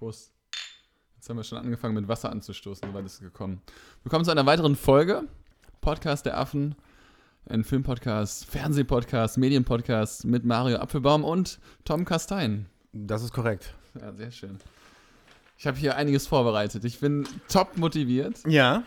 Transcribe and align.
Prost. 0.00 0.32
Jetzt 1.16 1.28
haben 1.28 1.36
wir 1.36 1.44
schon 1.44 1.58
angefangen 1.58 1.94
mit 1.94 2.08
Wasser 2.08 2.30
anzustoßen, 2.30 2.88
so 2.88 2.94
weit 2.94 3.04
ist 3.04 3.16
es 3.16 3.20
gekommen. 3.20 3.60
Willkommen 4.02 4.24
zu 4.24 4.30
einer 4.30 4.46
weiteren 4.46 4.74
Folge. 4.74 5.24
Podcast 5.82 6.24
der 6.24 6.38
Affen. 6.38 6.74
Ein 7.46 7.64
Filmpodcast, 7.64 8.46
Fernsehpodcast, 8.46 9.36
Medienpodcast 9.36 10.24
mit 10.24 10.46
Mario 10.46 10.78
Apfelbaum 10.78 11.22
und 11.22 11.60
Tom 11.84 12.06
Kastein. 12.06 12.64
Das 12.94 13.22
ist 13.22 13.34
korrekt. 13.34 13.74
Ja, 14.00 14.10
sehr 14.14 14.30
schön. 14.30 14.56
Ich 15.58 15.66
habe 15.66 15.76
hier 15.76 15.96
einiges 15.96 16.26
vorbereitet. 16.26 16.82
Ich 16.86 16.98
bin 17.00 17.28
top 17.50 17.76
motiviert. 17.76 18.38
Ja, 18.46 18.84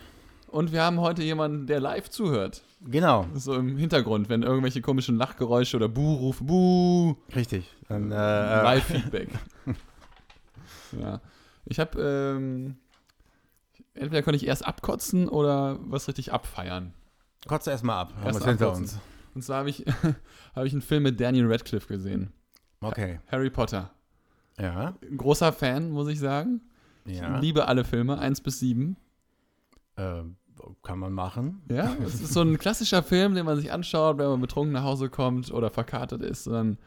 Und 0.48 0.71
wir 0.71 0.82
haben 0.82 1.00
heute 1.00 1.21
jemanden, 1.21 1.68
der 1.68 1.80
live 1.80 2.09
zuhört. 2.09 2.64
genau. 2.84 3.27
So 3.36 3.54
im 3.54 3.77
Hintergrund, 3.77 4.30
wenn 4.30 4.41
irgendwelche 4.41 4.82
komischen 4.82 5.18
Lachgeräusche 5.18 5.77
oder 5.77 5.89
Buh-Rufe, 5.89 6.43
Buh, 6.43 7.16
Richtig. 7.36 7.70
Äh, 7.91 7.98
äh, 7.98 8.00
Live-Feedback. 8.00 9.30
ja. 11.00 11.21
Ich 11.66 11.80
habe, 11.80 12.02
ähm, 12.02 12.77
entweder 13.94 14.22
konnte 14.22 14.38
ich 14.38 14.45
erst 14.45 14.66
abkotzen 14.66 15.30
oder 15.30 15.80
was 15.81 16.08
richtig 16.08 16.34
abfeiern. 16.34 16.94
kotze 17.48 17.72
erstmal 17.72 17.98
ab. 17.98 18.13
Haben 18.16 18.26
Erst 18.26 18.40
wir 18.41 18.48
hinter 18.48 18.73
uns. 18.73 19.00
Und 19.36 19.41
zwar 19.41 19.59
habe 19.59 19.70
ich, 19.70 19.86
hab 20.55 20.66
ich 20.66 20.73
einen 20.73 20.81
Film 20.81 21.03
mit 21.03 21.20
Daniel 21.20 21.52
Radcliffe 21.52 21.88
gesehen. 21.88 22.31
Okay. 22.81 23.20
Harry 23.27 23.50
Potter. 23.50 23.91
Ja. 24.59 24.94
Großer 25.16 25.53
Fan, 25.53 25.90
muss 25.90 26.08
ich 26.08 26.20
sagen. 26.20 26.62
Ja. 27.05 27.36
Ich 27.36 27.41
liebe 27.41 27.67
alle 27.67 27.84
Filme, 27.84 28.20
1 28.20 28.41
bis 28.41 28.59
7. 28.59 28.95
Äh, 29.95 30.23
kann 30.84 31.00
man 31.00 31.14
machen. 31.14 31.62
Ja, 31.70 31.95
es 32.05 32.22
ist 32.22 32.34
so 32.34 32.41
ein 32.41 32.58
klassischer 32.58 33.03
Film, 33.03 33.36
den 33.36 33.45
man 33.45 33.58
sich 33.58 33.72
anschaut, 33.72 34.17
wenn 34.17 34.28
man 34.28 34.39
betrunken 34.41 34.73
nach 34.73 34.84
Hause 34.84 35.09
kommt 35.09 35.52
oder 35.52 35.70
verkartet 35.70 36.22
ist. 36.22 36.48
Und 36.48 36.78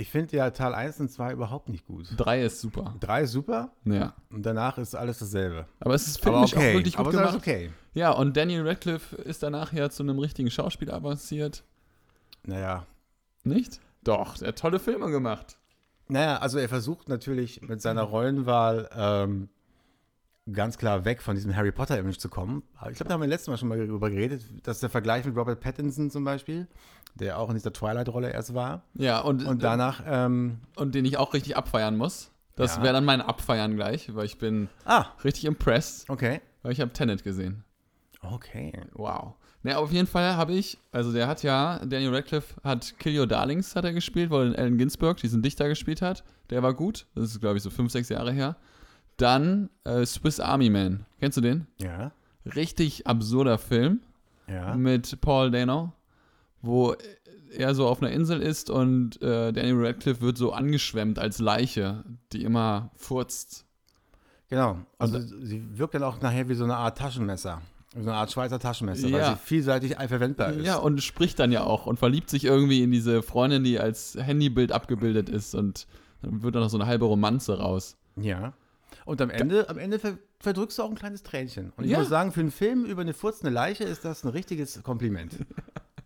Ich 0.00 0.10
finde 0.10 0.36
ja 0.36 0.50
Teil 0.50 0.74
1 0.74 1.00
und 1.00 1.10
2 1.10 1.32
überhaupt 1.32 1.68
nicht 1.68 1.84
gut. 1.86 2.06
3 2.16 2.42
ist 2.44 2.60
super. 2.60 2.94
3 3.00 3.22
ist 3.22 3.32
super 3.32 3.72
Ja. 3.84 4.14
und 4.30 4.46
danach 4.46 4.78
ist 4.78 4.94
alles 4.94 5.18
dasselbe. 5.18 5.66
Aber 5.80 5.94
es 5.94 6.06
ist 6.06 6.22
filmisch 6.22 6.54
okay. 6.54 6.70
auch 6.70 6.74
wirklich 6.74 6.96
gut 6.96 7.00
Aber 7.00 7.08
es 7.10 7.14
ist 7.16 7.20
gemacht. 7.20 7.36
okay. 7.36 7.70
Ja, 7.94 8.12
und 8.12 8.36
Daniel 8.36 8.66
Radcliffe 8.66 9.16
ist 9.16 9.42
danach 9.42 9.72
ja 9.72 9.90
zu 9.90 10.04
einem 10.04 10.20
richtigen 10.20 10.50
Schauspieler 10.52 10.94
avanciert. 10.94 11.64
Naja. 12.44 12.86
Nicht? 13.42 13.80
Doch, 14.04 14.38
der 14.38 14.48
hat 14.48 14.58
tolle 14.58 14.78
Filme 14.78 15.10
gemacht. 15.10 15.58
Naja, 16.06 16.38
also 16.38 16.58
er 16.58 16.68
versucht 16.68 17.08
natürlich 17.08 17.62
mit 17.62 17.82
seiner 17.82 18.02
Rollenwahl 18.02 18.88
ähm, 18.94 19.48
ganz 20.52 20.78
klar 20.78 21.04
weg 21.04 21.22
von 21.22 21.34
diesem 21.34 21.54
Harry 21.54 21.72
Potter-Image 21.72 22.18
zu 22.18 22.28
kommen. 22.28 22.62
Ich 22.90 22.96
glaube, 22.96 23.04
da 23.08 23.14
haben 23.14 23.20
wir 23.20 23.28
letztes 23.28 23.48
Mal 23.48 23.56
schon 23.58 23.68
mal 23.68 23.78
darüber 23.78 24.10
geredet, 24.10 24.42
dass 24.62 24.80
der 24.80 24.90
Vergleich 24.90 25.24
mit 25.24 25.36
Robert 25.36 25.60
Pattinson 25.60 26.10
zum 26.10 26.24
Beispiel, 26.24 26.66
der 27.14 27.38
auch 27.38 27.48
in 27.48 27.54
dieser 27.54 27.72
Twilight-Rolle 27.72 28.30
erst 28.30 28.54
war. 28.54 28.82
Ja, 28.94 29.20
und, 29.20 29.44
Und 29.46 29.62
danach, 29.62 30.02
ähm, 30.06 30.58
und 30.76 30.94
den 30.94 31.04
ich 31.04 31.16
auch 31.18 31.34
richtig 31.34 31.56
abfeiern 31.56 31.96
muss. 31.96 32.30
Das 32.56 32.76
Ja. 32.76 32.82
wäre 32.82 32.94
dann 32.94 33.04
mein 33.04 33.20
Abfeiern 33.20 33.76
gleich, 33.76 34.14
weil 34.14 34.26
ich 34.26 34.38
bin 34.38 34.68
ah, 34.84 35.06
richtig 35.22 35.44
impressed, 35.44 36.08
okay. 36.10 36.40
weil 36.62 36.72
ich 36.72 36.80
habe 36.80 36.92
Tenet 36.92 37.22
gesehen. 37.22 37.64
Okay. 38.20 38.72
Wow. 38.94 39.34
Ne, 39.62 39.76
auf 39.76 39.92
jeden 39.92 40.06
Fall 40.06 40.36
habe 40.36 40.52
ich, 40.52 40.78
also 40.92 41.12
der 41.12 41.26
hat 41.26 41.42
ja, 41.42 41.78
Daniel 41.84 42.14
Radcliffe 42.14 42.54
hat 42.62 42.94
Kill 42.98 43.18
Your 43.18 43.26
Darlings 43.26 43.74
hat 43.76 43.84
er 43.84 43.92
gespielt, 43.92 44.30
wo 44.30 44.36
Allen 44.38 44.78
Ginsberg 44.78 45.16
diesen 45.18 45.42
Dichter 45.42 45.68
gespielt 45.68 46.00
hat. 46.00 46.24
Der 46.50 46.62
war 46.62 46.74
gut. 46.74 47.06
Das 47.14 47.24
ist, 47.30 47.40
glaube 47.40 47.56
ich, 47.56 47.62
so 47.62 47.70
fünf, 47.70 47.90
sechs 47.92 48.08
Jahre 48.08 48.32
her. 48.32 48.56
Dann 49.18 49.68
äh, 49.84 50.06
Swiss 50.06 50.40
Army 50.40 50.70
Man. 50.70 51.04
Kennst 51.20 51.36
du 51.36 51.42
den? 51.42 51.66
Ja. 51.78 52.12
Richtig 52.54 53.06
absurder 53.06 53.58
Film. 53.58 54.00
Ja. 54.50 54.74
mit 54.74 55.20
Paul 55.20 55.50
Dano, 55.50 55.92
wo 56.62 56.94
er 57.54 57.74
so 57.74 57.86
auf 57.86 58.00
einer 58.00 58.10
Insel 58.12 58.40
ist 58.40 58.70
und 58.70 59.20
äh, 59.20 59.52
Daniel 59.52 59.84
Radcliffe 59.84 60.22
wird 60.22 60.38
so 60.38 60.52
angeschwemmt 60.52 61.18
als 61.18 61.38
Leiche, 61.38 62.02
die 62.32 62.44
immer 62.44 62.90
furzt. 62.94 63.66
Genau. 64.48 64.78
Also 64.98 65.20
sie 65.20 65.62
wirkt 65.78 65.92
dann 65.94 66.02
auch 66.02 66.22
nachher 66.22 66.48
wie 66.48 66.54
so 66.54 66.64
eine 66.64 66.76
Art 66.76 66.96
Taschenmesser. 66.96 67.60
So 67.94 68.00
eine 68.00 68.14
Art 68.14 68.32
Schweizer 68.32 68.58
Taschenmesser, 68.58 69.12
weil 69.12 69.20
Ja. 69.20 69.32
sie 69.34 69.36
vielseitig 69.36 69.96
verwendbar 69.96 70.52
ist. 70.52 70.64
Ja, 70.64 70.76
und 70.76 71.02
spricht 71.02 71.38
dann 71.38 71.52
ja 71.52 71.64
auch 71.64 71.84
und 71.84 71.98
verliebt 71.98 72.30
sich 72.30 72.44
irgendwie 72.46 72.82
in 72.82 72.90
diese 72.90 73.20
Freundin, 73.22 73.64
die 73.64 73.78
als 73.78 74.16
Handybild 74.18 74.72
abgebildet 74.72 75.28
ist 75.28 75.54
und 75.54 75.86
dann 76.22 76.42
wird 76.42 76.54
dann 76.54 76.62
noch 76.62 76.70
so 76.70 76.78
eine 76.78 76.86
halbe 76.86 77.04
Romanze 77.04 77.58
raus. 77.58 77.98
Ja. 78.16 78.54
Und 79.08 79.22
am 79.22 79.30
Ende, 79.30 79.70
am 79.70 79.78
Ende 79.78 79.98
ver 79.98 80.18
verdrückst 80.40 80.78
du 80.78 80.82
auch 80.82 80.90
ein 80.90 80.94
kleines 80.94 81.22
Tränchen. 81.22 81.72
Und 81.76 81.84
ich 81.84 81.90
Ja. 81.90 81.98
muss 81.98 82.10
sagen, 82.10 82.30
für 82.30 82.40
einen 82.40 82.50
Film 82.50 82.84
über 82.84 83.00
eine 83.00 83.14
furzende 83.14 83.50
Leiche 83.50 83.84
ist 83.84 84.04
das 84.04 84.22
ein 84.22 84.28
richtiges 84.28 84.82
Kompliment. 84.82 85.34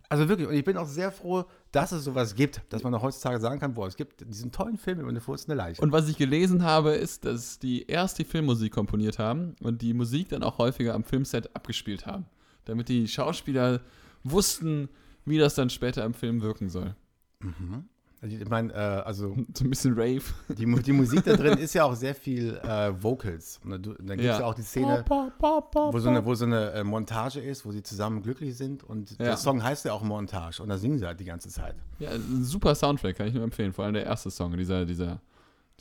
Also 0.09 0.29
wirklich, 0.29 0.47
und 0.47 0.53
ich 0.53 0.63
bin 0.63 0.77
auch 0.77 0.85
sehr 0.87 1.11
froh, 1.11 1.45
dass 1.71 1.91
es 1.91 2.03
sowas 2.03 2.35
gibt, 2.35 2.61
dass 2.69 2.83
man 2.83 2.93
auch 2.93 3.01
heutzutage 3.01 3.39
sagen 3.39 3.59
kann, 3.59 3.73
boah, 3.73 3.87
es 3.87 3.95
gibt 3.95 4.21
diesen 4.29 4.51
tollen 4.51 4.77
Film 4.77 4.99
über 4.99 5.09
eine 5.09 5.21
furzende 5.21 5.55
Leiche. 5.55 5.81
Und 5.81 5.91
was 5.91 6.07
ich 6.07 6.17
gelesen 6.17 6.61
habe, 6.63 6.91
ist, 6.91 7.25
dass 7.25 7.57
die 7.57 7.87
erst 7.87 8.19
die 8.19 8.23
Filmmusik 8.23 8.71
komponiert 8.73 9.17
haben 9.17 9.55
und 9.59 9.81
die 9.81 9.95
Musik 9.95 10.29
dann 10.29 10.43
auch 10.43 10.59
häufiger 10.59 10.93
am 10.93 11.03
Filmset 11.03 11.55
abgespielt 11.55 12.05
haben, 12.05 12.27
damit 12.65 12.89
die 12.89 13.07
Schauspieler 13.07 13.81
wussten, 14.23 14.87
wie 15.25 15.39
das 15.39 15.55
dann 15.55 15.71
später 15.71 16.05
im 16.05 16.13
Film 16.13 16.43
wirken 16.43 16.69
soll. 16.69 16.95
Also 17.41 17.83
ich 18.25 18.49
meine, 18.49 18.71
äh, 18.73 18.75
also 18.77 19.35
So 19.53 19.63
ein 19.65 19.69
bisschen 19.69 19.93
Rave. 19.93 20.21
die, 20.49 20.65
die 20.81 20.91
Musik 20.93 21.23
da 21.25 21.35
drin 21.35 21.57
ist 21.59 21.73
ja 21.73 21.83
auch 21.85 21.95
sehr 21.95 22.15
viel 22.15 22.55
äh, 22.57 22.91
Vocals. 23.01 23.59
Und 23.63 23.71
dann, 23.71 23.81
dann 23.83 24.07
gibt 24.07 24.19
es 24.21 24.25
Ja. 24.25 24.39
ja. 24.39 24.45
auch 24.45 24.53
die 24.53 24.61
Szene, 24.61 25.03
wo 25.07 25.99
so 25.99 26.09
eine, 26.09 26.25
wo 26.25 26.33
so 26.35 26.45
eine 26.45 26.71
äh, 26.71 26.83
Montage 26.83 27.39
ist, 27.39 27.65
wo 27.65 27.71
sie 27.71 27.83
zusammen 27.83 28.21
glücklich 28.21 28.55
sind. 28.57 28.83
Und 28.83 29.11
Ja. 29.11 29.17
der 29.25 29.37
Song 29.37 29.61
heißt 29.63 29.85
ja 29.85 29.93
auch 29.93 30.03
Montage. 30.03 30.61
Und 30.63 30.69
da 30.69 30.77
singen 30.77 30.97
sie 30.99 31.05
halt 31.05 31.19
die 31.19 31.25
ganze 31.25 31.49
Zeit. 31.49 31.75
Ja, 31.99 32.11
ein 32.11 32.43
super 32.43 32.75
Soundtrack, 32.75 33.15
kann 33.17 33.27
ich 33.27 33.33
nur 33.33 33.43
empfehlen. 33.43 33.73
Vor 33.73 33.85
allem 33.85 33.93
der 33.93 34.05
erste 34.05 34.31
Song, 34.31 34.55
dieser, 34.57 34.85
dieser, 34.85 35.19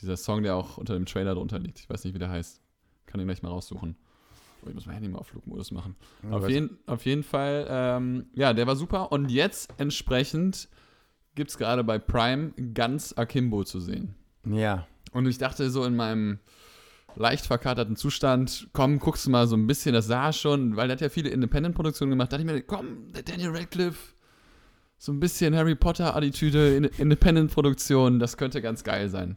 dieser 0.00 0.16
Song, 0.16 0.42
der 0.42 0.56
auch 0.56 0.78
unter 0.78 0.94
dem 0.94 1.06
Trailer 1.06 1.34
drunter 1.34 1.58
liegt. 1.58 1.78
Ich 1.80 1.88
weiß 1.88 2.04
nicht, 2.04 2.14
wie 2.14 2.18
der 2.18 2.30
heißt. 2.30 2.60
Kann 3.06 3.18
den 3.18 3.26
gleich 3.28 3.42
mal 3.42 3.50
raussuchen. 3.50 3.96
Oh, 4.64 4.68
ich 4.68 4.74
muss 4.74 4.86
mein 4.86 4.94
Handy 4.94 5.08
mal 5.08 5.18
auf 5.18 5.26
Flugmodus 5.26 5.70
machen. 5.72 5.96
Ja, 6.22 6.36
auf, 6.36 6.48
jeden, 6.48 6.78
auf 6.86 7.04
jeden 7.04 7.24
Fall, 7.24 7.66
ähm, 7.68 8.26
ja, 8.32 8.52
der 8.54 8.66
war 8.66 8.76
super. 8.76 9.10
Und 9.12 9.28
jetzt 9.30 9.70
entsprechend 9.78 10.68
gibt 11.34 11.50
es 11.50 11.58
gerade 11.58 11.84
bei 11.84 11.98
Prime 11.98 12.52
ganz 12.74 13.14
Akimbo 13.16 13.64
zu 13.64 13.80
sehen. 13.80 14.14
Ja. 14.46 14.86
Und 15.12 15.26
ich 15.26 15.38
dachte 15.38 15.70
so 15.70 15.84
in 15.84 15.96
meinem 15.96 16.38
leicht 17.14 17.46
verkaterten 17.46 17.96
Zustand, 17.96 18.68
komm, 18.72 18.98
guckst 18.98 19.26
du 19.26 19.30
mal 19.30 19.46
so 19.46 19.56
ein 19.56 19.66
bisschen, 19.66 19.92
das 19.92 20.06
sah 20.06 20.32
schon, 20.32 20.76
weil 20.76 20.88
der 20.88 20.96
hat 20.96 21.02
ja 21.02 21.08
viele 21.10 21.28
Independent-Produktionen 21.28 22.10
gemacht, 22.10 22.32
dachte 22.32 22.42
ich 22.42 22.50
mir, 22.50 22.62
komm, 22.62 23.12
der 23.12 23.22
Daniel 23.22 23.50
Radcliffe, 23.50 24.14
so 24.98 25.12
ein 25.12 25.20
bisschen 25.20 25.54
Harry 25.54 25.74
Potter-Attitüde, 25.74 26.76
In- 26.76 26.84
Independent-Produktion, 26.84 28.18
das 28.18 28.36
könnte 28.36 28.62
ganz 28.62 28.84
geil 28.84 29.10
sein. 29.10 29.36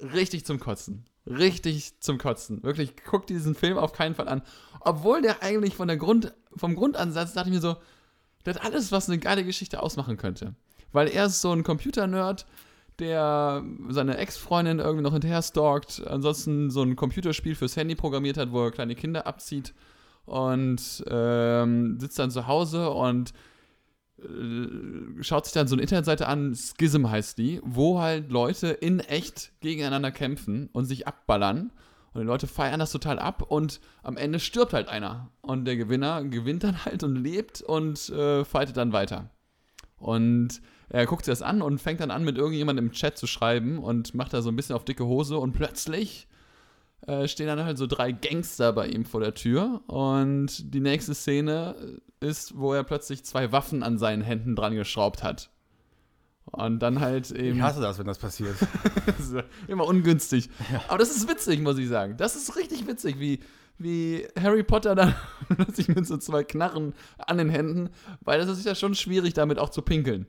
Richtig 0.00 0.44
zum 0.44 0.60
Kotzen. 0.60 1.06
Richtig 1.26 2.00
zum 2.00 2.18
Kotzen. 2.18 2.62
Wirklich, 2.62 2.92
guck 3.08 3.26
diesen 3.26 3.54
Film 3.54 3.78
auf 3.78 3.92
keinen 3.92 4.14
Fall 4.14 4.28
an. 4.28 4.42
Obwohl 4.80 5.22
der 5.22 5.42
eigentlich 5.42 5.74
von 5.74 5.88
der 5.88 5.96
Grund, 5.96 6.34
vom 6.54 6.74
Grundansatz 6.74 7.32
dachte 7.32 7.48
ich 7.48 7.54
mir 7.54 7.60
so, 7.60 7.76
der 8.44 8.54
hat 8.54 8.64
alles, 8.64 8.92
was 8.92 9.08
eine 9.08 9.18
geile 9.18 9.44
Geschichte 9.44 9.82
ausmachen 9.82 10.18
könnte. 10.18 10.54
Weil 10.96 11.08
er 11.08 11.26
ist 11.26 11.42
so 11.42 11.52
ein 11.52 11.62
Computer-Nerd, 11.62 12.46
der 12.98 13.62
seine 13.90 14.16
Ex-Freundin 14.16 14.78
irgendwie 14.78 15.02
noch 15.02 15.12
hinterher 15.12 15.42
stalkt, 15.42 16.02
ansonsten 16.06 16.70
so 16.70 16.82
ein 16.82 16.96
Computerspiel 16.96 17.54
fürs 17.54 17.76
Handy 17.76 17.94
programmiert 17.94 18.38
hat, 18.38 18.50
wo 18.50 18.64
er 18.64 18.70
kleine 18.70 18.94
Kinder 18.94 19.26
abzieht 19.26 19.74
und 20.24 21.04
ähm, 21.06 22.00
sitzt 22.00 22.18
dann 22.18 22.30
zu 22.30 22.46
Hause 22.46 22.88
und 22.88 23.34
äh, 24.20 25.22
schaut 25.22 25.44
sich 25.44 25.52
dann 25.52 25.68
so 25.68 25.74
eine 25.74 25.82
Internetseite 25.82 26.28
an, 26.28 26.56
Schism 26.56 27.10
heißt 27.10 27.36
die, 27.36 27.60
wo 27.62 28.00
halt 28.00 28.30
Leute 28.32 28.68
in 28.68 29.00
echt 29.00 29.52
gegeneinander 29.60 30.12
kämpfen 30.12 30.70
und 30.72 30.86
sich 30.86 31.06
abballern. 31.06 31.72
Und 32.14 32.22
die 32.22 32.26
Leute 32.26 32.46
feiern 32.46 32.80
das 32.80 32.92
total 32.92 33.18
ab 33.18 33.42
und 33.42 33.82
am 34.02 34.16
Ende 34.16 34.40
stirbt 34.40 34.72
halt 34.72 34.88
einer. 34.88 35.30
Und 35.42 35.66
der 35.66 35.76
Gewinner 35.76 36.24
gewinnt 36.24 36.64
dann 36.64 36.86
halt 36.86 37.02
und 37.02 37.16
lebt 37.16 37.60
und 37.60 38.08
äh, 38.08 38.46
fightet 38.46 38.78
dann 38.78 38.94
weiter. 38.94 39.28
Und 39.98 40.62
er 40.88 41.06
guckt 41.06 41.24
sich 41.24 41.32
das 41.32 41.42
an 41.42 41.62
und 41.62 41.80
fängt 41.80 42.00
dann 42.00 42.10
an, 42.10 42.24
mit 42.24 42.38
irgendjemandem 42.38 42.86
im 42.86 42.92
Chat 42.92 43.18
zu 43.18 43.26
schreiben 43.26 43.78
und 43.78 44.14
macht 44.14 44.32
da 44.32 44.42
so 44.42 44.50
ein 44.50 44.56
bisschen 44.56 44.76
auf 44.76 44.84
dicke 44.84 45.04
Hose 45.04 45.38
und 45.38 45.52
plötzlich 45.52 46.28
äh, 47.06 47.28
stehen 47.28 47.46
dann 47.46 47.64
halt 47.64 47.78
so 47.78 47.86
drei 47.86 48.12
Gangster 48.12 48.72
bei 48.72 48.88
ihm 48.88 49.04
vor 49.04 49.20
der 49.20 49.34
Tür 49.34 49.82
und 49.86 50.74
die 50.74 50.80
nächste 50.80 51.14
Szene 51.14 52.00
ist, 52.20 52.56
wo 52.56 52.72
er 52.72 52.84
plötzlich 52.84 53.24
zwei 53.24 53.52
Waffen 53.52 53.82
an 53.82 53.98
seinen 53.98 54.22
Händen 54.22 54.56
dran 54.56 54.74
geschraubt 54.74 55.22
hat. 55.22 55.50
Und 56.46 56.78
dann 56.78 57.00
halt 57.00 57.32
eben 57.32 57.56
Ich 57.56 57.62
hasse 57.62 57.80
das, 57.80 57.98
wenn 57.98 58.06
das 58.06 58.18
passiert. 58.18 58.54
immer 59.68 59.84
ungünstig. 59.84 60.48
Aber 60.88 60.98
das 60.98 61.10
ist 61.10 61.28
witzig, 61.28 61.60
muss 61.60 61.76
ich 61.76 61.88
sagen. 61.88 62.16
Das 62.16 62.36
ist 62.36 62.56
richtig 62.56 62.86
witzig, 62.86 63.18
wie, 63.18 63.40
wie 63.78 64.26
Harry 64.40 64.62
Potter 64.62 64.94
dann 64.94 65.14
plötzlich 65.48 65.88
mit 65.88 66.06
so 66.06 66.16
zwei 66.18 66.44
Knarren 66.44 66.94
an 67.18 67.38
den 67.38 67.50
Händen, 67.50 67.90
weil 68.20 68.38
das 68.38 68.48
ist 68.48 68.64
ja 68.64 68.76
schon 68.76 68.94
schwierig, 68.94 69.34
damit 69.34 69.58
auch 69.58 69.70
zu 69.70 69.82
pinkeln. 69.82 70.26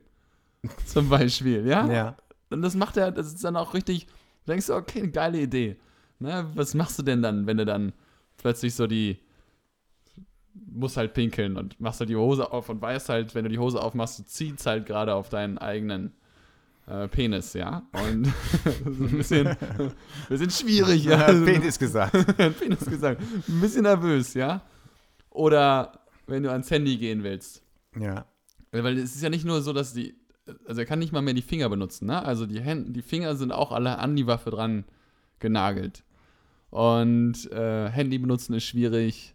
Zum 0.86 1.08
Beispiel, 1.08 1.66
ja? 1.66 1.90
ja. 1.90 2.16
Und 2.50 2.62
das 2.62 2.74
macht 2.74 2.96
er, 2.96 3.12
das 3.12 3.28
ist 3.28 3.44
dann 3.44 3.56
auch 3.56 3.74
richtig, 3.74 4.06
du 4.06 4.52
denkst 4.52 4.66
du, 4.66 4.74
okay, 4.74 5.00
eine 5.00 5.10
geile 5.10 5.40
Idee. 5.40 5.76
Ne, 6.20 6.50
was 6.54 6.74
machst 6.74 6.98
du 6.98 7.02
denn 7.04 7.22
dann, 7.22 7.46
wenn 7.46 7.58
du 7.58 7.64
dann 7.64 7.92
plötzlich 8.38 8.74
so 8.74 8.86
die, 8.88 9.18
musst 10.52 10.96
halt 10.96 11.14
pinkeln 11.14 11.56
und 11.56 11.80
machst 11.80 12.00
halt 12.00 12.10
die 12.10 12.16
Hose 12.16 12.50
auf 12.50 12.68
und 12.68 12.82
weißt 12.82 13.08
halt, 13.08 13.34
wenn 13.34 13.44
du 13.44 13.50
die 13.50 13.58
Hose 13.58 13.80
aufmachst, 13.80 14.18
du 14.18 14.24
ziehst 14.24 14.66
halt 14.66 14.86
gerade 14.86 15.14
auf 15.14 15.28
deinen 15.28 15.58
eigenen 15.58 16.12
äh, 16.88 17.06
Penis, 17.06 17.52
ja. 17.52 17.86
Und 17.92 18.26
ein 18.64 19.16
bisschen, 19.16 19.56
bisschen 20.28 20.50
schwierig, 20.50 21.04
ja. 21.04 21.30
Ja, 21.30 21.44
Penis 21.44 21.78
gesagt. 21.78 22.12
Penis 22.58 22.84
gesagt. 22.84 23.22
Ein 23.48 23.60
bisschen 23.60 23.82
nervös, 23.82 24.34
ja. 24.34 24.62
Oder 25.30 26.00
wenn 26.26 26.42
du 26.42 26.50
ans 26.50 26.70
Handy 26.70 26.96
gehen 26.96 27.22
willst. 27.22 27.62
Ja. 27.98 28.26
Weil 28.72 28.98
es 28.98 29.14
ist 29.14 29.22
ja 29.22 29.30
nicht 29.30 29.44
nur 29.44 29.62
so, 29.62 29.72
dass 29.72 29.92
die, 29.92 30.14
also 30.66 30.80
er 30.80 30.86
kann 30.86 30.98
nicht 30.98 31.12
mal 31.12 31.22
mehr 31.22 31.34
die 31.34 31.42
Finger 31.42 31.68
benutzen, 31.68 32.06
ne? 32.06 32.24
Also 32.24 32.46
die, 32.46 32.60
Hände, 32.60 32.92
die 32.92 33.02
Finger 33.02 33.36
sind 33.36 33.52
auch 33.52 33.72
alle 33.72 33.98
an 33.98 34.16
die 34.16 34.26
Waffe 34.26 34.50
dran 34.50 34.84
genagelt. 35.38 36.02
Und 36.70 37.50
äh, 37.52 37.88
Handy 37.88 38.18
benutzen 38.18 38.54
ist 38.54 38.64
schwierig. 38.64 39.34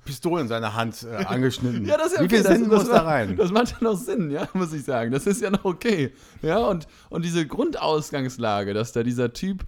Pistolen 0.05 0.43
in 0.43 0.49
seiner 0.49 0.75
Hand 0.75 1.03
äh, 1.05 1.25
angeschnitten. 1.25 1.85
Ja, 1.85 1.97
das 1.97 2.09
ist 2.09 2.15
ja 2.17 2.21
Wie 2.21 2.25
okay. 2.27 2.35
viel 2.37 2.43
das, 2.45 2.53
Sinn 2.53 2.69
das 2.71 2.79
muss 2.81 2.89
da 2.89 2.95
macht- 2.97 3.07
rein? 3.07 3.37
Das 3.37 3.51
macht 3.53 3.71
ja 3.71 3.77
noch 3.81 3.97
Sinn, 3.97 4.31
ja, 4.31 4.49
muss 4.55 4.73
ich 4.73 4.85
sagen. 4.85 5.11
Das 5.12 5.27
ist 5.27 5.41
ja 5.43 5.51
noch 5.51 5.65
okay. 5.65 6.12
Ja, 6.43 6.59
und, 6.59 6.87
und 7.09 7.25
diese 7.25 7.47
Grundausgangslage, 7.47 8.75
dass 8.75 8.93
da 8.93 9.03
dieser 9.03 9.33
Typ 9.33 9.65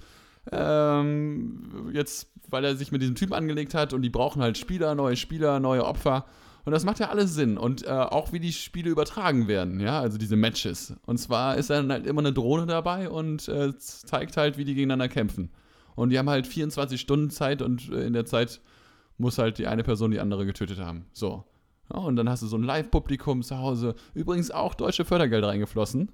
ähm, 0.51 1.91
jetzt, 1.93 2.29
weil 2.49 2.65
er 2.65 2.77
sich 2.77 2.93
mit 2.93 3.03
diesem 3.03 3.15
Typen 3.15 3.33
angelegt 3.35 3.75
hat 3.75 3.93
und 3.93 4.03
die 4.03 4.11
brauchen 4.11 4.43
halt 4.43 4.59
Spieler, 4.59 4.95
neue 4.95 5.17
Spieler, 5.17 5.61
neue 5.61 5.85
Opfer. 5.85 6.27
Und 6.65 6.71
das 6.73 6.85
macht 6.85 7.01
ja 7.01 7.09
alles 7.09 7.35
Sinn. 7.35 7.59
Und 7.59 7.85
äh, 7.87 7.91
auch 7.91 8.33
wie 8.33 8.39
die 8.39 8.53
Spiele 8.53 8.89
übertragen 8.91 9.49
werden, 9.49 9.81
ja, 9.81 10.01
also 10.01 10.17
diese 10.19 10.37
Matches. 10.37 10.95
Und 11.07 11.19
zwar 11.19 11.57
ist 11.57 11.71
dann 11.71 11.91
halt 11.91 12.07
immer 12.07 12.21
eine 12.21 12.33
Drohne 12.33 12.67
dabei 12.67 13.09
und 13.09 13.49
äh, 13.49 13.77
zeigt 13.79 14.37
halt, 14.37 14.59
wie 14.59 14.65
die 14.65 14.75
gegeneinander 14.75 15.09
kämpfen. 15.09 15.51
Und 15.97 16.11
die 16.11 16.19
haben 16.19 16.31
halt 16.31 16.47
24 16.47 17.01
Stunden 17.01 17.31
Zeit 17.31 17.63
und 17.63 17.91
äh, 17.91 18.07
in 18.07 18.13
der 18.13 18.27
Zeit 18.27 18.61
muss 19.19 19.39
halt 19.39 19.59
die 19.59 19.67
eine 19.67 19.83
Person 19.83 20.11
die 20.11 20.21
andere 20.21 20.47
getötet 20.47 20.79
haben. 20.79 21.07
So. 21.13 21.45
Ja, 21.93 22.01
und 22.01 22.17
dann 22.17 22.29
hast 22.29 22.43
du 22.43 22.47
so 22.47 22.57
ein 22.57 22.63
Live-Publikum 22.63 23.43
zu 23.43 23.59
Hause. 23.59 23.95
Übrigens 24.15 24.51
auch 24.51 24.75
deutsche 24.75 25.05
Fördergelder 25.05 25.49
reingeflossen. 25.49 26.13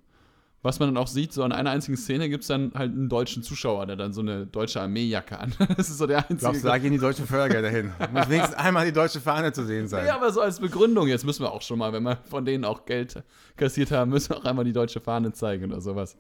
Was 0.61 0.81
man 0.81 0.89
dann 0.89 0.97
auch 0.97 1.07
sieht, 1.07 1.33
so 1.33 1.45
an 1.45 1.53
einer 1.53 1.71
einzigen 1.71 1.97
Szene 1.97 2.29
gibt 2.29 2.43
es 2.43 2.49
dann 2.49 2.73
halt 2.75 2.93
einen 2.93 3.09
deutschen 3.09 3.45
Zuschauer, 3.45 3.87
der 3.87 3.95
dann 3.95 4.13
so 4.13 4.23
eine 4.23 4.45
deutsche 4.45 4.81
Armeejacke 4.81 5.39
an. 5.39 5.55
Das 5.77 5.89
ist 5.89 5.99
so 5.99 6.07
der 6.07 6.19
einzige. 6.19 6.41
Glaubst 6.41 6.65
du, 6.65 6.67
da 6.67 6.79
gehen 6.79 6.91
die 6.91 6.99
deutschen 6.99 7.27
Fördergelder 7.27 7.69
hin? 7.69 7.93
Muss 8.13 8.29
wenigstens 8.29 8.57
einmal 8.57 8.85
die 8.85 8.93
deutsche 8.93 9.21
Fahne 9.21 9.53
zu 9.53 9.65
sehen 9.65 9.87
sein. 9.87 10.07
Ja, 10.07 10.17
aber 10.17 10.33
so 10.33 10.41
als 10.41 10.59
Begründung, 10.59 11.07
jetzt 11.07 11.25
müssen 11.25 11.45
wir 11.45 11.53
auch 11.53 11.63
schon 11.63 11.79
mal, 11.79 11.93
wenn 11.93 12.03
wir 12.03 12.17
von 12.29 12.45
denen 12.45 12.65
auch 12.65 12.87
Geld 12.87 13.23
kassiert 13.57 13.93
haben, 13.93 14.11
müssen 14.11 14.31
wir 14.31 14.39
auch 14.39 14.45
einmal 14.45 14.65
die 14.65 14.73
deutsche 14.73 15.01
Fahne 15.01 15.33
zeigen 15.33 15.67
oder 15.67 15.81
sowas. 15.81 16.17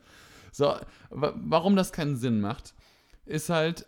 So, 0.52 0.72
wa 1.10 1.32
warum 1.34 1.74
das 1.74 1.90
keinen 1.90 2.16
Sinn 2.16 2.40
macht, 2.40 2.74
ist 3.24 3.50
halt, 3.50 3.86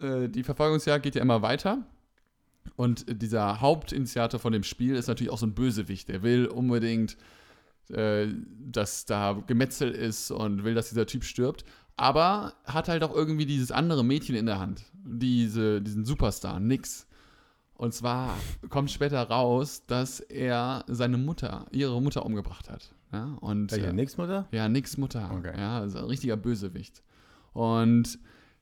äh, 0.00 0.28
die 0.28 0.42
Verfolgungsjagd 0.42 1.04
geht 1.04 1.14
ja 1.14 1.22
immer 1.22 1.42
weiter. 1.42 1.78
Und 2.76 3.04
dieser 3.22 3.60
Hauptinitiator 3.60 4.40
von 4.40 4.52
dem 4.52 4.62
Spiel 4.62 4.96
ist 4.96 5.06
natürlich 5.06 5.32
auch 5.32 5.38
so 5.38 5.46
ein 5.46 5.54
Bösewicht. 5.54 6.08
Der 6.08 6.22
will 6.22 6.46
unbedingt, 6.46 7.16
äh, 7.90 8.28
dass 8.58 9.04
da 9.04 9.42
Gemetzel 9.46 9.90
ist 9.90 10.30
und 10.30 10.64
will, 10.64 10.74
dass 10.74 10.88
dieser 10.88 11.06
Typ 11.06 11.24
stirbt. 11.24 11.64
Aber 11.96 12.54
hat 12.64 12.88
halt 12.88 13.02
auch 13.02 13.14
irgendwie 13.14 13.44
dieses 13.46 13.70
andere 13.72 14.04
Mädchen 14.04 14.34
in 14.34 14.46
der 14.46 14.58
Hand. 14.58 14.84
Diese, 14.94 15.82
diesen 15.82 16.04
Superstar, 16.04 16.58
Nix. 16.60 17.06
Und 17.74 17.94
zwar 17.94 18.36
kommt 18.68 18.90
später 18.90 19.22
raus, 19.22 19.84
dass 19.86 20.20
er 20.20 20.84
seine 20.86 21.16
Mutter, 21.16 21.66
ihre 21.70 22.00
Mutter 22.00 22.24
umgebracht 22.26 22.68
hat. 22.70 22.94
Ja, 23.12 23.36
und 23.40 23.72
Welche 23.72 23.86
äh, 23.86 23.92
Nix-Mutter? 23.92 24.46
ja, 24.52 24.68
nix 24.68 24.96
Mutter. 24.96 25.30
Okay. 25.34 25.58
Ja, 25.58 25.80
also 25.80 25.98
ein 25.98 26.04
richtiger 26.04 26.36
Bösewicht. 26.36 27.02
Und 27.52 28.18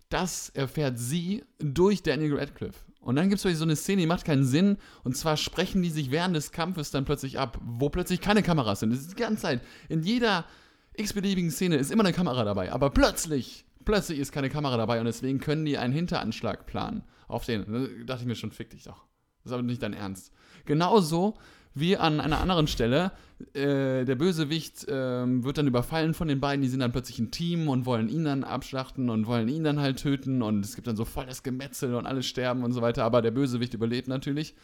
das 0.09 0.49
erfährt 0.51 0.99
sie 0.99 1.44
durch 1.59 2.03
Daniel 2.03 2.39
Radcliffe. 2.39 2.79
Und 3.08 3.16
dann 3.16 3.31
gibt 3.31 3.43
es 3.43 3.58
so 3.58 3.64
eine 3.64 3.75
Szene, 3.75 4.02
die 4.02 4.06
macht 4.06 4.26
keinen 4.26 4.44
Sinn. 4.44 4.76
Und 5.02 5.16
zwar 5.16 5.38
sprechen 5.38 5.81
die 5.81 5.88
sich 5.88 6.10
während 6.10 6.37
des 6.37 6.52
Kampfes 6.52 6.90
dann 6.90 7.06
plötzlich 7.06 7.38
ab, 7.38 7.58
wo 7.64 7.88
plötzlich 7.88 8.20
keine 8.20 8.43
Kameras 8.43 8.81
sind. 8.81 8.91
Das 8.91 9.00
ist 9.00 9.12
die 9.12 9.17
ganze 9.22 9.41
Zeit. 9.41 9.62
In 9.88 10.03
jeder 10.03 10.44
x-beliebigen 10.93 11.50
Szene 11.50 11.77
ist 11.77 11.91
immer 11.91 12.05
eine 12.05 12.12
Kamera 12.12 12.44
dabei. 12.44 12.70
Aber 12.70 12.91
plötzlich, 12.91 13.65
plötzlich 13.86 14.19
ist 14.19 14.31
keine 14.31 14.50
Kamera 14.50 14.77
dabei. 14.77 15.00
Und 15.00 15.06
deswegen 15.06 15.41
können 15.41 15.65
die 15.65 15.79
einen 15.79 15.94
Hinteranschlag 15.94 16.67
planen 16.67 17.03
auf 17.29 17.46
den. 17.46 17.65
Da 17.72 18.05
dachte 18.05 18.24
ich 18.24 18.29
mir 18.29 18.34
schon, 18.34 18.53
fick 18.53 18.69
dich 18.69 18.82
doch. 18.82 19.06
Das 19.43 19.53
ist 19.53 19.53
aber 19.53 19.62
nicht 19.62 19.82
dein 19.82 19.94
Ernst. 19.94 20.31
Genauso 20.67 21.38
wie 21.75 21.96
an 21.96 22.20
einer 22.20 22.41
anderen 22.41 22.67
Stelle, 22.67 23.13
äh, 23.55 24.05
der 24.05 24.17
Bösewicht 24.17 24.87
ähm, 24.89 25.44
wird 25.44 25.58
dann 25.58 25.67
überfallen 25.67 26.15
von 26.15 26.29
den 26.29 26.41
beiden, 26.41 26.63
die 26.63 26.69
sind 26.69 26.81
dann 26.81 26.93
plötzlich 26.93 27.19
ein 27.19 27.31
Team 27.31 27.69
und 27.69 27.87
wollen 27.87 28.08
ihn 28.08 28.25
dann 28.25 28.43
abschlachten 28.43 29.10
und 29.10 29.27
wollen 29.27 29.48
ihn 29.48 29.65
dann 29.65 29.79
halt 29.79 30.01
töten 30.01 30.43
und 30.43 30.65
es 30.65 30.75
gibt 30.75 30.89
dann 30.89 30.96
so 30.96 31.05
voll 31.05 31.27
das 31.27 31.43
Gemetzel 31.43 31.94
und 31.94 32.06
alle 32.06 32.22
sterben 32.22 32.65
und 32.65 32.72
so 32.72 32.82
weiter, 32.82 33.05
aber 33.05 33.22
der 33.22 33.31
Bösewicht 33.31 33.75
überlebt 33.75 34.08
natürlich 34.08 34.55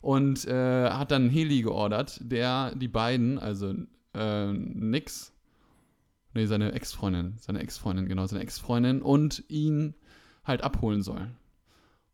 und 0.00 0.46
äh, 0.46 0.90
hat 0.90 1.10
dann 1.10 1.28
Heli 1.28 1.62
geordert, 1.62 2.18
der 2.22 2.74
die 2.74 2.88
beiden, 2.88 3.38
also 3.38 3.74
äh, 4.14 4.52
Nix, 4.52 5.32
nee, 6.34 6.46
seine 6.46 6.72
Ex-Freundin, 6.72 7.34
seine 7.38 7.60
Ex-Freundin, 7.60 8.06
genau, 8.06 8.26
seine 8.26 8.42
Ex-Freundin 8.42 9.02
und 9.02 9.44
ihn 9.48 9.94
halt 10.44 10.62
abholen 10.62 11.02
soll. 11.02 11.28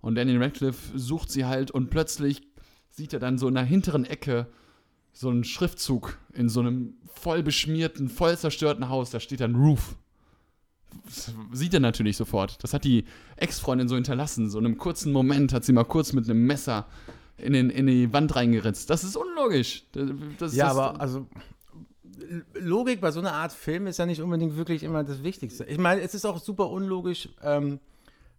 Und 0.00 0.14
Daniel 0.14 0.42
Radcliffe 0.42 0.98
sucht 0.98 1.30
sie 1.30 1.44
halt 1.44 1.70
und 1.70 1.90
plötzlich 1.90 2.42
sieht 2.90 3.12
er 3.12 3.18
dann 3.18 3.38
so 3.38 3.48
in 3.48 3.54
der 3.54 3.64
hinteren 3.64 4.04
Ecke 4.04 4.46
so 5.12 5.28
einen 5.28 5.44
Schriftzug 5.44 6.18
in 6.32 6.48
so 6.48 6.60
einem 6.60 6.94
voll 7.14 7.42
beschmierten, 7.42 8.08
voll 8.08 8.36
zerstörten 8.36 8.88
Haus. 8.88 9.10
Da 9.10 9.20
steht 9.20 9.40
dann 9.40 9.54
Roof. 9.54 9.96
Das 11.04 11.32
sieht 11.52 11.74
er 11.74 11.80
natürlich 11.80 12.16
sofort. 12.16 12.62
Das 12.62 12.74
hat 12.74 12.84
die 12.84 13.04
Ex-Freundin 13.36 13.88
so 13.88 13.94
hinterlassen. 13.94 14.50
So 14.50 14.58
in 14.58 14.66
einem 14.66 14.78
kurzen 14.78 15.12
Moment 15.12 15.52
hat 15.52 15.64
sie 15.64 15.72
mal 15.72 15.84
kurz 15.84 16.12
mit 16.12 16.28
einem 16.28 16.46
Messer 16.46 16.86
in, 17.36 17.52
den, 17.52 17.70
in 17.70 17.86
die 17.86 18.12
Wand 18.12 18.34
reingeritzt. 18.34 18.90
Das 18.90 19.04
ist 19.04 19.16
unlogisch. 19.16 19.84
Das, 19.92 20.10
das, 20.38 20.54
Ja, 20.54 20.68
das, 20.68 20.76
aber 20.76 21.00
also 21.00 21.26
Logik 22.54 23.00
bei 23.00 23.10
so 23.10 23.20
einer 23.20 23.32
Art 23.32 23.52
Film 23.52 23.86
ist 23.86 23.98
ja 23.98 24.06
nicht 24.06 24.20
unbedingt 24.20 24.56
wirklich 24.56 24.82
immer 24.82 25.04
das 25.04 25.22
Wichtigste. 25.22 25.64
Ich 25.64 25.78
meine, 25.78 26.00
es 26.00 26.14
ist 26.14 26.24
auch 26.24 26.38
super 26.38 26.70
unlogisch, 26.70 27.28
ähm, 27.42 27.80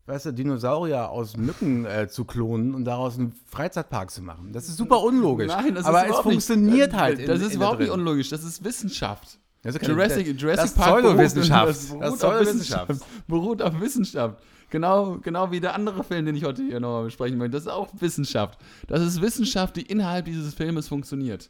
weißt 0.05 0.25
du, 0.27 0.31
Dinosaurier 0.33 1.09
aus 1.09 1.37
Mücken 1.37 1.85
äh, 1.85 2.07
zu 2.09 2.25
klonen 2.25 2.73
und 2.75 2.85
daraus 2.85 3.17
einen 3.17 3.33
Freizeitpark 3.47 4.11
zu 4.11 4.21
machen. 4.21 4.51
Das 4.53 4.67
ist 4.67 4.77
super 4.77 5.01
unlogisch. 5.03 5.47
Nein, 5.47 5.75
das 5.75 5.85
aber 5.85 6.05
ist 6.07 6.15
es 6.15 6.19
funktioniert 6.19 6.91
nicht, 6.91 6.99
halt. 7.01 7.27
Das 7.27 7.39
in- 7.39 7.45
ist 7.47 7.53
in 7.53 7.59
da 7.59 7.65
überhaupt 7.65 7.79
nicht 7.79 7.91
drin. 7.91 7.99
unlogisch. 7.99 8.29
Das 8.29 8.43
ist 8.43 8.63
Wissenschaft. 8.63 9.37
Das 9.63 9.75
ist 9.75 9.81
keine- 9.81 9.93
Jurassic, 9.93 10.27
das- 10.33 10.41
Jurassic 10.41 10.61
das 10.63 10.71
ist 10.71 10.77
Park 10.77 10.99
Pseudowissenschaft. 11.01 11.65
beruht, 11.65 11.69
Das 11.71 11.83
ist 11.83 11.89
beruht, 11.91 12.03
auf 12.03 12.17
Pseudowissenschaft. 12.19 12.89
Wissenschaft. 12.89 13.27
beruht 13.27 13.61
auf 13.61 13.79
Wissenschaft. 13.81 14.43
Genau, 14.71 15.17
genau 15.21 15.51
wie 15.51 15.59
der 15.59 15.75
andere 15.75 16.03
Film, 16.03 16.25
den 16.25 16.35
ich 16.35 16.45
heute 16.45 16.63
hier 16.63 16.79
nochmal 16.79 17.03
besprechen 17.03 17.37
möchte. 17.37 17.51
Das 17.51 17.63
ist 17.63 17.67
auch 17.71 17.89
Wissenschaft. 17.99 18.57
Das 18.87 19.01
ist 19.01 19.21
Wissenschaft, 19.21 19.75
die 19.75 19.81
innerhalb 19.83 20.25
dieses 20.25 20.53
Filmes 20.53 20.87
funktioniert. 20.87 21.49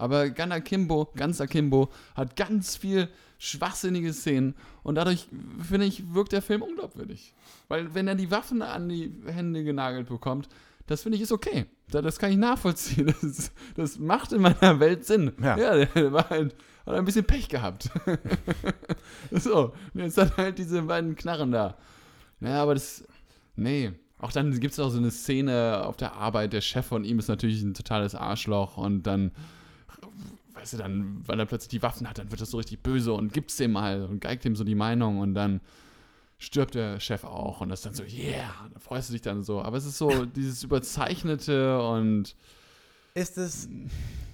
Aber 0.00 0.30
Gun 0.30 0.52
Akimbo, 0.52 1.10
ganz 1.16 1.40
Akimbo, 1.40 1.90
hat 2.14 2.36
ganz 2.36 2.76
viel 2.76 3.08
schwachsinnige 3.38 4.12
Szenen 4.12 4.54
und 4.82 4.96
dadurch, 4.96 5.26
finde 5.66 5.86
ich, 5.86 6.14
wirkt 6.14 6.32
der 6.32 6.42
Film 6.42 6.62
unglaubwürdig. 6.62 7.34
Weil 7.68 7.94
wenn 7.94 8.08
er 8.08 8.14
die 8.14 8.30
Waffen 8.30 8.62
an 8.62 8.88
die 8.88 9.12
Hände 9.26 9.64
genagelt 9.64 10.08
bekommt, 10.08 10.48
das 10.86 11.02
finde 11.02 11.16
ich 11.16 11.22
ist 11.22 11.32
okay. 11.32 11.66
Das 11.88 12.18
kann 12.18 12.32
ich 12.32 12.36
nachvollziehen. 12.36 13.14
Das, 13.22 13.52
das 13.76 13.98
macht 13.98 14.32
in 14.32 14.42
meiner 14.42 14.80
Welt 14.80 15.06
Sinn. 15.06 15.32
Ja. 15.40 15.56
ja 15.56 15.84
der 15.84 16.12
war 16.12 16.28
halt, 16.28 16.54
hat 16.84 16.94
ein 16.94 17.04
bisschen 17.04 17.24
Pech 17.24 17.48
gehabt. 17.48 17.90
so, 19.30 19.72
jetzt 19.94 20.18
hat 20.18 20.36
er 20.36 20.44
halt 20.44 20.58
diese 20.58 20.82
beiden 20.82 21.14
Knarren 21.14 21.52
da. 21.52 21.76
Naja, 22.40 22.62
aber 22.62 22.74
das, 22.74 23.04
nee. 23.56 23.92
Auch 24.18 24.32
dann 24.32 24.58
gibt 24.60 24.72
es 24.72 24.80
auch 24.80 24.90
so 24.90 24.98
eine 24.98 25.10
Szene 25.10 25.82
auf 25.84 25.96
der 25.96 26.14
Arbeit, 26.14 26.52
der 26.52 26.60
Chef 26.60 26.86
von 26.86 27.04
ihm 27.04 27.18
ist 27.18 27.28
natürlich 27.28 27.62
ein 27.62 27.72
totales 27.72 28.14
Arschloch 28.14 28.76
und 28.76 29.04
dann, 29.04 29.30
weißt 30.60 30.74
du, 30.74 30.76
dann, 30.76 31.22
weil 31.26 31.38
er 31.40 31.46
plötzlich 31.46 31.68
die 31.70 31.82
Waffen 31.82 32.08
hat, 32.08 32.18
dann 32.18 32.30
wird 32.30 32.40
das 32.40 32.50
so 32.50 32.58
richtig 32.58 32.82
böse 32.82 33.12
und 33.12 33.32
gibt's 33.32 33.56
dem 33.56 33.72
mal 33.72 34.04
und 34.04 34.20
geigt 34.20 34.44
ihm 34.44 34.54
so 34.56 34.64
die 34.64 34.74
Meinung 34.74 35.18
und 35.18 35.34
dann 35.34 35.60
stirbt 36.38 36.74
der 36.74 37.00
Chef 37.00 37.24
auch 37.24 37.60
und 37.60 37.68
das 37.68 37.80
ist 37.80 37.86
dann 37.86 37.94
so, 37.94 38.02
yeah, 38.04 38.52
da 38.72 38.78
freust 38.80 39.08
du 39.08 39.12
dich 39.12 39.22
dann 39.22 39.42
so. 39.42 39.60
Aber 39.62 39.76
es 39.76 39.84
ist 39.84 39.98
so 39.98 40.24
dieses 40.36 40.62
Überzeichnete 40.62 41.80
und 41.82 42.34
Ist 43.14 43.36
es, 43.38 43.68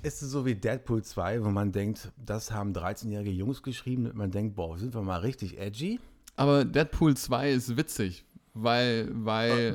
ist 0.02 0.22
es 0.22 0.30
so 0.30 0.44
wie 0.46 0.54
Deadpool 0.54 1.02
2, 1.02 1.44
wo 1.44 1.50
man 1.50 1.72
denkt, 1.72 2.10
das 2.16 2.50
haben 2.50 2.72
13-jährige 2.72 3.30
Jungs 3.30 3.62
geschrieben 3.62 4.06
und 4.06 4.14
man 4.16 4.30
denkt, 4.30 4.54
boah, 4.56 4.78
sind 4.78 4.94
wir 4.94 5.02
mal 5.02 5.20
richtig 5.20 5.58
edgy? 5.58 5.98
Aber 6.36 6.64
Deadpool 6.64 7.16
2 7.16 7.50
ist 7.52 7.76
witzig, 7.76 8.24
weil, 8.54 9.08
weil, 9.12 9.74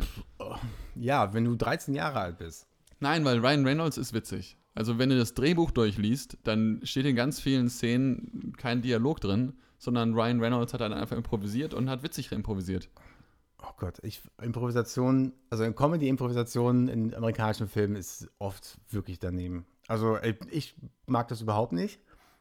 Ja, 0.96 1.34
wenn 1.34 1.46
du 1.46 1.56
13 1.56 1.96
Jahre 1.96 2.20
alt 2.20 2.38
bist. 2.38 2.68
nein, 3.00 3.26
weil 3.26 3.40
Ryan 3.40 3.66
Reynolds 3.66 3.98
ist 3.98 4.14
witzig. 4.14 4.58
Also 4.74 4.98
wenn 4.98 5.10
du 5.10 5.18
das 5.18 5.34
Drehbuch 5.34 5.72
durchliest, 5.72 6.38
dann 6.44 6.80
steht 6.84 7.06
in 7.06 7.16
ganz 7.16 7.40
vielen 7.40 7.70
Szenen 7.70 8.54
kein 8.58 8.82
Dialog 8.82 9.20
drin, 9.20 9.54
sondern 9.78 10.14
Ryan 10.14 10.40
Reynolds 10.40 10.74
hat 10.74 10.82
dann 10.82 10.94
einfach 10.94 11.18
improvisiert 11.18 11.74
und 11.74 11.90
hat 11.90 12.04
witzig 12.04 12.32
improvisiert. 12.32 12.90
Oh 13.62 13.74
Gott, 13.78 14.00
ich, 14.02 14.22
Improvisation, 14.42 15.34
also 15.50 15.64
in 15.64 15.76
Comedy-Improvisation 15.76 16.88
in 16.88 17.14
amerikanischen 17.14 17.68
Filmen 17.68 17.96
ist 17.96 18.30
oft 18.40 18.78
wirklich 18.90 19.20
daneben. 19.20 19.66
Also 19.88 20.18
ich, 20.22 20.36
ich 20.50 20.76
mag 21.06 21.28
das 21.28 21.42
überhaupt 21.42 21.74
nicht. 21.74 22.00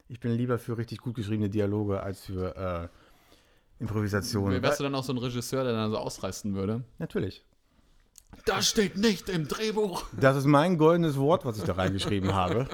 Ich 0.08 0.20
bin 0.20 0.32
lieber 0.32 0.58
für 0.58 0.78
richtig 0.78 0.98
gut 0.98 1.14
geschriebene 1.14 1.50
Dialoge 1.50 2.02
als 2.02 2.24
für 2.24 2.56
äh, 2.56 3.82
Improvisation. 3.82 4.62
Wärst 4.62 4.80
du 4.80 4.84
dann 4.84 4.94
auch 4.94 5.04
so 5.04 5.12
ein 5.12 5.18
Regisseur, 5.18 5.64
der 5.64 5.72
dann 5.72 5.90
so 5.90 5.98
ausreißen 5.98 6.54
würde? 6.54 6.84
Natürlich. 6.98 7.44
Das 8.44 8.68
steht 8.68 8.96
nicht 8.96 9.28
im 9.28 9.48
Drehbuch. 9.48 10.04
Das 10.18 10.36
ist 10.36 10.46
mein 10.46 10.78
goldenes 10.78 11.16
Wort, 11.18 11.44
was 11.44 11.58
ich 11.58 11.64
da 11.64 11.74
reingeschrieben 11.74 12.34
habe. 12.34 12.66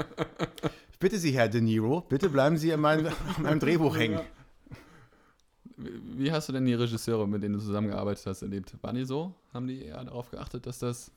Ich 0.93 0.99
bitte 0.99 1.19
Sie, 1.19 1.33
Herr 1.33 1.49
De 1.49 1.61
Niro, 1.61 2.03
bitte 2.09 2.29
bleiben 2.31 2.57
Sie 2.57 2.71
in 2.71 2.81
meinem, 2.81 3.07
in 3.37 3.43
meinem 3.43 3.61
Drehbuch 3.61 3.97
hängen. 3.97 4.21
Wie 5.77 6.33
hast 6.33 6.49
du 6.49 6.53
denn 6.55 6.65
die 6.65 6.73
Regisseure, 6.75 7.29
mit 7.29 7.43
denen 7.43 7.55
du 7.55 7.61
zusammengearbeitet 7.61 8.25
hast, 8.27 8.43
erlebt? 8.43 8.73
Waren 8.83 8.97
die 8.97 9.05
so? 9.05 9.35
Haben 9.53 9.67
die 9.67 9.85
eher 9.85 10.03
darauf 10.03 10.31
geachtet, 10.31 10.67
dass 10.67 10.79
das. 10.79 11.11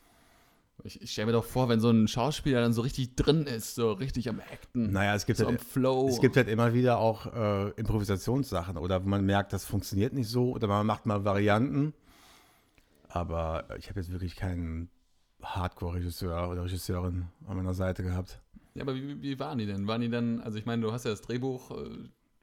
Ich, 0.84 1.02
ich 1.02 1.12
stelle 1.12 1.28
mir 1.28 1.32
doch 1.34 1.46
vor, 1.46 1.68
wenn 1.70 1.80
so 1.82 1.90
ein 1.90 2.08
Schauspieler 2.08 2.62
dann 2.62 2.72
so 2.74 2.82
richtig 2.82 3.16
drin 3.16 3.46
ist, 3.46 3.76
so 3.76 3.92
richtig 3.92 4.30
am 4.30 4.40
Acten, 4.40 4.92
Naja, 4.92 5.14
es 5.14 5.26
gibt, 5.26 5.38
so 5.38 5.46
am 5.46 5.52
halt, 5.52 5.62
Flow. 5.62 6.08
es 6.08 6.22
gibt 6.22 6.38
halt 6.38 6.48
immer 6.48 6.74
wieder 6.74 7.00
auch 7.00 7.26
äh, 7.34 7.70
Improvisationssachen 7.72 8.78
oder 8.78 9.04
wo 9.04 9.10
man 9.10 9.26
merkt, 9.26 9.52
das 9.52 9.66
funktioniert 9.66 10.14
nicht 10.14 10.30
so 10.30 10.52
oder 10.52 10.68
man 10.68 10.86
macht 10.86 11.06
mal 11.06 11.26
Varianten. 11.26 11.94
Aber 13.10 13.66
ich 13.78 13.90
habe 13.90 14.00
jetzt 14.00 14.12
wirklich 14.12 14.36
keinen 14.36 14.90
Hardcore-Regisseur 15.42 16.50
oder 16.50 16.64
Regisseurin 16.64 17.28
an 17.48 17.58
meiner 17.58 17.74
Seite 17.74 18.04
gehabt. 18.04 18.42
Ja, 18.76 18.84
aber 18.84 18.96
wie, 18.96 19.22
wie 19.22 19.40
waren 19.40 19.58
die 19.58 19.66
denn? 19.66 19.88
Waren 19.88 20.02
die 20.02 20.10
dann, 20.10 20.40
also 20.42 20.58
ich 20.58 20.66
meine, 20.66 20.82
du 20.82 20.92
hast 20.92 21.06
ja 21.06 21.12
das 21.12 21.22
Drehbuch 21.22 21.72
äh, 21.72 21.90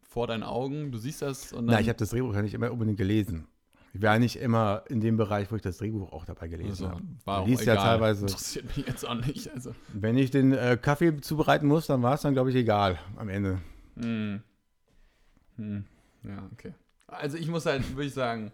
vor 0.02 0.26
deinen 0.26 0.42
Augen, 0.42 0.90
du 0.92 0.98
siehst 0.98 1.22
das 1.22 1.52
und 1.52 1.66
dann. 1.66 1.76
Na, 1.76 1.80
ich 1.80 1.88
habe 1.88 1.98
das 1.98 2.10
Drehbuch 2.10 2.34
ja 2.34 2.42
nicht 2.42 2.54
immer 2.54 2.70
unbedingt 2.70 2.98
gelesen. 2.98 3.46
Ich 3.92 4.02
war 4.02 4.18
nicht 4.18 4.36
immer 4.36 4.82
in 4.88 5.00
dem 5.00 5.16
Bereich, 5.16 5.50
wo 5.50 5.56
ich 5.56 5.62
das 5.62 5.78
Drehbuch 5.78 6.12
auch 6.12 6.26
dabei 6.26 6.48
gelesen 6.48 6.84
also, 6.84 6.90
habe. 6.90 7.02
war 7.24 7.40
auch 7.40 7.46
liest 7.46 7.64
ja 7.64 7.74
egal. 7.74 7.86
teilweise- 7.86 8.26
Interessiert 8.26 8.76
mich 8.76 8.86
jetzt 8.86 9.08
auch 9.08 9.14
nicht. 9.14 9.50
Also. 9.54 9.72
Wenn 9.94 10.18
ich 10.18 10.30
den 10.30 10.52
äh, 10.52 10.76
Kaffee 10.80 11.18
zubereiten 11.20 11.66
muss, 11.66 11.86
dann 11.86 12.02
war 12.02 12.14
es 12.14 12.20
dann, 12.20 12.34
glaube 12.34 12.50
ich, 12.50 12.56
egal 12.56 12.98
am 13.16 13.28
Ende. 13.30 13.62
Hm. 13.98 14.42
Hm. 15.56 15.84
Ja, 16.24 16.48
okay. 16.52 16.74
Also 17.06 17.38
ich 17.38 17.48
muss 17.48 17.64
halt 17.64 17.88
wirklich 17.88 18.12
sagen, 18.12 18.52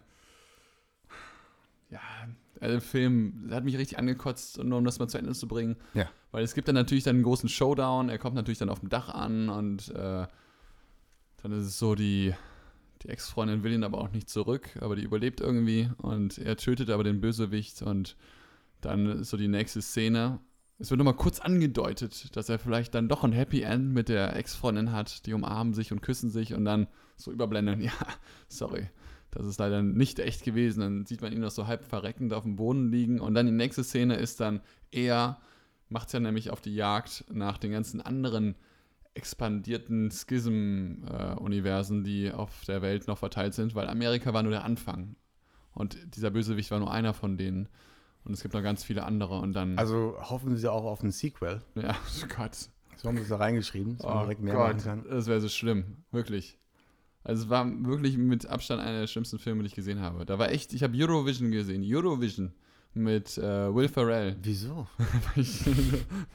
ja, 1.93 2.67
der 2.67 2.81
Film 2.81 3.47
der 3.47 3.57
hat 3.57 3.63
mich 3.63 3.77
richtig 3.77 3.99
angekotzt, 3.99 4.61
nur 4.63 4.77
um 4.77 4.85
das 4.85 4.99
mal 4.99 5.07
zu 5.07 5.17
Ende 5.17 5.33
zu 5.33 5.47
bringen. 5.47 5.75
Ja. 5.93 6.09
Weil 6.31 6.43
es 6.43 6.53
gibt 6.53 6.67
dann 6.67 6.75
natürlich 6.75 7.03
dann 7.03 7.17
einen 7.17 7.23
großen 7.23 7.49
Showdown, 7.49 8.09
er 8.09 8.17
kommt 8.17 8.35
natürlich 8.35 8.57
dann 8.57 8.69
auf 8.69 8.79
dem 8.79 8.89
Dach 8.89 9.09
an 9.09 9.49
und 9.49 9.89
äh, 9.89 10.25
dann 11.41 11.51
ist 11.51 11.65
es 11.65 11.77
so, 11.77 11.93
die, 11.93 12.33
die 13.03 13.09
Ex-Freundin 13.09 13.63
will 13.63 13.73
ihn 13.73 13.83
aber 13.83 13.99
auch 13.99 14.11
nicht 14.11 14.29
zurück, 14.29 14.69
aber 14.81 14.95
die 14.95 15.03
überlebt 15.03 15.41
irgendwie 15.41 15.89
und 15.97 16.37
er 16.37 16.57
tötet 16.57 16.89
aber 16.89 17.03
den 17.03 17.21
Bösewicht 17.21 17.81
und 17.81 18.15
dann 18.81 19.05
ist 19.05 19.29
so 19.29 19.37
die 19.37 19.47
nächste 19.47 19.81
Szene. 19.81 20.39
Es 20.79 20.89
wird 20.89 20.97
nochmal 20.97 21.15
kurz 21.15 21.39
angedeutet, 21.39 22.35
dass 22.35 22.49
er 22.49 22.59
vielleicht 22.59 22.95
dann 22.95 23.07
doch 23.07 23.23
ein 23.23 23.31
Happy 23.31 23.61
End 23.61 23.93
mit 23.93 24.09
der 24.09 24.35
Ex-Freundin 24.35 24.91
hat. 24.91 25.25
Die 25.25 25.33
umarmen 25.33 25.73
sich 25.73 25.91
und 25.91 26.01
küssen 26.01 26.29
sich 26.29 26.53
und 26.53 26.65
dann 26.65 26.87
so 27.15 27.31
überblenden. 27.31 27.79
Ja, 27.81 27.93
sorry, 28.47 28.89
das 29.35 29.45
ist 29.45 29.59
leider 29.59 29.81
nicht 29.81 30.19
echt 30.19 30.43
gewesen. 30.43 30.79
Dann 30.81 31.05
sieht 31.05 31.21
man 31.21 31.31
ihn 31.33 31.41
noch 31.41 31.51
so 31.51 31.67
halb 31.67 31.83
verreckend 31.85 32.33
auf 32.33 32.43
dem 32.43 32.55
Boden 32.55 32.91
liegen. 32.91 33.19
Und 33.19 33.33
dann 33.33 33.45
die 33.45 33.51
nächste 33.51 33.83
Szene 33.83 34.15
ist 34.15 34.39
dann, 34.39 34.61
er 34.91 35.39
macht 35.89 36.07
es 36.07 36.13
ja 36.13 36.19
nämlich 36.19 36.49
auf 36.49 36.61
die 36.61 36.73
Jagd 36.75 37.25
nach 37.31 37.57
den 37.57 37.71
ganzen 37.71 38.01
anderen 38.01 38.55
expandierten 39.15 40.09
Schism-Universen, 40.09 42.03
die 42.03 42.31
auf 42.31 42.65
der 42.65 42.81
Welt 42.81 43.07
noch 43.07 43.17
verteilt 43.17 43.53
sind, 43.53 43.75
weil 43.75 43.87
Amerika 43.87 44.33
war 44.33 44.43
nur 44.43 44.51
der 44.51 44.63
Anfang. 44.63 45.15
Und 45.73 45.97
dieser 46.15 46.31
Bösewicht 46.31 46.71
war 46.71 46.79
nur 46.79 46.91
einer 46.91 47.13
von 47.13 47.37
denen. 47.37 47.69
Und 48.25 48.33
es 48.33 48.41
gibt 48.41 48.53
noch 48.53 48.61
ganz 48.63 48.83
viele 48.83 49.03
andere. 49.03 49.39
Und 49.39 49.53
dann. 49.53 49.77
Also 49.77 50.15
hoffen 50.19 50.55
Sie 50.55 50.71
auch 50.71 50.85
auf 50.85 51.03
ein 51.03 51.11
Sequel. 51.11 51.61
ja, 51.75 51.95
oh 52.23 52.27
Gott. 52.37 52.69
So 52.97 53.09
haben 53.09 53.17
Sie 53.17 53.23
es 53.23 53.29
da 53.29 53.37
reingeschrieben, 53.37 53.97
dass 53.97 54.05
man 54.05 54.17
Oh 54.17 54.21
direkt 54.21 54.41
mehr 54.41 54.53
Gott, 54.53 54.75
machen 54.77 54.83
kann. 54.83 55.05
das 55.09 55.27
wäre 55.27 55.41
so 55.41 55.49
schlimm. 55.49 55.97
Wirklich. 56.11 56.57
Also 57.23 57.43
es 57.43 57.49
war 57.49 57.65
wirklich 57.85 58.17
mit 58.17 58.45
Abstand 58.47 58.81
einer 58.81 59.01
der 59.01 59.07
schlimmsten 59.07 59.39
Filme, 59.39 59.63
die 59.63 59.67
ich 59.67 59.75
gesehen 59.75 60.01
habe. 60.01 60.25
Da 60.25 60.39
war 60.39 60.51
echt, 60.51 60.73
ich 60.73 60.83
habe 60.83 60.97
Eurovision 60.97 61.51
gesehen. 61.51 61.83
Eurovision 61.85 62.53
mit 62.93 63.37
äh, 63.37 63.73
Will 63.73 63.87
Ferrell. 63.87 64.35
Wieso? 64.41 64.87
Ich, 65.35 65.61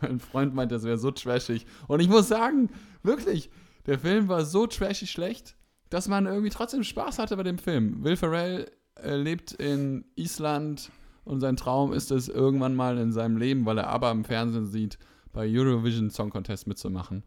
mein 0.01 0.19
Freund 0.19 0.55
meint, 0.55 0.73
das 0.73 0.83
wäre 0.83 0.99
so 0.99 1.11
trashig. 1.11 1.67
Und 1.87 2.01
ich 2.01 2.09
muss 2.09 2.29
sagen, 2.29 2.71
wirklich, 3.03 3.51
der 3.87 3.99
Film 3.99 4.29
war 4.29 4.45
so 4.45 4.67
trashig 4.67 5.11
schlecht, 5.11 5.57
dass 5.91 6.09
man 6.09 6.27
irgendwie 6.27 6.51
trotzdem 6.51 6.83
Spaß 6.83 7.19
hatte 7.19 7.37
bei 7.37 7.43
dem 7.43 7.59
Film. 7.59 8.03
Will 8.03 8.17
Ferrell 8.17 8.71
äh, 8.97 9.17
lebt 9.17 9.53
in 9.53 10.05
Island 10.17 10.91
und 11.25 11.41
sein 11.41 11.57
Traum 11.57 11.93
ist 11.93 12.11
es, 12.11 12.29
irgendwann 12.29 12.75
mal 12.75 12.99
in 12.99 13.13
seinem 13.13 13.37
Leben, 13.37 13.67
weil 13.67 13.79
er 13.79 13.89
aber 13.89 14.11
im 14.11 14.25
Fernsehen 14.25 14.67
sieht, 14.67 14.99
bei 15.33 15.47
Eurovision 15.47 16.11
Song 16.11 16.31
Contest 16.31 16.67
mitzumachen. 16.67 17.23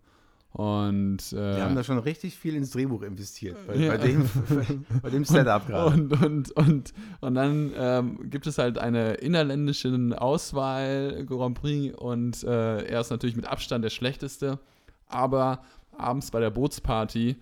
Und 0.54 1.32
äh, 1.32 1.56
Die 1.56 1.62
haben 1.62 1.76
da 1.76 1.84
schon 1.84 1.98
richtig 2.00 2.38
viel 2.38 2.56
ins 2.56 2.72
Drehbuch 2.72 3.04
investiert. 3.04 3.56
Bei, 3.68 3.76
Ja. 3.76 3.92
bei, 3.92 3.98
dem, 3.98 4.30
bei 5.02 5.10
dem 5.10 5.24
Setup 5.24 5.66
gerade. 5.66 5.96
Und, 5.96 6.22
und, 6.22 6.52
und, 6.52 6.94
und 7.22 7.36
dann 7.36 7.72
ähm, 7.76 8.30
gibt 8.30 8.48
es 8.48 8.58
halt 8.58 8.78
eine 8.78 9.14
innerländische 9.14 9.90
Auswahl 10.18 11.26
Grand 11.26 11.60
Prix 11.60 11.98
und 11.98 12.44
äh, 12.44 12.84
er 12.84 13.00
ist 13.00 13.12
natürlich 13.12 13.36
mit 13.38 13.48
Abstand 13.48 13.86
der 13.86 13.90
schlechteste. 13.90 14.60
Aber 15.08 15.62
abends 15.98 16.32
bei 16.32 16.40
der 16.42 16.50
Bootsparty, 16.50 17.38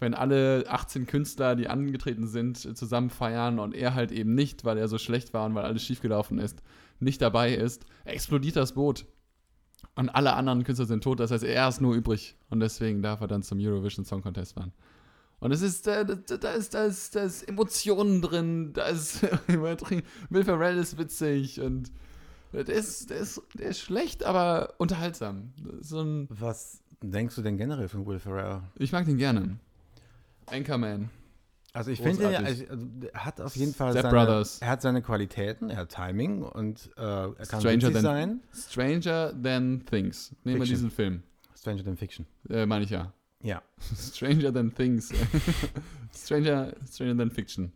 wenn 0.00 0.14
alle 0.14 0.64
18 0.68 1.06
Künstler, 1.06 1.56
die 1.56 1.68
angetreten 1.68 2.26
sind, 2.26 2.56
zusammen 2.76 3.10
feiern 3.10 3.58
und 3.58 3.74
er 3.74 3.94
halt 3.94 4.12
eben 4.12 4.34
nicht, 4.34 4.64
weil 4.64 4.78
er 4.78 4.88
so 4.88 4.96
schlecht 4.98 5.34
war 5.34 5.44
und 5.46 5.54
weil 5.54 5.64
alles 5.64 5.82
schiefgelaufen 5.82 6.38
ist, 6.38 6.62
nicht 7.00 7.20
dabei 7.20 7.54
ist, 7.54 7.84
explodiert 8.04 8.56
das 8.56 8.72
Boot. 8.72 9.04
Und 9.94 10.10
alle 10.10 10.34
anderen 10.34 10.64
Künstler 10.64 10.86
sind 10.86 11.02
tot, 11.02 11.20
das 11.20 11.30
heißt, 11.30 11.44
er 11.44 11.68
ist 11.68 11.80
nur 11.80 11.94
übrig. 11.94 12.36
Und 12.50 12.60
deswegen 12.60 13.02
darf 13.02 13.20
er 13.20 13.28
dann 13.28 13.42
zum 13.42 13.58
Eurovision 13.58 14.04
Song 14.04 14.22
Contest 14.22 14.54
fahren. 14.54 14.72
Und 15.38 15.52
es 15.52 15.62
ist, 15.62 15.86
äh, 15.86 16.04
da, 16.04 16.14
da, 16.14 16.50
ist, 16.52 16.74
da, 16.74 16.84
ist, 16.84 17.14
da 17.14 17.22
ist 17.22 17.42
Emotionen 17.42 18.22
drin, 18.22 18.72
da 18.72 18.86
ist. 18.86 19.22
Will 20.30 20.44
Ferrell 20.44 20.78
ist 20.78 20.98
witzig 20.98 21.60
und 21.60 21.92
der 22.52 22.68
ist, 22.68 23.10
der 23.10 23.18
ist, 23.18 23.42
der 23.54 23.68
ist 23.68 23.80
schlecht, 23.80 24.24
aber 24.24 24.74
unterhaltsam. 24.78 25.52
So 25.80 26.00
ein, 26.00 26.26
Was 26.30 26.80
denkst 27.02 27.34
du 27.36 27.42
denn 27.42 27.58
generell 27.58 27.88
von 27.88 28.06
Will 28.06 28.18
Ferrell? 28.18 28.62
ich 28.76 28.92
mag 28.92 29.04
den 29.04 29.18
gerne. 29.18 29.58
Anchorman. 30.46 31.10
Also 31.76 31.90
ich 31.90 32.00
finde, 32.00 32.32
er 32.32 32.44
also, 32.44 32.64
er 33.12 33.24
hat 33.26 33.40
auf 33.40 33.54
jeden 33.54 33.74
Fall 33.74 33.92
Step 33.92 34.04
seine, 34.04 34.14
Brothers. 34.14 34.60
er 34.62 34.68
hat 34.68 34.80
seine 34.82 35.02
Qualitäten, 35.02 35.68
er 35.68 35.76
hat 35.78 35.90
Timing 35.90 36.42
und 36.42 36.90
äh, 36.96 37.00
er 37.02 37.34
kann 37.48 37.60
Stranger 37.60 37.92
than- 37.92 38.02
sein. 38.02 38.40
Stranger 38.54 39.34
Than 39.42 39.84
Things. 39.84 40.34
Nehmen 40.44 40.60
wir 40.60 40.66
diesen 40.66 40.90
Film. 40.90 41.22
Stranger 41.54 41.84
Than 41.84 41.96
Fiction. 41.96 42.26
Äh, 42.48 42.64
meine 42.66 42.84
ich 42.84 42.90
ja. 42.90 43.12
Ja. 43.42 43.60
Stranger 44.12 44.52
Than 44.54 44.74
Things. 44.74 45.12
Stranger, 46.16 46.72
Stranger 46.90 47.16
Than 47.18 47.30
Fiction. 47.30 47.72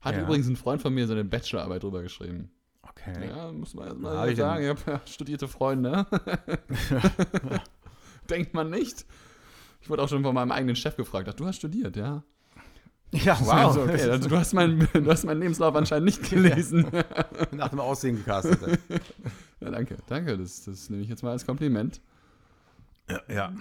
Hat 0.00 0.14
Ja. 0.14 0.22
übrigens 0.22 0.48
ein 0.48 0.56
Freund 0.56 0.82
von 0.82 0.92
mir 0.92 1.06
seine 1.06 1.24
Bachelorarbeit 1.24 1.82
drüber 1.82 2.02
geschrieben. 2.02 2.50
Okay. 2.82 3.28
Ja, 3.28 3.50
muss 3.52 3.74
man 3.74 3.86
erst 3.88 3.98
Na, 4.00 4.08
hab 4.10 4.16
mal 4.16 4.30
ich 4.30 4.36
sagen. 4.36 4.62
Ich 4.64 4.68
habe 4.68 4.80
ja 4.90 5.00
studierte 5.06 5.48
Freunde. 5.48 6.06
Denkt 8.30 8.54
man 8.54 8.70
nicht. 8.70 9.06
Ich 9.80 9.88
wurde 9.88 10.02
auch 10.02 10.08
schon 10.08 10.22
von 10.22 10.34
meinem 10.34 10.52
eigenen 10.52 10.76
Chef 10.76 10.96
gefragt. 10.96 11.28
Ach, 11.30 11.34
du 11.34 11.46
hast 11.46 11.56
studiert, 11.56 11.96
ja? 11.96 12.22
Ja, 13.12 13.38
wow. 13.40 13.52
Also, 13.54 13.82
okay, 13.82 14.02
also, 14.10 14.28
du, 14.28 14.36
hast 14.36 14.52
mein, 14.52 14.86
du 14.92 15.10
hast 15.10 15.24
meinen 15.24 15.40
Lebenslauf 15.40 15.74
anscheinend 15.74 16.06
nicht 16.06 16.22
gelesen. 16.30 16.86
Nach 17.52 17.68
dem 17.70 17.80
Aussehen 17.80 18.16
gecastet. 18.16 18.78
Ja, 19.60 19.70
danke, 19.70 19.96
danke. 20.08 20.36
Das, 20.36 20.64
das 20.64 20.90
nehme 20.90 21.02
ich 21.02 21.08
jetzt 21.08 21.22
mal 21.22 21.30
als 21.30 21.46
Kompliment. 21.46 22.00
ja. 23.28 23.52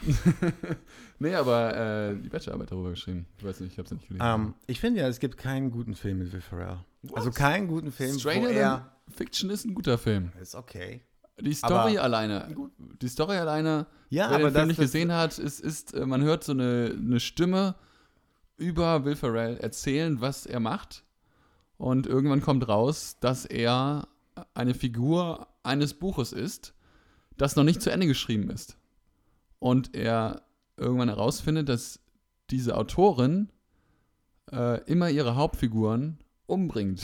Nee, 1.20 1.34
aber 1.36 2.10
äh, 2.10 2.16
die 2.16 2.28
Bachelorarbeit 2.28 2.72
darüber 2.72 2.90
geschrieben. 2.90 3.26
Ich 3.38 3.46
weiß 3.46 3.62
nicht, 3.62 3.72
ich 3.72 3.78
habe 3.78 3.86
es 3.86 3.92
nicht 3.94 4.08
gelesen. 4.08 4.26
Ähm, 4.26 4.54
ich 4.68 4.80
finde 4.82 5.00
ja, 5.00 5.08
es 5.08 5.20
gibt 5.20 5.38
keinen 5.38 5.72
guten 5.72 5.96
Film 5.96 6.20
mit 6.20 6.34
Will 6.34 6.42
Ferrell. 6.42 6.80
Also 7.14 7.32
keinen 7.32 7.68
guten 7.68 7.92
Film, 7.92 8.20
Stranger 8.20 8.50
wo 8.50 8.52
er... 8.52 8.70
Than 9.06 9.14
Fiction 9.16 9.50
ist 9.50 9.64
ein 9.66 9.74
guter 9.74 9.98
Film. 9.98 10.32
Ist 10.42 10.56
okay. 10.56 11.02
Die 11.40 11.54
Story 11.54 11.98
Aber- 11.98 12.04
alleine, 12.04 12.54
die 13.02 13.08
Story 13.08 13.38
alleine, 13.38 13.86
Ja, 14.10 14.30
wer 14.30 14.40
aber 14.40 14.50
den 14.50 14.54
Film 14.56 14.68
nicht 14.68 14.80
gesehen 14.80 15.14
hat, 15.14 15.38
ist, 15.40 15.62
ist, 15.62 15.94
äh, 15.94 16.06
man 16.06 16.22
hört 16.24 16.44
so 16.44 16.52
eine, 16.52 16.94
eine 16.98 17.20
Stimme 17.22 17.76
über 18.58 19.06
Will 19.06 19.16
Ferrell 19.16 19.58
erzählen, 19.58 20.20
was 20.22 20.46
er 20.46 20.60
macht. 20.60 21.04
Und 21.78 22.08
irgendwann 22.08 22.42
kommt 22.42 22.68
raus, 22.68 23.18
dass 23.20 23.46
er 23.46 24.08
eine 24.54 24.74
Figur 24.74 25.48
eines 25.64 25.94
Buches 25.94 26.34
ist, 26.34 26.74
das 27.38 27.56
noch 27.56 27.64
nicht 27.64 27.82
zu 27.82 27.92
Ende 27.92 28.08
geschrieben 28.08 28.50
ist. 28.50 28.78
Und 29.60 29.96
er 29.96 30.42
irgendwann 30.76 31.10
herausfindet, 31.10 31.70
dass 31.70 32.00
diese 32.50 32.78
Autorin 32.78 33.50
äh, 34.52 34.84
immer 34.86 35.10
ihre 35.10 35.36
Hauptfiguren 35.36 36.20
umbringt. 36.46 37.04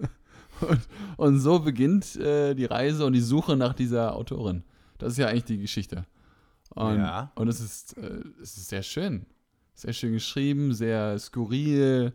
und, 0.60 0.80
und 1.16 1.40
so 1.40 1.60
beginnt 1.60 2.16
äh, 2.16 2.54
die 2.54 2.66
Reise 2.66 3.06
und 3.06 3.14
die 3.14 3.20
Suche 3.20 3.56
nach 3.56 3.74
dieser 3.74 4.14
Autorin. 4.14 4.62
Das 4.98 5.12
ist 5.12 5.18
ja 5.18 5.26
eigentlich 5.26 5.44
die 5.44 5.58
Geschichte. 5.58 6.06
Und, 6.70 6.96
Ja. 6.96 7.32
und 7.34 7.48
es 7.48 7.60
ist, 7.60 7.96
äh, 7.96 8.22
es 8.40 8.56
ist 8.56 8.68
sehr 8.68 8.82
schön. 8.82 9.26
Sehr 9.74 9.92
schön 9.92 10.12
geschrieben, 10.12 10.72
sehr 10.72 11.18
skurril, 11.18 12.12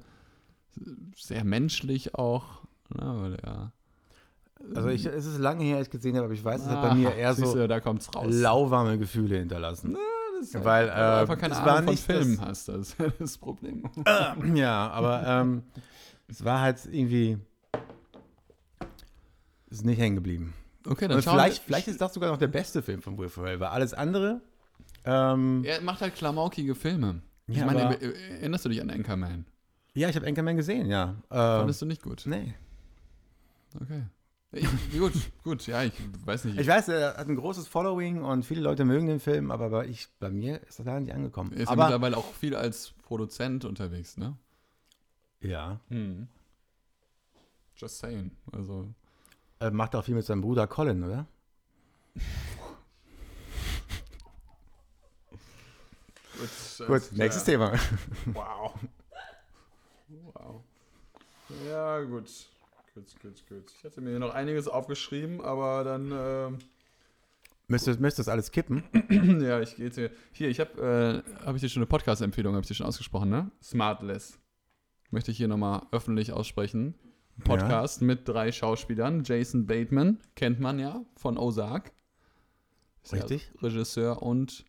sehr 1.16 1.44
menschlich 1.44 2.16
auch. 2.16 2.62
Ja, 2.98 3.22
weil 3.22 3.36
er, 3.36 3.72
Also 4.75 4.89
ich, 4.89 5.06
es 5.06 5.25
ist 5.25 5.38
lange 5.38 5.63
her, 5.63 5.78
als 5.78 5.88
ich 5.88 5.92
gesehen 5.92 6.16
habe, 6.16 6.25
aber 6.25 6.34
ich 6.34 6.44
weiß, 6.44 6.62
es 6.62 6.68
hat 6.68 6.82
bei 6.82 6.94
mir 6.96 7.10
Ah, 7.10 7.13
eher 7.13 7.34
so 7.36 7.54
du, 7.54 8.28
lauwarme 8.30 8.98
Gefühle 8.98 9.38
hinterlassen. 9.39 9.98
Das 10.39 10.48
ist 10.56 10.63
weil, 10.63 10.88
äh, 10.88 10.92
einfach 10.92 11.38
keine 11.38 11.56
Ahnung 11.58 11.66
war 11.68 11.84
von 11.84 11.92
nicht 11.94 12.04
Filmen 12.06 12.38
das- 12.38 12.46
hast. 12.46 12.68
Das 12.70 12.78
ist 12.89 13.00
ja 13.00 13.08
das 13.20 13.38
Problem. 13.38 13.84
Ja, 14.56 14.89
aber 14.89 15.24
ähm, 15.28 15.63
es 16.28 16.44
war 16.46 16.62
halt 16.62 16.80
irgendwie. 16.89 17.38
Ist 19.70 19.86
nicht 19.86 20.00
hängen 20.00 20.16
geblieben. 20.16 20.54
Okay, 20.88 21.08
dann 21.08 21.22
vielleicht, 21.22 21.58
wir- 21.62 21.66
vielleicht 21.66 21.88
ist 21.89 22.00
das 22.01 22.13
sogar 22.13 22.32
noch 22.32 22.38
der 22.39 22.48
beste 22.48 22.82
Film 22.82 23.01
von 23.01 23.18
Will 23.18 23.30
Ferrell, 23.30 23.60
weil 23.60 23.68
alles 23.68 23.94
andere. 23.94 24.42
Ähm, 25.06 25.63
Er 25.66 25.82
macht 25.82 26.01
halt 26.01 26.16
klamaukige 26.16 26.74
Filme. 26.74 27.22
Ich 27.50 27.58
Ja, 27.58 27.65
meine, 27.65 27.82
er- 28.00 28.15
erinnerst 28.39 28.65
du 28.65 28.70
dich 28.70 28.82
an 28.82 28.89
Anchorman? 28.89 29.46
ja, 29.94 30.08
ich 30.10 30.15
habe 30.15 30.27
Anchorman 30.27 30.56
gesehen, 30.58 30.88
ja. 30.89 31.15
Ähm, 31.32 31.38
Fandest 31.60 31.82
du 31.82 31.86
nicht 31.86 32.01
gut? 32.03 32.24
nee. 32.25 32.53
Okay. 33.82 34.03
Ich, 34.51 34.68
gut, 34.98 35.13
gut, 35.44 35.68
ja, 35.68 35.84
ich 35.84 35.94
weiß 36.25 36.46
nicht. 36.46 36.60
Ich 36.60 36.68
weiß, 36.68 36.88
er 36.88 37.18
hat 37.18 37.27
ein 37.27 37.36
großes 37.36 37.68
Following 37.68 38.24
und 38.24 38.44
viele 38.46 38.62
Leute 38.62 38.84
mögen 38.84 39.06
den 39.08 39.20
Film, 39.20 39.51
aber 39.51 39.70
bei, 39.70 39.86
ich, 39.88 40.08
bei 40.20 40.29
mir 40.32 40.62
ist 40.68 40.79
er 40.79 40.86
da 40.86 41.00
nicht 41.00 41.13
angekommen. 41.13 41.51
er 41.53 41.60
ist 41.62 41.68
ja 41.68 41.74
aber, 41.74 41.84
mittlerweile 41.86 42.18
auch 42.18 42.34
viel 42.34 42.56
als 42.56 42.94
Produzent 43.03 43.65
unterwegs, 43.65 44.18
ne? 44.18 44.36
ja. 45.41 45.79
Just 47.75 48.00
saying. 48.00 48.32
Also, 48.51 48.88
Er 49.60 49.72
macht 49.72 49.96
auch 49.96 50.03
viel 50.03 50.15
mit 50.15 50.25
seinem 50.25 50.41
Bruder 50.41 50.68
Colin, 50.68 51.03
oder? 51.03 51.27
gut, 56.39 56.88
Gut, 56.88 57.17
nächstes 57.17 57.43
Thema. 57.43 57.73
Wow. 58.25 58.73
Wow. 60.34 60.63
Ja, 61.67 62.02
gut. 62.02 62.30
Gut, 62.95 63.21
gut, 63.21 63.47
gut. 63.47 63.71
Ich 63.78 63.84
hatte 63.84 64.02
mir 64.02 64.12
hier 64.12 64.19
noch 64.19 64.34
einiges 64.34 64.67
aufgeschrieben, 64.67 65.41
aber 65.41 65.84
dann, 65.84 66.12
ähm, 66.12 66.58
Müsstest 67.67 67.99
müsste 67.99 68.21
das 68.21 68.30
alles 68.30 68.52
kippen? 68.52 68.84
ja, 69.41 69.62
ich 69.62 69.75
gehe 69.75 69.86
jetzt 69.86 69.95
hier. 69.95 70.10
Hier, 70.32 70.49
ich 70.49 70.60
habe, 70.60 71.23
äh, 71.45 71.54
ich 71.54 71.62
dir 71.62 71.69
schon 71.69 71.82
eine 71.82 71.88
Podcast-Empfehlung, 71.88 72.56
habe 72.56 72.63
ich 72.63 72.67
dir 72.67 72.73
schon 72.73 72.88
ausgesprochen, 72.88 73.30
ne? 73.30 73.52
Smartless. 73.62 74.39
Möchte 75.12 75.30
ich 75.30 75.38
hier 75.38 75.47
nochmal 75.47 75.84
öffentlich 75.91 76.34
aussprechen. 76.34 76.95
Podcast 77.43 78.02
mit 78.02 78.28
drei 78.28 78.52
Schauspielern. 78.52 79.23
Jason 79.23 79.67
Bateman, 79.67 80.19
kennt 80.36 80.60
man 80.60 80.80
ja, 80.80 81.06
von 81.15 81.38
Ozark. 81.38 81.91
Ist 83.04 83.13
ja 83.13 83.19
Richtig. 83.19 83.52
Regisseur 83.62 84.21
und 84.23 84.65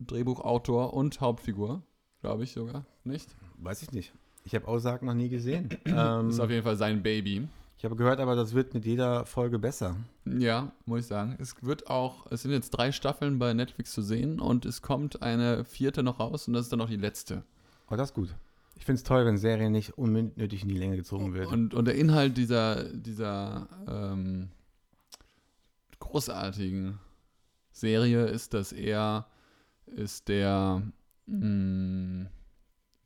Drehbuchautor 0.00 0.92
und 0.94 1.20
Hauptfigur, 1.20 1.82
glaube 2.20 2.44
ich 2.44 2.52
sogar, 2.52 2.84
nicht? 3.04 3.34
Weiß 3.58 3.82
ich 3.82 3.92
nicht. 3.92 4.12
Ich 4.44 4.54
habe 4.54 4.68
Ozark 4.68 5.02
noch 5.02 5.14
nie 5.14 5.28
gesehen. 5.28 5.70
ähm, 5.86 6.28
Ist 6.30 6.40
auf 6.40 6.50
jeden 6.50 6.62
Fall 6.62 6.76
sein 6.76 7.02
Baby. 7.02 7.48
ich 7.78 7.84
habe 7.84 7.96
gehört, 7.96 8.20
aber 8.20 8.36
das 8.36 8.54
wird 8.54 8.74
mit 8.74 8.84
jeder 8.84 9.24
Folge 9.26 9.58
besser. 9.58 9.96
Ja, 10.24 10.72
muss 10.84 11.00
ich 11.00 11.06
sagen. 11.06 11.36
Es 11.38 11.56
wird 11.62 11.88
auch, 11.88 12.26
es 12.30 12.42
sind 12.42 12.52
jetzt 12.52 12.70
drei 12.70 12.92
Staffeln 12.92 13.38
bei 13.38 13.54
Netflix 13.54 13.92
zu 13.92 14.02
sehen 14.02 14.38
und 14.40 14.64
es 14.66 14.82
kommt 14.82 15.22
eine 15.22 15.64
vierte 15.64 16.02
noch 16.02 16.20
raus 16.20 16.46
und 16.46 16.54
das 16.54 16.62
ist 16.66 16.72
dann 16.72 16.80
auch 16.80 16.88
die 16.88 16.96
letzte. 16.96 17.42
Aber 17.86 17.96
das 17.96 18.10
ist 18.10 18.14
gut. 18.14 18.34
Ich 18.78 18.84
finde 18.84 18.98
es 18.98 19.04
toll, 19.04 19.24
wenn 19.24 19.38
Serien 19.38 19.72
nicht 19.72 19.96
unnötig 19.96 20.62
in 20.62 20.68
die 20.68 20.76
Länge 20.76 20.96
gezogen 20.96 21.32
wird. 21.32 21.46
Und, 21.50 21.72
und 21.72 21.86
der 21.86 21.94
Inhalt 21.94 22.36
dieser, 22.36 22.84
dieser 22.92 23.68
ähm, 23.88 24.50
großartigen 25.98 26.98
Serie 27.72 28.26
ist, 28.26 28.54
dass 28.54 28.72
er 28.72 29.26
ist 29.86 30.28
der, 30.28 30.82
mh, 31.26 32.26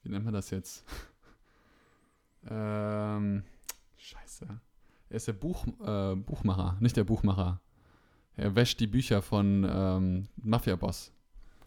wie 0.03 0.09
nennt 0.09 0.25
man 0.25 0.35
das 0.35 0.51
jetzt? 0.51 0.85
ähm, 2.51 3.43
scheiße. 3.97 4.47
Er 5.11 5.17
ist 5.17 5.27
der 5.29 5.33
Buch, 5.33 5.67
äh, 5.85 6.15
Buchmacher, 6.17 6.77
nicht 6.81 6.97
der 6.97 7.05
Buchmacher. 7.05 7.61
Er 8.37 8.55
wäscht 8.55 8.81
die 8.81 8.87
Bücher 8.87 9.21
von 9.23 9.67
ähm, 9.69 10.29
Mafia-Boss. 10.37 11.13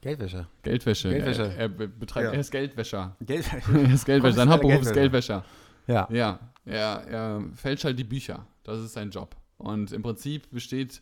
Geldwäsche. 0.02 0.48
Geldwäsche. 0.64 1.10
Geldwäsche. 1.10 1.44
Er, 1.44 1.58
er, 1.58 1.70
be- 1.70 1.88
betreibt, 1.88 2.26
Ja. 2.28 2.34
er 2.34 2.40
ist 2.40 2.52
Geldwäscher. 2.52 3.16
Geldwäsche. 3.22 3.72
er 3.74 3.94
ist 3.94 4.06
Geldwäscher. 4.06 4.36
Sein 4.36 4.50
Hauptberuf 4.50 4.82
ist 4.82 4.94
Geldwäscher. 4.94 5.44
Geldwäscher. 5.46 5.46
Ja. 5.88 6.08
Ja, 6.10 6.40
er, 6.66 7.08
er 7.08 7.44
fälscht 7.56 7.84
halt 7.86 8.00
die 8.00 8.04
Bücher. 8.04 8.46
Das 8.64 8.80
ist 8.80 8.94
sein 8.94 9.12
Job. 9.12 9.36
Und 9.58 9.92
im 9.92 10.02
Prinzip 10.02 10.50
besteht 10.50 11.02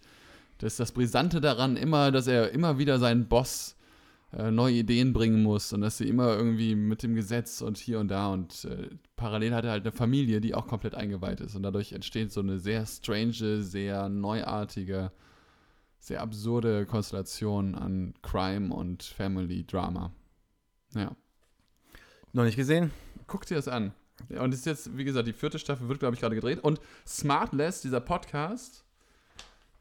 das, 0.57 0.75
das 0.75 0.91
Brisante 0.91 1.39
daran 1.41 1.77
immer, 1.77 2.11
dass 2.11 2.27
er 2.27 2.51
immer 2.51 2.77
wieder 2.77 2.99
seinen 2.99 3.27
Boss 3.27 3.75
äh, 4.33 4.49
neue 4.49 4.75
Ideen 4.75 5.13
bringen 5.13 5.43
muss 5.43 5.73
und 5.73 5.81
dass 5.81 5.97
sie 5.97 6.07
immer 6.07 6.35
irgendwie 6.35 6.75
mit 6.75 7.03
dem 7.03 7.15
Gesetz 7.15 7.61
und 7.61 7.77
hier 7.77 7.99
und 7.99 8.07
da 8.07 8.31
und 8.31 8.65
äh, 8.65 8.89
parallel 9.15 9.53
hat 9.53 9.65
er 9.65 9.71
halt 9.71 9.83
eine 9.83 9.91
Familie, 9.91 10.39
die 10.39 10.55
auch 10.55 10.67
komplett 10.67 10.95
eingeweiht 10.95 11.41
ist. 11.41 11.55
Und 11.55 11.63
dadurch 11.63 11.91
entsteht 11.91 12.31
so 12.31 12.39
eine 12.39 12.59
sehr 12.59 12.85
strange, 12.85 13.61
sehr 13.61 14.07
neuartige, 14.09 15.11
sehr 15.99 16.21
absurde 16.21 16.85
Konstellation 16.85 17.75
an 17.75 18.13
Crime 18.21 18.73
und 18.73 19.03
Family 19.03 19.65
Drama. 19.65 20.11
Ja. 20.95 21.15
Noch 22.33 22.45
nicht 22.45 22.55
gesehen? 22.55 22.91
Guck 23.27 23.45
dir 23.45 23.55
das 23.55 23.67
an. 23.67 23.93
Und 24.29 24.53
es 24.53 24.59
ist 24.59 24.65
jetzt, 24.65 24.97
wie 24.97 25.03
gesagt, 25.03 25.27
die 25.27 25.33
vierte 25.33 25.59
Staffel 25.59 25.89
wird, 25.89 25.99
glaube 25.99 26.15
ich, 26.15 26.21
gerade 26.21 26.35
gedreht. 26.35 26.59
Und 26.59 26.79
Smartless, 27.05 27.81
dieser 27.81 27.99
Podcast, 27.99 28.85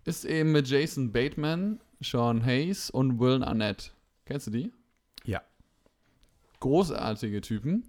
ist 0.05 0.25
eben 0.25 0.51
mit 0.53 0.67
Jason 0.69 1.13
Bateman, 1.13 1.79
Sean 2.01 2.45
Hayes 2.45 2.91
und 2.91 3.21
Will 3.21 3.45
Arnett. 3.45 3.93
Kennst 4.31 4.47
du 4.47 4.53
die? 4.53 4.73
Ja. 5.25 5.43
Großartige 6.61 7.41
Typen. 7.41 7.83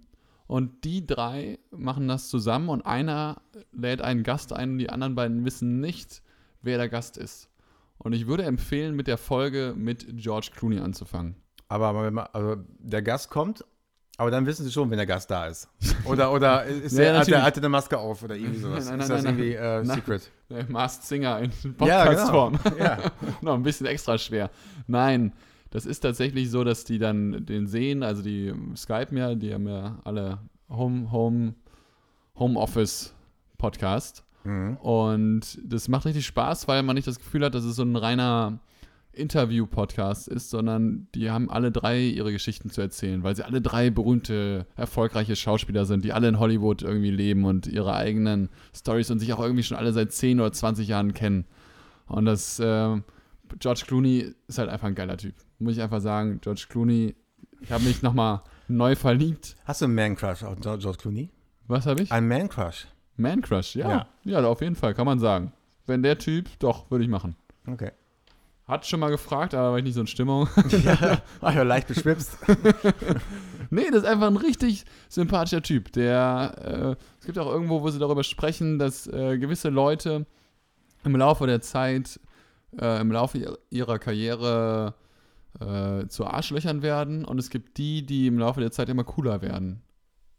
Und 0.48 0.82
die 0.82 1.06
drei 1.06 1.60
machen 1.70 2.08
das 2.08 2.28
zusammen 2.28 2.68
und 2.68 2.84
einer 2.84 3.40
lädt 3.70 4.02
einen 4.02 4.24
Gast 4.24 4.52
ein 4.52 4.72
und 4.72 4.78
die 4.78 4.90
anderen 4.90 5.14
beiden 5.14 5.44
wissen 5.44 5.78
nicht, 5.78 6.20
wer 6.60 6.78
der 6.78 6.88
Gast 6.88 7.16
ist. 7.16 7.48
Und 7.96 8.12
ich 8.12 8.26
würde 8.26 8.42
empfehlen, 8.42 8.96
mit 8.96 9.06
der 9.06 9.18
Folge 9.18 9.72
mit 9.76 10.04
George 10.16 10.50
Clooney 10.52 10.80
anzufangen. 10.80 11.36
Aber, 11.68 12.10
man, 12.10 12.26
also 12.32 12.56
der 12.80 13.02
Gast 13.02 13.30
kommt, 13.30 13.64
aber 14.16 14.32
dann 14.32 14.44
wissen 14.44 14.64
sie 14.64 14.72
schon, 14.72 14.90
wenn 14.90 14.98
der 14.98 15.06
Gast 15.06 15.30
da 15.30 15.46
ist. 15.46 15.68
Oder, 16.04 16.32
oder 16.32 16.64
ist 16.66 16.98
Ja, 16.98 17.04
der, 17.04 17.18
hat, 17.20 17.28
der, 17.28 17.42
hat 17.44 17.54
der 17.54 17.60
eine 17.62 17.68
Maske 17.68 17.96
auf 17.96 18.24
oder 18.24 18.34
irgendwie 18.34 18.58
sowas. 18.58 18.86
Nein, 18.86 18.98
nein, 18.98 19.00
ist 19.00 19.10
das 19.10 19.22
nein, 19.22 19.38
irgendwie 19.38 19.54
äh. 19.54 19.84
Secret? 19.84 20.30
Der 20.50 20.68
Masked 20.68 21.04
Singer 21.04 21.38
in 21.38 21.52
Ja, 21.86 22.04
Podcast-Form. 22.04 22.58
genau. 22.64 22.76
Ja. 22.78 22.98
Noch 23.42 23.54
ein 23.54 23.62
bisschen 23.62 23.86
extra 23.86 24.18
schwer. 24.18 24.50
Nein, 24.88 25.32
das 25.72 25.86
ist 25.86 26.00
tatsächlich 26.00 26.50
so, 26.50 26.64
dass 26.64 26.84
die 26.84 26.98
dann 26.98 27.46
den 27.46 27.66
sehen, 27.66 28.02
also 28.02 28.22
die 28.22 28.52
Skype 28.76 29.16
ja, 29.16 29.34
die 29.34 29.54
haben 29.54 29.66
ja 29.66 29.98
alle 30.04 30.38
Home, 30.68 31.10
Home, 31.10 31.54
Homeoffice 32.38 33.14
Podcast. 33.56 34.22
Mhm. 34.44 34.76
Und 34.76 35.58
das 35.64 35.88
macht 35.88 36.04
richtig 36.04 36.26
Spaß, 36.26 36.68
weil 36.68 36.82
man 36.82 36.94
nicht 36.94 37.08
das 37.08 37.18
Gefühl 37.18 37.42
hat, 37.44 37.54
dass 37.54 37.64
es 37.64 37.76
so 37.76 37.84
ein 37.84 37.96
reiner 37.96 38.58
Interview-Podcast 39.14 40.28
ist, 40.28 40.50
sondern 40.50 41.08
die 41.14 41.30
haben 41.30 41.50
alle 41.50 41.72
drei 41.72 42.00
ihre 42.00 42.32
Geschichten 42.32 42.68
zu 42.68 42.82
erzählen, 42.82 43.22
weil 43.22 43.34
sie 43.34 43.44
alle 43.44 43.62
drei 43.62 43.88
berühmte, 43.88 44.66
erfolgreiche 44.76 45.36
Schauspieler 45.36 45.86
sind, 45.86 46.04
die 46.04 46.12
alle 46.12 46.28
in 46.28 46.38
Hollywood 46.38 46.82
irgendwie 46.82 47.10
leben 47.10 47.44
und 47.44 47.66
ihre 47.66 47.94
eigenen 47.94 48.50
Stories 48.74 49.10
und 49.10 49.20
sich 49.20 49.32
auch 49.32 49.40
irgendwie 49.40 49.62
schon 49.62 49.78
alle 49.78 49.94
seit 49.94 50.12
10 50.12 50.38
oder 50.38 50.52
20 50.52 50.86
Jahren 50.86 51.14
kennen. 51.14 51.46
Und 52.06 52.26
das, 52.26 52.58
äh, 52.58 53.00
George 53.58 53.82
Clooney 53.86 54.34
ist 54.46 54.58
halt 54.58 54.68
einfach 54.68 54.88
ein 54.88 54.94
geiler 54.94 55.16
Typ. 55.16 55.34
Muss 55.58 55.74
ich 55.76 55.82
einfach 55.82 56.00
sagen, 56.00 56.40
George 56.40 56.66
Clooney, 56.68 57.14
ich 57.60 57.72
habe 57.72 57.84
mich 57.84 58.02
nochmal 58.02 58.42
neu 58.68 58.96
verliebt. 58.96 59.56
Hast 59.64 59.80
du 59.80 59.86
einen 59.86 59.94
Man-Crush 59.94 60.42
auf 60.42 60.60
George 60.60 60.92
Clooney? 60.98 61.30
Was 61.68 61.86
habe 61.86 62.02
ich? 62.02 62.12
Ein 62.12 62.28
Man-Crush. 62.28 62.86
Man-Crush, 63.16 63.76
ja. 63.76 64.06
Ja. 64.24 64.40
ja. 64.40 64.44
auf 64.44 64.60
jeden 64.60 64.76
Fall, 64.76 64.94
kann 64.94 65.06
man 65.06 65.18
sagen. 65.18 65.52
Wenn 65.86 66.02
der 66.02 66.18
Typ, 66.18 66.48
doch, 66.58 66.90
würde 66.90 67.04
ich 67.04 67.10
machen. 67.10 67.36
Okay. 67.66 67.90
Hat 68.66 68.86
schon 68.86 69.00
mal 69.00 69.10
gefragt, 69.10 69.54
aber 69.54 69.72
war 69.72 69.78
ich 69.78 69.84
nicht 69.84 69.94
so 69.94 70.00
in 70.00 70.06
Stimmung. 70.06 70.48
ja, 70.84 71.22
war 71.40 71.54
ja 71.54 71.62
leicht 71.62 71.88
beschwipst. 71.88 72.38
nee, 73.70 73.86
das 73.90 74.02
ist 74.02 74.08
einfach 74.08 74.28
ein 74.28 74.36
richtig 74.36 74.84
sympathischer 75.08 75.62
Typ. 75.62 75.92
Der, 75.92 76.96
äh, 76.98 77.04
es 77.20 77.26
gibt 77.26 77.38
auch 77.38 77.50
irgendwo, 77.50 77.82
wo 77.82 77.90
sie 77.90 77.98
darüber 77.98 78.24
sprechen, 78.24 78.78
dass 78.78 79.06
äh, 79.06 79.38
gewisse 79.38 79.68
Leute 79.68 80.26
im 81.04 81.16
Laufe 81.16 81.46
der 81.46 81.60
Zeit, 81.60 82.20
äh, 82.80 83.00
im 83.00 83.12
Laufe 83.12 83.38
ihr- 83.38 83.58
ihrer 83.70 83.98
Karriere 83.98 84.94
äh, 85.60 86.06
zu 86.08 86.26
Arschlöchern 86.26 86.82
werden 86.82 87.24
und 87.24 87.38
es 87.38 87.50
gibt 87.50 87.78
die, 87.78 88.04
die 88.06 88.26
im 88.26 88.38
Laufe 88.38 88.60
der 88.60 88.70
Zeit 88.72 88.88
immer 88.88 89.04
cooler 89.04 89.42
werden. 89.42 89.82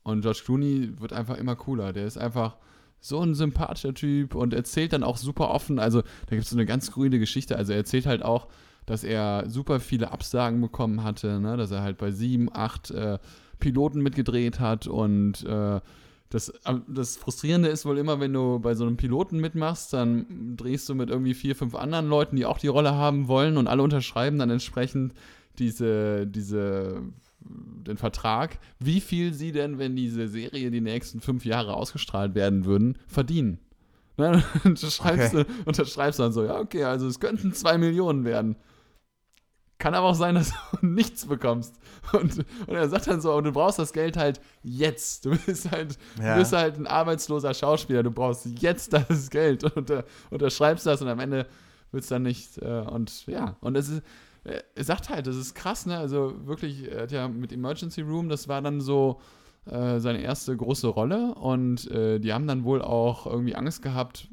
Und 0.04 0.22
George 0.22 0.42
Clooney 0.44 1.00
wird 1.00 1.14
einfach 1.14 1.38
immer 1.38 1.56
cooler. 1.56 1.94
Der 1.94 2.06
ist 2.06 2.18
einfach 2.18 2.58
so 3.00 3.20
ein 3.22 3.36
sympathischer 3.36 3.94
Typ 3.94 4.34
und 4.36 4.54
erzählt 4.54 4.92
dann 4.94 5.04
auch 5.04 5.18
super 5.18 5.50
offen. 5.50 5.78
Also 5.80 6.02
da 6.02 6.30
gibt 6.32 6.44
es 6.44 6.50
so 6.50 6.56
eine 6.58 6.66
ganz 6.66 6.92
grüne 6.92 7.20
Geschichte. 7.20 7.56
Also 7.56 7.72
er 7.74 7.78
erzählt 7.80 8.06
halt 8.06 8.24
auch, 8.24 8.48
dass 8.86 9.04
er 9.04 9.46
super 9.48 9.80
viele 9.80 10.12
Absagen 10.12 10.60
bekommen 10.60 11.04
hatte, 11.04 11.40
ne? 11.40 11.56
dass 11.58 11.72
er 11.72 11.82
halt 11.84 11.98
bei 11.98 12.12
sieben, 12.12 12.50
acht 12.54 12.92
äh, 12.92 13.20
Piloten 13.60 14.02
mitgedreht 14.02 14.60
hat 14.60 14.88
und 14.88 15.44
äh, 15.46 15.80
das, 16.34 16.52
das 16.88 17.16
Frustrierende 17.16 17.70
ist 17.70 17.86
wohl 17.86 18.00
immer, 18.00 18.20
wenn 18.20 18.34
du 18.34 18.60
bei 18.60 18.74
so 18.74 18.86
einem 18.86 18.98
Piloten 18.98 19.40
mitmachst, 19.40 19.94
dann 19.94 20.56
drehst 20.58 20.90
du 20.90 20.96
mit 20.96 21.10
irgendwie 21.10 21.36
vier, 21.36 21.56
fünf 21.56 21.76
anderen 21.76 22.08
Leuten, 22.10 22.36
die 22.36 22.46
auch 22.46 22.58
die 22.58 22.68
Rolle 22.68 22.96
haben 22.96 23.28
wollen 23.28 23.56
und 23.58 23.68
alle 23.68 23.84
unterschreiben 23.84 24.40
dann 24.40 24.50
entsprechend 24.50 25.14
diese, 25.60 26.26
diese, 26.26 27.04
den 27.40 27.98
Vertrag, 27.98 28.58
wie 28.80 29.00
viel 29.00 29.34
sie 29.34 29.52
denn, 29.52 29.78
wenn 29.78 29.96
diese 29.96 30.28
Serie 30.28 30.72
die 30.72 30.82
nächsten 30.82 31.22
fünf 31.22 31.46
Jahre 31.46 31.76
ausgestrahlt 31.76 32.34
werden 32.34 32.66
würden, 32.66 32.98
verdienen. 33.06 33.60
Ne? 34.18 34.44
Und 34.64 34.82
du 34.82 34.88
schreibst, 34.90 35.36
Okay. 35.36 35.44
du, 35.44 35.66
unterschreibst 35.66 36.20
dann 36.20 36.34
so, 36.34 36.44
ja, 36.44 36.60
okay, 36.60 36.84
also 36.84 37.08
es 37.08 37.20
könnten 37.20 37.54
zwei 37.54 37.78
Millionen 37.78 38.26
werden. 38.26 38.56
Kann 39.84 39.96
aber 39.96 40.08
auch 40.08 40.16
sein, 40.16 40.36
dass 40.36 40.52
du 40.52 40.56
nichts 40.86 41.26
bekommst. 41.26 41.76
Und, 42.14 42.38
und 42.68 42.70
er 42.74 42.88
sagt 42.88 43.08
dann 43.08 43.20
so, 43.20 43.34
und 43.34 43.44
du 43.44 43.52
brauchst 43.52 43.80
das 43.80 43.92
Geld 43.92 44.16
halt 44.16 44.40
jetzt. 44.64 45.26
Du 45.26 45.32
bist 45.38 45.70
halt, 45.70 45.98
Ja. 46.22 46.36
du 46.36 46.40
bist 46.40 46.54
halt 46.54 46.78
ein 46.78 46.88
arbeitsloser 46.88 47.54
Schauspieler. 47.54 48.02
Du 48.02 48.10
brauchst 48.12 48.46
jetzt 48.62 48.94
das 48.94 49.30
Geld. 49.30 49.66
Und 49.66 49.76
unter, 49.76 50.06
unterschreibst 50.30 50.86
das 50.86 51.02
und 51.02 51.10
am 51.10 51.20
Ende 51.20 51.48
wird 51.92 52.04
es 52.04 52.08
dann 52.10 52.22
nicht. 52.24 52.60
Äh, 52.60 52.80
und 52.80 53.28
ja, 53.28 53.58
und 53.60 53.76
es 53.76 53.90
ist, 53.90 54.04
äh, 54.46 54.62
er 54.74 54.84
sagt 54.86 55.10
halt, 55.10 55.28
das 55.28 55.36
ist 55.36 55.54
krass, 55.54 55.86
ne? 55.86 55.98
Also 55.98 56.34
wirklich, 56.46 56.90
er 56.90 57.02
hat 57.02 57.12
ja 57.12 57.28
mit 57.28 57.52
Emergency 57.52 58.04
Room, 58.04 58.30
das 58.30 58.48
war 58.48 58.62
dann 58.62 58.80
so 58.80 59.20
äh, 59.66 60.00
seine 60.00 60.22
erste 60.22 60.56
große 60.56 60.88
Rolle. 60.88 61.36
Und 61.36 61.92
äh, 61.92 62.20
die 62.20 62.32
haben 62.32 62.48
dann 62.48 62.64
wohl 62.64 62.82
auch 62.82 63.26
irgendwie 63.28 63.56
Angst 63.56 63.82
gehabt, 63.82 64.30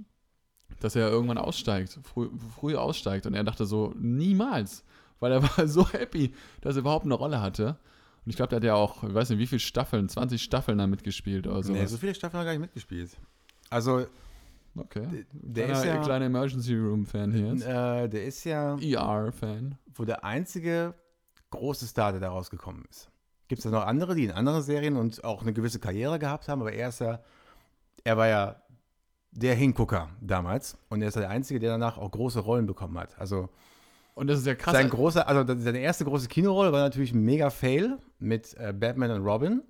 dass 0.79 0.95
er 0.95 1.11
irgendwann 1.11 1.39
aussteigt, 1.39 1.99
früh, 2.05 2.29
früh 2.57 2.77
aussteigt. 2.77 3.27
Und 3.27 3.35
er 3.35 3.43
dachte 3.43 3.67
so, 3.67 3.93
niemals. 3.99 4.85
Weil 5.21 5.33
er 5.33 5.43
war 5.57 5.69
so 5.69 5.89
happy, 5.89 6.35
dass 6.61 6.77
er 6.77 6.81
überhaupt 6.81 7.05
eine 7.05 7.15
Rolle 7.15 7.41
hatte. 7.41 7.79
Und 8.25 8.31
ich 8.31 8.37
glaube, 8.37 8.51
der 8.51 8.57
hat 8.57 8.65
ja 8.65 8.75
auch, 8.75 9.03
ich 9.05 9.15
weiß 9.15 9.31
nicht, 9.31 9.39
wie 9.39 9.47
viele 9.47 9.61
Staffeln, 9.61 10.09
20 10.09 10.43
Staffeln 10.43 10.79
da 10.79 10.87
mitgespielt 10.87 11.47
oder 11.47 11.63
so. 11.63 11.73
Nee, 11.73 11.87
so 11.87 11.97
viele 11.97 12.15
Staffeln 12.15 12.41
hat 12.41 12.47
er 12.47 12.53
gar 12.53 12.53
nicht 12.53 12.61
mitgespielt. 12.61 13.17
Also, 13.71 14.07
okay. 14.77 15.25
der 15.33 15.67
Kleiner, 15.67 15.79
ist 15.79 15.87
ja, 15.87 16.03
kleiner 16.03 16.25
Emergency 16.27 16.77
Room-Fan 16.77 17.33
hier 17.33 17.55
jetzt. 17.55 17.65
äh, 17.65 18.09
der 18.09 18.25
ist 18.25 18.45
ja 18.45 18.77
ER-Fan. 18.79 19.79
wo 19.95 20.05
der 20.05 20.25
einzige 20.25 20.95
große 21.51 21.87
Star, 21.87 22.13
der 22.13 22.21
da 22.21 22.29
rausgekommen 22.29 22.85
ist. 22.91 23.11
Gibt 23.49 23.61
es 23.61 23.65
da 23.65 23.71
noch 23.71 23.87
andere, 23.87 24.15
die 24.15 24.25
in 24.25 24.31
anderen 24.31 24.63
Serien 24.63 24.97
und 24.97 25.25
auch 25.25 25.43
eine 25.43 25.53
gewisse 25.53 25.81
Karriere 25.81 26.19
gehabt 26.19 26.49
haben, 26.49 26.61
aber 26.61 26.73
er 26.73 26.91
ist 26.91 27.01
ja, 27.01 27.21
er 28.05 28.17
war 28.17 28.29
ja 28.29 28.63
der 29.33 29.55
Hingucker 29.55 30.11
damals 30.21 30.77
und 30.89 31.03
er 31.03 31.09
ist 31.09 31.15
ja 31.15 31.23
der 31.23 31.31
Einzige, 31.31 31.59
der 31.59 31.71
danach 31.71 31.99
auch 31.99 32.11
große 32.11 32.41
Rollen 32.41 32.67
bekommen 32.67 32.99
hat. 32.99 33.19
Also 33.19 33.49
Und 34.21 34.27
das 34.27 34.41
ist 34.41 34.47
ja 34.47 34.55
krass. 34.55 34.75
sein 34.75 34.91
großer, 34.91 35.27
also 35.27 35.45
seine 35.59 35.79
erste 35.79 36.05
große 36.05 36.29
Kinorolle 36.29 36.73
war 36.73 36.81
natürlich 36.81 37.13
ein 37.13 37.25
mega 37.25 37.49
Fail 37.49 37.97
mit 38.19 38.55
äh, 38.59 38.73
Batman 38.73 39.11
und 39.13 39.25
Robin. 39.25 39.63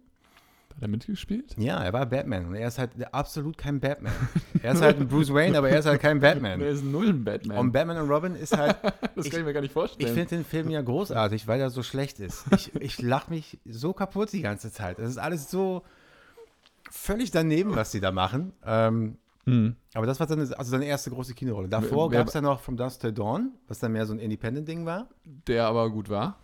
Hat 0.75 0.83
er 0.83 0.89
mitgespielt? 0.89 1.55
Ja, 1.57 1.83
er 1.85 1.93
war 1.93 2.05
Batman 2.07 2.47
und 2.47 2.55
er 2.57 2.67
ist 2.69 2.79
halt 2.79 2.91
absolut 3.13 3.57
kein 3.59 3.79
Batman. 3.81 4.13
er 4.63 4.73
ist 4.73 4.83
halt 4.83 4.99
ein 4.99 5.07
Bruce 5.09 5.33
Wayne, 5.33 5.57
aber 5.57 5.69
er 5.71 5.79
ist 5.79 5.87
halt 5.87 6.01
kein 6.01 6.19
Batman. 6.27 6.59
Der 6.59 6.71
ist 6.71 6.83
null 6.85 7.11
ein 7.11 7.23
Batman. 7.25 7.59
Und 7.59 7.73
Batman 7.73 7.99
und 7.99 8.11
Robin 8.11 8.35
ist 8.35 8.57
halt 8.57 8.77
das 9.15 9.27
ich- 9.27 9.31
kann 9.31 9.41
ich 9.41 9.47
mir 9.47 9.53
gar 9.53 9.61
nicht 9.61 9.71
Ich 9.71 9.73
vorstellen. 9.75 10.15
finde 10.15 10.37
den 10.37 10.45
Film 10.45 10.69
ja 10.71 10.81
großartig, 10.83 11.47
weil 11.47 11.61
er 11.61 11.71
so 11.71 11.83
schlecht 11.85 12.19
ist. 12.19 12.45
Ich, 12.53 12.75
ich 12.75 13.01
lache 13.03 13.31
mich 13.31 13.59
so 13.67 13.93
kaputt 13.93 14.33
die 14.33 14.43
ganze 14.43 14.73
Zeit. 14.73 14.99
Es 14.99 15.11
ist 15.11 15.19
alles 15.19 15.49
so 15.51 15.83
völlig 16.91 17.31
daneben, 17.31 17.77
was 17.77 17.93
sie 17.93 18.01
da 18.01 18.11
machen. 18.11 18.53
Ähm, 18.67 19.17
Hm. 19.51 19.77
aber 19.95 20.07
das 20.07 20.21
war 20.21 20.29
seine, 20.29 20.43
also 20.59 20.71
seine 20.71 20.85
erste 20.87 21.11
große 21.11 21.35
Kinorolle. 21.35 21.69
Davor 21.69 22.09
gab 22.11 22.29
es 22.29 22.35
ja 22.35 22.41
noch 22.41 22.61
From 22.61 22.77
Dusk 22.77 23.01
Till 23.01 23.13
Dawn, 23.13 23.53
was 23.69 23.79
dann 23.81 23.93
mehr 23.93 24.07
so 24.07 24.13
ein 24.15 24.19
Independent-Ding 24.21 24.87
war. 24.87 25.09
Der 25.25 25.67
aber 25.67 25.91
gut 25.91 26.09
war. 26.09 26.37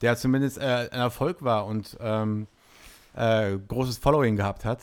Der 0.00 0.16
zumindest 0.16 0.58
äh, 0.58 0.88
ein 0.90 1.00
Erfolg 1.00 1.42
war 1.42 1.66
und 1.66 1.96
ähm, 2.00 2.46
äh, 3.14 3.56
großes 3.58 3.98
Following 3.98 4.36
gehabt 4.36 4.64
hat. 4.64 4.80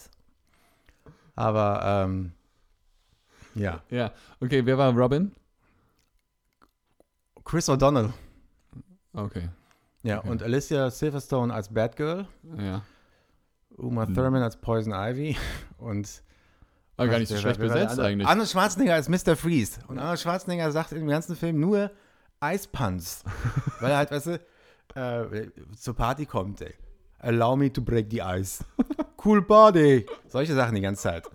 Aber 1.35 2.05
ähm, 2.05 2.33
ja, 3.55 3.81
Ja. 3.89 4.11
Okay, 4.39 4.65
wer 4.65 4.77
war 4.77 4.93
Robin? 4.93 5.31
Chris 7.43 7.69
O'Donnell. 7.69 8.11
Okay. 9.13 9.49
Ja, 10.03 10.19
Okay. 10.19 10.29
und 10.29 10.43
Alicia 10.43 10.89
Silverstone 10.89 11.53
als 11.53 11.69
Batgirl, 11.73 12.27
Ja. 12.57 12.81
Uma 13.77 14.05
Hm. 14.07 14.13
Thurman 14.13 14.41
als 14.43 14.57
Poison 14.57 14.93
Ivy 14.93 15.35
und 15.77 16.21
War 17.01 17.07
gar 17.07 17.19
nicht 17.19 17.29
so 17.29 17.37
schlecht 17.37 17.59
besetzt 17.59 17.99
eigentlich. 17.99 18.27
Arnold 18.27 18.49
Schwarzenegger 18.49 18.93
als 18.93 19.09
Mr. 19.09 19.35
Freeze. 19.35 19.79
Und 19.87 19.99
Arnold 19.99 20.19
Schwarzenegger 20.19 20.71
sagt 20.71 20.91
im 20.91 21.07
ganzen 21.07 21.35
Film 21.35 21.59
nur 21.59 21.91
Eispuns. 22.39 23.23
weil 23.79 23.91
er 23.91 23.97
halt, 23.97 24.11
weißt 24.11 24.27
du, 24.27 24.39
äh, 24.95 25.47
zur 25.77 25.95
Party 25.95 26.25
kommt, 26.25 26.61
ey. 26.61 26.73
Allow 27.19 27.55
me 27.55 27.71
to 27.71 27.81
break 27.81 28.07
the 28.09 28.21
ice. 28.21 28.63
Cool 29.23 29.43
Party. 29.43 30.07
Solche 30.29 30.55
Sachen 30.55 30.73
die 30.73 30.81
ganze 30.81 31.03
Zeit. 31.03 31.29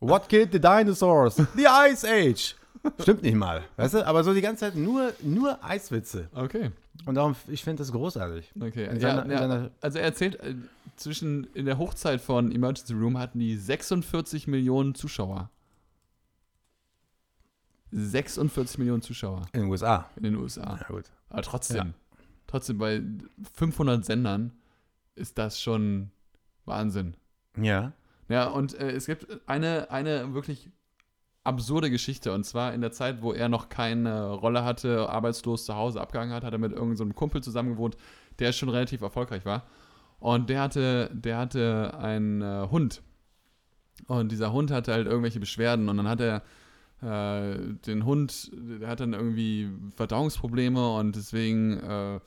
What 0.00 0.28
killed 0.28 0.50
the 0.50 0.60
dinosaurs? 0.60 1.36
The 1.36 1.66
Ice 1.88 2.04
Age. 2.04 2.56
Stimmt 3.00 3.22
nicht 3.22 3.36
mal, 3.36 3.62
weißt 3.76 3.94
du? 3.94 4.06
Aber 4.06 4.24
so 4.24 4.34
die 4.34 4.40
ganze 4.40 4.60
Zeit 4.60 4.74
nur, 4.74 5.12
nur 5.22 5.62
Eiswitze. 5.62 6.28
Okay. 6.34 6.72
Und 7.06 7.14
darum, 7.14 7.34
ich 7.48 7.64
finde 7.64 7.80
das 7.80 7.92
großartig. 7.92 8.52
Okay. 8.60 8.84
In 8.86 8.96
ja, 8.96 9.00
seiner- 9.00 9.24
in 9.24 9.30
ja, 9.30 9.38
seiner- 9.38 9.70
also 9.80 9.98
er 9.98 10.04
erzählt, 10.04 10.36
äh, 10.40 10.54
zwischen 10.96 11.44
in 11.54 11.64
der 11.66 11.78
Hochzeit 11.78 12.20
von 12.20 12.52
Emergency 12.52 12.92
Room 12.92 13.16
hatten 13.18 13.38
die 13.38 13.56
46 13.56 14.46
Millionen 14.46 14.94
Zuschauer. 14.94 15.50
46 17.92 18.78
Millionen 18.78 19.02
Zuschauer 19.02 19.46
In 19.52 19.62
den 19.62 19.70
USA. 19.70 20.08
in 20.16 20.22
den 20.24 20.36
USA. 20.36 20.78
Ja, 20.80 20.86
gut. 20.88 21.04
Aber 21.28 21.42
trotzdem, 21.42 21.76
Ja. 21.88 21.94
trotzdem 22.46 22.78
bei 22.78 23.02
500 23.54 24.04
Sendern 24.04 24.52
ist 25.16 25.38
das 25.38 25.60
schon 25.60 26.10
Wahnsinn. 26.66 27.14
Ja. 27.60 27.92
Ja, 28.28 28.48
und 28.48 28.74
äh, 28.74 28.92
es 28.92 29.06
gibt 29.06 29.26
eine, 29.48 29.90
eine 29.90 30.34
wirklich 30.34 30.70
absurde 31.44 31.90
Geschichte. 31.90 32.32
Und 32.32 32.44
zwar 32.44 32.74
in 32.74 32.80
der 32.80 32.92
Zeit, 32.92 33.22
wo 33.22 33.32
er 33.32 33.48
noch 33.48 33.68
keine 33.68 34.30
Rolle 34.30 34.64
hatte, 34.64 35.08
arbeitslos 35.08 35.64
zu 35.64 35.74
Hause 35.74 36.00
abgehangen 36.00 36.34
hat, 36.34 36.44
hat 36.44 36.52
er 36.52 36.58
mit 36.58 36.72
irgendeinem 36.72 37.08
so 37.08 37.14
Kumpel 37.14 37.42
zusammen 37.42 37.70
gewohnt, 37.70 37.96
der 38.38 38.52
schon 38.52 38.68
relativ 38.68 39.00
erfolgreich 39.00 39.44
war. 39.44 39.64
Und 40.18 40.50
der 40.50 40.60
hatte, 40.60 41.10
der 41.14 41.38
hatte 41.38 41.98
einen 41.98 42.42
äh, 42.42 42.68
Hund. 42.70 43.02
Und 44.06 44.32
dieser 44.32 44.52
Hund 44.52 44.70
hatte 44.70 44.92
halt 44.92 45.06
irgendwelche 45.06 45.40
Beschwerden. 45.40 45.88
Und 45.88 45.96
dann 45.96 46.08
hat 46.08 46.20
er 46.20 46.42
äh, 47.02 47.56
den 47.86 48.04
Hund, 48.04 48.50
der 48.52 48.88
hat 48.88 49.00
dann 49.00 49.14
irgendwie 49.14 49.70
Verdauungsprobleme 49.96 50.96
und 50.96 51.16
deswegen 51.16 51.78
äh, 51.78 52.20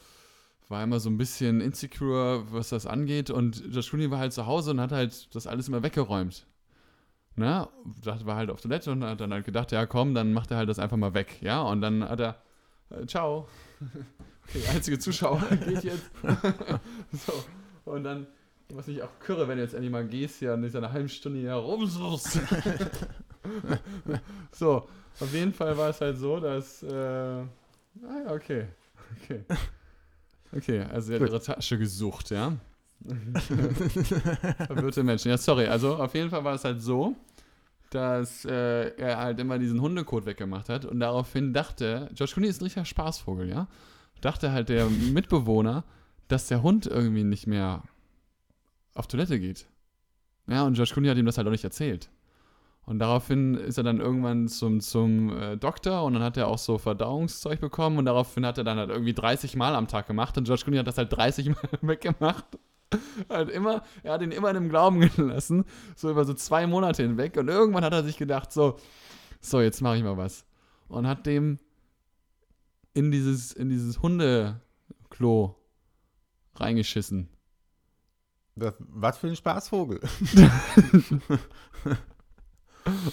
war 0.69 0.80
er 0.80 0.84
immer 0.84 0.99
so 0.99 1.10
ein 1.10 1.17
bisschen 1.17 1.62
insecure, 1.62 2.52
was 2.52 2.69
das 2.69 2.88
angeht. 2.88 3.30
Und 3.30 3.63
Josh 3.69 3.89
Clooney 3.89 4.10
war 4.10 4.19
halt 4.19 4.34
zu 4.34 4.47
Hause 4.47 4.71
und 4.71 4.82
hat 4.82 4.91
halt 4.91 5.34
das 5.36 5.45
alles 5.45 5.67
immer 5.67 5.84
weggeräumt. 5.84 6.47
Ne? 7.36 7.67
Dachte, 8.04 8.26
war 8.26 8.36
halt 8.36 8.50
auf 8.50 8.62
Toilette 8.62 8.91
und 8.91 9.04
hat 9.04 9.19
dann 9.19 9.34
halt 9.34 9.46
gedacht, 9.46 9.72
ja 9.72 9.86
komm, 9.86 10.13
dann 10.13 10.34
macht 10.34 10.52
er 10.52 10.58
halt 10.58 10.69
das 10.69 10.80
einfach 10.80 10.98
mal 10.98 11.13
weg. 11.13 11.41
Ja, 11.41 11.62
und 11.62 11.82
dann 11.82 12.08
hat 12.08 12.19
er, 12.19 12.41
äh, 12.89 13.06
ciao. 13.06 13.48
Okay, 14.46 14.62
einzige 14.76 15.00
Zuschauer 15.00 15.41
geht 15.65 15.86
jetzt. 15.86 16.12
so. 17.13 17.32
Und 17.86 18.04
dann, 18.04 18.28
was 18.74 18.89
ich 18.89 19.02
auch 19.02 19.17
kürre, 19.22 19.48
wenn 19.48 19.56
du 19.56 19.63
jetzt 19.63 19.74
endlich 19.74 19.89
mal 19.89 20.06
gehst 20.06 20.39
hier 20.39 20.54
und 20.56 20.60
nicht 20.62 20.76
eine 20.76 20.91
halbe 20.91 21.08
Stunde 21.08 21.39
hier 21.39 21.54
rumsuchst. 21.54 22.41
so, 24.52 24.89
auf 25.22 25.34
jeden 25.34 25.54
Fall 25.54 25.78
war 25.78 25.91
es 25.91 26.02
halt 26.02 26.17
so, 26.17 26.41
dass, 26.41 26.84
äh, 26.84 27.43
Ah, 28.02 28.19
ja, 28.26 28.32
okay. 28.34 28.67
Okay. 29.22 29.43
Okay, 30.56 30.82
also 30.82 31.08
sie 31.08 31.13
hat 31.13 31.22
Gut. 31.22 31.30
ihre 31.30 31.41
Tasche 31.41 31.78
gesucht, 31.78 32.30
ja? 32.32 32.54
Verwirrte 34.68 35.04
Menschen. 35.04 35.30
Ja, 35.30 35.38
sorry. 35.38 35.68
Also 35.68 35.96
auf 35.98 36.13
jeden 36.13 36.30
Fall 36.30 36.44
war 36.44 36.54
es 36.54 36.63
halt 36.63 36.82
so, 36.82 37.16
dass 37.89 38.46
äh, 38.46 38.96
er 38.98 39.18
halt 39.18 39.39
immer 39.39 39.60
diesen 39.60 39.82
Hundekot 39.82 40.26
weggemacht 40.26 40.70
hat 40.70 40.86
und 40.86 41.00
daraufhin 41.00 41.54
dachte, 41.54 42.10
George 42.13 42.34
Clooney 42.34 42.50
ist 42.50 42.62
ein 42.62 42.66
richtiger 42.66 42.86
Spaßvogel, 42.86 43.50
ja? 43.50 43.68
Dachte 44.22 44.52
halt 44.52 44.70
der 44.70 44.88
Mitbewohner, 44.88 45.84
dass 46.30 46.48
der 46.48 46.63
Hund 46.63 46.88
irgendwie 46.88 47.24
nicht 47.24 47.46
mehr 47.46 47.84
auf 48.96 49.08
Toilette 49.08 49.39
geht. 49.39 49.68
Ja, 50.48 50.63
und 50.63 50.74
George 50.74 50.92
Clooney 50.94 51.10
hat 51.10 51.18
ihm 51.18 51.26
das 51.26 51.38
halt 51.38 51.48
auch 51.48 51.52
nicht 51.52 51.63
erzählt. 51.63 52.10
Und 52.86 53.00
daraufhin 53.00 53.56
ist 53.56 53.78
er 53.78 53.84
dann 53.84 54.02
irgendwann 54.02 54.48
zum, 54.50 54.82
zum 54.82 55.30
äh, 55.38 55.58
Doktor 55.58 56.04
und 56.04 56.13
dann 56.13 56.24
hat 56.24 56.36
er 56.36 56.48
auch 56.48 56.58
so 56.58 56.78
Verdauungszeug 56.78 57.62
bekommen 57.62 57.98
und 57.98 58.06
daraufhin 58.06 58.46
hat 58.46 58.58
er 58.58 58.66
dann 58.66 58.78
halt 58.78 58.89
irgendwie 58.89 59.13
30 59.13 59.56
Mal 59.56 59.76
am 59.76 59.88
Tag 59.88 60.08
gemacht 60.08 60.38
und 60.38 60.46
George 60.46 60.63
Clooney 60.63 60.78
hat 60.78 60.88
das 60.88 60.98
halt 60.98 61.13
30 61.13 61.50
Mal 61.50 61.70
weggemacht. 61.82 62.46
Halt 63.29 63.49
immer, 63.49 63.84
er 64.03 64.13
hat 64.13 64.21
ihn 64.21 64.32
immer 64.32 64.49
in 64.49 64.56
dem 64.56 64.69
Glauben 64.69 64.99
gelassen, 64.99 65.65
so 65.95 66.10
über 66.10 66.25
so 66.25 66.34
zwei 66.34 66.67
Monate 66.67 67.03
hinweg 67.03 67.38
und 67.38 67.47
irgendwann 67.47 67.84
hat 67.84 67.93
er 67.93 68.03
sich 68.03 68.17
gedacht, 68.17 68.51
so, 68.51 68.77
so, 69.41 69.62
jetzt 69.62 69.82
mache 69.82 69.97
ich 69.97 70.03
mal 70.03 70.17
was. 70.17 70.45
Und 70.88 71.08
hat 71.08 71.25
dem 71.25 71.60
in 72.93 73.12
dieses, 73.12 73.51
in 73.51 73.69
dieses 73.69 74.01
Hundeklo 74.01 75.56
reingeschissen. 76.56 77.29
Das, 78.56 78.75
was 78.79 79.17
für 79.17 79.27
ein 79.27 79.36
Spaßvogel. 79.36 79.99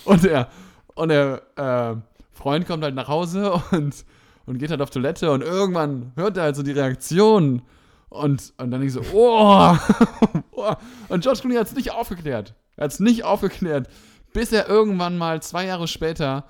Und 0.05 0.25
der, 0.25 0.49
und 0.95 1.09
der 1.09 1.43
äh, 1.57 1.97
Freund 2.33 2.67
kommt 2.67 2.83
halt 2.83 2.95
nach 2.95 3.09
Hause 3.09 3.53
und, 3.71 4.05
und 4.47 4.59
geht 4.59 4.71
halt 4.71 4.83
auf 4.83 4.91
Toilette 4.91 5.31
und 5.31 5.43
irgendwann 5.43 6.13
hört 6.17 6.37
er 6.37 6.45
halt 6.45 6.57
so 6.57 6.63
die 6.63 6.73
Reaktion 6.73 7.63
und, 8.11 8.53
und 8.59 8.71
dann 8.71 8.83
ich 8.83 8.93
so, 8.93 9.03
oh, 9.13 9.77
oh. 10.53 10.75
Und 11.09 11.23
George 11.23 11.41
Clooney 11.41 11.57
hat 11.57 11.69
es 11.69 11.75
nicht 11.75 11.93
aufgeklärt. 11.93 12.55
Er 12.77 12.85
hat 12.85 12.93
es 12.93 13.01
nicht 13.01 13.25
aufgeklärt, 13.25 13.89
bis 14.33 14.53
er 14.53 14.69
irgendwann 14.69 15.17
mal 15.17 15.43
zwei 15.43 15.67
Jahre 15.67 15.89
später 15.89 16.45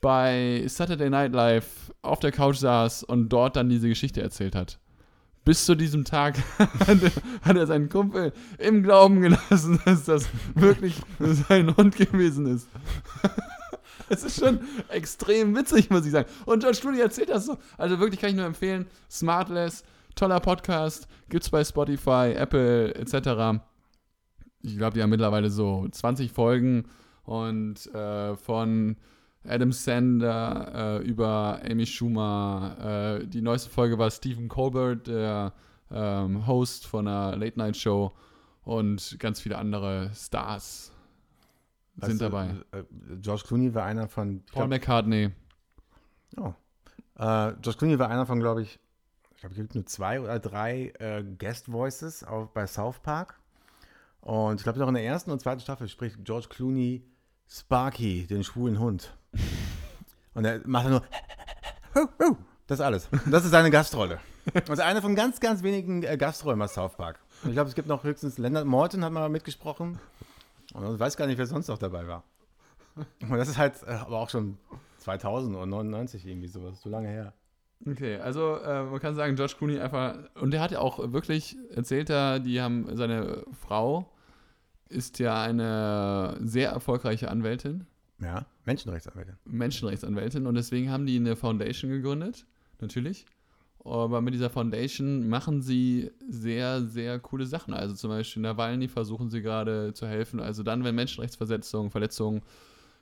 bei 0.00 0.64
Saturday 0.66 1.10
Night 1.10 1.32
Live 1.32 1.92
auf 2.02 2.20
der 2.20 2.32
Couch 2.32 2.56
saß 2.56 3.02
und 3.02 3.28
dort 3.28 3.56
dann 3.56 3.68
diese 3.68 3.88
Geschichte 3.88 4.22
erzählt 4.22 4.54
hat. 4.54 4.78
Bis 5.44 5.64
zu 5.64 5.74
diesem 5.74 6.04
Tag 6.04 6.36
hat 6.58 7.02
er, 7.02 7.10
hat 7.42 7.56
er 7.56 7.66
seinen 7.66 7.88
Kumpel 7.88 8.32
im 8.58 8.82
Glauben 8.82 9.20
gelassen, 9.20 9.80
dass 9.84 10.04
das 10.04 10.28
wirklich 10.54 10.94
sein 11.18 11.76
Hund 11.76 11.96
gewesen 11.96 12.46
ist. 12.46 12.68
Es 14.08 14.22
ist 14.22 14.40
schon 14.40 14.60
extrem 14.88 15.56
witzig, 15.56 15.90
muss 15.90 16.04
ich 16.04 16.12
sagen. 16.12 16.28
Und 16.44 16.60
George 16.60 16.78
Clooney 16.80 17.00
erzählt 17.00 17.30
das 17.30 17.46
so. 17.46 17.58
Also 17.78 17.98
wirklich 17.98 18.20
kann 18.20 18.30
ich 18.30 18.36
nur 18.36 18.44
empfehlen. 18.44 18.86
Smartless, 19.10 19.84
toller 20.20 20.40
Podcast, 20.40 21.08
gibt's 21.30 21.48
bei 21.48 21.64
Spotify, 21.64 22.34
Apple 22.36 22.94
etc. 22.94 23.64
Ich 24.60 24.76
glaube, 24.76 24.92
die 24.92 25.02
haben 25.02 25.08
mittlerweile 25.08 25.48
so 25.48 25.88
20 25.88 26.30
Folgen 26.30 26.84
und 27.24 27.86
äh, 27.94 28.36
von 28.36 28.96
Adam 29.48 29.72
Sander 29.72 31.00
äh, 31.00 31.08
über 31.08 31.62
Amy 31.64 31.86
Schumer. 31.86 33.20
Äh, 33.22 33.26
die 33.28 33.40
neueste 33.40 33.70
Folge 33.70 33.98
war 33.98 34.10
Stephen 34.10 34.48
Colbert, 34.48 35.06
der 35.06 35.54
ähm, 35.90 36.46
Host 36.46 36.86
von 36.86 37.08
einer 37.08 37.34
Late-Night-Show 37.38 38.12
und 38.64 39.16
ganz 39.20 39.40
viele 39.40 39.56
andere 39.56 40.10
Stars 40.14 40.92
sind 41.96 42.20
du, 42.20 42.26
dabei. 42.26 42.50
äh, 42.72 42.82
George 43.22 43.44
Clooney 43.46 43.74
war 43.74 43.84
einer 43.84 44.06
von. 44.06 44.42
Paul 44.52 44.68
glaub, 44.68 44.68
McCartney. 44.68 45.30
oh. 46.36 46.52
äh, 47.16 47.54
George 47.62 47.78
Clooney 47.78 47.98
war 47.98 48.10
einer 48.10 48.26
von, 48.26 48.38
glaube 48.38 48.60
ich, 48.60 48.78
ich 49.40 49.42
glaube, 49.42 49.54
es 49.54 49.58
gibt 49.62 49.74
nur 49.74 49.86
zwei 49.86 50.20
oder 50.20 50.38
drei 50.38 50.92
äh, 50.98 51.24
Guest 51.38 51.72
Voices 51.72 52.22
auf, 52.24 52.52
bei 52.52 52.66
South 52.66 52.98
Park. 52.98 53.40
Und 54.20 54.56
ich 54.56 54.64
glaube, 54.64 54.84
auch 54.84 54.88
in 54.88 54.92
der 54.92 55.04
ersten 55.06 55.30
und 55.30 55.40
zweiten 55.40 55.60
Staffel 55.62 55.88
spricht 55.88 56.22
George 56.26 56.48
Clooney 56.50 57.02
Sparky, 57.48 58.26
den 58.26 58.44
schwulen 58.44 58.78
Hund. 58.78 59.16
Und 60.34 60.44
er 60.44 60.60
macht 60.66 60.84
dann 60.84 61.02
nur. 62.20 62.36
Das 62.66 62.82
alles. 62.82 63.08
Das 63.30 63.46
ist 63.46 63.52
seine 63.52 63.70
Gastrolle. 63.70 64.20
Also 64.68 64.82
eine 64.82 65.00
von 65.00 65.14
ganz, 65.14 65.40
ganz 65.40 65.62
wenigen 65.62 66.02
äh, 66.02 66.18
Gastrollen 66.18 66.58
bei 66.58 66.68
South 66.68 66.98
Park. 66.98 67.18
Und 67.42 67.48
ich 67.48 67.54
glaube, 67.54 67.70
es 67.70 67.74
gibt 67.74 67.88
noch 67.88 68.04
höchstens 68.04 68.36
Leonard 68.36 68.66
Morton 68.66 69.02
hat 69.02 69.12
mal 69.12 69.30
mitgesprochen. 69.30 69.98
Und 70.74 70.92
ich 70.92 71.00
weiß 71.00 71.16
gar 71.16 71.26
nicht, 71.26 71.38
wer 71.38 71.46
sonst 71.46 71.68
noch 71.68 71.78
dabei 71.78 72.06
war. 72.06 72.24
Und 73.22 73.38
das 73.38 73.48
ist 73.48 73.56
halt 73.56 73.82
äh, 73.86 73.92
aber 73.92 74.18
auch 74.18 74.28
schon 74.28 74.58
2000 74.98 75.56
oder 75.56 75.64
99 75.64 76.26
irgendwie 76.26 76.48
sowas, 76.48 76.82
so 76.82 76.90
lange 76.90 77.08
her. 77.08 77.32
Okay, 77.86 78.16
also 78.18 78.56
äh, 78.56 78.84
man 78.84 79.00
kann 79.00 79.14
sagen, 79.14 79.36
George 79.36 79.54
Clooney 79.56 79.78
einfach, 79.78 80.16
und 80.40 80.50
der 80.50 80.60
hat 80.60 80.70
ja 80.70 80.80
auch 80.80 81.12
wirklich, 81.12 81.56
erzählt 81.74 82.10
er, 82.10 82.38
die 82.38 82.60
haben, 82.60 82.94
seine 82.94 83.44
Frau 83.52 84.12
ist 84.88 85.18
ja 85.18 85.42
eine 85.42 86.36
sehr 86.42 86.70
erfolgreiche 86.70 87.30
Anwältin, 87.30 87.86
Ja, 88.20 88.44
Menschenrechtsanwältin. 88.66 89.36
Menschenrechtsanwältin, 89.44 90.46
und 90.46 90.54
deswegen 90.56 90.90
haben 90.90 91.06
die 91.06 91.16
eine 91.16 91.36
Foundation 91.36 91.90
gegründet, 91.90 92.44
natürlich. 92.80 93.24
Aber 93.82 94.20
mit 94.20 94.34
dieser 94.34 94.50
Foundation 94.50 95.26
machen 95.30 95.62
sie 95.62 96.10
sehr, 96.28 96.82
sehr 96.82 97.18
coole 97.18 97.46
Sachen. 97.46 97.72
Also 97.72 97.94
zum 97.94 98.10
Beispiel 98.10 98.42
Nawalny 98.42 98.88
versuchen 98.88 99.30
sie 99.30 99.40
gerade 99.40 99.94
zu 99.94 100.06
helfen. 100.06 100.38
Also 100.38 100.62
dann, 100.62 100.84
wenn 100.84 100.94
Menschenrechtsverletzungen, 100.94 101.90
Verletzungen 101.90 102.42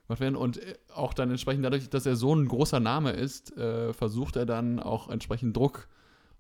gemacht 0.09 0.21
werden 0.21 0.37
und 0.37 0.59
äh, 0.59 0.75
auch 0.95 1.15
dann 1.15 1.31
entsprechend 1.31 1.65
dadurch, 1.65 1.89
dass 1.89 2.07
er 2.07 2.17
so 2.17 2.35
ein 2.35 2.49
großer 2.49 2.81
Name 2.81 3.13
ist, 3.13 3.57
äh, 3.57 3.93
versucht 3.93 4.37
er 4.37 4.47
dann 4.47 4.81
auch 4.81 5.09
entsprechend 5.09 5.57
Druck 5.57 5.89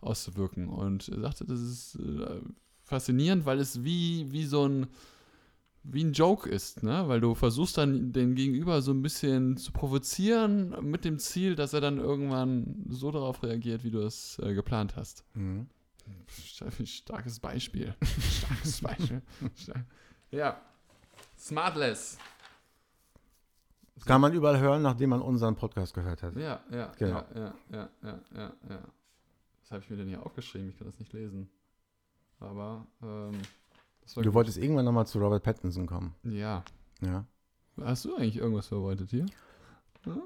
auszuwirken. 0.01 0.69
Und 0.69 1.09
er 1.09 1.21
sagte, 1.21 1.45
das 1.45 1.61
ist 1.61 1.97
äh, 1.97 2.41
faszinierend, 2.83 3.47
weil 3.47 3.61
es 3.61 3.85
wie, 3.85 4.31
wie 4.33 4.45
so 4.45 4.67
ein 4.67 4.87
wie 5.91 6.05
ein 6.05 6.13
Joke 6.13 6.51
ist, 6.51 6.83
ne? 6.83 7.09
Weil 7.09 7.21
du 7.21 7.35
versuchst 7.35 7.79
dann 7.79 8.13
den 8.13 8.35
Gegenüber 8.35 8.83
so 8.83 8.93
ein 8.93 9.01
bisschen 9.01 9.57
zu 9.57 9.73
provozieren 9.73 10.75
mit 10.83 11.05
dem 11.05 11.19
Ziel, 11.19 11.55
dass 11.55 11.73
er 11.73 11.81
dann 11.81 11.99
irgendwann 11.99 12.85
so 12.91 13.11
darauf 13.11 13.43
reagiert, 13.43 13.85
wie 13.85 13.91
du 13.91 14.01
es 14.01 14.39
äh, 14.41 14.53
geplant 14.53 14.97
hast. 14.97 15.25
Mhm. 15.35 15.69
Starkes 16.85 17.41
Beispiel. 17.41 17.95
Starkes 18.39 18.81
Beispiel. 18.81 19.23
Ja. 20.31 20.61
Smartless. 21.39 22.19
Das 23.99 24.07
kann 24.07 24.21
man 24.21 24.33
überall 24.33 24.59
hören, 24.61 24.83
nachdem 24.83 25.11
man 25.11 25.21
unseren 25.21 25.55
Podcast 25.57 25.93
gehört 25.95 26.23
hat. 26.23 26.37
Ja, 26.37 26.61
ja, 26.71 26.93
Genau. 26.99 27.23
ja, 27.35 27.53
ja, 27.73 27.89
ja, 28.03 28.19
ja, 28.35 28.53
ja. 28.71 28.79
Was 29.63 29.71
habe 29.73 29.83
ich 29.83 29.91
mir 29.91 29.97
denn 29.97 30.09
hier 30.09 30.25
aufgeschrieben? 30.25 30.71
Ich 30.71 30.79
kann 30.79 30.87
das 30.87 30.99
nicht 30.99 31.13
lesen. 31.13 31.49
Aber, 32.41 32.87
ähm, 33.03 33.33
Du 34.15 34.23
gut. 34.23 34.35
wolltest 34.35 34.57
irgendwann 34.59 34.85
nochmal 34.87 35.07
zu 35.07 35.19
Robert 35.19 35.43
Pattinson 35.43 35.87
kommen. 35.87 36.15
Ja. 36.23 36.63
Ja. 37.03 37.25
Hast 37.83 38.05
du 38.07 38.17
eigentlich 38.17 38.39
irgendwas 38.39 38.69
vorbereitet 38.69 39.11
hier? 39.11 39.27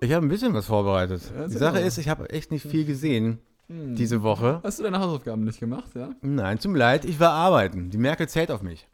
Ich 0.01 0.13
habe 0.13 0.25
ein 0.25 0.29
bisschen 0.29 0.55
was 0.55 0.67
vorbereitet. 0.67 1.23
Ja, 1.35 1.47
Die 1.49 1.53
Sache 1.55 1.75
mal. 1.81 1.87
ist, 1.87 1.99
ich 1.99 2.09
habe 2.09 2.31
echt 2.31 2.51
nicht 2.53 2.65
viel 2.67 2.85
gesehen 2.85 3.41
Hm. 3.69 3.97
diese 3.97 4.23
Woche. 4.23 4.61
Hast 4.63 4.79
du 4.79 4.83
deine 4.85 5.01
Hausaufgaben 5.01 5.43
nicht 5.45 5.59
gemacht, 5.59 5.95
ja? 5.95 6.11
Nein, 6.21 6.59
zum 6.61 6.77
Leid, 6.77 7.05
ich 7.05 7.19
war 7.19 7.33
arbeiten. 7.33 7.91
Die 7.91 7.99
Merkel 7.99 8.29
zählt 8.29 8.51
auf 8.53 8.63
mich. 8.63 8.87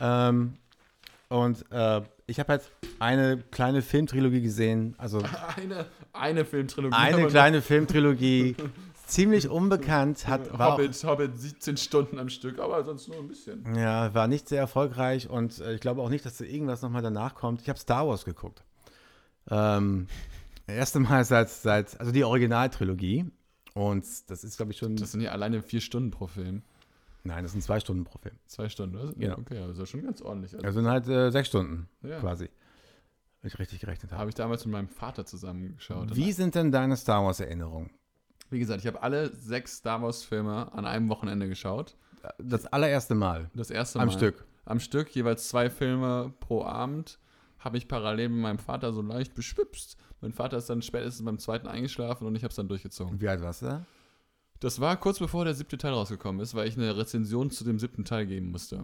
Ähm, 0.00 0.54
und 1.28 1.64
äh, 1.70 2.00
ich 2.26 2.40
habe 2.40 2.52
halt 2.52 2.62
eine 2.98 3.42
kleine 3.50 3.82
Filmtrilogie 3.82 4.40
gesehen. 4.40 4.94
Also 4.98 5.22
Eine, 5.56 5.86
eine 6.12 6.44
Filmtrilogie. 6.44 6.96
eine 6.96 7.26
kleine 7.26 7.62
Filmtrilogie. 7.62 8.56
ziemlich 9.06 9.48
unbekannt. 9.48 10.26
Hat, 10.26 10.56
war, 10.58 10.74
auch, 10.74 10.78
Hobbit, 10.78 11.04
Hobbit 11.04 11.38
17 11.38 11.76
Stunden 11.76 12.18
am 12.18 12.28
Stück, 12.28 12.58
aber 12.58 12.82
sonst 12.84 13.08
nur 13.08 13.18
ein 13.18 13.28
bisschen. 13.28 13.74
ja, 13.76 14.14
war 14.14 14.28
nicht 14.28 14.48
sehr 14.48 14.60
erfolgreich 14.60 15.28
und 15.28 15.60
äh, 15.60 15.74
ich 15.74 15.80
glaube 15.80 16.02
auch 16.02 16.08
nicht, 16.08 16.24
dass 16.24 16.38
da 16.38 16.44
irgendwas 16.44 16.82
nochmal 16.82 17.02
danach 17.02 17.34
kommt. 17.34 17.60
Ich 17.62 17.68
habe 17.68 17.78
Star 17.78 18.08
Wars 18.08 18.24
geguckt. 18.24 18.64
Ähm, 19.50 20.06
das 20.66 20.76
erste 20.76 21.00
Mal 21.00 21.24
seit, 21.24 21.50
seit, 21.50 22.00
also 22.00 22.12
die 22.12 22.24
Originaltrilogie. 22.24 23.26
Und 23.74 24.04
das 24.30 24.44
ist, 24.44 24.56
glaube 24.56 24.72
ich, 24.72 24.78
schon. 24.78 24.96
Das 24.96 25.12
sind 25.12 25.20
ja 25.20 25.32
alleine 25.32 25.60
vier 25.60 25.80
Stunden 25.80 26.10
pro 26.10 26.28
Film. 26.28 26.62
Nein, 27.24 27.42
das 27.42 27.52
sind 27.52 27.62
zwei 27.62 27.80
Stunden 27.80 28.04
pro 28.04 28.18
Film. 28.18 28.36
Zwei 28.46 28.68
Stunden, 28.68 28.96
oder? 28.96 29.12
Genau. 29.12 29.38
Okay, 29.38 29.58
aber 29.58 29.68
das 29.68 29.76
ist 29.76 29.80
ja 29.80 29.86
schon 29.86 30.02
ganz 30.02 30.22
ordentlich. 30.22 30.54
Also, 30.54 30.66
Also 30.66 30.80
sind 30.80 30.90
halt 30.90 31.08
äh, 31.08 31.30
sechch 31.30 31.48
Stunden 31.48 31.88
ja. 32.02 32.20
quasi. 32.20 32.48
Wenn 33.40 33.48
ich 33.48 33.58
richtig 33.58 33.80
gerechnet 33.80 34.10
habe. 34.12 34.20
Habe 34.20 34.30
ich 34.30 34.34
damals 34.34 34.64
mit 34.64 34.72
meinem 34.72 34.88
Vater 34.88 35.26
zusammen 35.26 35.76
geschaut. 35.76 36.14
Wie 36.14 36.32
sind 36.32 36.54
denn 36.54 36.72
deine 36.72 36.96
Star 36.96 37.24
Wars-Erinnerungen? 37.24 37.90
Wie 38.50 38.58
gesagt, 38.58 38.80
ich 38.80 38.86
habe 38.86 39.02
alle 39.02 39.34
sechs 39.34 39.78
Star 39.78 40.00
Wars-Filme 40.00 40.72
an 40.72 40.86
einem 40.86 41.08
Wochenende 41.08 41.48
geschaut. 41.48 41.96
Das 42.38 42.66
allererste 42.66 43.14
Mal. 43.14 43.50
Das 43.54 43.70
erste 43.70 44.00
Am 44.00 44.06
Mal. 44.06 44.12
Stück. 44.12 44.46
Am 44.64 44.80
Stück, 44.80 45.14
jeweils 45.14 45.48
zwei 45.48 45.68
Filme 45.68 46.32
pro 46.40 46.64
Abend. 46.64 47.18
Habe 47.58 47.76
ich 47.78 47.88
parallel 47.88 48.30
mit 48.30 48.40
meinem 48.40 48.58
Vater 48.58 48.92
so 48.92 49.02
leicht 49.02 49.34
beschwipst. 49.34 49.96
Mein 50.20 50.32
Vater 50.32 50.56
ist 50.56 50.70
dann 50.70 50.80
spätestens 50.80 51.24
beim 51.24 51.38
zweiten 51.38 51.66
eingeschlafen 51.66 52.26
und 52.26 52.34
ich 52.34 52.44
habe 52.44 52.50
es 52.50 52.56
dann 52.56 52.68
durchgezogen. 52.68 53.20
Wie 53.20 53.28
alt 53.28 53.42
warst 53.42 53.62
du 53.62 53.66
da? 53.66 53.86
Das 54.60 54.80
war 54.80 54.96
kurz 54.96 55.18
bevor 55.18 55.44
der 55.44 55.54
siebte 55.54 55.76
Teil 55.78 55.92
rausgekommen 55.92 56.40
ist, 56.40 56.54
weil 56.54 56.68
ich 56.68 56.76
eine 56.76 56.96
Rezension 56.96 57.50
zu 57.50 57.64
dem 57.64 57.78
siebten 57.78 58.04
Teil 58.04 58.26
geben 58.26 58.50
musste. 58.50 58.82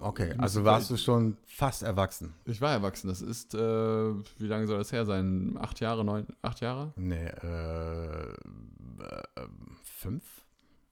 Okay, 0.00 0.34
also 0.38 0.64
warst 0.64 0.90
du 0.90 0.96
schon 0.96 1.36
fast 1.46 1.82
erwachsen. 1.84 2.34
Ich 2.46 2.60
war 2.60 2.72
erwachsen. 2.72 3.08
Das 3.08 3.22
ist, 3.22 3.54
äh, 3.54 3.58
wie 3.58 4.46
lange 4.46 4.66
soll 4.66 4.78
das 4.78 4.90
her 4.92 5.04
sein? 5.06 5.56
Acht 5.60 5.78
Jahre, 5.80 6.04
neun, 6.04 6.26
acht 6.42 6.60
Jahre? 6.60 6.92
Nee, 6.96 7.26
äh, 7.26 8.22
äh, 8.32 8.32
fünf? 9.84 10.24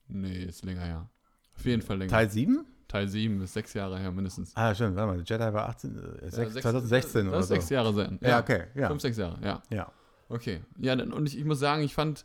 Nee, 0.09 0.45
ist 0.45 0.65
länger 0.65 0.83
her. 0.83 1.09
Auf 1.57 1.65
jeden 1.65 1.83
Fall 1.83 1.99
länger. 1.99 2.11
Teil 2.11 2.31
7? 2.31 2.65
Teil 2.88 3.09
7 3.09 3.41
ist 3.41 3.55
sechs 3.55 3.73
Jahre 3.75 3.99
her 3.99 4.12
mindestens. 4.12 4.53
Ah, 4.55 4.75
stimmt, 4.75 4.97
warte 4.97 5.17
mal, 5.17 5.23
Jedi 5.25 5.53
war 5.55 5.69
18, 5.69 5.97
äh, 5.97 6.01
Ja, 6.01 6.29
sech- 6.29 6.49
sechs- 6.51 6.62
2016 6.62 7.25
das 7.27 7.33
oder 7.33 7.43
so. 7.43 7.49
sechs 7.55 7.71
Jahre 7.71 7.95
sein. 7.95 8.19
Ja, 8.21 8.38
okay, 8.41 8.65
ja. 8.75 8.88
Fünf, 8.88 9.01
sechs 9.01 9.17
Jahre, 9.17 9.38
ja. 9.43 9.62
Ja. 9.71 9.91
Okay. 10.29 10.61
Ja, 10.79 10.93
und 10.95 11.27
ich, 11.27 11.38
ich 11.38 11.45
muss 11.45 11.59
sagen, 11.59 11.83
ich 11.83 11.95
fand, 11.95 12.25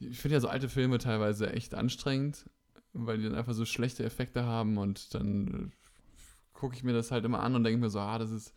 ich 0.00 0.18
finde 0.18 0.34
ja 0.34 0.40
so 0.40 0.48
alte 0.48 0.68
Filme 0.68 0.98
teilweise 0.98 1.52
echt 1.52 1.74
anstrengend, 1.74 2.48
weil 2.92 3.18
die 3.18 3.24
dann 3.24 3.34
einfach 3.34 3.54
so 3.54 3.64
schlechte 3.64 4.04
Effekte 4.04 4.44
haben 4.44 4.78
und 4.78 5.14
dann 5.14 5.70
äh, 5.70 5.86
gucke 6.52 6.74
ich 6.74 6.82
mir 6.82 6.92
das 6.92 7.10
halt 7.10 7.24
immer 7.24 7.40
an 7.40 7.54
und 7.54 7.64
denke 7.64 7.80
mir 7.80 7.90
so, 7.90 8.00
ah, 8.00 8.18
das 8.18 8.30
ist, 8.30 8.54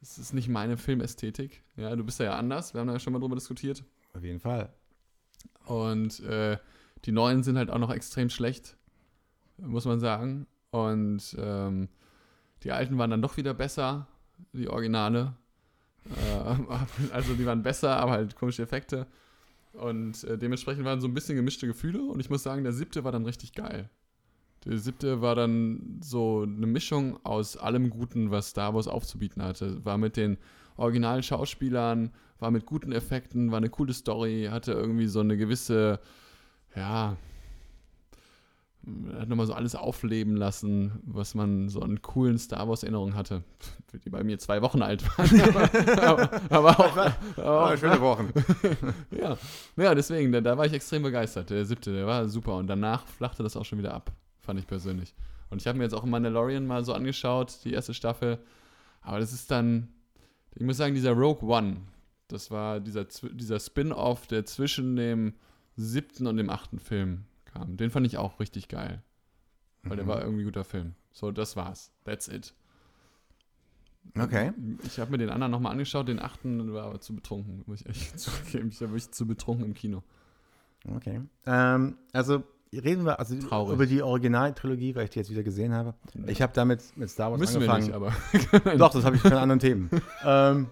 das 0.00 0.18
ist 0.18 0.32
nicht 0.32 0.48
meine 0.48 0.76
Filmästhetik. 0.76 1.62
Ja, 1.76 1.94
du 1.96 2.04
bist 2.04 2.18
ja, 2.18 2.26
ja 2.26 2.38
anders, 2.38 2.74
wir 2.74 2.80
haben 2.80 2.88
da 2.88 2.94
ja 2.94 3.00
schon 3.00 3.12
mal 3.12 3.20
drüber 3.20 3.36
diskutiert. 3.36 3.84
Auf 4.14 4.24
jeden 4.24 4.40
Fall. 4.40 4.72
Und 5.66 6.20
äh, 6.20 6.58
die 7.04 7.12
neuen 7.12 7.42
sind 7.42 7.56
halt 7.56 7.70
auch 7.70 7.78
noch 7.78 7.92
extrem 7.92 8.30
schlecht, 8.30 8.76
muss 9.58 9.84
man 9.84 10.00
sagen. 10.00 10.46
Und 10.70 11.36
ähm, 11.38 11.88
die 12.62 12.72
alten 12.72 12.98
waren 12.98 13.10
dann 13.10 13.22
doch 13.22 13.36
wieder 13.36 13.54
besser, 13.54 14.06
die 14.52 14.68
Originale. 14.68 15.34
Äh, 16.04 17.12
also 17.12 17.34
die 17.34 17.46
waren 17.46 17.62
besser, 17.62 17.96
aber 17.96 18.12
halt 18.12 18.36
komische 18.36 18.62
Effekte. 18.62 19.06
Und 19.72 20.24
äh, 20.24 20.36
dementsprechend 20.36 20.84
waren 20.84 21.00
so 21.00 21.08
ein 21.08 21.14
bisschen 21.14 21.36
gemischte 21.36 21.66
Gefühle. 21.66 22.02
Und 22.02 22.20
ich 22.20 22.30
muss 22.30 22.42
sagen, 22.42 22.64
der 22.64 22.72
siebte 22.72 23.04
war 23.04 23.12
dann 23.12 23.24
richtig 23.24 23.52
geil. 23.52 23.88
Der 24.64 24.76
siebte 24.76 25.22
war 25.22 25.34
dann 25.34 26.00
so 26.02 26.42
eine 26.42 26.66
Mischung 26.66 27.18
aus 27.24 27.56
allem 27.56 27.88
Guten, 27.90 28.30
was 28.30 28.50
Star 28.50 28.74
Wars 28.74 28.88
aufzubieten 28.88 29.42
hatte. 29.42 29.84
War 29.84 29.96
mit 29.96 30.16
den 30.16 30.36
originalen 30.76 31.22
Schauspielern, 31.22 32.10
war 32.38 32.50
mit 32.50 32.66
guten 32.66 32.92
Effekten, 32.92 33.50
war 33.50 33.58
eine 33.58 33.70
coole 33.70 33.92
Story, 33.94 34.48
hatte 34.50 34.72
irgendwie 34.72 35.06
so 35.06 35.20
eine 35.20 35.36
gewisse, 35.36 36.00
ja, 36.74 37.16
hat 39.18 39.28
nochmal 39.28 39.46
so 39.46 39.52
alles 39.52 39.74
aufleben 39.74 40.36
lassen, 40.36 41.00
was 41.04 41.34
man 41.34 41.68
so 41.68 41.80
an 41.80 42.00
coolen 42.00 42.38
Star 42.38 42.66
Wars-Erinnerungen 42.66 43.14
hatte, 43.14 43.44
die 44.04 44.10
bei 44.10 44.24
mir 44.24 44.38
zwei 44.38 44.62
Wochen 44.62 44.80
alt 44.80 45.04
waren. 45.18 45.98
aber, 46.00 46.30
aber 46.48 46.80
auch, 46.80 46.96
aber 47.36 47.72
auch 47.72 47.76
schöne 47.76 48.00
Wochen. 48.00 48.32
ja. 49.10 49.36
ja, 49.76 49.94
deswegen, 49.94 50.32
da, 50.32 50.40
da 50.40 50.56
war 50.56 50.64
ich 50.64 50.72
extrem 50.72 51.02
begeistert. 51.02 51.50
Der 51.50 51.66
siebte, 51.66 51.92
der 51.92 52.06
war 52.06 52.28
super. 52.28 52.56
Und 52.56 52.68
danach 52.68 53.06
flachte 53.06 53.42
das 53.42 53.56
auch 53.56 53.66
schon 53.66 53.78
wieder 53.78 53.92
ab, 53.92 54.12
fand 54.38 54.58
ich 54.58 54.66
persönlich. 54.66 55.14
Und 55.50 55.60
ich 55.60 55.66
habe 55.66 55.76
mir 55.76 55.84
jetzt 55.84 55.94
auch 55.94 56.04
Mandalorian 56.04 56.66
mal 56.66 56.84
so 56.84 56.94
angeschaut, 56.94 57.58
die 57.64 57.74
erste 57.74 57.92
Staffel. 57.92 58.38
Aber 59.02 59.20
das 59.20 59.32
ist 59.32 59.50
dann, 59.50 59.88
ich 60.54 60.62
muss 60.62 60.78
sagen, 60.78 60.94
dieser 60.94 61.12
Rogue 61.12 61.48
One, 61.48 61.78
das 62.28 62.50
war 62.50 62.80
dieser, 62.80 63.04
dieser 63.04 63.60
Spin-off, 63.60 64.26
der 64.26 64.46
zwischen 64.46 64.96
dem 64.96 65.34
siebten 65.76 66.26
und 66.26 66.38
dem 66.38 66.48
achten 66.48 66.78
Film 66.78 67.24
kam. 67.52 67.76
Den 67.76 67.90
fand 67.90 68.06
ich 68.06 68.16
auch 68.18 68.40
richtig 68.40 68.68
geil. 68.68 69.02
Weil 69.82 69.96
der 69.96 70.04
Mhm. 70.04 70.08
war 70.10 70.20
irgendwie 70.22 70.42
ein 70.42 70.46
guter 70.46 70.64
Film. 70.64 70.94
So, 71.12 71.30
das 71.32 71.56
war's. 71.56 71.90
That's 72.04 72.28
it. 72.28 72.54
Okay. 74.18 74.52
Ich 74.84 74.98
habe 74.98 75.10
mir 75.10 75.18
den 75.18 75.30
anderen 75.30 75.50
nochmal 75.50 75.72
angeschaut, 75.72 76.08
den 76.08 76.18
achten 76.20 76.72
war 76.72 76.84
aber 76.86 77.00
zu 77.00 77.14
betrunken, 77.14 77.62
muss 77.66 77.80
ich 77.80 77.86
ehrlich 77.86 78.14
zugeben. 78.16 78.68
Ich 78.70 78.80
war 78.80 78.88
wirklich 78.88 79.10
zu 79.10 79.26
betrunken 79.26 79.64
im 79.66 79.74
Kino. 79.74 80.02
Okay. 80.96 81.20
Ähm, 81.46 81.96
also 82.12 82.42
reden 82.72 83.04
wir 83.04 83.18
also 83.18 83.36
Traurig. 83.38 83.74
über 83.74 83.86
die 83.86 84.02
Originaltrilogie, 84.02 84.94
weil 84.94 85.04
ich 85.04 85.10
die 85.10 85.18
jetzt 85.18 85.30
wieder 85.30 85.42
gesehen 85.42 85.72
habe. 85.74 85.94
Ich 86.26 86.40
habe 86.40 86.52
damit 86.54 86.82
mit 86.96 87.10
Star 87.10 87.30
Wars 87.30 87.40
Müssen 87.40 87.60
wir 87.60 87.70
angefangen. 87.70 88.10
nicht, 88.32 88.62
aber. 88.62 88.76
Doch, 88.78 88.90
das 88.92 89.04
habe 89.04 89.16
ich 89.16 89.22
für 89.22 89.38
andere 89.38 89.58
Themen. 89.58 89.90
ähm, 90.24 90.68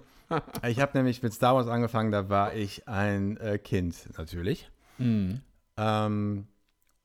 ich 0.67 0.81
habe 0.81 0.97
nämlich 0.97 1.23
mit 1.23 1.33
Star 1.33 1.55
Wars 1.55 1.69
angefangen, 1.69 2.11
da 2.12 2.29
war 2.29 2.55
ich 2.55 2.88
ein 2.88 3.37
äh, 3.38 3.59
Kind 3.59 4.09
natürlich. 4.17 4.71
Mhm. 4.99 5.41
Ähm, 5.77 6.47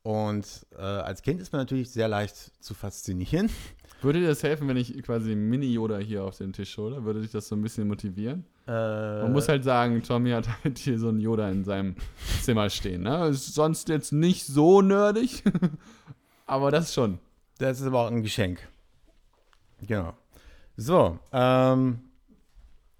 und 0.03 0.65
äh, 0.77 0.81
als 0.81 1.21
Kind 1.21 1.41
ist 1.41 1.51
man 1.53 1.61
natürlich 1.61 1.89
sehr 1.91 2.07
leicht 2.07 2.51
zu 2.63 2.73
faszinieren. 2.73 3.49
Würde 4.01 4.19
dir 4.19 4.27
das 4.27 4.43
helfen, 4.43 4.67
wenn 4.67 4.75
ich 4.75 5.01
quasi 5.01 5.33
Mini-Yoda 5.33 5.97
hier 5.99 6.25
auf 6.25 6.37
den 6.37 6.51
Tisch 6.51 6.77
hole? 6.77 7.05
Würde 7.05 7.21
dich 7.21 7.31
das 7.31 7.47
so 7.47 7.55
ein 7.55 7.61
bisschen 7.61 7.87
motivieren? 7.87 8.45
Äh, 8.67 8.71
Man 9.21 9.31
muss 9.31 9.47
halt 9.47 9.63
sagen, 9.63 10.03
Tommy 10.03 10.31
hat 10.31 10.47
halt 10.63 10.77
hier 10.77 10.99
so 10.99 11.07
einen 11.07 11.21
Yoda 11.21 11.49
in 11.49 11.63
seinem 11.63 11.95
Zimmer 12.41 12.69
stehen. 12.69 13.03
Ne? 13.03 13.27
Ist 13.27 13.53
sonst 13.53 13.87
jetzt 13.87 14.11
nicht 14.11 14.45
so 14.45 14.81
nerdig, 14.81 15.43
aber 16.45 16.69
das 16.69 16.93
schon. 16.93 17.19
Das 17.59 17.79
ist 17.79 17.87
aber 17.87 18.01
auch 18.01 18.11
ein 18.11 18.23
Geschenk. 18.23 18.67
Genau. 19.87 20.13
So, 20.75 21.17
ähm, 21.31 21.99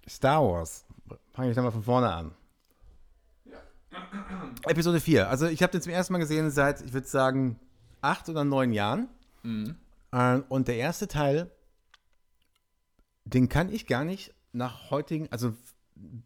Star 0.08 0.42
Wars. 0.42 0.86
Fange 1.34 1.50
ich 1.50 1.56
nochmal 1.56 1.72
von 1.72 1.82
vorne 1.82 2.10
an. 2.10 2.30
Episode 4.66 5.00
4. 5.00 5.28
Also 5.28 5.46
ich 5.46 5.62
habe 5.62 5.72
den 5.72 5.82
zum 5.82 5.92
ersten 5.92 6.12
Mal 6.12 6.18
gesehen 6.18 6.50
seit, 6.50 6.80
ich 6.82 6.92
würde 6.92 7.06
sagen, 7.06 7.58
acht 8.00 8.28
oder 8.28 8.44
neun 8.44 8.72
Jahren. 8.72 9.08
Mhm. 9.42 9.76
Äh, 10.12 10.40
Und 10.48 10.68
der 10.68 10.76
erste 10.76 11.08
Teil, 11.08 11.50
den 13.24 13.48
kann 13.48 13.70
ich 13.70 13.86
gar 13.86 14.04
nicht 14.04 14.34
nach 14.52 14.90
heutigen, 14.90 15.28
also 15.30 15.54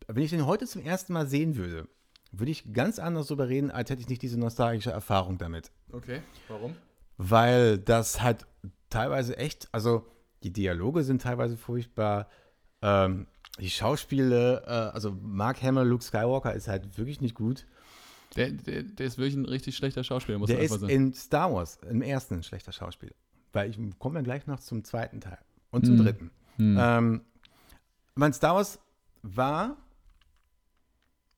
wenn 0.07 0.23
ich 0.23 0.31
den 0.31 0.47
heute 0.47 0.67
zum 0.67 0.83
ersten 0.83 1.13
Mal 1.13 1.27
sehen 1.27 1.57
würde, 1.57 1.89
würde 2.33 2.51
ich 2.51 2.73
ganz 2.73 2.99
anders 2.99 3.29
darüber 3.29 3.49
reden, 3.49 3.71
als 3.71 3.91
hätte 3.91 4.03
ich 4.03 4.09
nicht 4.09 4.23
diese 4.23 4.39
nostalgische 4.39 4.91
Erfahrung 4.91 5.39
damit. 5.39 5.71
Okay, 5.93 6.23
warum? 6.49 6.75
Weil 7.17 7.79
das 7.79 8.21
halt 8.23 8.47
teilweise 8.91 9.37
echt, 9.39 9.69
also 9.73 10.07
die 10.43 10.53
Dialoge 10.53 11.05
sind 11.05 11.23
teilweise 11.23 11.57
furchtbar, 11.57 12.29
ähm, 12.83 13.27
die 13.59 13.71
Schauspiele, 13.71 14.63
äh, 14.67 14.71
also 14.71 15.17
Mark 15.21 15.63
Hamill, 15.63 15.85
Luke 15.85 16.05
Skywalker 16.05 16.55
ist 16.55 16.69
halt 16.69 16.97
wirklich 16.99 17.21
nicht 17.21 17.35
gut. 17.35 17.67
Der, 18.37 18.51
der, 18.51 18.83
der 18.83 19.07
ist 19.07 19.19
wirklich 19.19 19.35
ein 19.37 19.47
richtig 19.47 19.77
schlechter 19.77 20.05
Schauspieler, 20.05 20.39
muss 20.39 20.49
Der 20.49 20.57
man 20.57 20.63
einfach 20.65 20.79
sagen. 20.79 20.93
in 20.93 21.13
Star 21.15 21.53
Wars 21.53 21.79
im 21.89 22.03
ersten 22.03 22.35
ein 22.37 22.43
schlechter 22.43 22.73
Schauspieler. 22.73 23.15
Weil 23.53 23.71
ich 23.71 23.79
komme 23.99 24.17
dann 24.17 24.25
gleich 24.25 24.47
noch 24.47 24.61
zum 24.61 24.85
zweiten 24.85 25.21
Teil 25.21 25.39
und 25.71 25.87
zum 25.87 25.97
Hm. 25.99 26.05
dritten. 26.05 26.31
Hm. 26.57 26.77
Ähm, 26.79 27.21
mein 28.15 28.33
Star 28.33 28.55
Wars 28.57 28.79
war 29.23 29.77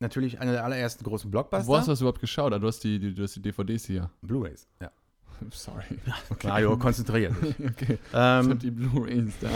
natürlich 0.01 0.41
einer 0.41 0.53
der 0.53 0.65
allerersten 0.65 1.05
großen 1.05 1.31
Blockbuster. 1.31 1.67
Wo 1.67 1.77
hast 1.77 1.87
du 1.87 1.93
das 1.93 2.01
überhaupt 2.01 2.21
geschaut? 2.21 2.53
Ah, 2.53 2.59
Du 2.59 2.67
hast 2.67 2.81
die, 2.85 2.99
die, 2.99 3.15
du 3.15 3.23
hast 3.23 3.37
die 3.37 3.43
DVDs 3.43 3.85
hier. 3.87 4.11
Blu-rays. 4.23 4.67
Ja. 4.81 4.91
Sorry. 5.51 5.85
Mario, 6.43 6.77
konzentriert 6.79 7.35
dich. 7.43 7.55
okay. 7.71 7.99
Ich 8.03 8.13
hab 8.15 8.45
ähm, 8.45 8.59
die 8.59 8.71
Blu-rays 8.71 9.33
da. 9.41 9.51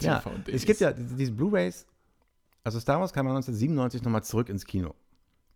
ja, 0.00 0.18
DVDs. 0.24 0.54
es 0.54 0.64
gibt 0.64 0.80
ja 0.80 0.92
diese 0.92 1.32
Blu-rays. 1.32 1.86
Also 2.64 2.78
Star 2.78 3.00
Wars 3.00 3.12
kam 3.12 3.26
1997 3.26 4.02
nochmal 4.02 4.22
zurück 4.22 4.48
ins 4.48 4.64
Kino. 4.64 4.94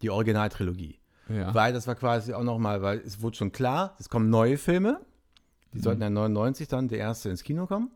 Die 0.03 0.11
Originaltrilogie. 0.11 0.99
Ja. 1.29 1.55
Weil 1.55 1.73
das 1.73 1.87
war 1.87 1.95
quasi 1.95 2.33
auch 2.33 2.45
nochmal, 2.45 2.83
weil 2.83 2.99
es 2.99 3.21
wurde 3.21 3.37
schon 3.37 3.53
klar, 3.53 3.97
es 3.99 4.09
kommen 4.09 4.31
neue 4.31 4.59
Filme. 4.59 5.01
Die 5.73 5.81
sollten 5.81 6.03
ja 6.03 6.11
99 6.11 6.69
dann 6.69 6.89
der 6.89 6.99
erste 6.99 7.29
ins 7.29 7.43
Kino 7.43 7.67
kommen. 7.67 7.91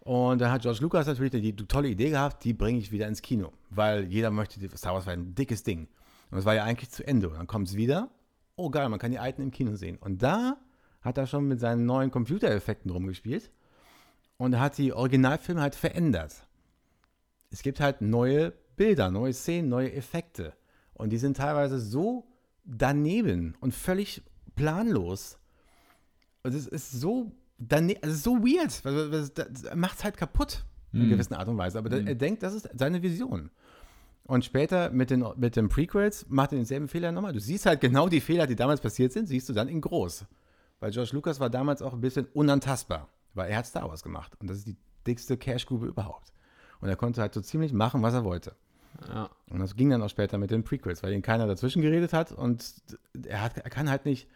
Und 0.00 0.40
da 0.40 0.50
hat 0.50 0.62
George 0.62 0.80
Lucas 0.80 1.06
natürlich 1.06 1.32
die, 1.32 1.52
die 1.52 1.66
tolle 1.66 1.88
Idee 1.88 2.10
gehabt, 2.10 2.44
die 2.44 2.52
bringe 2.52 2.78
ich 2.78 2.92
wieder 2.92 3.08
ins 3.08 3.22
Kino. 3.22 3.52
Weil 3.70 4.04
jeder 4.04 4.30
möchte, 4.30 4.60
Star 4.76 4.94
Wars 4.94 5.06
war 5.06 5.14
ein 5.14 5.34
dickes 5.34 5.62
Ding. 5.62 5.88
Und 6.30 6.38
es 6.38 6.44
war 6.44 6.54
ja 6.54 6.64
eigentlich 6.64 6.90
zu 6.90 7.06
Ende. 7.06 7.28
Und 7.28 7.36
dann 7.36 7.46
kommt 7.46 7.68
es 7.68 7.76
wieder. 7.76 8.10
Oh 8.56 8.70
geil, 8.70 8.88
man 8.88 8.98
kann 8.98 9.10
die 9.10 9.18
alten 9.18 9.42
im 9.42 9.50
Kino 9.50 9.76
sehen. 9.76 9.96
Und 9.96 10.22
da 10.22 10.58
hat 11.00 11.18
er 11.18 11.26
schon 11.26 11.48
mit 11.48 11.58
seinen 11.58 11.86
neuen 11.86 12.10
Computereffekten 12.10 12.90
rumgespielt. 12.90 13.50
Und 14.36 14.52
er 14.54 14.60
hat 14.60 14.78
die 14.78 14.92
Originalfilme 14.92 15.60
halt 15.60 15.74
verändert. 15.74 16.46
Es 17.50 17.62
gibt 17.62 17.80
halt 17.80 18.00
neue 18.00 18.52
Bilder, 18.76 19.10
neue 19.10 19.32
Szenen, 19.32 19.68
neue 19.68 19.92
Effekte. 19.92 20.54
Und 20.94 21.10
die 21.10 21.18
sind 21.18 21.36
teilweise 21.36 21.78
so 21.78 22.26
daneben 22.64 23.54
und 23.60 23.74
völlig 23.74 24.22
planlos. 24.56 25.38
Und 26.42 26.54
es 26.54 26.66
ist 26.66 26.92
so 26.92 27.32
daneben, 27.58 28.00
also 28.02 28.16
so 28.16 28.42
weird. 28.44 28.84
weil- 28.84 29.10
Das 29.10 29.74
macht 29.74 29.98
es 29.98 30.04
halt 30.04 30.16
kaputt 30.16 30.64
in 30.92 31.06
Mhm. 31.06 31.10
gewissen 31.10 31.34
Art 31.34 31.48
und 31.48 31.58
Weise. 31.58 31.78
Aber 31.78 31.90
Mhm. 31.90 32.06
er 32.06 32.14
denkt, 32.14 32.42
das 32.42 32.54
ist 32.54 32.68
seine 32.74 33.02
Vision. 33.02 33.50
Und 34.26 34.44
später 34.44 34.90
mit 34.90 35.10
den, 35.10 35.24
mit 35.36 35.56
den 35.56 35.68
Prequels 35.68 36.26
macht 36.28 36.52
er 36.52 36.56
denselben 36.56 36.88
Fehler 36.88 37.12
nochmal. 37.12 37.32
Du 37.32 37.40
siehst 37.40 37.66
halt 37.66 37.80
genau 37.80 38.08
die 38.08 38.20
Fehler, 38.20 38.46
die 38.46 38.56
damals 38.56 38.80
passiert 38.80 39.12
sind, 39.12 39.26
siehst 39.26 39.48
du 39.48 39.52
dann 39.52 39.68
in 39.68 39.80
groß. 39.82 40.24
Weil 40.80 40.92
George 40.92 41.10
Lucas 41.12 41.40
war 41.40 41.50
damals 41.50 41.82
auch 41.82 41.92
ein 41.92 42.00
bisschen 42.00 42.26
unantastbar, 42.32 43.08
weil 43.34 43.50
er 43.50 43.58
hat 43.58 43.66
Star 43.66 43.88
Wars 43.88 44.02
gemacht. 44.02 44.32
Und 44.40 44.48
das 44.48 44.58
ist 44.58 44.66
die 44.68 44.76
dickste 45.06 45.36
Cash-Grube 45.36 45.86
überhaupt. 45.86 46.32
Und 46.80 46.88
er 46.88 46.96
konnte 46.96 47.20
halt 47.20 47.34
so 47.34 47.40
ziemlich 47.42 47.72
machen, 47.72 48.00
was 48.02 48.14
er 48.14 48.24
wollte. 48.24 48.54
Ja. 49.08 49.30
Und 49.50 49.60
das 49.60 49.76
ging 49.76 49.90
dann 49.90 50.02
auch 50.02 50.08
später 50.08 50.38
mit 50.38 50.50
den 50.50 50.64
Prequels, 50.64 51.02
weil 51.02 51.12
ihn 51.12 51.22
keiner 51.22 51.46
dazwischen 51.46 51.82
geredet 51.82 52.12
hat 52.12 52.32
und 52.32 52.74
er, 53.26 53.42
hat, 53.42 53.58
er 53.58 53.70
kann 53.70 53.90
halt 53.90 54.04
nicht, 54.04 54.28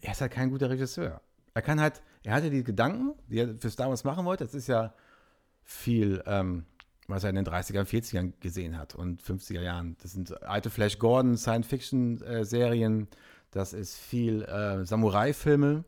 er 0.00 0.12
ist 0.12 0.20
halt 0.20 0.32
kein 0.32 0.50
guter 0.50 0.70
Regisseur. 0.70 1.20
Er 1.54 1.62
kann 1.62 1.80
halt, 1.80 2.02
er 2.22 2.34
hatte 2.34 2.50
die 2.50 2.64
Gedanken, 2.64 3.14
die 3.28 3.38
er 3.38 3.54
für 3.56 3.70
Star 3.70 3.88
Wars 3.88 4.04
machen 4.04 4.24
wollte, 4.24 4.44
das 4.44 4.54
ist 4.54 4.68
ja 4.68 4.94
viel, 5.62 6.22
ähm, 6.26 6.64
was 7.08 7.24
er 7.24 7.30
in 7.30 7.36
den 7.36 7.46
30ern, 7.46 7.84
40ern 7.84 8.32
gesehen 8.40 8.78
hat 8.78 8.94
und 8.94 9.22
50er 9.22 9.60
Jahren. 9.60 9.96
Das 10.02 10.12
sind 10.12 10.42
alte 10.42 10.70
Flash 10.70 10.98
Gordon, 10.98 11.36
Science-Fiction-Serien, 11.36 13.08
das 13.50 13.72
ist 13.72 13.96
viel 13.96 14.42
äh, 14.42 14.84
Samurai-Filme. 14.84 15.84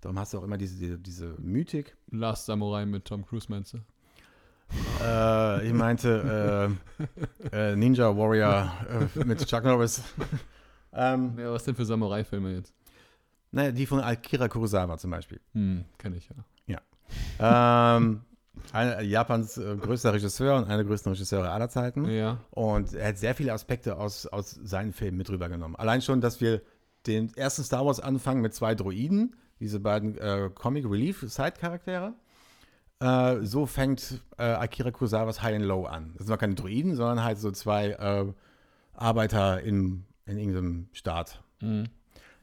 Darum 0.00 0.18
hast 0.18 0.34
du 0.34 0.38
auch 0.38 0.42
immer 0.42 0.58
diese, 0.58 0.76
diese, 0.76 0.98
diese 0.98 1.34
Mythik. 1.38 1.96
Last 2.10 2.46
Samurai 2.46 2.84
mit 2.84 3.04
Tom 3.04 3.24
Cruise 3.24 3.46
meinst 3.48 3.74
du? 3.74 3.78
Äh, 5.04 5.66
ich 5.66 5.72
meinte 5.72 6.76
äh, 7.52 7.72
äh, 7.72 7.76
Ninja 7.76 8.16
Warrior 8.16 8.72
äh, 9.16 9.24
mit 9.24 9.46
Chuck 9.46 9.64
Norris. 9.64 10.02
Ähm, 10.96 11.34
Ja, 11.36 11.50
was 11.50 11.64
denn 11.64 11.74
für 11.74 11.84
Samurai-Filme 11.84 12.54
jetzt? 12.54 12.72
naja, 13.50 13.72
die 13.72 13.86
von 13.86 14.00
Akira 14.00 14.48
Kurosawa 14.48 14.96
zum 14.96 15.10
Beispiel. 15.10 15.40
Hm, 15.52 15.84
kenne 15.98 16.16
ich 16.16 16.28
ja. 16.28 16.36
ähm, 17.96 18.22
einer, 18.72 19.00
Japans 19.00 19.56
äh, 19.56 19.76
größter 19.76 20.12
Regisseur 20.12 20.56
und 20.56 20.64
einer 20.64 20.78
der 20.78 20.86
größten 20.86 21.12
Regisseure 21.12 21.50
aller 21.50 21.68
Zeiten. 21.68 22.04
Ja. 22.08 22.38
Und 22.50 22.94
er 22.94 23.08
hat 23.08 23.18
sehr 23.18 23.34
viele 23.34 23.52
Aspekte 23.52 23.96
aus, 23.96 24.26
aus 24.26 24.58
seinen 24.62 24.92
Filmen 24.92 25.18
mit 25.18 25.30
rübergenommen. 25.30 25.76
Allein 25.76 26.02
schon, 26.02 26.20
dass 26.20 26.40
wir 26.40 26.62
den 27.06 27.34
ersten 27.36 27.62
Star 27.62 27.84
Wars 27.84 28.00
anfangen 28.00 28.40
mit 28.40 28.54
zwei 28.54 28.74
Droiden, 28.74 29.36
diese 29.60 29.80
beiden 29.80 30.16
äh, 30.18 30.50
Comic 30.54 30.84
Relief 30.86 31.24
Side-Charaktere. 31.26 32.14
Äh, 33.00 33.42
so 33.42 33.66
fängt 33.66 34.22
äh, 34.38 34.42
Akira 34.44 34.90
Kurosawas 34.90 35.42
High 35.42 35.56
and 35.56 35.64
Low 35.64 35.84
an. 35.84 36.12
Das 36.16 36.26
sind 36.26 36.34
noch 36.34 36.40
keine 36.40 36.54
Droiden, 36.54 36.94
sondern 36.94 37.24
halt 37.24 37.38
so 37.38 37.50
zwei 37.50 37.90
äh, 37.90 38.32
Arbeiter 38.94 39.60
in, 39.60 40.04
in 40.26 40.38
irgendeinem 40.38 40.88
Staat. 40.92 41.42
Mhm. 41.60 41.88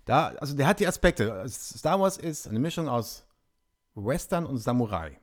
Da, 0.05 0.29
also 0.39 0.55
der 0.55 0.67
hat 0.67 0.79
die 0.79 0.87
Aspekte. 0.87 1.45
Star 1.47 1.99
Wars 1.99 2.17
ist 2.17 2.47
eine 2.47 2.59
Mischung 2.59 2.89
aus 2.89 3.25
Western 3.95 4.45
und 4.45 4.57
Samurai. 4.57 5.17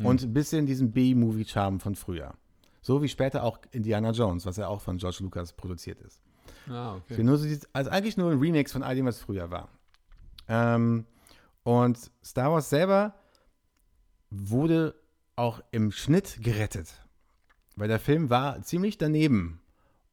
Und 0.00 0.22
ein 0.22 0.32
bisschen 0.32 0.64
diesen 0.64 0.92
B-Movie-Charme 0.92 1.80
von 1.80 1.96
früher. 1.96 2.34
So 2.80 3.02
wie 3.02 3.08
später 3.08 3.42
auch 3.42 3.58
Indiana 3.72 4.12
Jones, 4.12 4.46
was 4.46 4.56
ja 4.56 4.68
auch 4.68 4.80
von 4.80 4.98
George 4.98 5.18
Lucas 5.20 5.52
produziert 5.52 6.00
ist. 6.00 6.22
Ah, 6.70 6.96
okay. 6.96 7.22
nur 7.22 7.36
so 7.36 7.46
die, 7.46 7.58
also 7.72 7.90
eigentlich 7.90 8.16
nur 8.16 8.30
ein 8.30 8.38
Remix 8.38 8.72
von 8.72 8.82
all 8.82 8.94
dem, 8.94 9.06
was 9.06 9.18
früher 9.18 9.50
war. 9.50 9.68
Ähm, 10.46 11.04
und 11.64 11.98
Star 12.24 12.52
Wars 12.52 12.70
selber 12.70 13.14
wurde 14.30 14.94
auch 15.36 15.60
im 15.70 15.92
Schnitt 15.92 16.38
gerettet. 16.42 16.88
Weil 17.76 17.88
der 17.88 18.00
Film 18.00 18.30
war 18.30 18.62
ziemlich 18.62 18.98
daneben. 18.98 19.60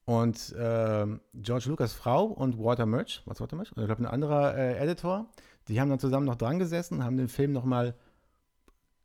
Und 0.05 0.53
ähm, 0.57 1.20
George 1.34 1.66
Lucas 1.68 1.93
Frau 1.93 2.26
und 2.26 2.59
Walter 2.59 2.86
Murch, 2.86 3.24
was 3.26 3.41
Walter 3.41 3.55
Murch? 3.55 3.70
Ich 3.70 3.76
glaube 3.76 4.03
ein 4.03 4.05
anderer 4.05 4.55
äh, 4.55 4.78
Editor, 4.78 5.28
die 5.68 5.82
haben 5.82 5.89
dann 5.89 5.99
zusammen 5.99 6.28
noch 6.28 6.36
dran 6.36 6.59
gesessen, 6.59 7.03
haben 7.03 7.18
den 7.18 7.28
Film 7.28 7.51
nochmal 7.51 7.95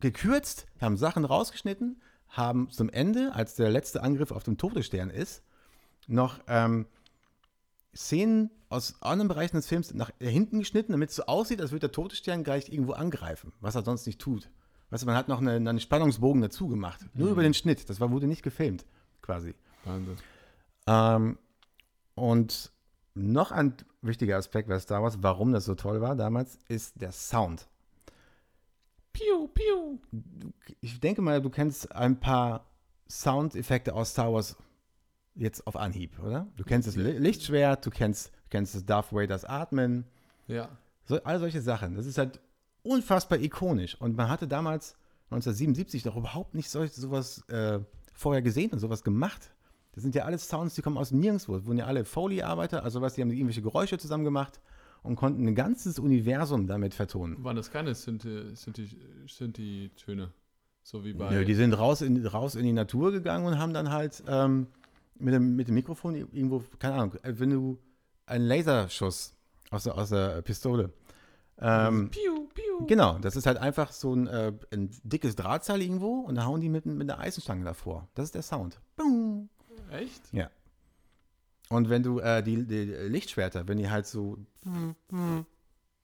gekürzt, 0.01 0.67
haben 0.79 0.99
Sachen 0.99 1.25
rausgeschnitten, 1.25 2.03
haben 2.29 2.71
zum 2.71 2.91
Ende, 2.91 3.33
als 3.35 3.55
der 3.55 3.71
letzte 3.71 4.03
Angriff 4.03 4.31
auf 4.31 4.43
den 4.43 4.59
Todesstern 4.59 5.09
ist, 5.09 5.43
noch 6.07 6.39
ähm, 6.49 6.87
Szenen 7.95 8.51
aus 8.69 9.01
anderen 9.01 9.29
Bereichen 9.29 9.57
des 9.57 9.67
Films 9.67 9.95
nach 9.95 10.11
hinten 10.21 10.61
geschnitten, 10.61 10.93
damit 10.93 11.11
es 11.11 11.17
so 11.17 11.25
aussieht, 11.25 11.61
als 11.61 11.71
würde 11.73 11.89
der 11.89 11.93
Todesstern 11.93 12.45
gleich 12.45 12.69
irgendwo 12.69 12.93
angreifen, 12.93 13.53
was 13.61 13.75
er 13.75 13.83
sonst 13.83 14.07
nicht 14.07 14.21
tut. 14.21 14.51
Weißt 14.91 15.03
du, 15.05 15.07
man 15.07 15.15
hat 15.17 15.29
noch 15.29 15.41
eine, 15.41 15.53
einen 15.53 15.81
Spannungsbogen 15.81 16.43
dazu 16.43 16.69
gemacht. 16.69 17.01
Nur 17.15 17.31
über 17.31 17.43
den 17.43 17.55
Schnitt. 17.55 17.89
Das 17.89 18.01
war, 18.01 18.11
wurde 18.11 18.27
nicht 18.27 18.43
gefilmt, 18.43 18.85
quasi. 19.23 19.55
Wahnsinn. 19.85 20.17
Ähm, 20.87 21.39
und 22.15 22.73
noch 23.15 23.53
ein 23.53 23.75
wichtiger 24.03 24.37
Aspekt 24.37 24.69
bei 24.69 24.79
Star 24.81 25.03
Wars, 25.03 25.19
warum 25.23 25.53
das 25.53 25.65
so 25.65 25.75
toll 25.75 26.01
war 26.01 26.17
damals, 26.17 26.59
ist 26.69 27.01
der 27.01 27.13
Sound. 27.13 27.69
Piu, 29.13 29.49
piu. 29.49 29.99
Ich 30.81 31.01
denke 31.01 31.21
mal, 31.23 31.41
du 31.43 31.51
kennst 31.51 31.93
ein 31.95 32.19
paar 32.21 32.67
Soundeffekte 33.09 33.95
aus 33.95 34.11
Star 34.11 34.33
Wars 34.33 34.57
jetzt 35.35 35.67
auf 35.67 35.77
Anhieb, 35.77 36.19
oder? 36.23 36.47
Du 36.57 36.65
kennst 36.65 36.87
das 36.89 36.97
Li- 36.97 37.19
Lichtschwert, 37.19 37.85
du 37.85 37.91
kennst, 37.91 38.29
du 38.29 38.49
kennst 38.51 38.75
das 38.75 38.85
Darth 38.85 39.13
Vaders 39.13 39.45
Atmen, 39.45 40.05
Ja. 40.47 40.69
so, 41.05 41.23
all 41.25 41.39
solche 41.41 41.61
Sachen. 41.61 41.95
Das 41.97 42.07
ist 42.07 42.19
halt 42.19 42.41
unfassbar 42.83 43.39
ikonisch. 43.41 44.01
Und 44.01 44.17
man 44.17 44.29
hatte 44.29 44.47
damals 44.49 44.97
1977 45.31 46.03
doch 46.03 46.17
überhaupt 46.17 46.55
nicht 46.55 46.71
solch, 46.71 46.93
sowas 46.93 47.47
äh, 47.49 47.81
vorher 48.15 48.43
gesehen 48.43 48.71
und 48.73 48.79
sowas 48.81 49.03
gemacht. 49.03 49.51
Das 49.93 50.03
sind 50.03 50.15
ja 50.15 50.25
alles 50.25 50.49
Sounds, 50.49 50.75
die 50.75 50.83
kommen 50.83 50.97
aus 50.99 51.11
nirgendwo. 51.11 51.57
Das 51.57 51.67
wurden 51.67 51.79
ja 51.79 51.87
alle 51.87 52.05
Foley-Arbeiter, 52.05 52.83
also 52.85 53.01
was, 53.01 53.15
die 53.15 53.23
haben 53.23 53.31
irgendwelche 53.31 53.63
Geräusche 53.63 53.99
zusammen 53.99 54.25
gemacht 54.25 54.61
und 55.03 55.17
konnten 55.17 55.47
ein 55.49 55.55
ganzes 55.55 55.99
Universum 55.99 56.67
damit 56.67 56.95
vertonen. 56.95 57.43
Waren 57.43 57.57
das 57.57 57.71
keine 57.71 57.93
Synthi- 57.95 58.53
Synthi- 58.55 58.97
Synthi-Töne? 59.27 60.31
So 60.83 61.05
wie 61.05 61.13
bei. 61.13 61.31
Nö, 61.31 61.45
die 61.45 61.55
sind 61.55 61.75
raus 61.75 62.01
in, 62.03 62.25
raus 62.27 62.55
in 62.55 62.65
die 62.65 62.73
Natur 62.73 63.13
gegangen 63.13 63.47
und 63.47 63.59
haben 63.59 63.73
dann 63.75 63.91
halt 63.91 64.23
ähm, 64.27 64.67
mit, 65.17 65.35
dem, 65.35 65.55
mit 65.57 65.69
dem 65.69 65.75
Mikrofon 65.75 66.15
irgendwo, 66.15 66.63
keine 66.79 66.95
Ahnung, 66.95 67.15
äh, 67.23 67.35
wenn 67.39 67.51
du 67.51 67.79
einen 68.27 68.47
Laserschuss 68.47 69.35
aus 69.71 69.85
der, 69.85 69.99
aus 69.99 70.09
der 70.11 70.41
Pistole. 70.43 70.91
Ähm, 71.61 72.11
piu, 72.11 72.49
piu. 72.55 72.87
genau, 72.87 73.19
das 73.19 73.37
ist 73.37 73.47
halt 73.47 73.59
einfach 73.59 73.93
so 73.93 74.15
ein, 74.15 74.27
äh, 74.27 74.53
ein 74.73 74.91
dickes 75.03 75.37
Drahtseil 75.37 75.83
irgendwo 75.83 76.21
und 76.21 76.37
da 76.37 76.45
hauen 76.47 76.61
die 76.61 76.69
mit, 76.69 76.87
mit 76.87 77.11
einer 77.11 77.21
Eisenstange 77.21 77.65
davor. 77.65 78.09
Das 78.15 78.27
ist 78.27 78.35
der 78.35 78.43
Sound. 78.43 78.81
Boom. 78.97 79.49
Echt? 79.91 80.33
Und 81.69 81.89
wenn 81.89 82.03
du 82.03 82.19
äh, 82.19 82.43
die, 82.43 82.67
die 82.67 82.85
Lichtschwerter, 82.85 83.69
wenn 83.69 83.79
die 83.79 83.91
halt 83.91 84.07
so. 84.07 84.39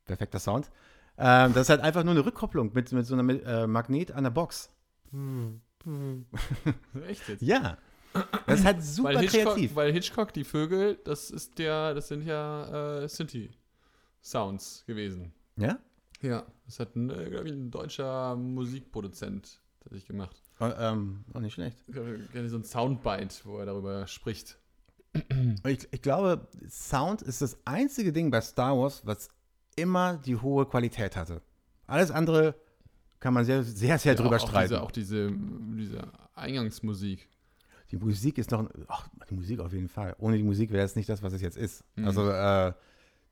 Perfekter 0.04 0.38
Sound. 0.38 0.70
Ähm, 1.18 1.52
das 1.54 1.62
ist 1.62 1.70
halt 1.70 1.80
einfach 1.80 2.04
nur 2.04 2.12
eine 2.12 2.24
Rückkopplung 2.24 2.72
mit, 2.72 2.92
mit 2.92 3.07
so 3.07 3.14
einem 3.14 3.30
äh, 3.30 3.66
Magnet 3.66 4.12
an 4.12 4.24
der 4.24 4.30
Box. 4.30 4.70
Echt 7.09 7.28
jetzt? 7.28 7.42
Ja. 7.42 7.78
Das 8.46 8.61
ist 8.61 8.64
halt 8.64 8.82
super 8.82 9.09
weil 9.11 9.18
Hitchcock, 9.18 9.44
kreativ. 9.44 9.74
Weil 9.74 9.92
Hitchcock, 9.92 10.32
die 10.32 10.44
Vögel, 10.44 10.98
das 11.04 11.30
ist 11.30 11.59
ja, 11.59 11.92
das 11.94 12.09
sind 12.09 12.22
ja 12.22 13.02
äh, 13.02 13.09
Synthi-Sounds 13.09 14.84
gewesen. 14.86 15.32
Ja? 15.57 15.78
Ja. 16.22 16.44
Das 16.66 16.80
hat 16.80 16.96
ein, 16.96 17.11
äh, 17.11 17.30
glaube 17.30 17.46
ich, 17.46 17.52
ein 17.52 17.70
deutscher 17.70 18.36
Musikproduzent 18.36 19.61
tatsächlich 19.80 20.07
gemacht. 20.09 20.36
Oh, 20.59 20.70
ähm, 20.78 21.24
auch 21.34 21.40
nicht 21.40 21.54
schlecht. 21.54 21.78
Ich 21.86 21.92
glaube, 21.94 22.48
so 22.48 22.57
ein 22.57 22.64
Soundbite, 22.64 23.34
wo 23.44 23.59
er 23.59 23.66
darüber 23.66 24.07
spricht. 24.07 24.59
Ich, 25.66 25.88
ich 25.92 26.02
glaube, 26.02 26.46
Sound 26.68 27.22
ist 27.22 27.40
das 27.42 27.57
einzige 27.64 28.12
Ding 28.12 28.30
bei 28.30 28.40
Star 28.40 28.76
Wars, 28.76 29.02
was 29.07 29.28
immer 29.76 30.16
die 30.18 30.36
hohe 30.36 30.66
Qualität 30.66 31.16
hatte. 31.16 31.40
Alles 31.86 32.11
andere 32.11 32.54
kann 33.20 33.32
man 33.32 33.44
sehr, 33.44 33.62
sehr, 33.62 33.98
sehr 33.98 34.14
drüber 34.14 34.36
auch, 34.36 34.42
auch 34.42 34.48
streiten. 34.48 34.70
Diese, 34.70 34.82
auch 34.82 34.90
diese, 34.90 35.30
diese 35.32 36.02
Eingangsmusik. 36.34 37.28
Die 37.90 37.96
Musik 37.96 38.38
ist 38.38 38.50
noch, 38.50 38.61
ein- 38.61 38.68
ach, 38.88 39.09
die 39.30 39.34
Musik 39.34 39.61
auf 39.61 39.72
jeden 39.72 39.88
Fall. 39.88 40.14
Ohne 40.18 40.36
die 40.36 40.42
Musik 40.42 40.70
wäre 40.70 40.84
es 40.84 40.96
nicht 40.96 41.09
das, 41.09 41.22
was 41.22 41.32
es 41.32 41.40
jetzt 41.40 41.57
ist. 41.57 41.84
Mhm. 41.96 42.04
Also, 42.07 42.28
äh, 42.30 42.72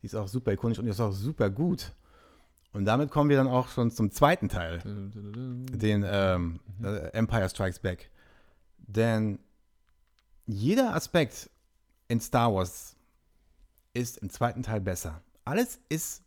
die 0.00 0.06
ist 0.06 0.14
auch 0.14 0.28
super 0.28 0.52
ikonisch 0.52 0.78
und 0.78 0.84
die 0.84 0.90
ist 0.90 1.00
auch 1.00 1.12
super 1.12 1.50
gut. 1.50 1.92
Und 2.74 2.86
damit 2.86 3.12
kommen 3.12 3.30
wir 3.30 3.36
dann 3.36 3.46
auch 3.46 3.68
schon 3.68 3.92
zum 3.92 4.10
zweiten 4.10 4.48
Teil, 4.48 4.80
den 4.84 6.04
ähm, 6.06 6.58
äh, 6.82 7.08
Empire 7.12 7.48
Strikes 7.48 7.78
Back. 7.78 8.10
Denn 8.78 9.38
jeder 10.44 10.92
Aspekt 10.94 11.50
in 12.08 12.20
Star 12.20 12.52
Wars 12.52 12.96
ist 13.94 14.18
im 14.18 14.28
zweiten 14.28 14.64
Teil 14.64 14.80
besser. 14.80 15.22
Alles 15.44 15.78
ist 15.88 16.24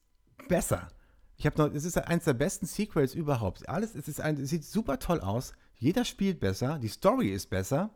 besser. 0.47 0.87
Ich 1.35 1.45
habe 1.45 1.57
noch, 1.57 1.75
es 1.75 1.83
ist 1.83 1.97
eines 1.97 2.23
der 2.23 2.33
besten 2.33 2.65
Sequels 2.65 3.13
überhaupt. 3.13 3.67
Alles, 3.67 3.93
es 3.93 4.07
ist 4.07 4.21
ein, 4.21 4.37
es 4.37 4.49
sieht 4.49 4.63
super 4.63 4.99
toll 4.99 5.19
aus. 5.19 5.51
Jeder 5.75 6.05
spielt 6.05 6.39
besser, 6.39 6.79
die 6.79 6.87
Story 6.87 7.27
ist 7.27 7.49
besser, 7.49 7.89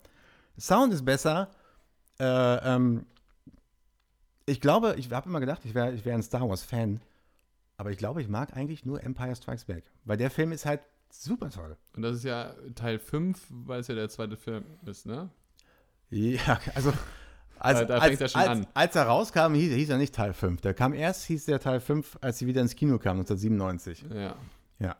Sound 0.60 0.94
ist 0.94 1.06
besser. 1.06 1.50
Äh, 2.20 2.26
ähm, 2.26 3.06
ich 4.46 4.60
glaube, 4.60 4.96
ich 4.98 5.10
habe 5.10 5.30
immer 5.30 5.40
gedacht, 5.40 5.62
ich 5.64 5.74
wäre 5.74 5.94
ich 5.94 6.04
wär 6.04 6.16
ein 6.16 6.22
Star 6.22 6.48
Wars 6.50 6.64
Fan, 6.64 7.00
aber 7.82 7.90
ich 7.90 7.98
glaube, 7.98 8.22
ich 8.22 8.28
mag 8.30 8.56
eigentlich 8.56 8.86
nur 8.86 9.04
Empire 9.04 9.36
Strikes 9.36 9.66
Back, 9.66 9.84
weil 10.06 10.16
der 10.16 10.30
Film 10.30 10.52
ist 10.52 10.68
halt 10.68 10.82
super 11.10 11.50
toll. 11.50 11.76
Und 11.96 12.04
das 12.04 12.18
ist 12.18 12.24
ja 12.24 12.54
Teil 12.76 13.00
5, 13.00 13.48
weil 13.50 13.80
es 13.80 13.88
ja 13.88 13.96
der 13.96 14.08
zweite 14.08 14.38
Film 14.38 14.64
ist, 14.86 15.08
ne? 15.08 15.30
Ja, 16.12 16.60
also 16.76 16.94
als, 17.60 17.80
Da- 17.80 17.86
da 17.86 17.98
als, 17.98 18.32
schon 18.32 18.40
als, 18.42 18.50
an. 18.50 18.68
als 18.76 18.96
er 18.96 19.04
rauskam, 19.08 19.56
hieß, 19.56 19.74
hieß 19.74 19.90
er 19.90 19.98
nicht 19.98 20.14
Teil 20.14 20.34
5. 20.34 20.62
Der 20.62 20.76
kam 20.76 20.94
erst, 20.94 21.26
hieß 21.26 21.46
der 21.46 21.60
Teil 21.60 21.80
5, 21.80 22.20
als 22.22 22.38
sie 22.38 22.46
wieder 22.46 22.62
ins 22.62 22.76
Kino 22.76 23.00
kam, 23.00 23.18
1997. 23.20 24.06
Ja. 24.14 24.36
Ja. 24.78 24.96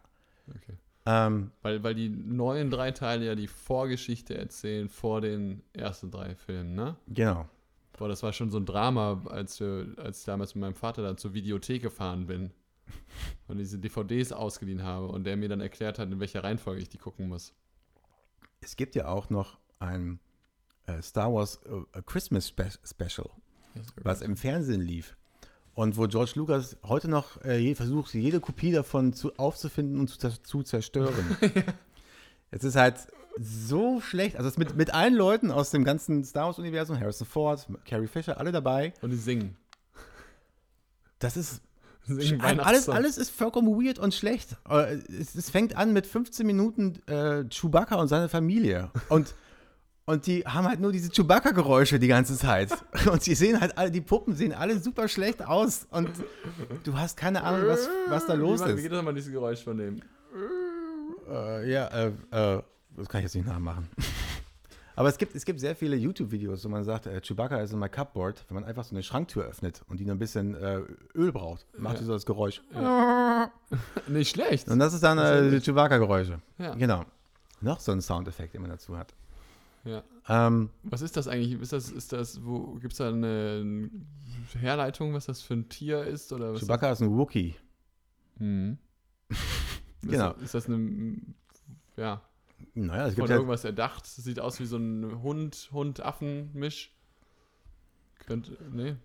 Okay. 0.50 0.78
Ähm, 1.06 1.52
Weil, 1.62 1.84
weil 1.84 1.94
die 1.94 2.10
neuen 2.10 2.72
drei 2.72 2.90
Teile 2.92 3.26
ja 3.28 3.36
die 3.36 3.48
Vorgeschichte 3.48 4.36
erzählen 4.36 4.90
vor 4.90 5.22
den 5.22 5.62
ersten 5.74 6.10
drei 6.10 6.34
Filmen, 6.36 6.74
ne? 6.74 6.96
genau. 7.08 7.48
Boah, 7.98 8.08
das 8.08 8.24
war 8.24 8.34
schon 8.34 8.50
so 8.50 8.58
ein 8.58 8.66
Drama, 8.66 9.22
als, 9.30 9.60
wir, 9.60 9.86
als 9.98 10.22
ich 10.22 10.26
damals 10.26 10.56
mit 10.56 10.62
meinem 10.64 10.74
Vater 10.74 11.04
dann 11.04 11.18
zur 11.18 11.36
Videothek 11.36 11.84
gefahren 11.84 12.26
bin 12.26 12.50
und 13.48 13.58
diese 13.58 13.80
DVDs 13.80 14.32
ausgeliehen 14.32 14.84
habe 14.84 15.08
und 15.08 15.24
der 15.24 15.38
mir 15.38 15.50
dann 15.50 15.62
erklärt 15.62 16.00
hat, 16.00 16.12
in 16.12 16.20
welcher 16.20 16.44
Reihenfolge 16.44 16.82
ich 16.82 16.90
die 16.90 16.98
gucken 16.98 17.28
muss. 17.28 17.54
Es 18.62 18.76
gibt 18.76 18.96
ja 18.96 19.08
auch 19.08 19.30
noch 19.30 19.60
ein 19.80 20.20
äh, 20.86 21.02
Star 21.02 21.34
Wars 21.34 21.60
äh, 21.66 22.02
Christmas 22.04 22.48
Spe 22.48 22.70
Special, 22.84 23.30
was 24.04 24.22
im 24.22 24.38
Fernsehen 24.38 24.82
lief. 24.82 25.16
Und 25.74 25.96
wo 25.96 26.06
George 26.06 26.34
Lucas 26.36 26.78
heute 26.84 27.08
noch 27.08 27.44
äh, 27.46 27.74
versucht, 27.76 28.14
jede 28.14 28.42
Kopie 28.42 28.74
davon 28.74 29.14
zu, 29.14 29.34
aufzufinden 29.38 30.00
und 30.00 30.10
zu, 30.10 30.44
zu 30.44 30.64
zerstören. 30.64 31.38
Es 32.54 32.66
ist 32.66 32.76
halt 32.76 33.08
so 33.40 34.02
schlecht. 34.02 34.36
Also 34.36 34.48
es 34.48 34.56
ist 34.56 34.58
mit, 34.58 34.76
mit 34.76 34.94
allen 34.94 35.16
Leuten 35.16 35.52
aus 35.52 35.72
dem 35.72 35.86
ganzen 35.86 36.24
Star 36.24 36.48
Wars-Universum, 36.48 37.00
Harrison 37.00 37.26
Ford, 37.26 37.66
Carrie 37.86 38.08
Fisher, 38.08 38.38
alle 38.38 38.52
dabei. 38.52 38.94
Und 39.02 39.12
die 39.12 39.18
singen. 39.18 39.56
Das 41.20 41.38
ist 41.38 41.62
alles, 42.40 42.90
alles 42.90 43.18
ist 43.18 43.32
vollkommen 43.32 43.68
weird 43.84 44.00
und 44.00 44.14
schlecht. 44.14 44.58
Äh, 44.70 44.96
Es, 45.20 45.36
es 45.36 45.50
fängt 45.50 45.76
an 45.76 45.94
mit 45.94 46.06
15 46.08 46.46
Minuten 46.46 47.00
äh, 47.08 47.46
Chewbacca 47.50 47.96
und 47.96 48.08
seine 48.08 48.28
Familie. 48.30 48.90
Und, 49.10 49.34
Und 50.06 50.26
die 50.28 50.42
haben 50.46 50.68
halt 50.68 50.80
nur 50.80 50.92
diese 50.92 51.10
Chewbacca-Geräusche 51.10 52.00
die 52.00 52.08
ganze 52.08 52.36
Zeit. 52.36 52.72
Und 53.12 53.22
sie 53.24 53.36
sehen 53.36 53.62
halt 53.62 53.78
alle, 53.78 53.92
die 53.92 54.02
Puppen 54.02 54.36
sehen 54.36 54.52
alle 54.52 54.80
super 54.80 55.08
schlecht 55.08 55.46
aus. 55.46 55.88
Und 55.92 56.10
du 56.84 56.98
hast 56.98 57.16
keine 57.18 57.44
Ahnung, 57.44 57.68
was, 57.68 57.88
was 58.10 58.26
da 58.26 58.34
los 58.34 58.62
wie, 58.62 58.70
Wie 58.70 58.72
ist. 58.74 58.82
geht 58.82 58.92
das 58.92 59.04
mal 59.04 59.14
dieses 59.14 59.32
Geräusch 59.32 59.64
von 59.64 59.78
dem? 59.78 60.02
Äh, 61.30 61.72
ja, 61.72 61.88
äh, 61.88 62.08
äh, 62.32 62.62
das 62.98 63.08
kann 63.08 63.20
ich 63.20 63.26
jetzt 63.26 63.36
nicht 63.36 63.48
nachmachen. 63.48 63.88
Aber 64.96 65.08
es 65.10 65.18
gibt, 65.18 65.36
es 65.36 65.46
gibt 65.46 65.60
sehr 65.60 65.76
viele 65.76 65.96
YouTube-Videos, 65.96 66.64
wo 66.66 66.70
man 66.70 66.84
sagt, 66.84 67.06
äh, 67.08 67.22
Chewbacca 67.22 67.62
ist 67.62 67.72
in 67.74 67.80
my 67.80 67.90
cupboard, 67.90 68.44
wenn 68.50 68.56
man 68.56 68.64
einfach 68.66 68.84
so 68.84 68.94
eine 68.96 69.04
Schranktür 69.04 69.46
öffnet 69.46 69.82
und 69.88 70.00
die 70.00 70.06
nur 70.06 70.16
ein 70.16 70.20
bisschen 70.20 70.56
äh, 70.56 70.82
Öl 71.16 71.32
braucht, 71.32 71.66
macht 71.80 71.96
Ja. 71.96 72.00
die 72.02 72.06
so 72.06 72.14
das 72.14 72.26
Geräusch. 72.26 72.62
Nicht 74.08 74.30
schlecht. 74.30 74.68
Und 74.70 74.80
das 74.80 74.94
ist 74.94 75.04
dann 75.04 75.18
Das 75.18 75.54
äh. 75.54 75.60
Chewbacca-Geräusche. 75.62 76.42
Ja. 76.58 76.76
Genau. 76.76 77.06
Noch 77.62 77.80
so 77.80 77.92
ein 77.92 78.02
Soundeffekt, 78.02 78.54
den 78.54 78.62
man 78.62 78.72
dazu 78.72 78.98
hat. 78.98 79.14
ja. 79.86 80.04
Ähm, 80.28 80.70
Was 80.84 81.02
ist 81.02 81.18
das 81.18 81.28
eigentlich? 81.28 81.60
Ist 81.62 81.74
das, 81.74 81.90
ist 81.92 82.14
das, 82.14 82.44
wo 82.46 82.76
gibt 82.76 82.94
es 82.94 82.98
da 82.98 83.10
eine 83.10 83.90
Herleitung, 84.60 85.14
was 85.14 85.26
das 85.26 85.42
für 85.42 85.56
ein 85.56 85.68
Tier 85.70 86.04
ist? 86.04 86.32
Oder 86.34 86.54
was 86.54 86.62
Chewbacca 86.62 86.92
ist 86.92 87.02
ein 87.02 87.12
Wookie. 87.18 87.56
Hm. 88.38 88.78
Genau. 90.04 90.32
Ist, 90.34 90.42
ist 90.46 90.54
das 90.56 90.66
eine, 90.68 91.16
ja, 91.96 92.22
Naja, 92.74 93.08
es 93.08 93.14
von 93.14 93.22
gibt 93.22 93.30
ja 93.30 93.36
irgendwas 93.36 93.64
erdacht? 93.64 94.06
Sieht 94.06 94.40
aus 94.40 94.60
wie 94.60 94.66
so 94.66 94.78
ein 94.78 95.22
Hund, 95.22 95.70
Hund-Affen-Misch. 95.72 96.92
Könnte, 98.26 98.58
nee. 98.72 98.96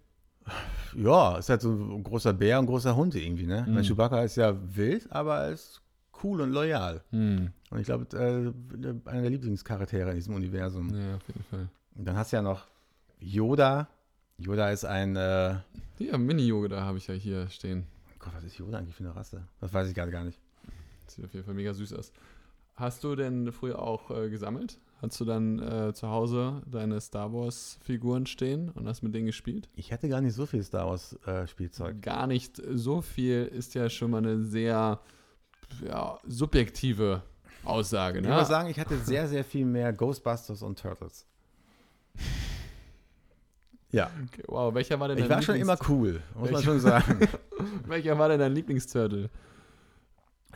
Ja, 0.95 1.39
ist 1.39 1.49
halt 1.49 1.61
so 1.61 1.73
ein 1.73 2.05
großer 2.05 2.33
Bär 2.33 2.59
und 2.59 2.67
großer 2.67 2.95
Hund 2.95 3.15
irgendwie, 3.15 3.47
ne? 3.47 3.67
Mhm. 3.69 3.83
Chewbacca 3.83 4.23
ist 4.23 4.37
ja 4.37 4.57
wild, 4.77 5.11
aber 5.11 5.39
er 5.39 5.53
ist 5.53 5.83
cool 6.23 6.41
und 6.41 6.53
loyal. 6.53 7.03
Hm. 7.11 7.51
Und 7.71 7.81
ich 7.81 7.87
glaube, 7.87 8.07
äh, 8.17 9.09
einer 9.09 9.23
der 9.23 9.31
Lieblingscharaktere 9.31 10.11
in 10.11 10.17
diesem 10.17 10.35
Universum. 10.35 10.95
Ja, 10.95 11.17
auf 11.17 11.27
jeden 11.29 11.45
Fall. 11.51 11.69
Und 11.97 12.05
dann 12.05 12.17
hast 12.17 12.33
du 12.33 12.37
ja 12.37 12.43
noch 12.43 12.67
Yoda. 13.19 13.89
Yoda 14.39 14.71
ist 14.71 14.85
ein, 14.85 15.17
äh, 15.17 15.57
Ja, 15.99 16.19
Mini-Yoga, 16.19 16.69
da 16.69 16.83
habe 16.83 16.99
ich 16.99 17.07
ja 17.07 17.15
hier 17.15 17.49
stehen. 17.49 17.87
Gott, 18.19 18.33
was 18.35 18.45
ist 18.45 18.59
Yoda 18.59 18.79
eigentlich 18.79 18.95
für 18.95 19.05
eine 19.05 19.17
Rasse? 19.17 19.47
Das 19.61 19.73
weiß 19.73 19.89
ich 19.89 19.95
gerade 19.95 20.13
gar 20.13 20.25
nicht. 20.25 20.39
Sieht 21.07 21.25
auf 21.25 21.33
jeden 21.33 21.45
Fall 21.45 21.55
mega 21.55 21.73
süß 21.73 21.93
aus. 21.95 22.13
Hast 22.77 23.03
du 23.05 23.17
denn 23.17 23.51
früher 23.53 23.81
auch 23.81 24.11
äh, 24.11 24.29
gesammelt? 24.29 24.79
Hast 25.03 25.21
du 25.21 25.25
dann 25.25 25.59
äh, 25.59 25.93
zu 25.95 26.09
Hause 26.09 26.63
deine 26.67 27.01
Star 27.01 27.33
Wars-Figuren 27.33 28.27
stehen 28.27 28.71
und 28.71 28.87
hast 28.89 29.03
mit 29.03 29.15
denen 29.15 29.27
gespielt? 29.27 29.69
Ich 29.75 29.93
hatte 29.93 30.09
gar 30.09 30.21
nicht 30.21 30.35
so 30.35 30.47
viel 30.47 30.63
Star 30.63 30.87
Wars 30.89 31.15
äh, 31.27 31.47
Spielzeug. 31.47 32.01
Gar 32.03 32.27
nicht 32.27 32.61
so 32.75 33.03
viel 33.03 33.45
ist 33.47 33.75
ja 33.75 33.89
schon 33.91 34.11
mal 34.11 34.19
eine 34.19 34.43
sehr 34.43 35.01
ja, 35.87 36.19
subjektive 36.27 37.23
Aussage. 37.65 38.21
Ich 38.21 38.27
Ne? 38.27 38.35
muss 38.35 38.49
sagen, 38.49 38.69
ich 38.71 38.79
hatte 38.79 38.97
sehr, 38.99 39.27
sehr 39.29 39.45
viel 39.45 39.65
mehr 39.67 39.93
Ghostbusters 39.93 40.63
und 40.63 40.79
Turtles. 40.79 41.27
Ja, 43.93 44.11
Okay, 44.27 44.43
wow, 44.49 44.75
welcher 44.75 44.99
war 45.01 45.09
denn 45.09 45.19
ich 45.19 45.25
dein 45.25 45.37
war 45.37 45.43
schon 45.43 45.57
immer 45.57 45.79
cool, 45.89 46.21
muss 46.35 46.51
man 46.51 46.55
Welche- 46.55 46.65
schon 46.65 46.81
sagen. 46.81 47.21
Welcher 47.87 48.19
war 48.19 48.29
denn 48.29 48.41
dein 48.41 48.53
Lieblingsturtle? 48.53 49.31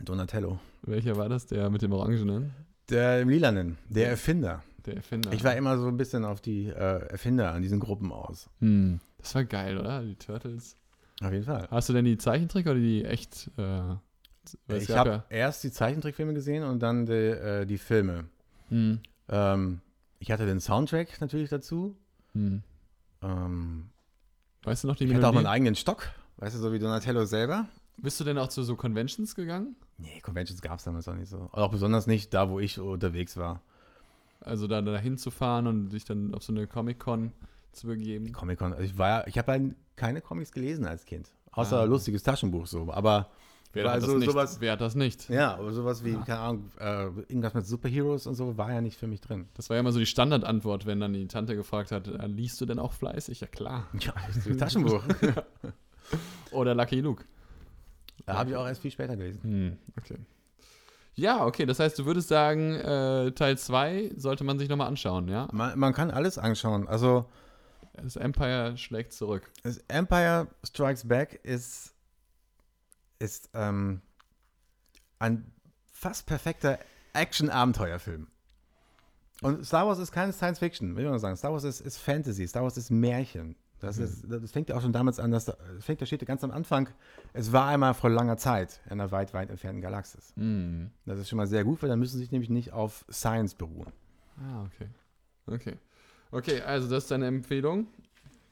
Donatello. 0.03 0.59
Welcher 0.83 1.15
war 1.17 1.29
das? 1.29 1.45
Der 1.47 1.69
mit 1.69 1.81
dem 1.81 1.91
Orangenen? 1.93 2.51
Der 2.89 3.21
im 3.21 3.29
Lilanen, 3.29 3.77
der 3.89 4.09
Erfinder. 4.09 4.63
Der 4.85 4.95
Erfinder. 4.97 5.31
Ich 5.31 5.43
war 5.43 5.55
immer 5.55 5.77
so 5.77 5.87
ein 5.87 5.97
bisschen 5.97 6.25
auf 6.25 6.41
die 6.41 6.65
äh, 6.67 7.07
Erfinder 7.07 7.53
an 7.53 7.61
diesen 7.61 7.79
Gruppen 7.79 8.11
aus. 8.11 8.49
hm. 8.59 8.99
Das 9.19 9.35
war 9.35 9.43
geil, 9.45 9.77
oder? 9.77 10.01
Die 10.01 10.15
Turtles. 10.15 10.75
Auf 11.21 11.31
jeden 11.31 11.45
Fall. 11.45 11.67
Hast 11.69 11.87
du 11.89 11.93
denn 11.93 12.05
die 12.05 12.17
Zeichentrick 12.17 12.65
oder 12.65 12.79
die 12.79 13.05
echt? 13.05 13.51
Äh, 13.57 13.95
Ich 14.75 14.89
habe 14.89 15.09
ja- 15.09 15.23
erst 15.29 15.63
die 15.63 15.71
Zeichentrickfilme 15.71 16.33
gesehen 16.33 16.63
und 16.63 16.79
dann 16.79 17.05
die, 17.05 17.13
äh, 17.13 17.65
die 17.67 17.77
Filme. 17.77 18.25
Hm. 18.69 18.99
Ähm, 19.29 19.81
ich 20.17 20.31
hatte 20.31 20.47
den 20.47 20.59
Soundtrack 20.59 21.21
natürlich 21.21 21.49
dazu. 21.51 21.95
Hm. 22.33 22.63
Ähm, 23.21 23.89
Weißt 24.63 24.83
du 24.83 24.87
noch 24.87 24.95
die 24.95 25.03
ich 25.05 25.13
hatte 25.13 25.27
auch 25.27 25.31
Melodie? 25.31 25.43
meinen 25.45 25.53
eigenen 25.53 25.75
Stock, 25.75 26.09
weißt 26.37 26.55
du, 26.55 26.59
so 26.59 26.73
wie 26.73 26.79
Donatello 26.79 27.25
selber. 27.25 27.67
Bist 27.97 28.19
du 28.19 28.23
denn 28.23 28.39
auch 28.39 28.47
zu 28.47 28.63
so 28.63 28.75
Conventions 28.75 29.35
gegangen? 29.35 29.75
Nee, 30.01 30.19
Conventions 30.21 30.61
gab 30.61 30.79
es 30.79 30.85
damals 30.85 31.07
auch 31.07 31.15
nicht 31.15 31.29
so. 31.29 31.49
Auch 31.51 31.69
besonders 31.71 32.07
nicht 32.07 32.33
da, 32.33 32.49
wo 32.49 32.59
ich 32.59 32.79
unterwegs 32.79 33.37
war. 33.37 33.61
Also 34.39 34.67
da 34.67 34.81
dahin 34.81 35.17
zu 35.17 35.29
fahren 35.31 35.67
und 35.67 35.89
dich 35.89 36.03
dann 36.05 36.33
auf 36.33 36.43
so 36.43 36.51
eine 36.51 36.65
Comic-Con 36.67 37.31
zu 37.73 37.87
begeben? 37.87 38.31
Comic-Con. 38.33 38.73
Also 38.73 38.83
ich 38.83 38.97
war 38.97 39.09
ja, 39.09 39.27
ich 39.27 39.37
habe 39.37 39.51
halt 39.51 39.75
keine 39.95 40.21
Comics 40.21 40.51
gelesen 40.51 40.85
als 40.85 41.05
Kind. 41.05 41.31
Außer 41.51 41.79
Ah. 41.81 41.83
lustiges 41.83 42.23
Taschenbuch 42.23 42.65
so. 42.65 42.91
Aber 42.91 43.29
Wer, 43.73 43.89
hat, 43.91 44.01
so, 44.01 44.07
das 44.07 44.15
nicht? 44.17 44.31
sowas, 44.31 44.59
Wer 44.59 44.71
hat 44.73 44.81
das 44.81 44.95
nicht? 44.95 45.29
ja, 45.29 45.55
aber 45.55 45.71
sowas 45.71 46.03
wie, 46.03 46.13
keine 46.13 46.39
Ahnung, 46.39 46.71
äh, 46.79 47.05
irgendwas 47.29 47.53
mit 47.53 47.65
Superheroes 47.65 48.25
und 48.27 48.35
so 48.35 48.57
war 48.57 48.73
ja 48.73 48.81
nicht 48.81 48.97
für 48.97 49.07
mich 49.07 49.21
drin. 49.21 49.47
Das 49.53 49.69
war 49.69 49.75
ja 49.77 49.79
immer 49.81 49.91
so 49.93 49.99
die 49.99 50.05
Standardantwort, 50.05 50.85
wenn 50.85 50.99
dann 50.99 51.13
die 51.13 51.27
Tante 51.27 51.55
gefragt 51.55 51.91
hat, 51.91 52.07
äh, 52.07 52.27
liest 52.27 52.59
du 52.59 52.65
denn 52.65 52.79
auch 52.79 52.91
fleißig? 52.93 53.39
Ja 53.41 53.47
klar. 53.47 53.87
Ja, 53.99 54.13
Taschenbuch. 54.57 55.03
Oder 56.51 56.75
Lucky 56.75 56.99
Luke. 56.99 57.23
Da 58.25 58.35
habe 58.37 58.51
ich 58.51 58.55
auch 58.55 58.67
erst 58.67 58.81
viel 58.81 58.91
später 58.91 59.15
gelesen. 59.15 59.41
Hm, 59.43 59.77
okay. 59.97 60.17
Ja, 61.15 61.45
okay, 61.45 61.65
das 61.65 61.79
heißt, 61.79 61.99
du 61.99 62.05
würdest 62.05 62.29
sagen, 62.29 62.75
äh, 62.75 63.31
Teil 63.33 63.57
2 63.57 64.11
sollte 64.15 64.43
man 64.43 64.57
sich 64.59 64.69
nochmal 64.69 64.87
anschauen, 64.87 65.27
ja? 65.27 65.47
Man, 65.51 65.77
man 65.77 65.93
kann 65.93 66.09
alles 66.09 66.37
anschauen. 66.37 66.87
Also 66.87 67.25
Das 67.93 68.15
Empire 68.15 68.77
schlägt 68.77 69.13
zurück. 69.13 69.51
das 69.63 69.77
Empire 69.89 70.47
Strikes 70.63 71.07
Back 71.07 71.39
ist, 71.43 71.93
ist 73.19 73.49
ähm, 73.53 74.01
ein 75.19 75.51
fast 75.91 76.25
perfekter 76.25 76.79
Action-Abenteuerfilm. 77.13 78.27
Und 79.41 79.65
Star 79.65 79.85
Wars 79.87 79.99
ist 79.99 80.11
keine 80.11 80.31
Science 80.33 80.59
Fiction, 80.59 80.95
will 80.95 81.03
ich 81.03 81.09
mal 81.11 81.19
sagen. 81.19 81.35
Star 81.35 81.51
Wars 81.51 81.63
ist, 81.63 81.81
ist 81.81 81.97
Fantasy, 81.97 82.47
Star 82.47 82.63
Wars 82.63 82.77
ist 82.77 82.89
Märchen. 82.89 83.55
Das, 83.81 83.97
ist, 83.97 84.25
das 84.29 84.51
fängt 84.51 84.69
ja 84.69 84.77
auch 84.77 84.81
schon 84.81 84.93
damals 84.93 85.19
an, 85.19 85.31
dass, 85.31 85.45
das 85.45 85.57
fängt, 85.79 86.01
da 86.01 86.05
steht 86.05 86.21
ja 86.21 86.27
ganz 86.27 86.43
am 86.43 86.51
Anfang, 86.51 86.87
es 87.33 87.51
war 87.51 87.67
einmal 87.67 87.93
vor 87.93 88.09
langer 88.09 88.37
Zeit 88.37 88.79
in 88.85 88.93
einer 88.93 89.11
weit, 89.11 89.33
weit 89.33 89.49
entfernten 89.49 89.81
Galaxis. 89.81 90.33
Hm. 90.35 90.91
Das 91.05 91.19
ist 91.19 91.27
schon 91.27 91.37
mal 91.37 91.47
sehr 91.47 91.63
gut, 91.63 91.81
weil 91.81 91.89
dann 91.89 91.99
müssen 91.99 92.13
sie 92.13 92.19
sich 92.19 92.31
nämlich 92.31 92.49
nicht 92.49 92.73
auf 92.73 93.05
Science 93.11 93.55
beruhen. 93.55 93.91
Ah, 94.37 94.63
okay. 94.65 94.87
Okay. 95.47 95.77
Okay, 96.31 96.61
also 96.61 96.89
das 96.89 97.03
ist 97.03 97.11
deine 97.11 97.25
Empfehlung. 97.27 97.87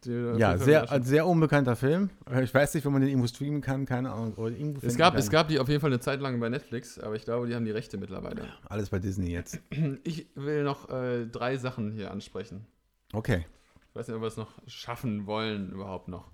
Die 0.04 0.32
auf 0.34 0.38
Ja, 0.40 0.58
sehr, 0.58 0.88
sehr 1.04 1.28
unbekannter 1.28 1.76
Film. 1.76 2.10
Ich 2.42 2.54
weiß 2.54 2.74
nicht, 2.74 2.86
wo 2.86 2.90
man 2.90 3.02
den 3.02 3.10
irgendwo 3.10 3.28
streamen 3.28 3.62
kann, 3.62 3.86
keine 3.86 4.12
Ahnung. 4.12 4.34
Oder 4.36 4.52
irgendwo 4.56 4.86
Es 4.86 4.98
gab, 4.98 5.14
kann. 5.14 5.20
es 5.20 5.30
gab 5.30 5.48
die 5.50 5.60
auf 5.60 5.68
jeden 5.68 5.82
Fall 5.82 5.92
eine 5.92 6.00
Zeit 6.00 6.22
lang 6.22 6.40
bei 6.40 6.50
Netflix, 6.50 6.98
aber 7.00 7.16
ich 7.16 7.24
glaube, 7.26 7.48
die 7.48 7.56
haben 7.56 7.66
die 7.66 7.72
Rechte 7.72 7.98
mittlerweile. 7.98 8.44
Alles 8.68 8.90
bei 8.90 9.00
Disney 9.00 9.32
jetzt. 9.32 9.60
Ich 10.04 10.28
will 10.36 10.64
noch 10.64 10.90
äh, 10.90 11.26
drei 11.26 11.58
Sachen 11.58 11.92
hier 11.92 12.12
ansprechen. 12.12 12.66
Okay. 13.14 13.46
Ich 13.90 13.96
weiß 13.96 14.08
nicht, 14.08 14.16
ob 14.16 14.22
wir 14.22 14.28
es 14.28 14.38
noch 14.38 14.52
schaffen 14.68 15.26
wollen 15.26 15.72
überhaupt 15.72 16.08
noch. 16.08 16.32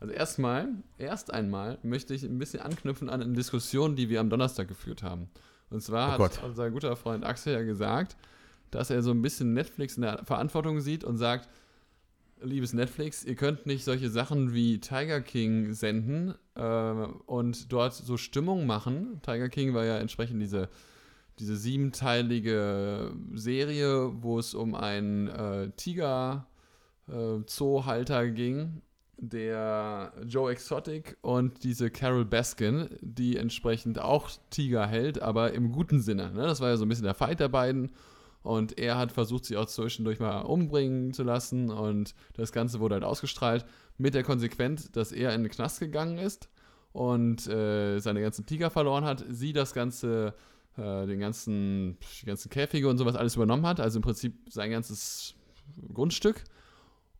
Also 0.00 0.12
erstmal, 0.12 0.68
erst 0.98 1.32
einmal 1.32 1.78
möchte 1.82 2.14
ich 2.14 2.24
ein 2.24 2.38
bisschen 2.38 2.60
anknüpfen 2.60 3.08
an 3.08 3.22
eine 3.22 3.32
Diskussion, 3.32 3.96
die 3.96 4.08
wir 4.08 4.20
am 4.20 4.30
Donnerstag 4.30 4.68
geführt 4.68 5.02
haben. 5.02 5.30
Und 5.70 5.82
zwar 5.82 6.18
Oh 6.18 6.24
hat 6.24 6.42
unser 6.44 6.70
guter 6.70 6.94
Freund 6.96 7.24
Axel 7.24 7.54
ja 7.54 7.62
gesagt, 7.62 8.16
dass 8.70 8.90
er 8.90 9.02
so 9.02 9.12
ein 9.12 9.22
bisschen 9.22 9.54
Netflix 9.54 9.96
in 9.96 10.02
der 10.02 10.24
Verantwortung 10.24 10.80
sieht 10.80 11.04
und 11.04 11.16
sagt, 11.16 11.48
liebes 12.42 12.72
Netflix, 12.72 13.24
ihr 13.24 13.34
könnt 13.34 13.66
nicht 13.66 13.84
solche 13.84 14.10
Sachen 14.10 14.52
wie 14.52 14.78
Tiger 14.80 15.20
King 15.20 15.72
senden 15.72 16.34
äh, 16.54 16.62
und 17.26 17.72
dort 17.72 17.94
so 17.94 18.16
Stimmung 18.16 18.66
machen. 18.66 19.20
Tiger 19.22 19.48
King 19.48 19.74
war 19.74 19.84
ja 19.84 19.98
entsprechend 19.98 20.42
diese, 20.42 20.68
diese 21.38 21.56
siebenteilige 21.56 23.12
Serie, 23.34 24.22
wo 24.22 24.38
es 24.38 24.54
um 24.54 24.74
einen 24.74 25.28
äh, 25.28 25.70
Tiger 25.76 26.46
äh, 27.08 27.44
Zoohalter 27.46 28.30
ging, 28.30 28.82
der 29.16 30.12
Joe 30.26 30.50
Exotic 30.50 31.16
und 31.22 31.62
diese 31.62 31.90
Carol 31.90 32.24
Baskin, 32.24 32.88
die 33.00 33.36
entsprechend 33.36 33.98
auch 33.98 34.30
Tiger 34.50 34.86
hält, 34.86 35.22
aber 35.22 35.52
im 35.52 35.72
guten 35.72 36.00
Sinne. 36.00 36.30
Ne? 36.32 36.42
Das 36.42 36.60
war 36.60 36.70
ja 36.70 36.76
so 36.76 36.84
ein 36.84 36.88
bisschen 36.88 37.04
der 37.04 37.14
Fight 37.14 37.40
der 37.40 37.48
beiden. 37.48 37.90
Und 38.42 38.78
er 38.78 38.98
hat 38.98 39.10
versucht, 39.10 39.46
sie 39.46 39.56
auch 39.56 39.64
zwischendurch 39.64 40.20
mal 40.20 40.42
umbringen 40.42 41.14
zu 41.14 41.22
lassen. 41.22 41.70
Und 41.70 42.14
das 42.34 42.52
Ganze 42.52 42.78
wurde 42.78 42.96
halt 42.96 43.04
ausgestrahlt 43.04 43.64
mit 43.96 44.12
der 44.12 44.22
Konsequenz, 44.22 44.92
dass 44.92 45.12
er 45.12 45.34
in 45.34 45.44
den 45.44 45.50
Knast 45.50 45.80
gegangen 45.80 46.18
ist 46.18 46.50
und 46.92 47.46
äh, 47.46 47.98
seine 48.00 48.20
ganzen 48.20 48.44
Tiger 48.44 48.68
verloren 48.68 49.04
hat. 49.04 49.24
Sie 49.30 49.54
das 49.54 49.72
Ganze, 49.72 50.34
äh, 50.76 51.06
den 51.06 51.20
ganzen, 51.20 51.96
die 52.20 52.26
ganzen 52.26 52.50
Käfige 52.50 52.86
und 52.88 52.98
sowas 52.98 53.16
alles 53.16 53.34
übernommen 53.34 53.66
hat. 53.66 53.80
Also 53.80 53.98
im 53.98 54.02
Prinzip 54.02 54.34
sein 54.50 54.70
ganzes 54.70 55.34
Grundstück. 55.94 56.44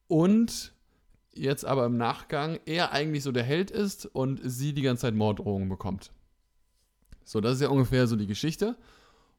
Und 0.08 0.72
jetzt 1.32 1.64
aber 1.64 1.86
im 1.86 1.96
Nachgang 1.96 2.58
er 2.66 2.92
eigentlich 2.92 3.22
so 3.22 3.32
der 3.32 3.42
Held 3.42 3.70
ist 3.70 4.06
und 4.06 4.40
sie 4.42 4.72
die 4.72 4.82
ganze 4.82 5.02
Zeit 5.02 5.14
Morddrohungen 5.14 5.68
bekommt. 5.68 6.12
So, 7.24 7.40
das 7.40 7.54
ist 7.54 7.62
ja 7.62 7.68
ungefähr 7.68 8.06
so 8.06 8.16
die 8.16 8.26
Geschichte. 8.26 8.76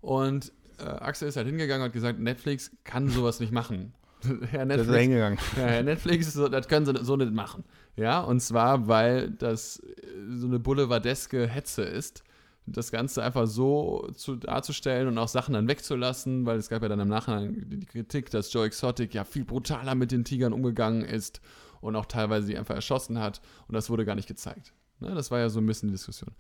Und 0.02 0.52
äh, 0.80 0.84
Axel 0.84 1.28
ist 1.28 1.38
halt 1.38 1.48
hingegangen 1.48 1.82
und 1.82 1.88
hat 1.88 1.94
gesagt, 1.94 2.20
Netflix 2.20 2.72
kann 2.84 3.10
sowas 3.10 3.40
nicht 3.40 3.52
machen. 3.52 3.94
Herr 4.50 4.66
Das 4.66 4.82
ist 4.82 4.88
Netflix, 4.88 5.02
hingegangen. 5.02 5.40
ja, 5.56 5.64
Herr 5.68 5.84
Netflix, 5.84 6.34
so, 6.34 6.48
das 6.48 6.68
können 6.68 6.86
sie 6.86 7.04
so 7.04 7.16
nicht 7.16 7.32
machen. 7.32 7.64
Ja, 7.96 8.22
und 8.22 8.42
zwar, 8.42 8.88
weil 8.88 9.32
das 9.32 9.80
äh, 9.80 9.94
so 10.36 10.48
eine 10.48 10.60
boulevardeske 10.60 11.48
Hetze 11.48 11.84
ist, 11.84 12.24
das 12.68 12.92
Ganze 12.92 13.24
einfach 13.24 13.48
so 13.48 14.10
zu, 14.16 14.36
darzustellen 14.36 15.08
und 15.08 15.18
auch 15.18 15.28
Sachen 15.28 15.54
dann 15.54 15.68
wegzulassen, 15.68 16.46
weil 16.46 16.58
es 16.58 16.70
gab 16.70 16.82
ja 16.82 16.90
dann 16.90 17.00
im 17.00 17.08
Nachhinein 17.08 17.64
die 17.68 17.86
Kritik, 17.86 18.32
dass 18.32 18.52
Joe 18.52 18.66
Exotic 18.66 19.14
ja 19.14 19.24
viel 19.24 19.46
brutaler 19.46 19.96
mit 19.96 20.12
den 20.12 20.24
Tigern 20.24 20.54
umgegangen 20.54 21.04
ist 21.04 21.42
und 21.82 21.96
auch 21.96 22.08
teilweise 22.08 22.48
sie 22.48 22.58
einfach 22.58 22.76
erschossen 22.76 23.20
hat 23.20 23.42
und 23.68 23.74
das 23.74 23.90
wurde 23.90 24.06
gar 24.06 24.16
nicht 24.16 24.28
gezeigt. 24.28 24.74
Ne, 25.00 25.14
das 25.14 25.30
war 25.30 25.40
ja 25.40 25.50
so 25.50 25.60
ein 25.60 25.66
bisschen 25.66 25.90
die 25.90 25.94
Diskussion. 25.94 26.34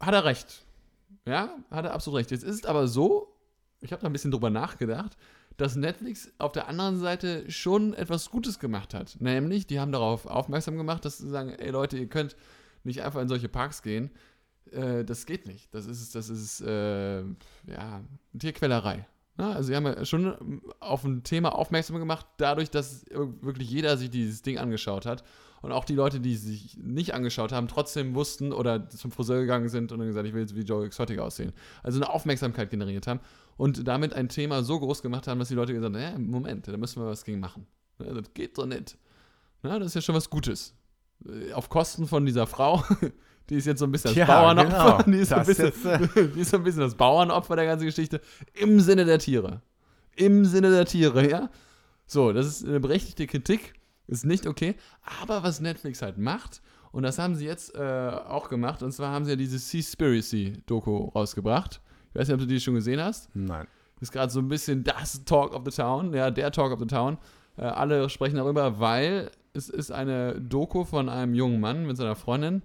Hat 0.00 0.14
er 0.14 0.24
recht. 0.24 0.64
Ja, 1.26 1.56
hat 1.70 1.84
er 1.84 1.94
absolut 1.94 2.18
recht. 2.18 2.30
Jetzt 2.30 2.44
ist 2.44 2.56
es 2.56 2.66
aber 2.66 2.88
so, 2.88 3.36
ich 3.80 3.92
habe 3.92 4.02
da 4.02 4.08
ein 4.08 4.12
bisschen 4.12 4.30
drüber 4.30 4.50
nachgedacht, 4.50 5.16
dass 5.56 5.76
Netflix 5.76 6.32
auf 6.38 6.52
der 6.52 6.68
anderen 6.68 6.98
Seite 6.98 7.48
schon 7.50 7.94
etwas 7.94 8.30
Gutes 8.30 8.58
gemacht 8.58 8.92
hat. 8.92 9.16
Nämlich, 9.20 9.66
die 9.66 9.78
haben 9.78 9.92
darauf 9.92 10.26
aufmerksam 10.26 10.76
gemacht, 10.76 11.04
dass 11.04 11.18
sie 11.18 11.28
sagen, 11.28 11.50
ey 11.50 11.70
Leute, 11.70 11.96
ihr 11.96 12.08
könnt 12.08 12.36
nicht 12.84 13.02
einfach 13.02 13.20
in 13.20 13.28
solche 13.28 13.48
Parks 13.48 13.82
gehen. 13.82 14.10
Äh, 14.70 15.04
das 15.04 15.26
geht 15.26 15.46
nicht. 15.46 15.74
Das 15.74 15.86
ist, 15.86 16.14
das 16.14 16.28
ist 16.28 16.60
äh, 16.60 17.20
ja, 17.20 18.02
Tierquälerei. 18.38 19.06
Na, 19.36 19.52
also 19.52 19.66
sie 19.68 19.76
haben 19.76 19.86
ja 19.86 20.04
schon 20.04 20.62
auf 20.78 21.02
ein 21.04 21.24
Thema 21.24 21.56
aufmerksam 21.56 21.98
gemacht, 21.98 22.26
dadurch, 22.36 22.70
dass 22.70 23.04
wirklich 23.10 23.68
jeder 23.68 23.96
sich 23.96 24.10
dieses 24.10 24.42
Ding 24.42 24.58
angeschaut 24.58 25.06
hat. 25.06 25.24
Und 25.60 25.72
auch 25.72 25.86
die 25.86 25.94
Leute, 25.94 26.20
die 26.20 26.36
sich 26.36 26.76
nicht 26.76 27.14
angeschaut 27.14 27.50
haben, 27.50 27.68
trotzdem 27.68 28.14
wussten 28.14 28.52
oder 28.52 28.88
zum 28.90 29.10
Friseur 29.10 29.40
gegangen 29.40 29.70
sind 29.70 29.92
und 29.92 29.98
dann 29.98 30.06
gesagt, 30.06 30.26
ich 30.26 30.34
will 30.34 30.42
jetzt 30.42 30.54
wie 30.54 30.60
Joe 30.60 30.84
Exotic 30.84 31.18
aussehen. 31.18 31.52
Also 31.82 31.98
eine 31.98 32.10
Aufmerksamkeit 32.10 32.70
generiert 32.70 33.06
haben 33.06 33.20
und 33.56 33.88
damit 33.88 34.12
ein 34.12 34.28
Thema 34.28 34.62
so 34.62 34.78
groß 34.78 35.00
gemacht 35.00 35.26
haben, 35.26 35.38
dass 35.38 35.48
die 35.48 35.54
Leute 35.54 35.72
gesagt 35.72 35.94
haben, 35.94 36.00
ja, 36.00 36.18
Moment, 36.18 36.68
da 36.68 36.76
müssen 36.76 37.02
wir 37.02 37.08
was 37.08 37.24
gegen 37.24 37.40
machen. 37.40 37.66
Das 37.98 38.34
geht 38.34 38.58
doch 38.58 38.66
nicht. 38.66 38.98
Na, 39.62 39.78
das 39.78 39.88
ist 39.88 39.94
ja 39.94 40.00
schon 40.02 40.14
was 40.14 40.28
Gutes. 40.28 40.74
Äh, 41.26 41.52
auf 41.52 41.68
Kosten 41.68 42.06
von 42.06 42.26
dieser 42.26 42.46
Frau, 42.46 42.84
die 43.50 43.56
ist 43.56 43.66
jetzt 43.66 43.78
so 43.78 43.86
ein 43.86 43.92
bisschen 43.92 44.10
das 44.10 44.16
ja, 44.16 44.26
Bauernopfer. 44.26 45.02
Genau. 45.02 45.02
Die, 45.10 45.18
ist 45.18 45.28
so 45.28 45.34
ein 45.36 45.46
bisschen, 45.46 45.66
jetzt, 45.66 45.84
äh 45.84 46.28
die 46.34 46.40
ist 46.40 46.50
so 46.50 46.56
ein 46.56 46.62
bisschen 46.62 46.80
das 46.80 46.94
Bauernopfer 46.94 47.56
der 47.56 47.66
ganzen 47.66 47.86
Geschichte. 47.86 48.20
Im 48.54 48.80
Sinne 48.80 49.04
der 49.04 49.18
Tiere. 49.18 49.62
Im 50.16 50.44
Sinne 50.44 50.70
der 50.70 50.84
Tiere, 50.84 51.28
ja. 51.28 51.50
So, 52.06 52.32
das 52.32 52.46
ist 52.46 52.66
eine 52.66 52.80
berechtigte 52.80 53.26
Kritik. 53.26 53.74
Ist 54.06 54.24
nicht 54.24 54.46
okay. 54.46 54.74
Aber 55.20 55.42
was 55.42 55.60
Netflix 55.60 56.02
halt 56.02 56.18
macht, 56.18 56.60
und 56.92 57.02
das 57.02 57.18
haben 57.18 57.34
sie 57.34 57.46
jetzt 57.46 57.74
äh, 57.74 57.80
auch 57.80 58.48
gemacht, 58.48 58.82
und 58.82 58.92
zwar 58.92 59.10
haben 59.10 59.24
sie 59.24 59.32
ja 59.32 59.36
diese 59.36 59.58
Seaspiracy-Doku 59.58 61.08
rausgebracht. 61.08 61.80
Ich 62.10 62.20
weiß 62.20 62.28
nicht, 62.28 62.34
ob 62.34 62.40
du 62.40 62.46
die 62.46 62.60
schon 62.60 62.74
gesehen 62.74 63.00
hast. 63.00 63.34
Nein. 63.34 63.66
Ist 64.00 64.12
gerade 64.12 64.30
so 64.30 64.40
ein 64.40 64.48
bisschen 64.48 64.84
das 64.84 65.24
Talk 65.24 65.54
of 65.54 65.62
the 65.64 65.70
Town, 65.70 66.12
ja, 66.12 66.30
der 66.30 66.52
Talk 66.52 66.72
of 66.72 66.78
the 66.78 66.86
Town. 66.86 67.18
Äh, 67.56 67.62
alle 67.62 68.08
sprechen 68.10 68.36
darüber, 68.36 68.78
weil 68.78 69.30
es 69.54 69.68
ist 69.68 69.92
eine 69.92 70.40
Doku 70.40 70.84
von 70.84 71.08
einem 71.08 71.34
jungen 71.34 71.60
Mann 71.60 71.86
mit 71.86 71.96
seiner 71.96 72.16
Freundin, 72.16 72.62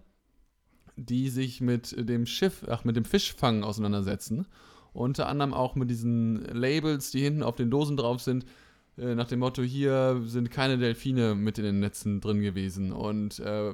die 0.98 1.30
sich 1.30 1.62
mit 1.62 1.96
dem 1.98 2.26
Schiff, 2.26 2.66
ach, 2.68 2.84
mit 2.84 2.96
dem 2.96 3.06
Fischfang 3.06 3.64
auseinandersetzen. 3.64 4.48
Unter 4.92 5.28
anderem 5.28 5.54
auch 5.54 5.76
mit 5.76 5.90
diesen 5.90 6.44
Labels, 6.46 7.12
die 7.12 7.22
hinten 7.22 7.44
auf 7.44 7.56
den 7.56 7.70
Dosen 7.70 7.96
drauf 7.96 8.22
sind, 8.22 8.46
äh, 8.98 9.14
nach 9.14 9.28
dem 9.28 9.40
Motto, 9.40 9.62
hier 9.62 10.22
sind 10.26 10.50
keine 10.50 10.80
Delfine 10.80 11.36
mit 11.36 11.60
in 11.60 11.64
den 11.64 11.80
Netzen 11.80 12.22
drin 12.22 12.42
gewesen. 12.42 12.92
Und 12.92 13.40
äh, 13.40 13.74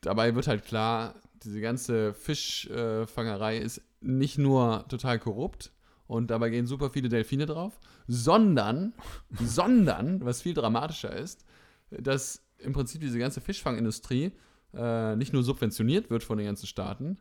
dabei 0.00 0.34
wird 0.34 0.48
halt 0.48 0.64
klar, 0.64 1.14
diese 1.44 1.60
ganze 1.60 2.14
Fischfangerei 2.14 3.58
äh, 3.58 3.62
ist 3.62 3.82
nicht 4.00 4.38
nur 4.38 4.86
total 4.88 5.18
korrupt 5.18 5.72
und 6.06 6.30
dabei 6.30 6.48
gehen 6.48 6.66
super 6.66 6.88
viele 6.88 7.10
Delfine 7.10 7.44
drauf, 7.44 7.78
sondern, 8.08 8.94
sondern, 9.38 10.24
was 10.24 10.40
viel 10.40 10.54
dramatischer 10.54 11.14
ist, 11.14 11.44
dass 11.90 12.42
im 12.58 12.72
Prinzip 12.72 13.00
diese 13.00 13.18
ganze 13.18 13.40
Fischfangindustrie 13.40 14.32
äh, 14.74 15.16
nicht 15.16 15.32
nur 15.32 15.42
subventioniert 15.42 16.10
wird 16.10 16.24
von 16.24 16.38
den 16.38 16.46
ganzen 16.46 16.66
Staaten, 16.66 17.18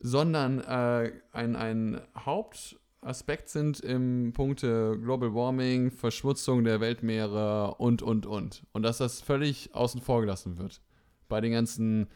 sondern 0.00 0.60
äh, 0.60 1.12
ein, 1.32 1.56
ein 1.56 2.00
Hauptaspekt 2.16 3.48
sind 3.48 3.80
im 3.80 4.32
Punkte 4.32 4.98
Global 5.00 5.34
Warming, 5.34 5.90
Verschmutzung 5.90 6.64
der 6.64 6.80
Weltmeere 6.80 7.74
und, 7.76 8.02
und, 8.02 8.26
und. 8.26 8.62
Und 8.72 8.82
dass 8.82 8.98
das 8.98 9.20
völlig 9.20 9.74
außen 9.74 10.00
vor 10.00 10.20
gelassen 10.20 10.58
wird 10.58 10.80
bei 11.28 11.40
den 11.40 11.52
ganzen 11.52 12.08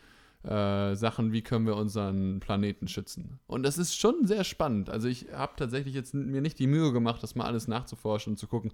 äh, 0.44 0.94
Sachen, 0.94 1.32
wie 1.32 1.42
können 1.42 1.66
wir 1.66 1.76
unseren 1.76 2.40
Planeten 2.40 2.88
schützen. 2.88 3.40
Und 3.46 3.64
das 3.64 3.78
ist 3.78 3.98
schon 3.98 4.26
sehr 4.26 4.44
spannend. 4.44 4.90
Also 4.90 5.08
ich 5.08 5.26
habe 5.32 5.54
tatsächlich 5.56 5.94
jetzt 5.94 6.14
mir 6.14 6.40
nicht 6.40 6.58
die 6.58 6.66
Mühe 6.66 6.92
gemacht, 6.92 7.22
das 7.22 7.34
mal 7.34 7.46
alles 7.46 7.68
nachzuforschen 7.68 8.32
und 8.32 8.36
zu 8.36 8.46
gucken, 8.46 8.72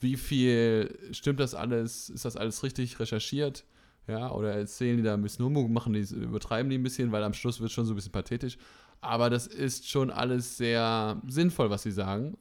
wie 0.00 0.16
viel 0.16 0.98
stimmt 1.12 1.40
das 1.40 1.54
alles, 1.54 2.08
ist 2.08 2.24
das 2.24 2.36
alles 2.36 2.62
richtig 2.62 2.98
recherchiert? 3.00 3.64
Ja, 4.06 4.30
oder 4.32 4.54
erzählen 4.54 4.96
die 4.96 5.02
da 5.02 5.14
ein 5.14 5.22
bisschen 5.22 5.44
Humbug, 5.44 5.70
machen 5.70 5.92
die, 5.92 6.00
übertreiben 6.00 6.70
die 6.70 6.78
ein 6.78 6.82
bisschen, 6.82 7.12
weil 7.12 7.22
am 7.22 7.34
Schluss 7.34 7.60
wird 7.60 7.68
es 7.68 7.74
schon 7.74 7.84
so 7.84 7.92
ein 7.92 7.96
bisschen 7.96 8.12
pathetisch. 8.12 8.56
Aber 9.00 9.28
das 9.28 9.46
ist 9.46 9.88
schon 9.88 10.10
alles 10.10 10.56
sehr 10.56 11.20
sinnvoll, 11.26 11.70
was 11.70 11.82
sie 11.82 11.92
sagen. 11.92 12.36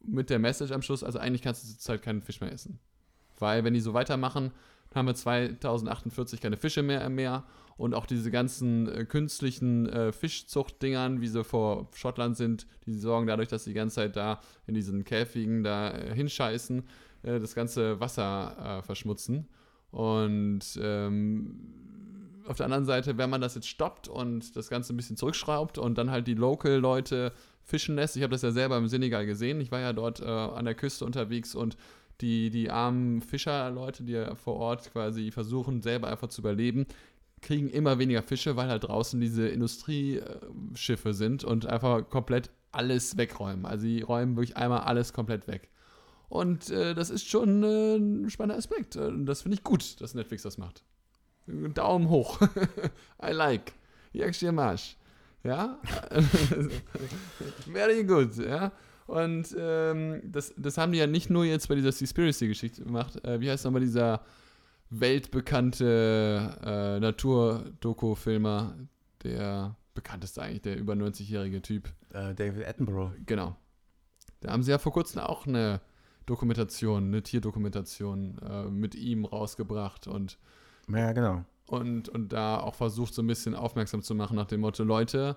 Mit 0.00 0.30
der 0.30 0.38
Message 0.38 0.72
am 0.72 0.82
Schluss, 0.82 1.04
also 1.04 1.18
eigentlich 1.18 1.42
kannst 1.42 1.64
du 1.64 1.68
zurzeit 1.68 2.02
keinen 2.02 2.22
Fisch 2.22 2.40
mehr 2.40 2.52
essen. 2.52 2.78
Weil, 3.38 3.64
wenn 3.64 3.74
die 3.74 3.80
so 3.80 3.92
weitermachen, 3.92 4.52
haben 4.96 5.06
wir 5.06 5.14
2048 5.14 6.40
keine 6.40 6.56
Fische 6.56 6.82
mehr 6.82 7.04
im 7.04 7.14
Meer 7.14 7.44
und 7.76 7.94
auch 7.94 8.06
diese 8.06 8.30
ganzen 8.30 8.88
äh, 8.88 9.04
künstlichen 9.04 9.88
äh, 9.88 10.12
Fischzuchtdingern, 10.12 11.20
wie 11.20 11.28
sie 11.28 11.44
vor 11.44 11.88
Schottland 11.94 12.36
sind, 12.36 12.66
die 12.86 12.94
sorgen 12.94 13.26
dadurch, 13.26 13.48
dass 13.48 13.64
sie 13.64 13.70
die 13.70 13.76
ganze 13.76 13.96
Zeit 13.96 14.16
da 14.16 14.40
in 14.66 14.74
diesen 14.74 15.04
Käfigen 15.04 15.62
da 15.62 15.90
äh, 15.90 16.14
hinscheißen, 16.14 16.82
äh, 17.22 17.38
das 17.38 17.54
ganze 17.54 18.00
Wasser 18.00 18.78
äh, 18.78 18.82
verschmutzen. 18.82 19.46
Und 19.90 20.78
ähm, 20.82 21.60
auf 22.46 22.56
der 22.56 22.66
anderen 22.66 22.86
Seite, 22.86 23.18
wenn 23.18 23.30
man 23.30 23.40
das 23.40 23.54
jetzt 23.54 23.68
stoppt 23.68 24.08
und 24.08 24.56
das 24.56 24.68
Ganze 24.68 24.94
ein 24.94 24.96
bisschen 24.96 25.16
zurückschraubt 25.16 25.78
und 25.78 25.98
dann 25.98 26.10
halt 26.10 26.26
die 26.26 26.34
Local-Leute 26.34 27.32
fischen 27.62 27.96
lässt, 27.96 28.16
ich 28.16 28.22
habe 28.22 28.32
das 28.32 28.42
ja 28.42 28.52
selber 28.52 28.78
im 28.78 28.88
Senegal 28.88 29.26
gesehen, 29.26 29.60
ich 29.60 29.70
war 29.70 29.80
ja 29.80 29.92
dort 29.92 30.20
äh, 30.20 30.24
an 30.24 30.64
der 30.64 30.74
Küste 30.74 31.04
unterwegs 31.04 31.54
und 31.54 31.76
die, 32.20 32.50
die 32.50 32.70
armen 32.70 33.20
Fischerleute, 33.20 34.04
die 34.04 34.12
ja 34.12 34.34
vor 34.34 34.56
Ort 34.56 34.92
quasi 34.92 35.30
versuchen, 35.30 35.82
selber 35.82 36.08
einfach 36.08 36.28
zu 36.28 36.40
überleben, 36.40 36.86
kriegen 37.42 37.68
immer 37.68 37.98
weniger 37.98 38.22
Fische, 38.22 38.56
weil 38.56 38.68
halt 38.68 38.84
draußen 38.84 39.20
diese 39.20 39.48
Industrieschiffe 39.48 41.14
sind 41.14 41.44
und 41.44 41.66
einfach 41.66 42.08
komplett 42.08 42.50
alles 42.72 43.16
wegräumen. 43.16 43.66
Also 43.66 43.86
die 43.86 44.02
räumen 44.02 44.36
wirklich 44.36 44.56
einmal 44.56 44.80
alles 44.80 45.12
komplett 45.12 45.46
weg. 45.46 45.70
Und 46.28 46.70
äh, 46.70 46.94
das 46.94 47.10
ist 47.10 47.28
schon 47.28 47.62
äh, 47.62 47.96
ein 47.96 48.30
spannender 48.30 48.58
Aspekt. 48.58 48.96
Und 48.96 49.26
das 49.26 49.42
finde 49.42 49.56
ich 49.56 49.64
gut, 49.64 50.00
dass 50.00 50.14
Netflix 50.14 50.42
das 50.42 50.58
macht. 50.58 50.82
Daumen 51.46 52.08
hoch. 52.08 52.40
I 53.22 53.30
like. 53.30 53.72
Jak 54.12 54.36
dir 54.38 54.52
Marsch. 54.52 54.96
Ja? 55.44 55.78
Very 57.72 58.02
good, 58.02 58.36
ja? 58.36 58.72
Und 59.06 59.54
ähm, 59.58 60.20
das, 60.24 60.52
das 60.56 60.78
haben 60.78 60.92
die 60.92 60.98
ja 60.98 61.06
nicht 61.06 61.30
nur 61.30 61.44
jetzt 61.44 61.68
bei 61.68 61.74
dieser 61.76 61.92
Seaspiracy-Geschichte 61.92 62.84
gemacht. 62.84 63.24
Äh, 63.24 63.40
wie 63.40 63.50
heißt 63.50 63.64
nochmal 63.64 63.80
dieser 63.80 64.22
weltbekannte 64.90 66.58
äh, 66.64 67.00
Natur-Doku-Filmer, 67.00 68.76
der 69.22 69.76
bekannteste 69.94 70.42
eigentlich, 70.42 70.62
der 70.62 70.76
über 70.76 70.94
90-jährige 70.94 71.62
Typ. 71.62 71.92
Uh, 72.14 72.32
David 72.34 72.66
Attenborough. 72.66 73.12
Genau. 73.26 73.56
Da 74.40 74.52
haben 74.52 74.62
sie 74.62 74.70
ja 74.70 74.78
vor 74.78 74.92
kurzem 74.92 75.20
auch 75.22 75.46
eine 75.46 75.80
Dokumentation, 76.26 77.04
eine 77.04 77.22
Tierdokumentation 77.22 78.38
äh, 78.38 78.64
mit 78.64 78.94
ihm 78.94 79.24
rausgebracht 79.24 80.06
und 80.06 80.38
ja, 80.88 81.12
genau. 81.12 81.44
Und, 81.66 82.08
und 82.08 82.32
da 82.32 82.60
auch 82.60 82.76
versucht, 82.76 83.12
so 83.12 83.22
ein 83.22 83.26
bisschen 83.26 83.54
aufmerksam 83.54 84.02
zu 84.02 84.14
machen 84.14 84.36
nach 84.36 84.46
dem 84.46 84.60
Motto, 84.60 84.84
Leute, 84.84 85.36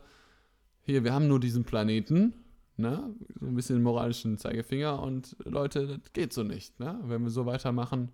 hier, 0.82 1.04
wir 1.04 1.14
haben 1.14 1.28
nur 1.28 1.40
diesen 1.40 1.64
Planeten, 1.64 2.34
ne? 2.80 3.14
So 3.40 3.46
ein 3.46 3.56
bisschen 3.56 3.82
moralischen 3.84 4.38
Zeigefinger 4.38 5.02
und 5.02 5.36
Leute, 5.46 5.88
das 5.88 6.14
geht 6.14 6.34
so 6.34 6.44
nicht, 6.44 6.80
ne? 6.80 7.00
Wenn 7.04 7.24
wir 7.24 7.30
so 7.30 7.46
weitermachen, 7.46 8.12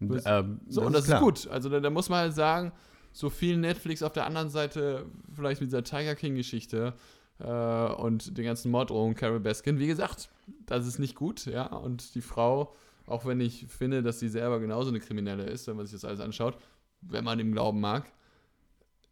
ähm, 0.00 0.60
so, 0.68 0.80
das 0.80 0.86
und 0.86 0.92
das 0.92 1.04
ist, 1.04 1.14
ist 1.14 1.20
gut. 1.20 1.48
Also 1.48 1.68
da, 1.68 1.80
da, 1.80 1.90
muss 1.90 2.08
man 2.08 2.20
halt 2.20 2.34
sagen, 2.34 2.72
so 3.12 3.30
viel 3.30 3.56
Netflix 3.56 4.02
auf 4.02 4.12
der 4.12 4.26
anderen 4.26 4.48
Seite, 4.48 5.06
vielleicht 5.34 5.60
mit 5.60 5.70
dieser 5.70 5.82
Tiger 5.82 6.14
King-Geschichte 6.14 6.94
äh, 7.38 7.92
und 7.94 8.36
den 8.36 8.44
ganzen 8.44 8.70
Morddrohungen 8.70 9.14
Carol 9.14 9.40
Baskin, 9.40 9.78
wie 9.78 9.88
gesagt, 9.88 10.30
das 10.66 10.86
ist 10.86 10.98
nicht 10.98 11.14
gut, 11.14 11.46
ja. 11.46 11.66
Und 11.66 12.14
die 12.14 12.20
Frau, 12.20 12.74
auch 13.06 13.24
wenn 13.26 13.40
ich 13.40 13.66
finde, 13.66 14.02
dass 14.02 14.20
sie 14.20 14.28
selber 14.28 14.60
genauso 14.60 14.90
eine 14.90 15.00
Kriminelle 15.00 15.44
ist, 15.44 15.66
wenn 15.66 15.76
man 15.76 15.86
sich 15.86 15.94
das 16.00 16.04
alles 16.04 16.20
anschaut, 16.20 16.56
wenn 17.00 17.24
man 17.24 17.40
ihm 17.40 17.52
glauben 17.52 17.80
mag, 17.80 18.12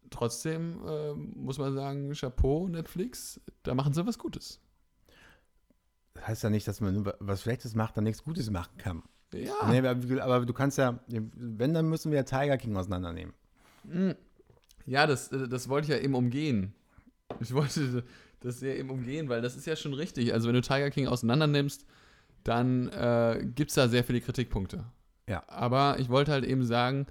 trotzdem 0.09 0.79
äh, 0.85 1.13
muss 1.13 1.57
man 1.57 1.73
sagen, 1.73 2.11
Chapeau, 2.13 2.67
Netflix, 2.67 3.39
da 3.63 3.73
machen 3.73 3.93
sie 3.93 4.05
was 4.05 4.17
Gutes. 4.17 4.59
Das 6.13 6.27
heißt 6.27 6.43
ja 6.43 6.49
nicht, 6.49 6.67
dass 6.67 6.81
man 6.81 6.95
nur 6.95 7.15
was 7.19 7.41
Schlechtes 7.41 7.75
macht, 7.75 7.97
dann 7.97 8.03
nichts 8.03 8.23
Gutes 8.23 8.49
machen 8.49 8.77
kann. 8.77 9.03
Ja. 9.33 9.69
Nee, 9.69 9.87
aber 10.19 10.45
du 10.45 10.53
kannst 10.53 10.77
ja, 10.77 10.99
wenn, 11.07 11.73
dann 11.73 11.87
müssen 11.87 12.11
wir 12.11 12.17
ja 12.17 12.23
Tiger 12.23 12.57
King 12.57 12.75
auseinandernehmen. 12.75 13.33
Hm. 13.87 14.15
Ja, 14.85 15.05
das, 15.05 15.31
äh, 15.31 15.47
das 15.47 15.69
wollte 15.69 15.85
ich 15.85 15.97
ja 15.97 16.03
eben 16.03 16.15
umgehen. 16.15 16.73
Ich 17.39 17.53
wollte 17.53 18.03
das 18.39 18.61
ja 18.61 18.69
eben 18.69 18.89
umgehen, 18.89 19.29
weil 19.29 19.41
das 19.41 19.55
ist 19.55 19.67
ja 19.67 19.75
schon 19.75 19.93
richtig. 19.93 20.33
Also 20.33 20.47
wenn 20.47 20.55
du 20.55 20.61
Tiger 20.61 20.89
King 20.89 21.07
auseinandernimmst, 21.07 21.85
dann 22.43 22.87
äh, 22.89 23.45
gibt 23.53 23.69
es 23.71 23.75
da 23.75 23.87
sehr 23.87 24.03
viele 24.03 24.21
Kritikpunkte. 24.21 24.85
Ja. 25.27 25.43
Aber 25.47 25.99
ich 25.99 26.09
wollte 26.09 26.31
halt 26.31 26.43
eben 26.43 26.63
sagen, 26.63 27.05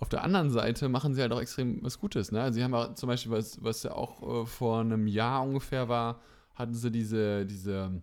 auf 0.00 0.08
der 0.08 0.22
anderen 0.22 0.50
Seite 0.50 0.88
machen 0.88 1.12
sie 1.12 1.20
halt 1.20 1.32
auch 1.32 1.40
extrem 1.40 1.82
was 1.82 1.98
Gutes. 1.98 2.30
Ne? 2.30 2.52
Sie 2.52 2.62
haben 2.62 2.72
auch 2.72 2.94
zum 2.94 3.08
Beispiel, 3.08 3.32
was, 3.32 3.62
was 3.64 3.82
ja 3.82 3.92
auch 3.92 4.42
äh, 4.42 4.46
vor 4.46 4.80
einem 4.80 5.08
Jahr 5.08 5.42
ungefähr 5.42 5.88
war, 5.88 6.20
hatten 6.54 6.74
sie 6.74 6.92
diese, 6.92 7.44
diese 7.44 8.00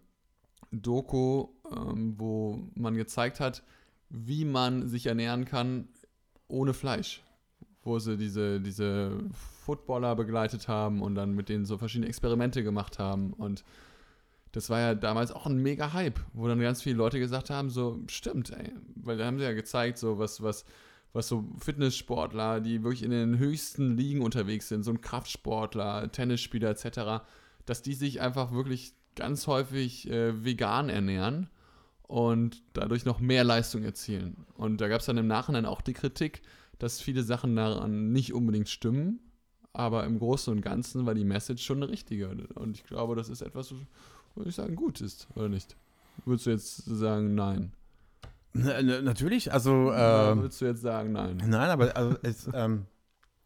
Doku, 0.71 1.47
ähm, 1.71 2.15
wo 2.17 2.67
man 2.75 2.95
gezeigt 2.95 3.39
hat, 3.39 3.63
wie 4.09 4.43
man 4.43 4.89
sich 4.89 5.05
ernähren 5.05 5.45
kann 5.45 5.87
ohne 6.49 6.73
Fleisch. 6.73 7.23
Wo 7.81 7.97
sie 7.97 8.17
diese, 8.17 8.59
diese 8.59 9.17
Footballer 9.63 10.17
begleitet 10.17 10.67
haben 10.67 11.01
und 11.01 11.15
dann 11.15 11.33
mit 11.33 11.47
denen 11.47 11.63
so 11.63 11.77
verschiedene 11.77 12.09
Experimente 12.09 12.61
gemacht 12.61 12.99
haben. 12.99 13.31
Und 13.31 13.63
das 14.51 14.69
war 14.69 14.81
ja 14.81 14.95
damals 14.95 15.31
auch 15.31 15.45
ein 15.45 15.61
mega 15.61 15.93
Hype, 15.93 16.19
wo 16.33 16.45
dann 16.49 16.59
ganz 16.59 16.81
viele 16.81 16.97
Leute 16.97 17.19
gesagt 17.19 17.49
haben, 17.49 17.69
so, 17.69 18.01
stimmt, 18.07 18.49
ey. 18.49 18.73
Weil 18.95 19.15
da 19.15 19.25
haben 19.25 19.37
sie 19.37 19.45
ja 19.45 19.53
gezeigt, 19.53 19.97
so 19.97 20.17
was, 20.19 20.43
was, 20.43 20.65
was 21.15 21.29
so 21.29 21.45
Fitnesssportler, 21.59 22.59
die 22.59 22.83
wirklich 22.83 23.01
in 23.01 23.11
den 23.11 23.37
höchsten 23.37 23.95
Ligen 23.95 24.21
unterwegs 24.21 24.67
sind, 24.67 24.83
so 24.83 24.91
ein 24.91 24.99
Kraftsportler, 24.99 26.11
Tennisspieler 26.11 26.69
etc., 26.69 27.23
dass 27.65 27.81
die 27.81 27.93
sich 27.93 28.19
einfach 28.19 28.51
wirklich 28.51 28.93
ganz 29.15 29.47
häufig 29.47 30.09
äh, 30.09 30.43
vegan 30.43 30.89
ernähren 30.89 31.49
und 32.03 32.61
dadurch 32.73 33.05
noch 33.05 33.21
mehr 33.21 33.45
Leistung 33.45 33.83
erzielen. 33.83 34.45
Und 34.57 34.81
da 34.81 34.89
gab 34.89 34.99
es 34.99 35.05
dann 35.05 35.17
im 35.17 35.27
Nachhinein 35.27 35.65
auch 35.65 35.79
die 35.79 35.93
Kritik, 35.93 36.41
dass 36.79 36.99
viele 36.99 37.23
Sachen 37.23 37.55
daran 37.55 38.11
nicht 38.11 38.33
unbedingt 38.33 38.67
stimmen, 38.67 39.21
aber 39.71 40.03
im 40.03 40.19
Großen 40.19 40.53
und 40.53 40.61
Ganzen 40.61 41.05
war 41.05 41.15
die 41.15 41.23
Message 41.23 41.63
schon 41.63 41.81
eine 41.81 41.89
richtige. 41.89 42.27
Und 42.55 42.75
ich 42.75 42.83
glaube, 42.83 43.15
das 43.15 43.29
ist 43.29 43.41
etwas, 43.41 43.73
würde 44.35 44.49
ich 44.49 44.55
sagen, 44.55 44.75
gut 44.75 44.99
ist, 44.99 45.29
oder 45.33 45.47
nicht? 45.47 45.77
Würdest 46.25 46.45
du 46.45 46.49
jetzt 46.49 46.75
sagen, 46.85 47.35
nein? 47.35 47.71
Na, 48.57 48.81
na, 48.81 49.01
natürlich, 49.01 49.51
also. 49.51 49.89
Oder 49.89 50.31
Ähm, 50.31 50.41
würdest 50.41 50.61
du 50.61 50.65
jetzt 50.65 50.81
sagen, 50.81 51.11
nein? 51.11 51.37
nein, 51.45 51.69
aber 51.69 51.95
also, 51.95 52.17
es, 52.23 52.49
ähm, 52.53 52.85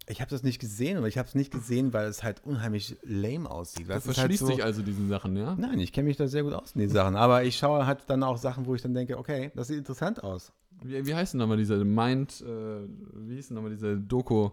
ich 0.08 0.22
habe 0.22 0.30
das 0.30 0.44
nicht 0.44 0.60
gesehen, 0.60 0.98
aber 0.98 1.08
ich 1.08 1.18
habe 1.18 1.28
es 1.28 1.34
nicht 1.36 1.52
gesehen, 1.52 1.94
weil 1.94 2.08
es 2.08 2.24
halt 2.24 2.44
unheimlich 2.46 2.98
lame 3.04 3.50
aussieht. 3.50 3.86
Du 3.86 3.94
Das 3.94 4.06
halt 4.06 4.16
verschließt 4.16 4.46
so, 4.46 4.48
dich 4.48 4.64
also 4.64 4.82
diesen 4.84 5.10
Sachen, 5.10 5.36
ja? 5.36 5.56
Nein, 5.56 5.80
ich 5.80 5.92
kenne 5.94 6.08
mich 6.08 6.18
da 6.18 6.28
sehr 6.28 6.44
gut 6.44 6.54
aus 6.54 6.74
in 6.74 6.82
den 6.82 6.90
Sachen. 6.90 7.16
Aber 7.16 7.44
ich 7.44 7.58
schaue 7.58 7.86
halt 7.86 8.02
dann 8.08 8.24
auch 8.24 8.38
Sachen, 8.38 8.66
wo 8.66 8.76
ich 8.76 8.82
dann 8.82 8.94
denke, 8.94 9.18
okay, 9.18 9.52
das 9.56 9.68
sieht 9.68 9.78
interessant 9.80 10.24
aus. 10.24 10.54
Wie, 10.84 11.06
wie 11.06 11.16
heißt 11.16 11.34
denn 11.34 11.40
nochmal 11.40 11.58
diese 11.58 11.84
Mind, 11.84 12.42
äh, 12.42 12.88
wie 13.16 13.36
hieß 13.36 13.50
denn 13.50 13.56
nochmal 13.56 13.72
diese 13.72 13.98
Doku 13.98 14.52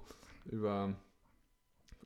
über, 0.51 0.95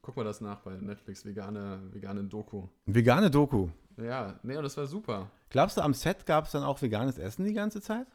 guck 0.02 0.16
mal 0.16 0.24
das 0.24 0.40
nach 0.40 0.60
bei 0.60 0.76
Netflix, 0.76 1.24
vegane, 1.24 1.80
vegane 1.92 2.24
Doku. 2.24 2.64
Vegane 2.86 3.30
Doku. 3.30 3.68
Ja, 3.96 4.38
nee, 4.42 4.56
und 4.56 4.62
das 4.62 4.76
war 4.76 4.86
super. 4.86 5.30
Glaubst 5.50 5.76
du, 5.76 5.82
am 5.82 5.94
Set 5.94 6.26
gab 6.26 6.46
es 6.46 6.52
dann 6.52 6.62
auch 6.62 6.80
veganes 6.82 7.18
Essen 7.18 7.44
die 7.44 7.52
ganze 7.54 7.80
Zeit? 7.80 8.06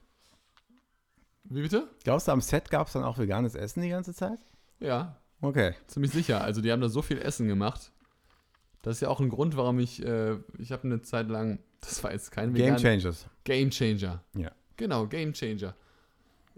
Wie 1.49 1.61
bitte? 1.61 1.87
Glaubst 2.03 2.27
du, 2.27 2.31
am 2.31 2.41
Set 2.41 2.69
gab 2.69 2.87
es 2.87 2.93
dann 2.93 3.03
auch 3.03 3.17
veganes 3.17 3.55
Essen 3.55 3.81
die 3.81 3.89
ganze 3.89 4.13
Zeit? 4.13 4.39
Ja, 4.79 5.17
Okay. 5.41 5.73
ziemlich 5.87 6.11
sicher. 6.11 6.41
Also 6.41 6.61
die 6.61 6.71
haben 6.71 6.81
da 6.81 6.89
so 6.89 7.01
viel 7.01 7.19
Essen 7.19 7.47
gemacht. 7.47 7.91
Das 8.81 8.97
ist 8.97 9.01
ja 9.01 9.09
auch 9.09 9.19
ein 9.19 9.29
Grund, 9.29 9.57
warum 9.57 9.79
ich, 9.79 10.03
äh, 10.03 10.37
ich 10.57 10.71
habe 10.71 10.83
eine 10.83 11.01
Zeit 11.01 11.29
lang, 11.29 11.59
das 11.81 12.03
war 12.03 12.11
jetzt 12.11 12.31
kein 12.31 12.53
Game 12.53 12.65
vegan, 12.65 12.77
Changers. 12.79 13.27
Game 13.43 13.69
Changer. 13.69 14.23
Ja. 14.35 14.51
Genau, 14.77 15.07
Game 15.07 15.33
Changer. 15.33 15.75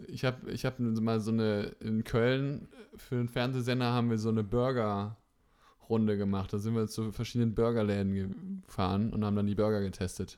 Ich 0.07 0.23
habe 0.23 0.51
ich 0.51 0.65
hab 0.65 0.79
mal 0.79 1.19
so 1.19 1.31
eine, 1.31 1.75
in 1.79 2.03
Köln 2.03 2.67
für 2.95 3.15
einen 3.15 3.29
Fernsehsender 3.29 3.85
haben 3.91 4.09
wir 4.09 4.19
so 4.19 4.29
eine 4.29 4.43
Burger-Runde 4.43 6.17
gemacht. 6.17 6.53
Da 6.53 6.59
sind 6.59 6.75
wir 6.75 6.87
zu 6.87 7.11
verschiedenen 7.11 7.55
Burgerläden 7.55 8.61
gefahren 8.65 9.11
und 9.11 9.25
haben 9.25 9.35
dann 9.35 9.47
die 9.47 9.55
Burger 9.55 9.81
getestet. 9.81 10.37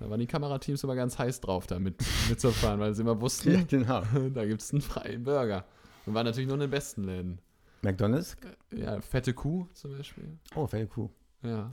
Da 0.00 0.08
waren 0.10 0.18
die 0.18 0.26
Kamerateams 0.26 0.82
immer 0.82 0.96
ganz 0.96 1.18
heiß 1.18 1.40
drauf, 1.42 1.66
da 1.68 1.78
mit, 1.78 2.02
mitzufahren, 2.28 2.80
weil 2.80 2.94
sie 2.94 3.02
immer 3.02 3.20
wussten, 3.20 3.50
Ja, 3.54 3.62
genau. 3.62 4.02
da 4.34 4.44
gibt 4.46 4.62
es 4.62 4.72
einen 4.72 4.80
freien 4.82 5.22
Burger. 5.22 5.64
Und 6.06 6.14
waren 6.14 6.24
natürlich 6.26 6.46
nur 6.48 6.54
in 6.54 6.60
den 6.62 6.70
besten 6.70 7.04
Läden. 7.04 7.38
McDonalds? 7.82 8.36
Ja, 8.72 9.00
fette 9.00 9.32
Kuh 9.34 9.66
zum 9.74 9.96
Beispiel. 9.96 10.38
Oh, 10.54 10.66
very 10.66 10.88
cool. 10.96 11.10
Ja. 11.42 11.72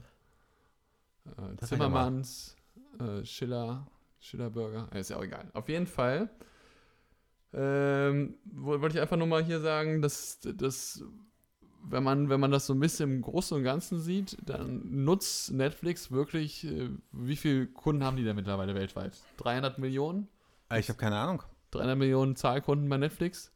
Äh, 1.26 1.30
Das 1.56 1.68
Zimmermanns, 1.70 2.54
äh, 3.00 3.24
Schiller, 3.24 3.86
Schiller 4.20 4.50
Burger. 4.50 4.88
Äh, 4.94 5.00
ist 5.00 5.10
ja 5.10 5.16
auch 5.16 5.24
egal. 5.24 5.50
Auf 5.54 5.68
jeden 5.68 5.86
Fall 5.86 6.30
ähm, 7.54 8.34
wo- 8.44 8.78
wollte 8.80 8.96
ich 8.96 9.00
einfach 9.00 9.16
nur 9.16 9.26
mal 9.26 9.42
hier 9.42 9.60
sagen, 9.60 10.02
dass, 10.02 10.38
dass 10.40 11.02
wenn, 11.84 12.02
man, 12.02 12.28
wenn 12.28 12.40
man 12.40 12.50
das 12.50 12.66
so 12.66 12.74
ein 12.74 12.80
bisschen 12.80 13.10
im 13.16 13.22
Großen 13.22 13.56
und 13.56 13.64
Ganzen 13.64 14.00
sieht, 14.00 14.36
dann 14.44 15.04
nutzt 15.04 15.52
Netflix 15.52 16.10
wirklich, 16.10 16.64
äh, 16.66 16.90
wie 17.12 17.36
viele 17.36 17.66
Kunden 17.66 18.04
haben 18.04 18.16
die 18.16 18.24
da 18.24 18.34
mittlerweile 18.34 18.74
weltweit? 18.74 19.16
300 19.38 19.78
Millionen? 19.78 20.28
Äh, 20.70 20.80
Ich 20.80 20.88
habe 20.88 20.98
keine 20.98 21.16
Ahnung. 21.18 21.42
300 21.70 21.96
Millionen 21.98 22.36
Zahlkunden 22.36 22.88
bei 22.88 22.96
Netflix? 22.98 23.52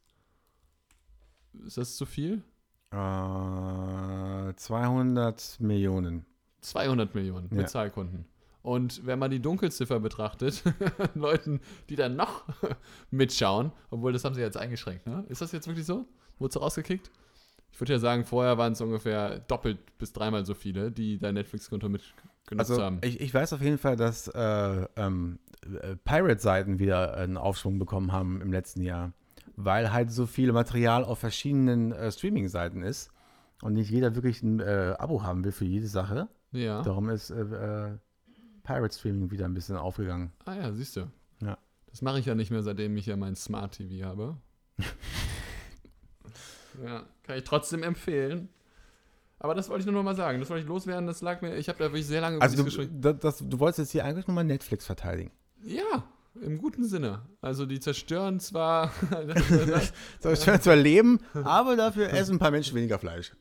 Ist 1.65 1.77
das 1.77 1.95
zu 1.95 2.05
viel? 2.05 2.43
Äh, 2.91 2.95
200 4.55 5.57
Millionen. 5.59 6.25
200 6.61 7.13
Millionen 7.15 7.49
Ja. 7.51 7.61
Bezahlkunden. 7.63 8.25
Und 8.61 9.05
wenn 9.05 9.19
man 9.19 9.29
die 9.29 9.41
Dunkelziffer 9.41 9.99
betrachtet, 9.99 10.63
Leuten, 11.15 11.59
die 11.89 11.95
dann 11.97 12.15
noch 12.15 12.45
mitschauen, 13.11 13.71
obwohl 13.89 14.13
das 14.13 14.23
haben 14.23 14.35
sie 14.35 14.41
jetzt 14.41 14.55
eingeschränkt, 14.57 15.05
ne? 15.05 15.25
Ist 15.27 15.41
das 15.41 15.51
jetzt 15.51 15.67
wirklich 15.67 15.85
so? 15.85 16.05
Wurde 16.39 16.51
es 16.55 16.61
rausgekickt? 16.61 17.11
Ich 17.73 17.81
würde 17.81 17.93
ja 17.93 17.99
sagen, 17.99 18.23
vorher 18.23 18.59
waren 18.59 18.73
es 18.73 18.81
ungefähr 18.81 19.39
doppelt 19.39 19.79
bis 19.97 20.13
dreimal 20.13 20.45
so 20.45 20.53
viele, 20.53 20.91
die 20.91 21.17
dein 21.17 21.33
Netflix-Konto 21.33 21.89
mitgenutzt 21.89 22.69
Also 22.71 22.79
haben. 22.81 22.99
ich, 23.03 23.19
ich 23.19 23.33
weiß 23.33 23.51
auf 23.53 23.61
jeden 23.61 23.79
Fall, 23.79 23.95
dass 23.95 24.27
äh, 24.27 24.85
ähm, 24.95 25.39
äh, 25.81 25.95
Pirate-Seiten 26.05 26.77
wieder 26.77 27.15
einen 27.17 27.35
Aufschwung 27.35 27.79
bekommen 27.79 28.11
haben 28.11 28.41
im 28.41 28.51
letzten 28.53 28.81
Jahr, 28.83 29.11
weil 29.55 29.91
halt 29.91 30.11
so 30.11 30.27
viel 30.27 30.51
Material 30.51 31.03
auf 31.03 31.17
verschiedenen 31.17 31.91
äh, 31.93 32.11
Streaming-Seiten 32.11 32.83
ist 32.83 33.11
und 33.63 33.73
nicht 33.73 33.89
jeder 33.89 34.13
wirklich 34.13 34.43
ein 34.43 34.59
äh, 34.59 34.93
Abo 34.99 35.23
haben 35.23 35.43
will 35.43 35.51
für 35.51 35.65
jede 35.65 35.87
Sache. 35.87 36.27
Ja. 36.51 36.83
Darum 36.83 37.09
ist 37.09 37.31
äh, 37.31 37.41
äh, 37.41 37.97
Pirate 38.61 38.93
Streaming 38.95 39.31
wieder 39.31 39.45
ein 39.45 39.55
bisschen 39.55 39.77
aufgegangen. 39.77 40.31
Ah 40.45 40.53
ja, 40.53 40.71
siehst 40.73 40.95
du. 40.95 41.09
Ja. 41.41 41.57
Das 41.87 42.03
mache 42.03 42.19
ich 42.19 42.27
ja 42.27 42.35
nicht 42.35 42.51
mehr, 42.51 42.61
seitdem 42.61 42.95
ich 42.97 43.07
ja 43.07 43.17
mein 43.17 43.35
Smart 43.35 43.73
TV 43.77 44.05
habe. 44.05 44.37
ja, 46.83 47.03
kann 47.23 47.37
ich 47.37 47.43
trotzdem 47.43 47.83
empfehlen. 47.83 48.49
Aber 49.39 49.55
das 49.55 49.67
wollte 49.67 49.81
ich 49.81 49.85
nur 49.85 49.95
noch 49.95 50.03
mal 50.03 50.15
sagen. 50.15 50.39
Das 50.39 50.49
wollte 50.49 50.63
ich 50.63 50.69
loswerden. 50.69 51.05
Das 51.05 51.21
lag 51.21 51.41
mir. 51.41 51.57
Ich 51.57 51.67
habe 51.67 51.77
da 51.77 51.85
wirklich 51.85 52.07
sehr 52.07 52.21
lange 52.21 52.41
Also 52.41 52.63
du, 52.63 52.87
das, 52.87 53.19
das, 53.19 53.37
du 53.39 53.59
wolltest 53.59 53.79
jetzt 53.79 53.91
hier 53.91 54.05
eigentlich 54.05 54.25
nur 54.25 54.35
mal 54.35 54.43
Netflix 54.45 54.85
verteidigen. 54.85 55.31
Ja, 55.63 56.03
im 56.41 56.57
guten 56.57 56.85
Sinne. 56.85 57.23
Also 57.41 57.65
die 57.65 57.81
zerstören 57.81 58.39
zwar. 58.39 58.91
Wird 60.21 60.63
zwar 60.63 60.75
leben, 60.77 61.19
aber 61.33 61.75
dafür 61.75 62.09
essen 62.09 62.35
ein 62.35 62.39
paar 62.39 62.51
Menschen 62.51 62.75
weniger 62.75 62.99
Fleisch. 62.99 63.33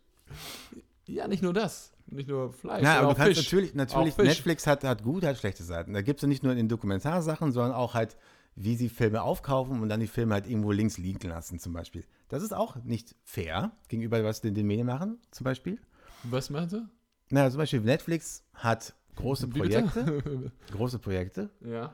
ja, 1.07 1.29
nicht 1.29 1.43
nur 1.43 1.53
das. 1.53 1.93
Nicht 2.07 2.29
nur 2.29 2.53
Fleisch, 2.53 2.83
Ja, 2.83 2.99
aber 2.99 3.09
auch 3.09 3.13
du 3.15 3.19
kannst 3.19 3.39
Fisch. 3.39 3.47
natürlich, 3.53 3.75
natürlich. 3.75 4.17
Netflix 4.19 4.67
hat, 4.67 4.85
hat 4.85 5.03
gute, 5.03 5.29
hat 5.29 5.39
schlechte 5.39 5.63
Seiten. 5.63 5.95
Da 5.95 6.03
gibt 6.03 6.19
es 6.19 6.23
ja 6.23 6.29
nicht 6.29 6.43
nur 6.43 6.55
in 6.55 6.69
Dokumentarsachen, 6.69 7.53
sondern 7.53 7.73
auch 7.73 7.95
halt, 7.95 8.17
wie 8.55 8.77
sie 8.77 8.89
Filme 8.89 9.23
aufkaufen 9.23 9.81
und 9.81 9.89
dann 9.89 10.01
die 10.01 10.07
Filme 10.07 10.35
halt 10.35 10.47
irgendwo 10.47 10.73
links 10.73 10.99
liegen 10.99 11.29
lassen, 11.29 11.59
zum 11.59 11.73
Beispiel. 11.73 12.05
Das 12.33 12.43
ist 12.43 12.55
auch 12.55 12.77
nicht 12.77 13.15
fair 13.25 13.73
gegenüber, 13.89 14.25
was 14.25 14.41
die, 14.41 14.53
die 14.53 14.63
Medien 14.63 14.87
machen, 14.87 15.19
zum 15.33 15.45
Beispiel. 15.45 15.79
Was 16.23 16.49
meinst 16.49 16.73
du? 16.75 16.89
Na, 17.29 17.51
zum 17.51 17.59
Beispiel 17.59 17.81
Netflix 17.81 18.43
hat 18.55 18.95
große? 19.17 19.49
Projekte, 19.49 20.51
große 20.73 20.99
Projekte, 20.99 21.51
ja. 21.61 21.93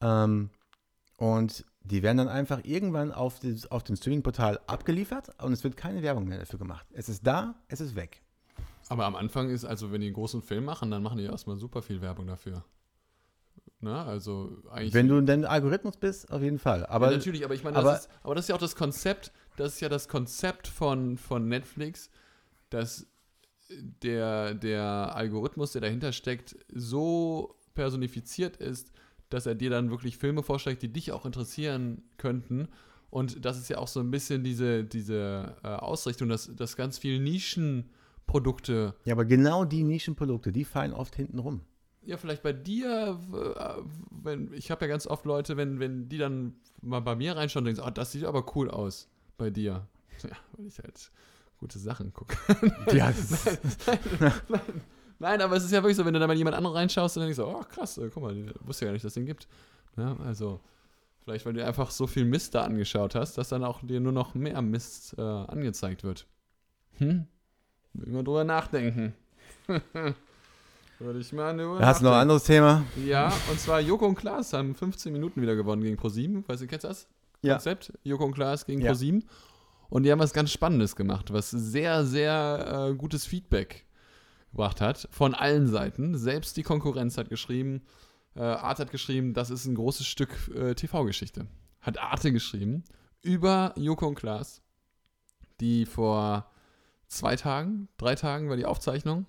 ähm, 0.00 0.50
und 1.16 1.64
die 1.82 2.04
werden 2.04 2.18
dann 2.18 2.28
einfach 2.28 2.60
irgendwann 2.62 3.10
auf, 3.10 3.40
das, 3.40 3.68
auf 3.72 3.82
dem 3.82 3.96
Streaming-Portal 3.96 4.60
abgeliefert 4.68 5.30
und 5.42 5.52
es 5.52 5.64
wird 5.64 5.76
keine 5.76 6.00
Werbung 6.00 6.28
mehr 6.28 6.38
dafür 6.38 6.60
gemacht. 6.60 6.86
Es 6.92 7.08
ist 7.08 7.26
da, 7.26 7.56
es 7.66 7.80
ist 7.80 7.96
weg. 7.96 8.22
Aber 8.88 9.04
am 9.04 9.16
Anfang 9.16 9.50
ist, 9.50 9.64
also 9.64 9.90
wenn 9.90 10.00
die 10.00 10.06
einen 10.06 10.14
großen 10.14 10.42
Film 10.42 10.64
machen, 10.64 10.92
dann 10.92 11.02
machen 11.02 11.18
die 11.18 11.24
erstmal 11.24 11.56
super 11.56 11.82
viel 11.82 12.00
Werbung 12.00 12.28
dafür. 12.28 12.64
Na, 13.82 14.04
also 14.04 14.58
eigentlich. 14.70 14.94
Wenn 14.94 15.08
du 15.08 15.20
denn 15.22 15.44
Algorithmus 15.44 15.96
bist, 15.96 16.30
auf 16.30 16.40
jeden 16.40 16.60
Fall. 16.60 16.86
Aber 16.86 17.10
ja, 17.10 17.16
natürlich, 17.16 17.44
aber 17.44 17.54
ich 17.54 17.64
meine, 17.64 17.76
aber- 17.76 17.90
das 17.90 18.00
ist, 18.02 18.10
aber 18.22 18.36
das 18.36 18.44
ist 18.44 18.48
ja 18.48 18.54
auch 18.54 18.60
das 18.60 18.76
Konzept, 18.76 19.32
das 19.56 19.74
ist 19.74 19.80
ja 19.80 19.88
das 19.88 20.08
Konzept 20.08 20.68
von, 20.68 21.18
von 21.18 21.48
Netflix, 21.48 22.10
dass 22.70 23.06
der, 24.02 24.54
der 24.54 25.14
Algorithmus, 25.14 25.72
der 25.72 25.80
dahinter 25.80 26.12
steckt, 26.12 26.56
so 26.72 27.56
personifiziert 27.74 28.56
ist, 28.56 28.92
dass 29.28 29.46
er 29.46 29.54
dir 29.54 29.70
dann 29.70 29.90
wirklich 29.90 30.18
Filme 30.18 30.42
vorschlägt, 30.42 30.82
die 30.82 30.92
dich 30.92 31.12
auch 31.12 31.24
interessieren 31.24 32.02
könnten. 32.18 32.68
Und 33.10 33.44
das 33.44 33.58
ist 33.58 33.68
ja 33.68 33.78
auch 33.78 33.88
so 33.88 34.00
ein 34.00 34.10
bisschen 34.10 34.44
diese, 34.44 34.84
diese 34.84 35.56
äh, 35.62 35.68
Ausrichtung, 35.68 36.28
dass, 36.28 36.54
dass 36.54 36.76
ganz 36.76 36.98
viele 36.98 37.22
Nischenprodukte 37.22 38.94
Ja, 39.04 39.14
aber 39.14 39.24
genau 39.24 39.64
die 39.64 39.84
Nischenprodukte, 39.84 40.52
die 40.52 40.64
fallen 40.64 40.92
oft 40.92 41.14
hinten 41.16 41.38
rum. 41.38 41.60
Ja, 42.04 42.16
vielleicht 42.16 42.42
bei 42.42 42.52
dir, 42.52 43.20
äh, 43.32 43.82
wenn, 44.10 44.52
ich 44.54 44.70
habe 44.70 44.84
ja 44.84 44.88
ganz 44.88 45.06
oft 45.06 45.24
Leute, 45.24 45.56
wenn, 45.56 45.78
wenn 45.78 46.08
die 46.08 46.18
dann 46.18 46.54
mal 46.80 47.00
bei 47.00 47.14
mir 47.14 47.36
reinschauen 47.36 47.66
und 47.66 47.76
denken, 47.76 47.88
oh, 47.88 47.92
das 47.92 48.12
sieht 48.12 48.24
aber 48.24 48.56
cool 48.56 48.70
aus 48.70 49.11
bei 49.42 49.50
dir. 49.50 49.86
Ja, 50.22 50.36
weil 50.52 50.66
ich 50.66 50.78
halt 50.78 51.10
gute 51.58 51.80
Sachen 51.80 52.12
gucke. 52.12 52.36
Ja, 52.92 53.12
nein, 53.86 53.98
nein, 54.48 54.60
nein, 55.18 55.40
aber 55.40 55.56
es 55.56 55.64
ist 55.64 55.72
ja 55.72 55.82
wirklich 55.82 55.96
so, 55.96 56.04
wenn 56.04 56.14
du 56.14 56.20
da 56.20 56.28
mal 56.28 56.36
jemand 56.36 56.56
anderen 56.56 56.76
reinschaust, 56.76 57.16
dann 57.16 57.24
denkst 57.24 57.38
du, 57.38 57.44
oh 57.44 57.64
krass, 57.68 57.98
äh, 57.98 58.08
guck 58.08 58.22
mal, 58.22 58.54
wusste 58.60 58.84
ja 58.84 58.90
gar 58.90 58.92
nicht, 58.92 59.04
dass 59.04 59.10
es 59.10 59.14
den 59.14 59.26
gibt. 59.26 59.48
Ja, 59.96 60.16
also, 60.24 60.60
Vielleicht, 61.24 61.46
weil 61.46 61.52
du 61.52 61.64
einfach 61.64 61.90
so 61.92 62.08
viel 62.08 62.24
Mist 62.24 62.54
da 62.54 62.62
angeschaut 62.62 63.14
hast, 63.14 63.38
dass 63.38 63.48
dann 63.48 63.62
auch 63.62 63.80
dir 63.82 64.00
nur 64.00 64.12
noch 64.12 64.34
mehr 64.34 64.60
Mist 64.60 65.14
äh, 65.18 65.22
angezeigt 65.22 66.02
wird. 66.02 66.26
Hm? 66.98 67.26
Will 67.92 68.12
mal 68.12 68.24
drüber 68.24 68.42
nachdenken. 68.42 69.14
Würde 70.98 71.18
ich 71.20 71.32
mal 71.32 71.54
nur. 71.54 71.80
Hast 71.80 72.00
du 72.00 72.06
noch 72.06 72.12
ein 72.12 72.22
anderes 72.22 72.44
Thema? 72.44 72.84
Ja, 73.04 73.32
und 73.50 73.60
zwar 73.60 73.80
Joko 73.80 74.06
und 74.06 74.16
Klaas 74.16 74.52
haben 74.52 74.74
15 74.74 75.12
Minuten 75.12 75.40
wieder 75.40 75.54
gewonnen 75.54 75.82
gegen 75.82 75.96
ProSieben. 75.96 76.44
Weißt 76.48 76.62
du, 76.62 76.66
kennst 76.66 76.84
du 76.84 76.88
das? 76.88 77.06
Ja. 77.42 77.54
Konzept? 77.54 77.92
Joko 78.02 78.24
und 78.24 78.32
Klaas 78.32 78.66
gegen 78.66 78.80
Ja. 78.80 78.88
ProSieben. 78.88 79.24
Und 79.88 80.04
die 80.04 80.12
haben 80.12 80.20
was 80.20 80.32
ganz 80.32 80.50
Spannendes 80.50 80.96
gemacht, 80.96 81.32
was 81.32 81.50
sehr, 81.50 82.04
sehr 82.06 82.88
äh, 82.90 82.94
gutes 82.94 83.26
Feedback 83.26 83.84
gebracht 84.50 84.80
hat 84.80 85.08
von 85.10 85.34
allen 85.34 85.66
Seiten. 85.68 86.16
Selbst 86.16 86.56
die 86.56 86.62
Konkurrenz 86.62 87.18
hat 87.18 87.28
geschrieben, 87.28 87.82
äh, 88.34 88.40
Art 88.40 88.78
hat 88.78 88.90
geschrieben, 88.90 89.34
das 89.34 89.50
ist 89.50 89.66
ein 89.66 89.74
großes 89.74 90.06
Stück 90.06 90.30
äh, 90.54 90.74
TV-Geschichte. 90.74 91.46
Hat 91.80 91.98
Arte 91.98 92.32
geschrieben 92.32 92.84
über 93.22 93.72
Joko 93.76 94.06
und 94.08 94.14
Klaas, 94.14 94.62
die 95.60 95.84
vor 95.84 96.50
zwei 97.08 97.36
Tagen, 97.36 97.88
drei 97.98 98.14
Tagen 98.14 98.48
war 98.48 98.56
die 98.56 98.66
Aufzeichnung 98.66 99.26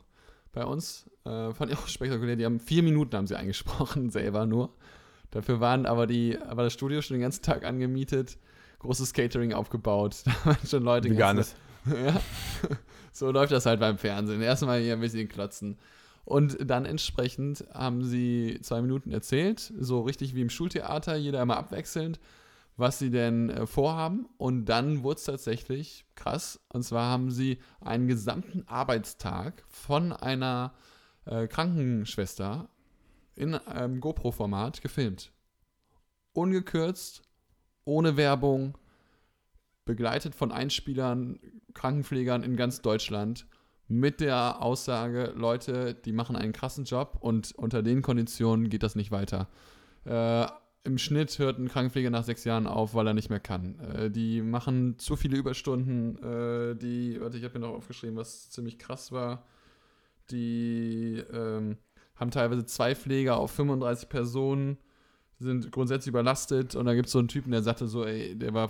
bei 0.51 0.64
uns. 0.66 1.09
Äh, 1.26 1.53
fand 1.53 1.72
ich 1.72 1.78
auch 1.78 1.88
spektakulär. 1.88 2.36
Die 2.36 2.45
haben 2.45 2.59
vier 2.59 2.84
Minuten 2.84 3.16
haben 3.18 3.28
sie 3.28 3.38
eingesprochen, 3.38 4.09
selber 4.11 4.45
nur. 4.45 4.74
Dafür 5.34 5.59
waren 5.59 5.88
aber 5.88 6.05
die, 6.05 6.38
war 6.45 6.63
das 6.63 6.73
Studio 6.73 7.01
schon 7.01 7.15
den 7.15 7.21
ganzen 7.21 7.41
Tag 7.41 7.65
angemietet, 7.65 8.38
großes 8.79 9.13
Catering 9.13 9.53
aufgebaut. 9.53 10.17
Da 10.25 10.31
waren 10.45 10.67
schon 10.67 10.84
Leute 10.84 11.09
Veganes. 11.09 11.55
ja. 11.88 12.21
So 13.11 13.31
läuft 13.31 13.51
das 13.51 13.65
halt 13.65 13.79
beim 13.79 13.97
Fernsehen. 13.97 14.41
Erstmal 14.41 14.79
hier 14.79 14.93
ein 14.93 14.99
bisschen 14.99 15.27
klotzen. 15.27 15.77
Und 16.23 16.57
dann 16.69 16.86
entsprechend 16.86 17.65
haben 17.73 18.03
sie 18.03 18.59
zwei 18.61 18.81
Minuten 18.81 19.11
erzählt, 19.11 19.73
so 19.79 20.01
richtig 20.01 20.36
wie 20.36 20.41
im 20.41 20.49
Schultheater, 20.49 21.15
jeder 21.15 21.41
immer 21.41 21.57
abwechselnd, 21.57 22.19
was 22.77 22.99
sie 22.99 23.09
denn 23.09 23.49
äh, 23.49 23.65
vorhaben. 23.65 24.27
Und 24.38 24.65
dann 24.65 25.03
wurde 25.03 25.17
es 25.17 25.25
tatsächlich 25.25 26.05
krass. 26.15 26.59
Und 26.69 26.84
zwar 26.84 27.09
haben 27.09 27.31
sie 27.31 27.57
einen 27.81 28.07
gesamten 28.07 28.67
Arbeitstag 28.67 29.63
von 29.67 30.13
einer 30.13 30.73
äh, 31.25 31.47
Krankenschwester 31.47 32.69
in 33.36 33.55
einem 33.55 33.99
GoPro-Format 33.99 34.81
gefilmt. 34.81 35.31
Ungekürzt, 36.34 37.21
ohne 37.86 38.17
Werbung, 38.17 38.77
begleitet 39.86 40.36
von 40.36 40.51
Einspielern, 40.51 41.39
Krankenpflegern 41.73 42.43
in 42.43 42.55
ganz 42.55 42.81
Deutschland 42.81 43.45
mit 43.88 44.21
der 44.21 44.61
Aussage, 44.61 45.34
Leute, 45.36 45.93
die 45.93 46.13
machen 46.13 46.36
einen 46.36 46.53
krassen 46.53 46.86
Job 46.86 47.17
und 47.19 47.53
unter 47.53 47.84
den 47.84 48.01
Konditionen 48.01 48.69
geht 48.69 48.84
das 48.84 48.95
nicht 48.95 49.11
weiter. 49.11 49.49
Äh, 50.05 50.47
Im 50.86 50.97
Schnitt 50.97 51.38
hört 51.38 51.59
ein 51.59 51.67
Krankenpfleger 51.67 52.09
nach 52.09 52.23
sechs 52.23 52.43
Jahren 52.43 52.65
auf, 52.65 52.93
weil 52.93 53.07
er 53.07 53.13
nicht 53.13 53.29
mehr 53.29 53.39
kann. 53.39 53.79
Äh, 53.79 54.09
die 54.09 54.41
machen 54.41 54.97
zu 54.99 55.15
viele 55.15 55.38
Überstunden. 55.38 56.17
Äh, 56.23 56.75
die, 56.75 57.19
warte, 57.19 57.38
ich 57.38 57.43
habe 57.43 57.59
mir 57.59 57.67
noch 57.67 57.75
aufgeschrieben, 57.75 58.15
was 58.15 58.49
ziemlich 58.49 58.79
krass 58.79 59.11
war. 59.11 59.45
Die 60.31 61.21
ähm, 61.31 61.77
haben 62.16 62.32
teilweise 62.32 62.66
zwei 62.66 62.95
Pfleger 62.95 63.38
auf 63.38 63.51
35 63.51 64.09
Personen, 64.09 64.78
sind 65.39 65.72
grundsätzlich 65.72 66.09
überlastet. 66.09 66.76
Und 66.76 66.86
da 66.86 66.93
gibt 66.93 67.07
es 67.07 67.11
so 67.11 67.20
einen 67.20 67.28
Typen, 67.28 67.51
der 67.51 67.64
sagte 67.64 67.88
so, 67.88 68.05
ey, 68.05 68.38
der 68.38 68.53
war 68.53 68.70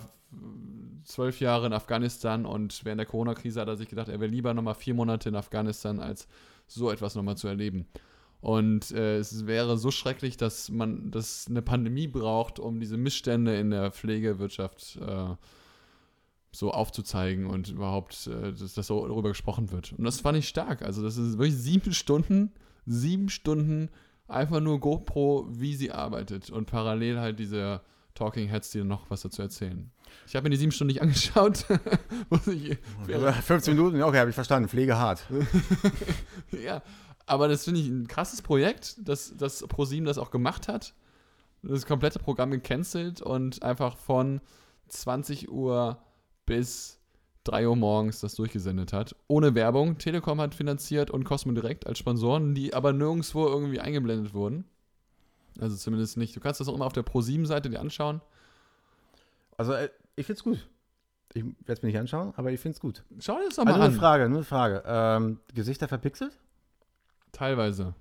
zwölf 1.04 1.40
Jahre 1.40 1.66
in 1.66 1.72
Afghanistan 1.72 2.46
und 2.46 2.84
während 2.84 2.98
der 2.98 3.06
Corona-Krise 3.06 3.60
hat 3.60 3.68
er 3.68 3.76
sich 3.76 3.88
gedacht, 3.88 4.08
er 4.08 4.20
wäre 4.20 4.30
lieber 4.30 4.54
nochmal 4.54 4.74
vier 4.74 4.94
Monate 4.94 5.28
in 5.28 5.36
Afghanistan, 5.36 6.00
als 6.00 6.26
so 6.66 6.90
etwas 6.90 7.14
nochmal 7.14 7.36
zu 7.36 7.46
erleben. 7.46 7.86
Und 8.40 8.90
äh, 8.90 9.18
es 9.18 9.46
wäre 9.46 9.78
so 9.78 9.90
schrecklich, 9.90 10.36
dass 10.36 10.70
man 10.70 11.10
das 11.10 11.46
eine 11.48 11.62
Pandemie 11.62 12.08
braucht, 12.08 12.58
um 12.58 12.78
diese 12.78 12.98
Missstände 12.98 13.56
in 13.58 13.70
der 13.70 13.90
Pflegewirtschaft 13.90 14.98
äh, 15.00 15.34
so 16.52 16.70
aufzuzeigen 16.70 17.46
und 17.46 17.70
überhaupt, 17.70 18.26
äh, 18.26 18.52
dass, 18.52 18.74
dass 18.74 18.86
so 18.86 19.06
darüber 19.06 19.30
gesprochen 19.30 19.72
wird. 19.72 19.94
Und 19.96 20.04
das 20.04 20.20
fand 20.20 20.36
ich 20.38 20.48
stark. 20.48 20.82
Also 20.82 21.02
das 21.02 21.16
ist 21.16 21.38
wirklich 21.38 21.56
sieben 21.56 21.94
Stunden, 21.94 22.52
sieben 22.86 23.28
Stunden 23.28 23.90
einfach 24.28 24.60
nur 24.60 24.80
GoPro, 24.80 25.46
wie 25.50 25.74
sie 25.74 25.92
arbeitet 25.92 26.50
und 26.50 26.66
parallel 26.66 27.20
halt 27.20 27.38
diese 27.38 27.82
Talking 28.14 28.48
Heads, 28.48 28.70
die 28.70 28.84
noch 28.84 29.10
was 29.10 29.22
dazu 29.22 29.42
erzählen. 29.42 29.90
Ich 30.26 30.36
habe 30.36 30.44
mir 30.44 30.50
die 30.50 30.56
sieben 30.56 30.72
Stunden 30.72 30.92
nicht 30.92 31.02
angeschaut. 31.02 31.66
Muss 32.30 32.46
ich, 32.46 32.78
Aber 33.12 33.32
15 33.32 33.74
Minuten, 33.74 34.02
okay, 34.02 34.18
habe 34.18 34.30
ich 34.30 34.34
verstanden. 34.34 34.68
Pflege 34.68 34.96
hart. 34.96 35.24
ja, 36.52 36.82
aber 37.26 37.48
das 37.48 37.64
finde 37.64 37.80
ich 37.80 37.88
ein 37.88 38.06
krasses 38.06 38.42
Projekt, 38.42 38.96
dass, 38.98 39.36
dass 39.36 39.66
ProSieben 39.66 40.06
das 40.06 40.18
auch 40.18 40.30
gemacht 40.30 40.68
hat. 40.68 40.94
Das 41.62 41.86
komplette 41.86 42.18
Programm 42.18 42.50
gecancelt 42.50 43.22
und 43.22 43.62
einfach 43.62 43.96
von 43.96 44.40
20 44.88 45.50
Uhr 45.50 45.98
bis 46.46 47.00
3 47.44 47.68
Uhr 47.68 47.76
morgens 47.76 48.20
das 48.20 48.34
durchgesendet 48.34 48.92
hat. 48.92 49.14
Ohne 49.28 49.54
Werbung. 49.54 49.98
Telekom 49.98 50.40
hat 50.40 50.54
finanziert 50.54 51.10
und 51.10 51.24
Cosmo 51.24 51.52
Direkt 51.52 51.86
als 51.86 51.98
Sponsoren, 51.98 52.54
die 52.54 52.74
aber 52.74 52.92
nirgendwo 52.92 53.46
irgendwie 53.46 53.80
eingeblendet 53.80 54.34
wurden. 54.34 54.64
Also 55.60 55.76
zumindest 55.76 56.16
nicht. 56.16 56.34
Du 56.34 56.40
kannst 56.40 56.60
das 56.60 56.68
auch 56.68 56.74
immer 56.74 56.86
auf 56.86 56.92
der 56.92 57.02
ProSieben-Seite 57.02 57.70
dir 57.70 57.80
anschauen. 57.80 58.20
Also, 59.56 59.72
äh, 59.74 59.88
ich 60.16 60.26
finde 60.26 60.38
es 60.38 60.44
gut. 60.44 60.68
Ich 61.32 61.44
werde 61.44 61.72
es 61.72 61.82
mir 61.82 61.88
nicht 61.88 61.98
anschauen, 61.98 62.32
aber 62.36 62.50
ich 62.52 62.60
finde 62.60 62.76
es 62.76 62.80
gut. 62.80 63.04
Schau 63.20 63.38
dir 63.38 63.46
das 63.46 63.56
doch 63.56 63.66
Also 63.66 63.72
mal 63.72 63.76
nur 63.78 63.84
eine 63.84 63.94
an. 63.94 64.00
Frage, 64.00 64.28
nur 64.28 64.38
eine 64.38 64.44
Frage. 64.44 64.82
Ähm, 64.86 65.40
Gesichter 65.52 65.86
verpixelt? 65.88 66.38
Teilweise. 67.32 67.94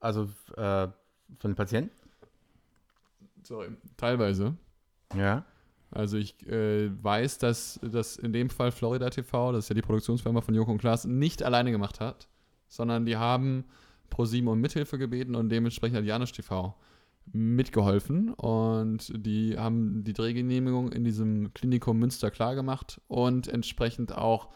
Also 0.00 0.24
äh, 0.56 0.88
von 1.38 1.50
den 1.50 1.54
Patienten? 1.54 1.90
Sorry. 3.44 3.68
Teilweise. 3.96 4.56
Ja. 5.16 5.44
Also 5.92 6.16
ich 6.16 6.46
äh, 6.48 6.90
weiß, 7.02 7.38
dass 7.38 7.78
das 7.82 8.16
in 8.16 8.32
dem 8.32 8.50
Fall 8.50 8.72
Florida 8.72 9.10
TV, 9.10 9.52
das 9.52 9.66
ist 9.66 9.68
ja 9.68 9.74
die 9.74 9.82
Produktionsfirma 9.82 10.40
von 10.40 10.54
Joko 10.54 10.72
und 10.72 10.78
Klaas, 10.78 11.04
nicht 11.04 11.42
alleine 11.42 11.70
gemacht 11.70 12.00
hat, 12.00 12.28
sondern 12.66 13.04
die 13.04 13.16
haben 13.16 13.64
ProSieben 14.08 14.48
um 14.48 14.60
Mithilfe 14.60 14.98
gebeten 14.98 15.34
und 15.34 15.50
dementsprechend 15.50 15.98
hat 15.98 16.04
Janusz 16.04 16.32
TV 16.32 16.74
mitgeholfen 17.32 18.30
und 18.30 19.12
die 19.14 19.56
haben 19.56 20.02
die 20.02 20.12
Drehgenehmigung 20.12 20.90
in 20.92 21.04
diesem 21.04 21.54
Klinikum 21.54 21.98
Münster 21.98 22.30
klar 22.30 22.54
gemacht 22.54 23.00
und 23.06 23.46
entsprechend 23.48 24.16
auch 24.16 24.48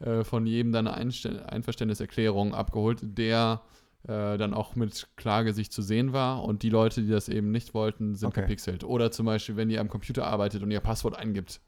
äh, 0.00 0.24
von 0.24 0.46
jedem 0.46 0.72
dann 0.72 0.86
eine 0.86 1.48
Einverständniserklärung 1.48 2.54
abgeholt, 2.54 2.98
der 3.02 3.62
äh, 4.04 4.38
dann 4.38 4.54
auch 4.54 4.76
mit 4.76 5.08
Klargesicht 5.16 5.72
zu 5.72 5.82
sehen 5.82 6.12
war 6.12 6.42
und 6.44 6.62
die 6.62 6.70
Leute, 6.70 7.02
die 7.02 7.10
das 7.10 7.28
eben 7.28 7.50
nicht 7.50 7.74
wollten, 7.74 8.14
sind 8.14 8.28
Okay. 8.28 8.42
gepixelt. 8.42 8.84
Oder 8.84 9.10
zum 9.10 9.26
Beispiel, 9.26 9.56
wenn 9.56 9.70
ihr 9.70 9.80
am 9.80 9.88
Computer 9.88 10.26
arbeitet 10.26 10.62
und 10.62 10.70
ihr 10.70 10.80
Passwort 10.80 11.16
eingibt, 11.18 11.60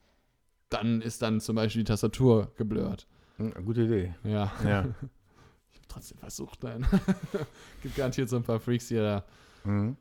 dann 0.70 1.03
ist 1.03 1.20
dann 1.22 1.41
zum 1.41 1.57
Beispiel 1.57 1.83
die 1.83 1.89
Tastatur 1.89 2.53
geblurrt. 2.57 3.07
Hm, 3.37 3.53
gute 3.64 3.83
Idee. 3.83 4.14
Ja, 4.24 4.51
Ja. 4.64 4.80
ich 5.70 5.78
habe 5.78 5.89
trotzdem 5.89 6.18
versucht, 6.18 6.62
nein. 6.62 6.87
Gibt 7.83 7.97
garantiert 7.97 8.28
so 8.28 8.37
ein 8.37 8.43
paar 8.43 8.61
Freaks, 8.61 8.89
die 8.89 8.97
da 8.97 9.24
mhm. 9.64 9.97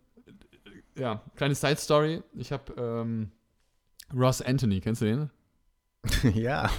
ja, 0.96 1.22
kleine 1.36 1.56
Side 1.56 1.78
Story. 1.78 2.24
Ich 2.34 2.52
habe 2.54 2.74
ähm, 2.78 3.32
Ross 4.14 4.42
Anthony, 4.42 4.80
kennst 4.80 5.02
du 5.02 5.06
den? 5.06 5.30
ja. 6.34 6.70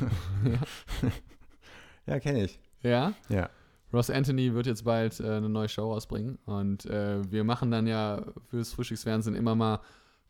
ja, 2.07 2.21
kenne 2.21 2.45
ich. 2.45 2.59
Ja. 2.81 3.13
Ja. 3.29 3.51
Ross 3.93 4.11
Anthony 4.11 4.55
wird 4.55 4.67
jetzt 4.67 4.85
bald 4.85 5.21
äh, 5.21 5.25
eine 5.25 5.49
neue 5.49 5.69
Show 5.69 5.93
rausbringen 5.93 6.39
und 6.47 6.87
äh, 6.87 7.21
wir 7.31 7.45
machen 7.45 7.71
dann 7.71 7.87
ja 7.87 8.25
fürs 8.49 8.73
Frühstücksfernsehen 8.73 9.37
immer 9.37 9.55
mal 9.55 9.81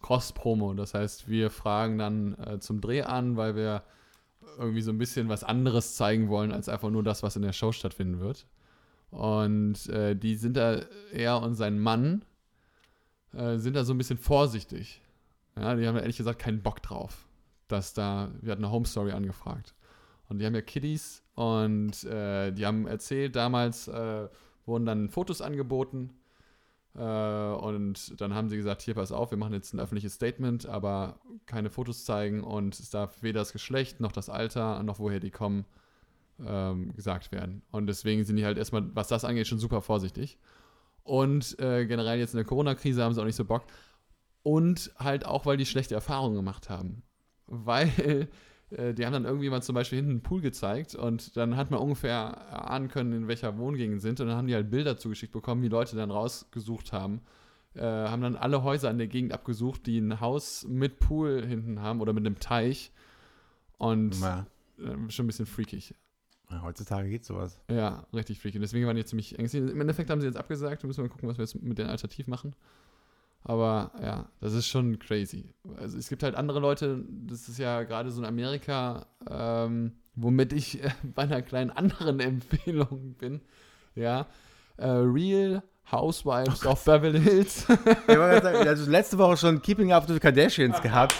Cross-Promo. 0.02 0.74
Das 0.74 0.94
heißt, 0.94 1.28
wir 1.28 1.50
fragen 1.50 1.96
dann 1.96 2.36
äh, 2.38 2.58
zum 2.58 2.80
Dreh 2.80 3.02
an, 3.02 3.36
weil 3.36 3.54
wir 3.54 3.84
irgendwie 4.58 4.82
so 4.82 4.90
ein 4.90 4.98
bisschen 4.98 5.28
was 5.28 5.44
anderes 5.44 5.94
zeigen 5.96 6.28
wollen, 6.28 6.52
als 6.52 6.68
einfach 6.68 6.90
nur 6.90 7.02
das, 7.02 7.22
was 7.22 7.36
in 7.36 7.42
der 7.42 7.52
Show 7.52 7.72
stattfinden 7.72 8.20
wird. 8.20 8.46
Und 9.10 9.88
äh, 9.88 10.16
die 10.16 10.36
sind 10.36 10.56
da, 10.56 10.80
er 11.12 11.40
und 11.40 11.54
sein 11.54 11.78
Mann, 11.78 12.24
äh, 13.32 13.58
sind 13.58 13.76
da 13.76 13.84
so 13.84 13.94
ein 13.94 13.98
bisschen 13.98 14.18
vorsichtig. 14.18 15.00
Ja, 15.56 15.74
die 15.74 15.86
haben 15.86 15.96
ehrlich 15.96 16.16
gesagt 16.16 16.38
keinen 16.38 16.62
Bock 16.62 16.82
drauf, 16.82 17.26
dass 17.68 17.94
da, 17.94 18.30
wir 18.40 18.52
hatten 18.52 18.64
eine 18.64 18.72
Home 18.72 18.86
Story 18.86 19.12
angefragt. 19.12 19.74
Und 20.32 20.38
die 20.38 20.46
haben 20.46 20.54
ja 20.54 20.62
Kiddies 20.62 21.22
und 21.34 22.04
äh, 22.04 22.52
die 22.52 22.64
haben 22.64 22.86
erzählt, 22.86 23.36
damals 23.36 23.86
äh, 23.86 24.28
wurden 24.64 24.86
dann 24.86 25.10
Fotos 25.10 25.42
angeboten. 25.42 26.08
Äh, 26.94 27.00
und 27.00 28.18
dann 28.18 28.34
haben 28.34 28.48
sie 28.48 28.56
gesagt, 28.56 28.80
hier 28.80 28.94
pass 28.94 29.12
auf, 29.12 29.30
wir 29.30 29.36
machen 29.36 29.52
jetzt 29.52 29.74
ein 29.74 29.80
öffentliches 29.80 30.14
Statement, 30.14 30.64
aber 30.64 31.20
keine 31.44 31.68
Fotos 31.68 32.06
zeigen 32.06 32.42
und 32.42 32.80
es 32.80 32.88
darf 32.88 33.22
weder 33.22 33.40
das 33.40 33.52
Geschlecht 33.52 34.00
noch 34.00 34.10
das 34.10 34.30
Alter 34.30 34.82
noch 34.82 34.98
woher 34.98 35.20
die 35.20 35.30
kommen 35.30 35.66
ähm, 36.42 36.94
gesagt 36.94 37.30
werden. 37.30 37.60
Und 37.70 37.86
deswegen 37.88 38.24
sind 38.24 38.36
die 38.36 38.46
halt 38.46 38.56
erstmal, 38.56 38.88
was 38.96 39.08
das 39.08 39.26
angeht, 39.26 39.46
schon 39.46 39.58
super 39.58 39.82
vorsichtig. 39.82 40.38
Und 41.04 41.58
äh, 41.58 41.84
generell 41.84 42.18
jetzt 42.18 42.32
in 42.32 42.38
der 42.38 42.46
Corona-Krise 42.46 43.02
haben 43.02 43.12
sie 43.12 43.20
auch 43.20 43.26
nicht 43.26 43.36
so 43.36 43.44
Bock. 43.44 43.64
Und 44.42 44.92
halt 44.96 45.26
auch, 45.26 45.44
weil 45.44 45.58
die 45.58 45.66
schlechte 45.66 45.94
Erfahrungen 45.94 46.36
gemacht 46.36 46.70
haben. 46.70 47.02
Weil 47.48 48.28
die 48.94 49.04
haben 49.04 49.12
dann 49.12 49.24
irgendwie 49.24 49.50
mal 49.50 49.62
zum 49.62 49.74
Beispiel 49.74 49.96
hinten 49.96 50.10
einen 50.12 50.22
Pool 50.22 50.40
gezeigt 50.40 50.94
und 50.94 51.36
dann 51.36 51.56
hat 51.56 51.70
man 51.70 51.80
ungefähr 51.80 52.12
erahnen 52.14 52.88
können, 52.88 53.12
in 53.12 53.28
welcher 53.28 53.58
Wohngegend 53.58 54.00
sind. 54.00 54.20
Und 54.20 54.28
dann 54.28 54.36
haben 54.36 54.46
die 54.46 54.54
halt 54.54 54.70
Bilder 54.70 54.96
zugeschickt 54.96 55.32
bekommen, 55.32 55.62
wie 55.62 55.68
Leute 55.68 55.94
dann 55.96 56.10
rausgesucht 56.10 56.92
haben, 56.92 57.20
äh, 57.74 57.82
haben 57.82 58.22
dann 58.22 58.36
alle 58.36 58.62
Häuser 58.62 58.90
in 58.90 58.98
der 58.98 59.08
Gegend 59.08 59.32
abgesucht, 59.32 59.86
die 59.86 59.98
ein 59.98 60.20
Haus 60.20 60.64
mit 60.66 60.98
Pool 61.00 61.44
hinten 61.46 61.80
haben 61.80 62.00
oder 62.00 62.12
mit 62.12 62.24
einem 62.26 62.38
Teich. 62.38 62.92
Und 63.78 64.18
Ja. 64.20 64.46
äh, 64.78 65.10
schon 65.10 65.24
ein 65.24 65.26
bisschen 65.26 65.46
freakig. 65.46 65.94
Heutzutage 66.62 67.08
geht 67.08 67.24
sowas. 67.24 67.58
Ja, 67.70 68.06
richtig 68.14 68.38
freakig. 68.38 68.60
Deswegen 68.60 68.86
waren 68.86 68.96
die 68.96 69.04
ziemlich 69.04 69.38
ängstlich. 69.38 69.62
Im 69.70 69.80
Endeffekt 69.80 70.10
haben 70.10 70.20
sie 70.20 70.26
jetzt 70.26 70.36
abgesagt. 70.36 70.82
Wir 70.82 70.86
müssen 70.86 71.00
mal 71.02 71.08
gucken, 71.08 71.28
was 71.28 71.38
wir 71.38 71.44
jetzt 71.44 71.60
mit 71.62 71.78
den 71.78 71.86
Alternativ 71.86 72.26
machen. 72.26 72.54
Aber 73.44 73.90
ja, 74.00 74.26
das 74.40 74.52
ist 74.52 74.68
schon 74.68 74.98
crazy. 74.98 75.52
Also 75.76 75.98
es 75.98 76.08
gibt 76.08 76.22
halt 76.22 76.36
andere 76.36 76.60
Leute, 76.60 77.04
das 77.08 77.48
ist 77.48 77.58
ja 77.58 77.82
gerade 77.82 78.10
so 78.10 78.20
in 78.20 78.26
Amerika, 78.26 79.06
ähm, 79.28 79.92
womit 80.14 80.52
ich 80.52 80.82
äh, 80.82 80.90
bei 81.14 81.22
einer 81.22 81.42
kleinen 81.42 81.70
anderen 81.70 82.20
Empfehlung 82.20 83.14
bin. 83.18 83.40
Ja, 83.94 84.26
äh, 84.76 84.86
Real 84.86 85.62
Housewives 85.90 86.64
of 86.64 86.84
Beverly 86.84 87.20
Hills. 87.20 87.66
Ich 88.06 88.14
sagen, 88.14 88.68
also 88.68 88.90
letzte 88.90 89.18
Woche 89.18 89.36
schon 89.36 89.60
Keeping 89.60 89.92
Up 89.92 90.08
with 90.08 90.14
the 90.14 90.20
Kardashians 90.20 90.80
gehabt. 90.80 91.14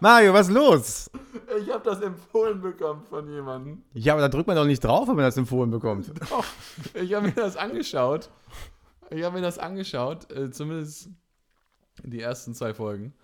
Mario, 0.00 0.34
was 0.34 0.48
ist 0.48 0.54
los? 0.54 1.10
ich 1.58 1.72
habe 1.72 1.82
das 1.84 2.00
empfohlen 2.00 2.60
bekommen 2.60 3.02
von 3.08 3.28
jemandem. 3.30 3.82
Ja, 3.94 4.12
aber 4.12 4.22
da 4.22 4.28
drückt 4.28 4.46
man 4.46 4.56
doch 4.56 4.64
nicht 4.64 4.84
drauf, 4.84 5.08
wenn 5.08 5.16
man 5.16 5.24
das 5.24 5.36
empfohlen 5.36 5.70
bekommt. 5.70 6.12
Doch, 6.30 6.44
ich 6.94 7.14
habe 7.14 7.28
mir 7.28 7.32
das 7.32 7.56
angeschaut. 7.56 8.28
Ich 9.10 9.22
habe 9.22 9.36
mir 9.36 9.42
das 9.42 9.58
angeschaut, 9.58 10.30
äh, 10.32 10.50
zumindest 10.50 11.10
die 12.02 12.20
ersten 12.20 12.54
zwei 12.54 12.74
Folgen. 12.74 13.14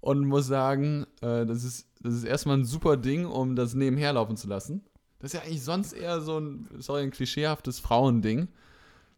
Und 0.00 0.26
muss 0.26 0.46
sagen, 0.46 1.06
äh, 1.20 1.44
das, 1.44 1.62
ist, 1.62 1.86
das 2.00 2.14
ist 2.14 2.24
erstmal 2.24 2.58
ein 2.58 2.64
super 2.64 2.96
Ding, 2.96 3.26
um 3.26 3.54
das 3.54 3.74
nebenher 3.74 4.14
laufen 4.14 4.36
zu 4.36 4.48
lassen. 4.48 4.82
Das 5.18 5.34
ist 5.34 5.38
ja 5.38 5.46
eigentlich 5.46 5.62
sonst 5.62 5.92
eher 5.92 6.20
so 6.22 6.40
ein, 6.40 6.68
sorry, 6.78 7.02
ein 7.02 7.10
klischeehaftes 7.10 7.80
Frauending. 7.80 8.48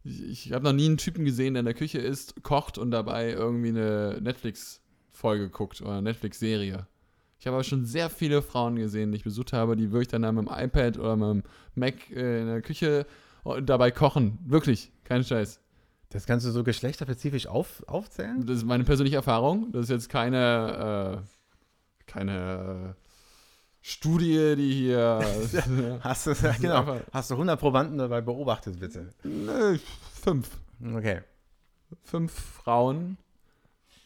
Ich, 0.02 0.22
ich 0.24 0.52
habe 0.52 0.64
noch 0.64 0.72
nie 0.72 0.86
einen 0.86 0.96
Typen 0.96 1.24
gesehen, 1.24 1.54
der 1.54 1.60
in 1.60 1.66
der 1.66 1.74
Küche 1.74 1.98
ist, 1.98 2.42
kocht 2.42 2.78
und 2.78 2.90
dabei 2.90 3.30
irgendwie 3.30 3.68
eine 3.68 4.18
Netflix-Folge 4.20 5.50
guckt 5.50 5.80
oder 5.80 5.92
eine 5.92 6.02
Netflix-Serie. 6.02 6.88
Ich 7.38 7.46
habe 7.46 7.56
aber 7.56 7.64
schon 7.64 7.84
sehr 7.84 8.10
viele 8.10 8.42
Frauen 8.42 8.76
gesehen, 8.76 9.12
die 9.12 9.18
ich 9.18 9.24
besucht 9.24 9.52
habe, 9.52 9.76
die 9.76 9.92
wirklich 9.92 10.08
dann 10.08 10.22
mit 10.34 10.46
dem 10.46 10.52
iPad 10.52 10.98
oder 10.98 11.16
mit 11.16 11.28
dem 11.28 11.42
Mac 11.74 12.10
äh, 12.10 12.40
in 12.40 12.46
der 12.48 12.62
Küche 12.62 13.06
und 13.44 13.68
dabei 13.68 13.92
kochen. 13.92 14.38
Wirklich, 14.44 14.90
kein 15.04 15.24
Scheiß. 15.24 15.60
Das 16.12 16.26
kannst 16.26 16.44
du 16.46 16.50
so 16.50 16.62
geschlechterspezifisch 16.62 17.46
auf, 17.46 17.82
aufzählen? 17.88 18.44
Das 18.46 18.58
ist 18.58 18.64
meine 18.66 18.84
persönliche 18.84 19.16
Erfahrung. 19.16 19.72
Das 19.72 19.84
ist 19.84 19.88
jetzt 19.90 20.08
keine, 20.10 21.22
äh, 21.22 22.06
keine 22.10 22.94
äh, 22.94 23.02
Studie, 23.80 24.54
die 24.56 24.72
hier. 24.74 25.20
Hast 26.02 26.26
du, 26.26 26.34
genau, 26.60 26.76
einfach- 26.80 27.00
hast 27.12 27.30
du 27.30 27.34
100 27.34 27.58
Probanden 27.58 27.98
dabei 27.98 28.20
beobachtet, 28.20 28.78
bitte? 28.78 29.08
Nö, 29.24 29.78
fünf. 30.22 30.50
Okay. 30.94 31.22
Fünf 32.04 32.32
Frauen, 32.32 33.16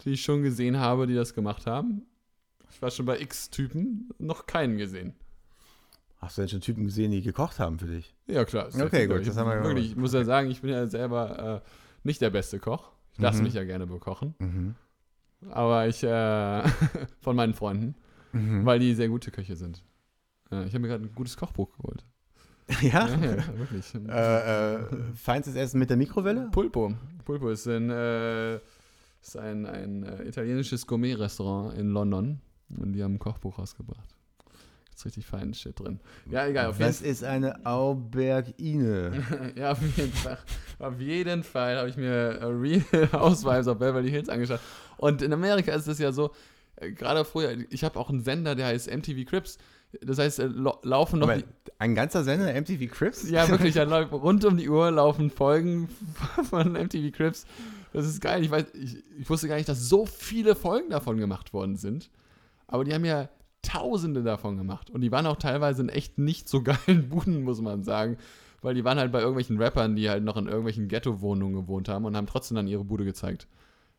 die 0.04 0.10
ich 0.12 0.22
schon 0.22 0.42
gesehen 0.42 0.78
habe, 0.78 1.06
die 1.06 1.14
das 1.14 1.34
gemacht 1.34 1.66
haben. 1.66 2.02
Ich 2.70 2.80
war 2.82 2.90
schon 2.90 3.06
bei 3.06 3.18
x 3.20 3.50
Typen, 3.50 4.10
noch 4.18 4.46
keinen 4.46 4.76
gesehen. 4.78 5.14
Hast 6.18 6.38
du 6.38 6.42
denn 6.42 6.48
schon 6.48 6.60
Typen 6.60 6.84
gesehen, 6.84 7.10
die 7.10 7.22
gekocht 7.22 7.58
haben 7.58 7.78
für 7.78 7.86
dich? 7.86 8.14
Ja, 8.26 8.44
klar. 8.44 8.68
Okay, 8.74 9.06
gut, 9.06 9.20
Ich, 9.20 9.26
das 9.28 9.36
haben 9.36 9.50
wir 9.50 9.62
wirklich, 9.62 9.90
ich 9.90 9.96
muss 9.96 10.12
ja 10.12 10.24
sagen, 10.24 10.50
ich 10.50 10.60
bin 10.62 10.70
ja 10.70 10.86
selber 10.86 11.62
äh, 11.64 11.68
nicht 12.06 12.20
der 12.20 12.30
beste 12.30 12.58
Koch. 12.58 12.92
Ich 13.12 13.18
lasse 13.20 13.38
Mhm. 13.38 13.44
mich 13.44 13.54
ja 13.54 13.64
gerne 13.64 13.86
bekochen. 13.86 14.34
Mhm. 14.38 14.74
Aber 15.50 15.86
ich, 15.86 16.02
äh, 16.02 16.62
von 17.20 17.36
meinen 17.36 17.54
Freunden, 17.54 17.94
Mhm. 18.32 18.64
weil 18.66 18.78
die 18.78 18.94
sehr 18.94 19.08
gute 19.08 19.30
Köche 19.30 19.56
sind. 19.56 19.82
Ja, 20.50 20.62
ich 20.64 20.70
habe 20.72 20.80
mir 20.80 20.88
gerade 20.88 21.04
ein 21.04 21.14
gutes 21.14 21.36
Kochbuch 21.36 21.70
geholt. 21.76 22.04
Ja? 22.82 23.06
Ja, 23.08 23.36
ja, 23.36 23.58
wirklich. 23.58 23.94
Äh, 23.94 24.74
äh, 24.74 24.78
feinstes 25.14 25.54
Essen 25.54 25.78
mit 25.78 25.88
der 25.88 25.96
Mikrowelle? 25.96 26.48
Pulpo. 26.50 26.94
Pulpo 27.24 27.50
ist 27.50 27.66
ein, 27.68 27.90
äh, 27.90 28.56
ist 29.22 29.36
ein, 29.36 29.66
ein 29.66 30.02
äh, 30.02 30.24
italienisches 30.24 30.84
Gourmet-Restaurant 30.86 31.78
in 31.78 31.90
London. 31.90 32.40
Und 32.76 32.92
die 32.92 33.04
haben 33.04 33.14
ein 33.14 33.18
Kochbuch 33.20 33.58
rausgebracht. 33.60 34.15
Ist 34.96 35.04
richtig 35.04 35.26
fein 35.26 35.52
Shit 35.52 35.78
drin. 35.78 36.00
Ja, 36.30 36.46
egal. 36.46 36.66
Auf 36.68 36.78
jeden, 36.78 36.88
Was 36.88 37.02
ist 37.02 37.22
eine 37.22 37.66
Aubergine? 37.66 39.52
ja, 39.56 39.72
auf 39.72 39.82
jeden 39.96 40.12
Fall, 40.12 40.38
auf 40.78 40.98
jeden 41.00 41.42
Fall 41.42 41.76
habe 41.76 41.88
ich 41.90 41.96
mir 41.96 42.10
äh, 42.10 42.44
Real 42.46 42.82
Housewives 43.12 43.68
of 43.68 43.78
Beverly 43.78 44.10
Hills 44.10 44.28
angeschaut. 44.28 44.60
Und 44.96 45.22
in 45.22 45.32
Amerika 45.32 45.72
ist 45.72 45.86
es 45.86 45.98
ja 45.98 46.12
so, 46.12 46.30
äh, 46.76 46.92
gerade 46.92 47.24
früher, 47.24 47.56
ich 47.70 47.84
habe 47.84 47.98
auch 47.98 48.08
einen 48.08 48.22
Sender, 48.22 48.54
der 48.54 48.66
heißt 48.68 48.90
MTV 48.94 49.28
Crips. 49.28 49.58
Das 50.00 50.18
heißt, 50.18 50.38
äh, 50.40 50.46
lau- 50.46 50.80
laufen 50.82 51.20
noch 51.20 51.30
ein 51.78 51.94
ganzer 51.94 52.24
Sender, 52.24 52.52
MTV 52.58 52.90
Crips? 52.90 53.28
Ja, 53.28 53.48
wirklich, 53.50 53.76
rund 53.78 54.44
um 54.46 54.56
die 54.56 54.68
Uhr 54.68 54.90
laufen 54.90 55.30
Folgen 55.30 55.88
von 56.48 56.72
MTV 56.72 57.12
Crips. 57.14 57.46
Das 57.92 58.06
ist 58.06 58.20
geil. 58.20 58.42
Ich 58.44 58.50
weiß, 58.50 58.64
ich, 58.74 59.04
ich 59.18 59.28
wusste 59.30 59.46
gar 59.48 59.56
nicht, 59.56 59.68
dass 59.68 59.88
so 59.88 60.06
viele 60.06 60.54
Folgen 60.54 60.90
davon 60.90 61.18
gemacht 61.18 61.52
worden 61.52 61.76
sind. 61.76 62.10
Aber 62.66 62.82
die 62.84 62.92
haben 62.92 63.04
ja 63.04 63.28
Tausende 63.66 64.22
davon 64.22 64.56
gemacht. 64.56 64.90
Und 64.90 65.00
die 65.00 65.12
waren 65.12 65.26
auch 65.26 65.36
teilweise 65.36 65.82
in 65.82 65.88
echt 65.88 66.18
nicht 66.18 66.48
so 66.48 66.62
geilen 66.64 67.08
Buden, 67.08 67.42
muss 67.42 67.60
man 67.60 67.82
sagen. 67.84 68.16
Weil 68.62 68.74
die 68.74 68.84
waren 68.84 68.98
halt 68.98 69.12
bei 69.12 69.18
irgendwelchen 69.20 69.60
Rappern, 69.60 69.96
die 69.96 70.08
halt 70.08 70.24
noch 70.24 70.36
in 70.36 70.46
irgendwelchen 70.46 70.88
Ghetto-Wohnungen 70.88 71.54
gewohnt 71.54 71.88
haben 71.88 72.04
und 72.04 72.16
haben 72.16 72.26
trotzdem 72.26 72.56
dann 72.56 72.66
ihre 72.66 72.84
Bude 72.84 73.04
gezeigt. 73.04 73.46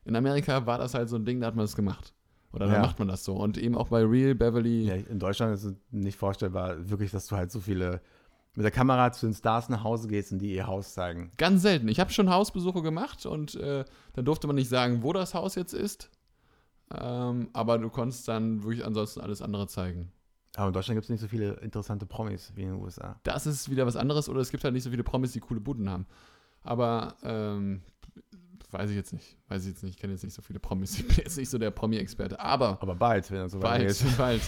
In 0.06 0.16
Amerika 0.16 0.66
war 0.66 0.78
das 0.78 0.94
halt 0.94 1.10
so 1.10 1.16
ein 1.16 1.26
Ding, 1.26 1.40
da 1.42 1.48
hat 1.48 1.56
man 1.56 1.64
das 1.64 1.76
gemacht. 1.76 2.14
Oder 2.54 2.68
da 2.68 2.74
Ja. 2.76 2.82
macht 2.82 2.98
man 3.00 3.08
das 3.08 3.24
so. 3.24 3.34
Und 3.36 3.58
eben 3.58 3.76
auch 3.78 3.90
bei 3.90 4.04
Real 4.04 4.34
Beverly. 4.36 4.86
Ja, 4.86 4.96
in 4.96 5.20
Deutschland 5.20 5.54
ist 5.54 5.64
es 5.64 5.76
nicht 5.92 6.18
vorstellbar, 6.18 6.90
wirklich, 6.90 7.12
dass 7.12 7.28
du 7.28 7.36
halt 7.36 7.52
so 7.52 7.60
viele 7.60 8.02
mit 8.56 8.64
der 8.64 8.72
Kamera 8.72 9.12
zu 9.12 9.28
den 9.28 9.36
Stars 9.36 9.70
nach 9.70 9.84
Hause 9.84 10.08
gehst 10.08 10.32
und 10.32 10.40
die 10.40 10.54
ihr 10.56 10.66
Haus 10.66 10.94
zeigen. 10.94 11.32
Ganz 11.38 11.62
selten. 11.62 11.88
Ich 11.90 12.00
habe 12.00 12.10
schon 12.12 12.30
Hausbesuche 12.32 12.82
gemacht 12.82 13.26
und 13.28 13.54
äh, 13.56 13.86
dann 14.14 14.26
durfte 14.26 14.48
man 14.48 14.56
nicht 14.56 14.70
sagen, 14.70 15.04
wo 15.04 15.14
das 15.14 15.34
Haus 15.36 15.54
jetzt 15.56 15.74
ist. 15.74 16.10
Ähm, 16.94 17.50
aber 17.54 17.78
du 17.78 17.90
konntest 17.90 18.28
dann 18.28 18.64
wirklich 18.64 18.86
ansonsten 18.86 19.22
alles 19.22 19.42
andere 19.42 19.68
zeigen. 19.68 20.12
Aber 20.56 20.68
in 20.68 20.74
Deutschland 20.74 20.96
gibt 20.96 21.06
es 21.06 21.10
nicht 21.10 21.22
so 21.22 21.28
viele 21.28 21.54
interessante 21.56 22.06
Promis 22.06 22.52
wie 22.56 22.64
in 22.64 22.70
den 22.70 22.82
USA. 22.82 23.20
Das 23.24 23.46
ist 23.46 23.70
wieder 23.70 23.86
was 23.86 23.96
anderes 23.96 24.28
oder 24.30 24.40
es 24.42 24.50
gibt 24.50 24.64
halt 24.64 24.74
nicht 24.74 24.84
so 24.84 24.90
viele 24.90 25.04
Promis, 25.04 25.32
die 25.34 25.40
coole 25.40 25.60
Buden 25.60 25.90
haben. 25.90 26.08
Aber 26.64 27.16
ähm, 27.24 27.82
weiß 28.72 28.90
ich 28.90 28.96
jetzt 28.96 29.14
nicht. 29.14 29.38
Weiß 29.50 29.64
ich 29.64 29.70
jetzt 29.70 29.84
nicht. 29.84 29.96
Ich 29.96 30.00
kenne 30.00 30.14
jetzt 30.14 30.24
nicht 30.24 30.34
so 30.34 30.42
viele 30.42 30.60
Promis. 30.60 30.98
Ich 30.98 31.08
bin 31.08 31.18
jetzt 31.18 31.38
nicht 31.38 31.50
so 31.50 31.58
der 31.58 31.72
Promi-Experte. 31.72 32.40
Aber 32.40 32.78
Aber 32.82 32.96
bald, 32.96 33.30
wenn 33.32 33.38
er 33.38 33.50
so 33.50 33.60
bald, 33.60 33.90
weitergeht. 34.18 34.18
bald. 34.18 34.42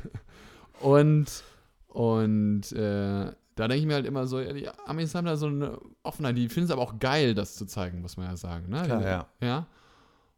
und 0.80 1.44
und 1.88 2.72
äh, 2.72 3.32
da 3.54 3.68
denke 3.68 3.76
ich 3.76 3.86
mir 3.86 3.94
halt 3.94 4.06
immer 4.06 4.26
so, 4.26 4.40
ja, 4.40 4.52
die 4.52 4.68
Amis 4.86 5.14
haben 5.14 5.26
da 5.26 5.36
so 5.36 5.46
eine 5.46 5.78
Offenheit. 6.02 6.38
Die 6.38 6.48
finden 6.48 6.66
es 6.66 6.70
aber 6.70 6.80
auch 6.82 6.98
geil, 6.98 7.34
das 7.34 7.54
zu 7.56 7.66
zeigen, 7.66 8.00
muss 8.00 8.16
man 8.16 8.26
ja 8.26 8.36
sagen. 8.36 8.70
Ne? 8.70 8.82
Klar, 8.82 9.02
ja. 9.02 9.26
Ja. 9.42 9.66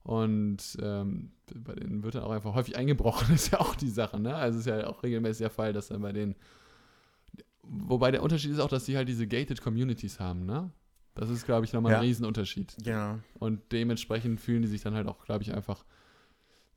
Und 0.05 0.77
ähm, 0.83 1.33
bei 1.55 1.75
denen 1.75 2.03
wird 2.03 2.15
dann 2.15 2.23
auch 2.23 2.31
einfach 2.31 2.55
häufig 2.55 2.77
eingebrochen, 2.77 3.35
ist 3.35 3.51
ja 3.53 3.61
auch 3.61 3.75
die 3.75 3.89
Sache, 3.91 4.21
ne? 4.21 4.35
Also 4.37 4.59
ist 4.61 4.67
ja 4.67 4.87
auch 4.87 5.03
regelmäßig 5.03 5.39
der 5.41 5.51
Fall, 5.51 5.73
dass 5.73 5.89
dann 5.89 6.03
bei 6.03 6.13
denen. 6.13 6.37
Wobei 7.63 8.11
der 8.11 8.23
Unterschied 8.23 8.51
ist 8.53 8.61
auch, 8.61 8.69
dass 8.69 8.85
die 8.85 8.97
halt 8.97 9.09
diese 9.09 9.27
gated 9.27 9.63
Communities 9.63 10.21
haben, 10.21 10.45
ne? 10.45 10.71
Das 11.15 11.31
ist, 11.31 11.47
glaube 11.47 11.65
ich, 11.65 11.73
nochmal 11.73 11.93
Ja. 11.93 11.99
ein 11.99 12.05
Riesenunterschied. 12.05 12.77
Genau. 12.83 13.19
Und 13.39 13.61
dementsprechend 13.73 14.41
fühlen 14.41 14.63
die 14.63 14.69
sich 14.69 14.83
dann 14.83 14.95
halt 14.95 15.07
auch, 15.07 15.25
glaube 15.25 15.43
ich, 15.43 15.55
einfach 15.55 15.85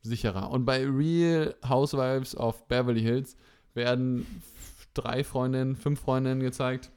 sicherer. 0.00 0.50
Und 0.50 0.64
bei 0.64 0.86
Real 0.86 1.54
Housewives 1.68 2.36
of 2.36 2.66
Beverly 2.68 3.00
Hills 3.02 3.36
werden 3.74 4.24
drei 4.94 5.24
Freundinnen, 5.24 5.76
fünf 5.76 6.00
Freundinnen 6.00 6.40
gezeigt. 6.40 6.90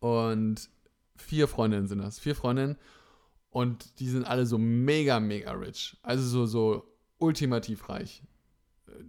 Und 0.00 0.70
vier 1.16 1.48
Freundinnen 1.48 1.88
sind 1.88 1.98
das. 1.98 2.18
Vier 2.20 2.36
Freundinnen. 2.36 2.76
Und 3.50 3.98
die 4.00 4.08
sind 4.08 4.24
alle 4.24 4.46
so 4.46 4.58
mega, 4.58 5.20
mega 5.20 5.52
rich. 5.52 5.96
Also 6.02 6.24
so, 6.24 6.46
so 6.46 6.94
ultimativ 7.18 7.88
reich. 7.88 8.22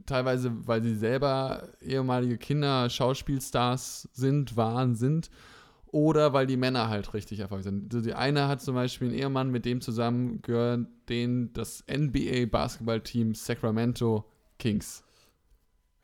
Teilweise, 0.05 0.51
weil 0.67 0.81
sie 0.83 0.95
selber 0.95 1.69
ehemalige 1.81 2.37
Kinder, 2.37 2.89
Schauspielstars 2.89 4.09
sind, 4.13 4.55
waren, 4.55 4.95
sind. 4.95 5.29
Oder 5.87 6.33
weil 6.33 6.45
die 6.45 6.57
Männer 6.57 6.89
halt 6.89 7.13
richtig 7.13 7.39
erfolgreich 7.39 7.63
sind. 7.63 7.93
Also 7.93 8.05
Die 8.05 8.13
eine 8.13 8.47
hat 8.47 8.61
zum 8.61 8.75
Beispiel 8.75 9.09
einen 9.09 9.17
Ehemann, 9.17 9.49
mit 9.49 9.65
dem 9.65 9.81
zusammen 9.81 10.41
gehört 10.41 10.87
den 11.09 11.51
das 11.53 11.83
NBA-Basketballteam 11.87 13.33
Sacramento 13.33 14.25
Kings. 14.59 15.03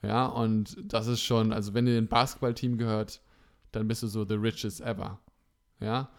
Ja, 0.01 0.25
und 0.25 0.77
das 0.83 1.07
ist 1.07 1.21
schon, 1.21 1.53
also 1.53 1.73
wenn 1.73 1.85
dir 1.85 1.97
ein 1.97 2.07
Basketballteam 2.07 2.77
gehört, 2.77 3.21
dann 3.71 3.87
bist 3.87 4.03
du 4.03 4.07
so 4.07 4.25
the 4.25 4.35
richest 4.35 4.81
ever. 4.81 5.19
Ja, 5.79 6.09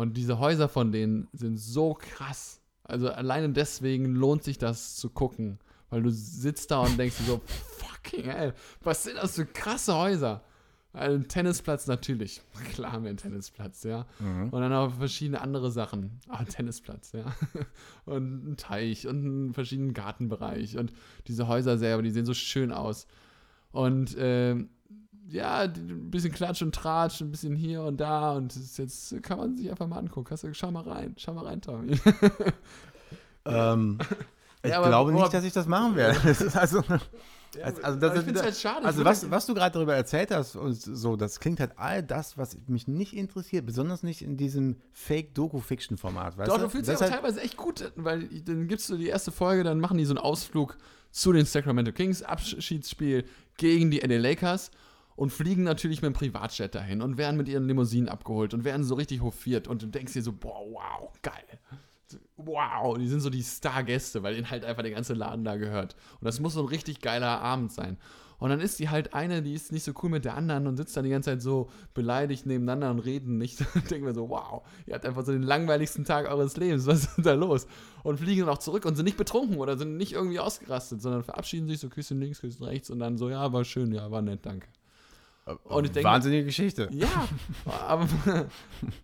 und 0.00 0.16
diese 0.16 0.38
Häuser 0.38 0.70
von 0.70 0.92
denen 0.92 1.28
sind 1.34 1.58
so 1.58 1.92
krass. 1.92 2.62
Also 2.84 3.10
alleine 3.10 3.50
deswegen 3.50 4.06
lohnt 4.14 4.42
sich 4.42 4.56
das 4.56 4.96
zu 4.96 5.10
gucken, 5.10 5.58
weil 5.90 6.02
du 6.02 6.10
sitzt 6.10 6.70
da 6.70 6.80
und 6.80 6.98
denkst 6.98 7.18
dir 7.18 7.24
so, 7.24 7.40
fucking 7.44 8.24
hell, 8.24 8.54
was 8.82 9.02
sind 9.02 9.16
das 9.16 9.34
für 9.34 9.44
krasse 9.44 9.94
Häuser? 9.94 10.42
Also 10.94 11.16
ein 11.16 11.28
Tennisplatz 11.28 11.86
natürlich. 11.86 12.40
Klar 12.72 12.92
haben 12.92 13.04
wir 13.04 13.10
einen 13.10 13.18
Tennisplatz, 13.18 13.82
ja. 13.82 14.06
Mhm. 14.20 14.48
Und 14.48 14.60
dann 14.62 14.72
auch 14.72 14.94
verschiedene 14.94 15.42
andere 15.42 15.70
Sachen. 15.70 16.18
Ah, 16.28 16.38
ein 16.38 16.48
Tennisplatz, 16.48 17.12
ja. 17.12 17.26
Und 18.06 18.52
ein 18.52 18.56
Teich 18.56 19.06
und 19.06 19.18
einen 19.18 19.52
verschiedenen 19.52 19.92
Gartenbereich. 19.92 20.78
Und 20.78 20.94
diese 21.26 21.46
Häuser 21.46 21.76
selber, 21.76 22.02
die 22.02 22.10
sehen 22.10 22.24
so 22.24 22.32
schön 22.32 22.72
aus. 22.72 23.06
Und 23.70 24.16
ähm, 24.18 24.70
ja, 25.30 25.60
ein 25.60 26.10
bisschen 26.10 26.32
Klatsch 26.32 26.62
und 26.62 26.74
Tratsch, 26.74 27.20
ein 27.20 27.30
bisschen 27.30 27.56
hier 27.56 27.82
und 27.82 27.98
da 27.98 28.32
und 28.32 28.54
jetzt 28.76 29.22
kann 29.22 29.38
man 29.38 29.56
sich 29.56 29.70
einfach 29.70 29.86
mal 29.86 29.98
angucken. 29.98 30.28
Hast 30.30 30.44
du, 30.44 30.52
schau 30.54 30.70
mal 30.70 30.82
rein, 30.82 31.14
schau 31.16 31.34
mal 31.34 31.44
rein, 31.46 31.60
Tommy. 31.60 31.98
Ähm, 33.46 33.98
ich 34.62 34.70
Ja, 34.70 34.86
glaube 34.86 35.12
nicht, 35.12 35.32
dass 35.32 35.44
ich 35.44 35.52
das 35.52 35.66
machen 35.66 35.96
werde. 35.96 36.18
Das 36.24 36.56
also, 36.56 36.82
also, 37.62 37.82
also 37.82 37.98
das 37.98 38.26
ist 38.26 38.42
halt 38.42 38.56
schade. 38.56 38.86
Also 38.86 39.04
was, 39.04 39.28
was 39.28 39.46
du 39.46 39.54
gerade 39.54 39.72
darüber 39.72 39.94
erzählt 39.96 40.30
hast 40.30 40.54
und 40.54 40.74
so, 40.74 41.16
das 41.16 41.40
klingt 41.40 41.58
halt 41.58 41.72
all 41.78 42.02
das, 42.02 42.38
was 42.38 42.56
mich 42.68 42.86
nicht 42.86 43.16
interessiert, 43.16 43.66
besonders 43.66 44.04
nicht 44.04 44.22
in 44.22 44.36
diesem 44.36 44.76
Fake-Doku-Fiction-Format. 44.92 46.38
Doch, 46.46 46.58
du 46.58 46.64
du 46.64 46.68
fühlst 46.68 46.88
dich 46.90 46.96
auch 46.96 47.00
halt, 47.00 47.12
teilweise 47.12 47.40
echt 47.40 47.56
gut, 47.56 47.92
weil 47.96 48.28
dann 48.44 48.68
gibst 48.68 48.88
du 48.88 48.96
die 48.96 49.08
erste 49.08 49.32
Folge, 49.32 49.64
dann 49.64 49.80
machen 49.80 49.98
die 49.98 50.04
so 50.04 50.12
einen 50.12 50.18
Ausflug 50.18 50.76
zu 51.10 51.32
den 51.32 51.44
Sacramento 51.44 51.90
Kings, 51.90 52.22
Abschiedsspiel 52.22 53.24
gegen 53.56 53.90
die 53.90 53.98
LA 53.98 54.18
Lakers 54.18 54.70
und 55.20 55.28
fliegen 55.28 55.64
natürlich 55.64 56.00
mit 56.00 56.14
dem 56.14 56.14
Privatjet 56.14 56.74
dahin 56.74 57.02
und 57.02 57.18
werden 57.18 57.36
mit 57.36 57.46
ihren 57.46 57.66
Limousinen 57.66 58.08
abgeholt 58.08 58.54
und 58.54 58.64
werden 58.64 58.84
so 58.84 58.94
richtig 58.94 59.20
hofiert 59.20 59.68
und 59.68 59.82
du 59.82 59.86
denkst 59.86 60.14
dir 60.14 60.22
so, 60.22 60.32
boah, 60.32 60.64
wow, 60.70 61.12
geil. 61.20 61.44
Wow, 62.38 62.96
die 62.96 63.06
sind 63.06 63.20
so 63.20 63.28
die 63.28 63.42
Stargäste, 63.42 64.22
weil 64.22 64.34
ihnen 64.34 64.50
halt 64.50 64.64
einfach 64.64 64.82
der 64.82 64.92
ganze 64.92 65.12
Laden 65.12 65.44
da 65.44 65.56
gehört. 65.56 65.94
Und 66.20 66.24
das 66.24 66.40
muss 66.40 66.54
so 66.54 66.62
ein 66.62 66.68
richtig 66.68 67.02
geiler 67.02 67.38
Abend 67.42 67.70
sein. 67.70 67.98
Und 68.38 68.48
dann 68.48 68.60
ist 68.60 68.78
die 68.78 68.88
halt 68.88 69.12
eine, 69.12 69.42
die 69.42 69.52
ist 69.52 69.72
nicht 69.72 69.82
so 69.82 69.92
cool 70.02 70.08
mit 70.08 70.24
der 70.24 70.36
anderen 70.36 70.66
und 70.66 70.78
sitzt 70.78 70.96
dann 70.96 71.04
die 71.04 71.10
ganze 71.10 71.32
Zeit 71.32 71.42
so 71.42 71.68
beleidigt 71.92 72.46
nebeneinander 72.46 72.90
und 72.90 73.00
reden 73.00 73.36
nicht. 73.36 73.60
Und 73.74 73.90
denken 73.90 74.06
wir 74.06 74.14
so, 74.14 74.30
wow, 74.30 74.62
ihr 74.86 74.94
habt 74.94 75.04
einfach 75.04 75.26
so 75.26 75.32
den 75.32 75.42
langweiligsten 75.42 76.06
Tag 76.06 76.30
eures 76.30 76.56
Lebens. 76.56 76.86
Was 76.86 77.04
ist 77.04 77.26
da 77.26 77.34
los? 77.34 77.66
Und 78.04 78.18
fliegen 78.18 78.40
dann 78.40 78.48
auch 78.48 78.58
zurück 78.58 78.86
und 78.86 78.96
sind 78.96 79.04
nicht 79.04 79.18
betrunken 79.18 79.58
oder 79.58 79.76
sind 79.76 79.98
nicht 79.98 80.14
irgendwie 80.14 80.40
ausgerastet, 80.40 81.02
sondern 81.02 81.24
verabschieden 81.24 81.68
sich 81.68 81.78
so 81.78 81.90
Küsschen 81.90 82.18
links, 82.18 82.40
Küsschen 82.40 82.64
rechts 82.64 82.88
und 82.88 83.00
dann 83.00 83.18
so, 83.18 83.28
ja, 83.28 83.52
war 83.52 83.66
schön, 83.66 83.92
ja, 83.92 84.10
war 84.10 84.22
nett, 84.22 84.46
danke. 84.46 84.66
Und 85.64 85.84
ich 85.86 85.92
denke- 85.92 86.08
wahnsinnige 86.08 86.44
Geschichte. 86.44 86.88
Ja, 86.92 87.28
aber 87.86 88.08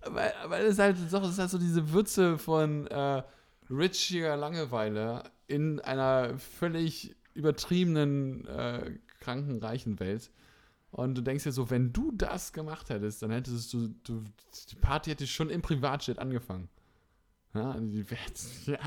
weil, 0.06 0.32
weil 0.46 0.64
es 0.66 0.78
halt 0.78 0.96
doch, 1.10 1.22
es 1.22 1.30
ist 1.30 1.38
halt 1.38 1.50
so 1.50 1.58
diese 1.58 1.92
Würze 1.92 2.38
von 2.38 2.86
äh, 2.86 3.22
richiger 3.70 4.36
Langeweile 4.36 5.24
in 5.46 5.80
einer 5.80 6.38
völlig 6.38 7.14
übertriebenen, 7.34 8.46
äh, 8.46 8.90
kranken, 9.20 9.58
reichen 9.62 9.98
Welt. 10.00 10.30
Und 10.90 11.16
du 11.16 11.22
denkst 11.22 11.44
dir 11.44 11.52
so, 11.52 11.68
wenn 11.68 11.92
du 11.92 12.10
das 12.12 12.52
gemacht 12.52 12.88
hättest, 12.90 13.22
dann 13.22 13.30
hättest 13.30 13.72
du, 13.72 13.88
du 14.04 14.22
die 14.70 14.76
Party 14.76 15.10
hätte 15.10 15.26
schon 15.26 15.50
im 15.50 15.60
Privatjet 15.60 16.18
angefangen. 16.18 16.68
Ja, 17.56 17.76
ja, 18.66 18.78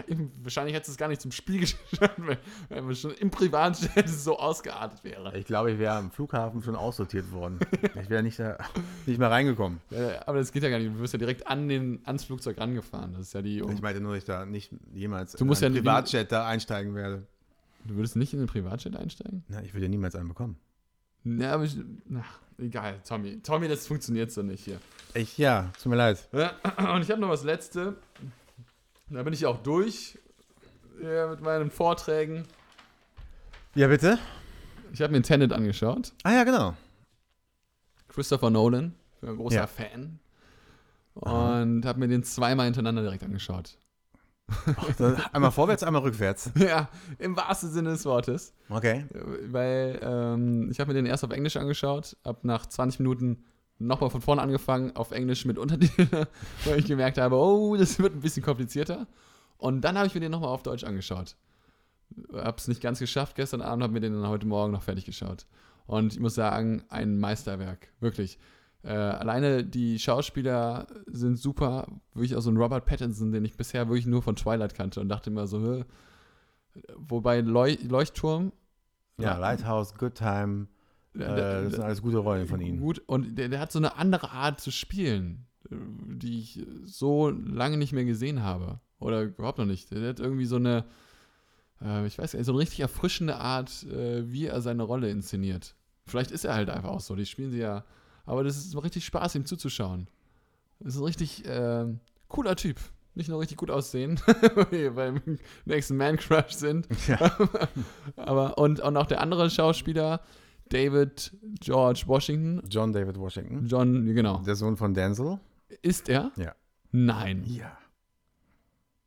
wahrscheinlich 0.44 0.76
hättest 0.76 0.90
du 0.90 0.92
es 0.94 0.98
gar 0.98 1.08
nicht 1.08 1.22
zum 1.22 1.32
Spiel 1.32 1.60
geschafft, 1.62 2.00
wenn, 2.18 2.38
wenn 2.70 2.88
wir 2.88 2.96
schon 2.96 3.12
im 3.12 3.30
Privatjet 3.32 4.08
so 4.10 4.38
ausgeartet 4.40 5.04
wäre. 5.04 5.38
Ich 5.38 5.46
glaube, 5.46 5.72
ich 5.72 5.80
wäre 5.80 5.96
am 5.96 6.12
Flughafen 6.12 6.62
schon 6.62 6.76
aussortiert 6.76 7.32
worden. 7.32 7.60
Ich 8.02 8.10
wäre 8.10 8.24
nicht, 8.24 8.40
da- 8.40 8.58
nicht 9.06 9.18
mehr 9.20 9.32
reingekommen. 9.32 9.80
Ja, 9.90 10.28
aber 10.28 10.38
das 10.40 10.52
geht 10.52 10.64
ja 10.64 10.70
gar 10.70 10.80
nicht. 10.80 10.94
Du 10.94 11.00
wirst 11.00 11.14
ja 11.14 11.20
direkt 11.20 11.48
an 11.48 11.68
den, 11.68 12.00
ans 12.06 12.24
Flugzeug 12.24 12.58
rangefahren. 12.60 13.14
Das 13.14 13.22
ist 13.24 13.34
ja 13.34 13.42
die. 13.42 13.60
Ich 13.60 13.82
meinte 13.82 14.02
nur, 14.02 14.12
dass 14.14 14.20
ich 14.20 14.26
da 14.26 14.46
nicht 14.46 14.72
jemals 14.94 15.34
Du 15.34 15.46
musst 15.46 15.62
in 15.62 15.68
einen 15.68 15.76
ja- 15.76 15.82
Privatjet 15.82 16.32
da 16.32 16.48
einsteigen 16.48 16.96
werde. 16.96 17.26
Du 17.86 17.96
würdest 17.96 18.16
nicht 18.16 18.34
in 18.34 18.40
den 18.40 18.48
Privatjet 18.48 18.96
einsteigen? 18.96 19.44
Na, 19.48 19.62
ich 19.64 19.74
würde 19.74 19.86
ja 19.86 19.90
niemals 19.90 20.14
einen 20.16 20.28
bekommen. 20.28 20.58
Ja, 21.24 21.54
aber 21.54 21.64
ich, 21.66 21.76
na, 22.08 22.24
egal, 22.58 23.00
Tommy. 23.08 23.40
Tommy, 23.42 23.68
das 23.68 23.88
funktioniert 23.88 24.32
so 24.32 24.42
nicht 24.42 24.64
hier. 24.64 24.80
Ich, 25.14 25.38
ja, 25.38 25.70
tut 25.82 25.90
mir 25.90 25.96
leid. 25.98 26.28
Und 26.32 27.02
ich 27.02 27.10
habe 27.12 27.20
noch 27.20 27.30
was 27.30 27.44
Letzte. 27.44 27.96
Da 29.10 29.24
bin 29.24 29.34
ich 29.34 29.46
auch 29.46 29.58
durch 29.58 30.20
ja, 31.02 31.28
mit 31.28 31.42
meinen 31.42 31.72
Vorträgen. 31.72 32.46
Ja, 33.76 33.88
bitte? 33.88 34.20
Ich 34.94 35.02
habe 35.02 35.12
mir 35.12 35.22
Tenet 35.22 35.52
angeschaut. 35.52 36.14
Ah 36.24 36.34
ja, 36.34 36.44
genau. 36.44 36.76
Christopher 38.08 38.50
Nolan, 38.50 38.96
ich 39.16 39.22
bin 39.22 39.30
ein 39.30 39.38
großer 39.38 39.56
Ja. 39.56 39.68
Fan. 39.68 40.20
Und 41.14 41.86
habe 41.86 42.00
mir 42.00 42.08
den 42.08 42.24
zweimal 42.24 42.66
hintereinander 42.66 43.02
direkt 43.02 43.24
angeschaut. 43.24 43.78
Dann 44.98 45.18
einmal 45.32 45.52
vorwärts, 45.52 45.84
einmal 45.84 46.02
rückwärts. 46.02 46.52
ja, 46.56 46.90
im 47.20 47.36
wahrsten 47.36 47.72
Sinne 47.72 47.90
des 47.92 48.06
Wortes. 48.06 48.54
Okay. 48.70 49.06
Weil 49.48 50.00
ähm, 50.02 50.70
ich 50.72 50.80
habe 50.80 50.90
mir 50.90 50.96
den 50.96 51.06
erst 51.06 51.24
auf 51.24 51.32
Englisch 51.32 51.58
angeschaut, 51.58 52.18
habe 52.26 52.40
nach 52.48 52.66
20 52.66 53.00
Minuten 53.00 53.44
nochmal 53.80 54.10
von 54.10 54.22
vorne 54.22 54.42
angefangen, 54.42 54.96
auf 54.96 55.12
Englisch 55.12 55.46
mit 55.46 55.58
Untertiteln, 55.58 56.10
weil 56.66 56.80
ich 56.80 56.86
gemerkt 56.86 57.18
habe, 57.18 57.36
oh, 57.36 57.76
das 57.76 58.00
wird 58.00 58.14
ein 58.14 58.22
bisschen 58.22 58.44
komplizierter. 58.44 59.08
Und 59.58 59.82
dann 59.82 59.98
habe 59.98 60.08
ich 60.08 60.14
mir 60.14 60.20
den 60.20 60.32
nochmal 60.32 60.50
auf 60.50 60.64
Deutsch 60.64 60.84
angeschaut. 60.84 61.36
Hab's 62.34 62.68
nicht 62.68 62.82
ganz 62.82 63.00
geschafft 63.00 63.36
gestern 63.36 63.62
Abend, 63.62 63.84
habe 63.84 63.94
mir 63.94 64.00
den 64.00 64.14
dann 64.14 64.28
heute 64.28 64.48
Morgen 64.48 64.72
noch 64.72 64.84
fertig 64.84 65.06
geschaut. 65.06 65.46
Und 65.86 66.14
ich 66.14 66.20
muss 66.20 66.36
sagen, 66.36 66.84
ein 66.90 67.20
Meisterwerk, 67.20 67.90
wirklich. 68.00 68.38
Äh, 68.84 68.94
alleine 68.94 69.66
die 69.66 70.00
Schauspieler 70.00 70.88
sind 71.08 71.38
super, 71.38 71.88
wirklich 72.14 72.36
auch 72.36 72.42
so 72.42 72.50
ein 72.50 72.58
Robert 72.58 72.86
Pattinson, 72.86 73.32
den 73.32 73.44
ich 73.44 73.58
bisher 73.58 73.88
wirklich 73.90 74.06
nur 74.06 74.22
von 74.22 74.36
Twilight 74.36 74.74
kannte 74.74 75.02
und 75.02 75.10
dachte 75.10 75.30
immer 75.30 75.48
so, 75.48 75.84
wobei 76.96 77.42
Leu 77.42 77.76
Leuchtturm 77.84 78.54
Ja, 79.18 79.38
Lighthouse, 79.38 79.96
Good 79.96 80.16
Time, 80.16 80.68
äh, 81.16 81.64
das 81.64 81.74
sind 81.74 81.84
alles 81.84 82.02
gute 82.02 82.18
Rollen 82.18 82.48
von 82.48 82.62
Ihnen. 82.62 82.80
Gut, 82.80 83.02
und 83.08 83.36
der, 83.38 83.50
der 83.50 83.60
hat 83.60 83.72
so 83.72 83.80
eine 83.80 83.98
andere 83.98 84.32
Art 84.32 84.60
zu 84.60 84.72
spielen, 84.72 85.48
äh, 85.72 85.76
die 86.16 86.40
ich 86.40 86.66
so 86.84 87.30
lange 87.30 87.78
nicht 87.78 87.94
mehr 87.94 88.06
gesehen 88.06 88.44
habe. 88.44 88.80
Oder 89.00 89.24
überhaupt 89.24 89.58
noch 89.58 89.66
nicht. 89.66 89.92
Der 89.92 90.10
hat 90.10 90.20
irgendwie 90.20 90.46
so 90.46 90.58
eine, 90.58 90.86
äh, 91.82 92.06
ich 92.06 92.18
weiß 92.18 92.34
nicht, 92.34 92.46
so 92.46 92.52
eine 92.52 92.60
richtig 92.60 92.82
erfrischende 92.82 93.38
Art, 93.38 93.84
äh, 93.84 94.30
wie 94.32 94.48
er 94.48 94.62
seine 94.62 94.84
Rolle 94.84 95.10
inszeniert. 95.10 95.76
Vielleicht 96.06 96.32
ist 96.32 96.46
er 96.46 96.56
halt 96.56 96.70
einfach 96.70 96.90
auch 96.90 97.00
so, 97.00 97.16
die 97.16 97.26
spielen 97.26 97.52
sie 97.52 97.60
ja. 97.60 97.86
Aber 98.26 98.44
das 98.44 98.58
ist 98.58 98.76
richtig 98.84 99.06
Spaß, 99.06 99.36
ihm 99.36 99.46
zuzuschauen. 99.46 100.08
Das 100.80 100.96
ist 100.96 101.02
ein 101.02 101.06
richtig 101.06 101.46
äh, 101.46 101.86
cooler 102.28 102.56
Typ. 102.56 102.78
Nicht 103.16 103.30
nur 103.30 103.40
richtig 103.40 103.58
gut 103.58 103.72
aussehen, 103.72 104.20
weil 104.56 104.72
wir 104.72 104.92
beim 104.92 105.22
nächsten 105.66 105.98
Man-Crush 105.98 106.52
sind. 106.52 106.88
Ja. 107.08 107.38
Aber, 108.16 108.58
und, 108.58 108.80
und 108.80 108.98
auch 108.98 109.08
der 109.08 109.22
andere 109.22 109.50
Schauspieler, 109.50 110.22
David 110.70 111.32
George 111.60 112.04
Washington, 112.08 112.62
John 112.70 112.94
David 112.94 113.18
Washington, 113.18 113.66
John, 113.68 114.06
genau. 114.06 114.42
der 114.44 114.56
Sohn 114.56 114.78
von 114.78 114.94
Denzel. 114.94 115.40
Ist 115.82 116.10
er? 116.10 116.32
Ja. 116.36 116.56
Nein. 116.92 117.44
Ja. 117.46 117.78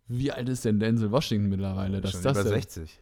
Wie 0.09 0.31
alt 0.31 0.49
ist 0.49 0.65
denn 0.65 0.79
Denzel 0.79 1.11
Washington 1.11 1.49
mittlerweile? 1.49 2.01
Dass 2.01 2.13
schon 2.13 2.23
das 2.23 2.39
über 2.39 2.51
denn- 2.51 2.61
60. 2.61 3.01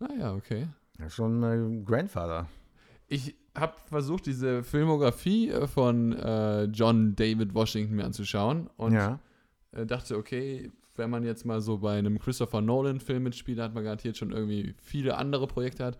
Ah 0.00 0.08
ja, 0.18 0.34
okay. 0.34 0.68
Ja, 0.98 1.08
schon 1.08 1.40
mein 1.40 1.84
Grandfather. 1.84 2.46
Ich 3.08 3.34
habe 3.54 3.74
versucht, 3.86 4.26
diese 4.26 4.62
Filmografie 4.62 5.50
äh, 5.50 5.66
von 5.66 6.12
äh, 6.12 6.64
John 6.64 7.14
David 7.14 7.54
Washington 7.54 7.96
mir 7.96 8.04
anzuschauen 8.04 8.70
und 8.76 8.92
ja. 8.94 9.18
äh, 9.72 9.84
dachte, 9.84 10.16
okay, 10.16 10.70
wenn 10.96 11.10
man 11.10 11.24
jetzt 11.24 11.44
mal 11.44 11.60
so 11.60 11.78
bei 11.78 11.98
einem 11.98 12.18
Christopher 12.18 12.60
Nolan-Film 12.60 13.22
mitspielt, 13.22 13.58
hat 13.58 13.74
man 13.74 13.84
garantiert 13.84 14.16
schon 14.16 14.30
irgendwie 14.30 14.74
viele 14.82 15.16
andere 15.16 15.46
Projekte 15.46 15.84
hat. 15.84 15.98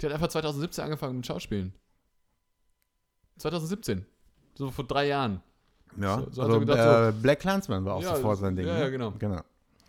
Die 0.00 0.06
hat 0.06 0.12
einfach 0.12 0.28
2017 0.28 0.84
angefangen 0.84 1.16
mit 1.16 1.26
Schauspielen. 1.26 1.72
2017. 3.38 4.04
So 4.54 4.70
vor 4.70 4.84
drei 4.86 5.08
Jahren. 5.08 5.40
Ja. 5.96 6.18
So- 6.20 6.30
so 6.30 6.42
also, 6.42 6.60
gedacht, 6.60 7.14
äh, 7.14 7.20
Black 7.20 7.40
Clansman 7.40 7.84
war 7.84 7.94
auch 7.96 8.02
Ja, 8.02 8.16
sofort 8.16 8.38
sein 8.38 8.56
Ding. 8.56 8.66
ja, 8.66 8.74
ne? 8.74 8.80
ja, 8.80 8.88
genau. 8.88 9.12
genau. 9.12 9.40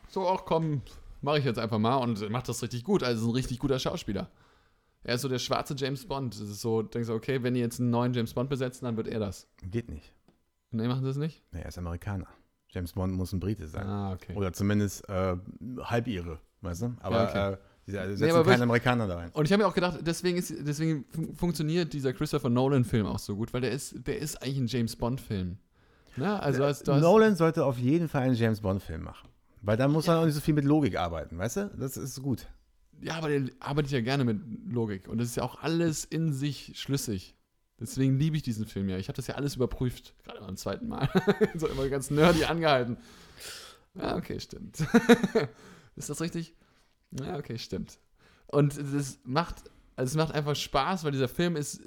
So, 0.10 0.28
auch 0.28 0.46
komm, 0.46 0.82
mache 1.22 1.40
ich 1.40 1.46
jetzt 1.46 1.60
einfach 1.60 1.80
mal 1.80 1.96
und 1.98 2.30
macht 2.30 2.48
das 2.50 2.62
richtig 2.62 2.84
gut. 2.84 3.04
Also 3.04 3.24
ist 3.24 3.28
ein 3.32 3.36
richtig 3.36 3.60
guter 3.60 3.80
Schauspieler. 3.80 4.30
Er 5.04 5.16
ist 5.16 5.22
so 5.22 5.30
der 5.30 5.40
schwarze 5.40 5.76
James 5.78 6.08
Bond. 6.08 6.34
Das 6.34 6.42
ist 6.50 6.62
so, 6.62 6.82
denkst 6.82 7.08
du, 7.10 7.14
okay, 7.14 7.44
wenn 7.44 7.54
die 7.54 7.60
jetzt 7.60 7.80
einen 7.80 7.92
neuen 7.92 8.14
James 8.14 8.34
Bond 8.34 8.50
besetzen, 8.50 8.86
dann 8.86 8.98
wird 8.98 9.08
er 9.08 9.20
das. 9.20 9.48
Geht 9.70 9.90
nicht. 9.90 10.14
Nee, 10.72 10.88
machen 10.88 11.02
sie 11.02 11.08
das 11.08 11.18
nicht? 11.18 11.44
Nee, 11.52 11.62
er 11.62 11.68
ist 11.68 11.78
Amerikaner. 11.78 12.28
James 12.70 12.94
Bond 12.94 13.14
muss 13.14 13.32
ein 13.32 13.40
Brite 13.40 13.68
sein. 13.68 13.86
Ah, 13.86 14.14
okay. 14.14 14.36
Oder 14.36 14.52
zumindest 14.52 15.08
äh, 15.08 15.38
halbire, 15.80 16.40
weißt 16.62 16.82
du? 16.82 16.96
Aber 17.02 17.16
Ja, 17.24 17.30
okay. 17.30 17.54
äh, 17.54 17.58
die 17.88 17.92
setzen 17.92 18.14
Nee, 18.14 18.28
keinen 18.28 18.36
wirklich- 18.46 18.62
Amerikaner 18.62 19.08
da 19.08 19.16
rein. 19.18 19.30
Und 19.34 19.46
ich 19.46 19.52
habe 19.52 19.64
mir 19.64 19.68
auch 19.70 19.74
gedacht, 19.74 20.00
deswegen, 20.02 20.38
ist, 20.38 20.54
deswegen 20.60 21.06
fun 21.12 21.36
funktioniert 21.36 21.94
dieser 21.94 22.14
Christopher 22.14 22.50
Nolan-Film 22.50 23.06
auch 23.06 23.20
so 23.20 23.36
gut, 23.36 23.54
weil 23.54 23.62
der 23.62 23.72
ist, 23.72 24.08
der 24.08 24.18
ist 24.20 24.42
eigentlich 24.42 24.58
ein 24.58 24.68
James 24.68 24.96
Bond-Film. 24.96 25.58
Ne? 26.18 26.40
Also, 26.42 26.64
hast, 26.64 26.88
Nolan 26.88 27.36
sollte 27.36 27.66
auf 27.66 27.78
jeden 27.78 28.08
Fall 28.08 28.24
einen 28.24 28.36
James 28.36 28.62
Bond-Film 28.62 29.04
machen. 29.04 29.30
Weil 29.62 29.78
da 29.78 29.88
muss 29.88 30.08
man 30.08 30.18
auch 30.18 30.26
nicht 30.26 30.36
so 30.36 30.42
viel 30.42 30.54
mit 30.54 30.64
Logik 30.66 30.98
arbeiten, 30.98 31.38
weißt 31.38 31.58
du? 31.58 31.72
Das 31.78 31.98
ist 31.98 32.22
gut. 32.22 32.48
ja, 33.02 33.16
aber 33.16 33.30
der 33.30 33.50
arbeitet 33.60 33.92
ja 33.92 34.02
gerne 34.02 34.24
mit 34.24 34.40
Logik 34.72 35.08
und 35.08 35.18
das 35.18 35.28
ist 35.30 35.36
ja 35.38 35.44
auch 35.44 35.62
alles 35.62 36.06
in 36.06 36.34
sich 36.34 36.74
schlüssig. 36.76 37.36
Deswegen 37.80 38.18
liebe 38.18 38.38
ich 38.38 38.44
diesen 38.44 38.66
Film 38.66 38.88
ja. 38.88 38.98
Ich 38.98 39.10
habe 39.10 39.18
das 39.18 39.28
ja 39.28 39.36
alles 39.36 39.56
überprüft, 39.58 40.14
gerade 40.24 40.40
beim 40.40 40.56
zweiten 40.56 40.88
Mal. 40.88 41.10
so 41.56 41.68
immer 41.68 41.90
ganz 41.90 42.10
nerdy 42.10 42.46
angehalten. 42.46 42.98
Ja, 43.96 44.16
okay, 44.16 44.40
stimmt. 44.40 44.78
ist 45.98 46.10
das 46.10 46.22
richtig? 46.22 46.54
Ja, 47.12 47.38
okay, 47.38 47.58
stimmt. 47.58 48.00
Und 48.48 48.78
das 48.78 49.20
macht, 49.24 49.64
also 49.96 50.12
es 50.12 50.16
macht 50.16 50.34
einfach 50.34 50.56
Spaß, 50.56 51.04
weil 51.04 51.12
dieser 51.12 51.28
Film 51.28 51.56
ist, 51.56 51.82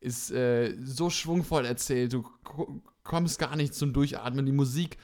ist 0.00 0.30
äh, 0.30 0.76
so 0.82 1.10
schwungvoll 1.10 1.64
erzählt. 1.64 2.12
Du 2.12 2.22
ko- 2.44 2.82
kommst 3.02 3.38
gar 3.38 3.56
nicht 3.56 3.74
zum 3.74 3.92
Durchatmen. 3.92 4.46
Die 4.46 4.52
Musik 4.52 4.98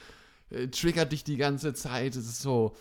äh, 0.51 0.69
triggert 0.69 1.13
dich 1.13 1.25
die 1.25 1.37
ganze 1.37 1.75
Zeit. 1.75 2.15
Es 2.17 2.27
ist 2.27 2.43
so 2.43 2.75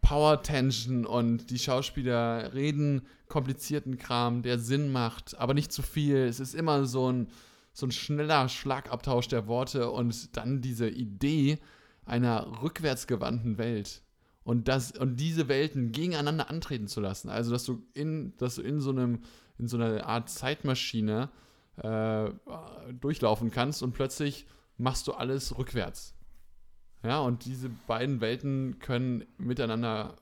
Power 0.00 0.42
Tension 0.42 1.04
und 1.04 1.50
die 1.50 1.58
Schauspieler 1.58 2.54
reden 2.54 3.06
komplizierten 3.28 3.98
Kram, 3.98 4.42
der 4.42 4.58
Sinn 4.58 4.92
macht, 4.92 5.36
aber 5.38 5.52
nicht 5.54 5.72
zu 5.72 5.82
viel. 5.82 6.16
Es 6.16 6.40
ist 6.40 6.54
immer 6.54 6.84
so 6.86 7.10
ein, 7.10 7.28
so 7.72 7.86
ein 7.86 7.92
schneller 7.92 8.48
Schlagabtausch 8.48 9.28
der 9.28 9.46
Worte 9.48 9.90
und 9.90 10.36
dann 10.36 10.60
diese 10.62 10.88
Idee 10.88 11.58
einer 12.06 12.62
rückwärtsgewandten 12.62 13.58
Welt. 13.58 14.02
Und, 14.48 14.66
das, 14.66 14.92
und 14.92 15.16
diese 15.16 15.46
Welten 15.48 15.92
gegeneinander 15.92 16.48
antreten 16.48 16.88
zu 16.88 17.02
lassen. 17.02 17.28
Also, 17.28 17.50
dass 17.50 17.64
du 17.64 17.82
in, 17.92 18.34
dass 18.38 18.54
du 18.54 18.62
in 18.62 18.80
so 18.80 18.88
einem, 18.88 19.20
in 19.58 19.68
so 19.68 19.76
einer 19.76 20.06
Art 20.06 20.30
Zeitmaschine 20.30 21.28
äh, 21.76 22.30
durchlaufen 22.98 23.50
kannst 23.50 23.82
und 23.82 23.92
plötzlich 23.92 24.46
machst 24.78 25.06
du 25.06 25.12
alles 25.12 25.58
rückwärts. 25.58 26.14
Ja, 27.02 27.20
und 27.20 27.44
diese 27.44 27.68
beiden 27.68 28.22
Welten 28.22 28.78
können 28.78 29.26
miteinander 29.36 30.16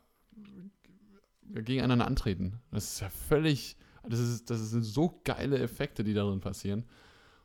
gegeneinander 1.45 2.09
antreten. 2.09 2.59
Das 2.73 2.95
ist 2.95 3.01
ja 3.03 3.11
völlig, 3.11 3.77
das, 4.03 4.19
ist, 4.19 4.51
das 4.51 4.59
sind 4.71 4.83
so 4.83 5.21
geile 5.23 5.61
Effekte, 5.61 6.03
die 6.03 6.15
darin 6.15 6.41
passieren. 6.41 6.85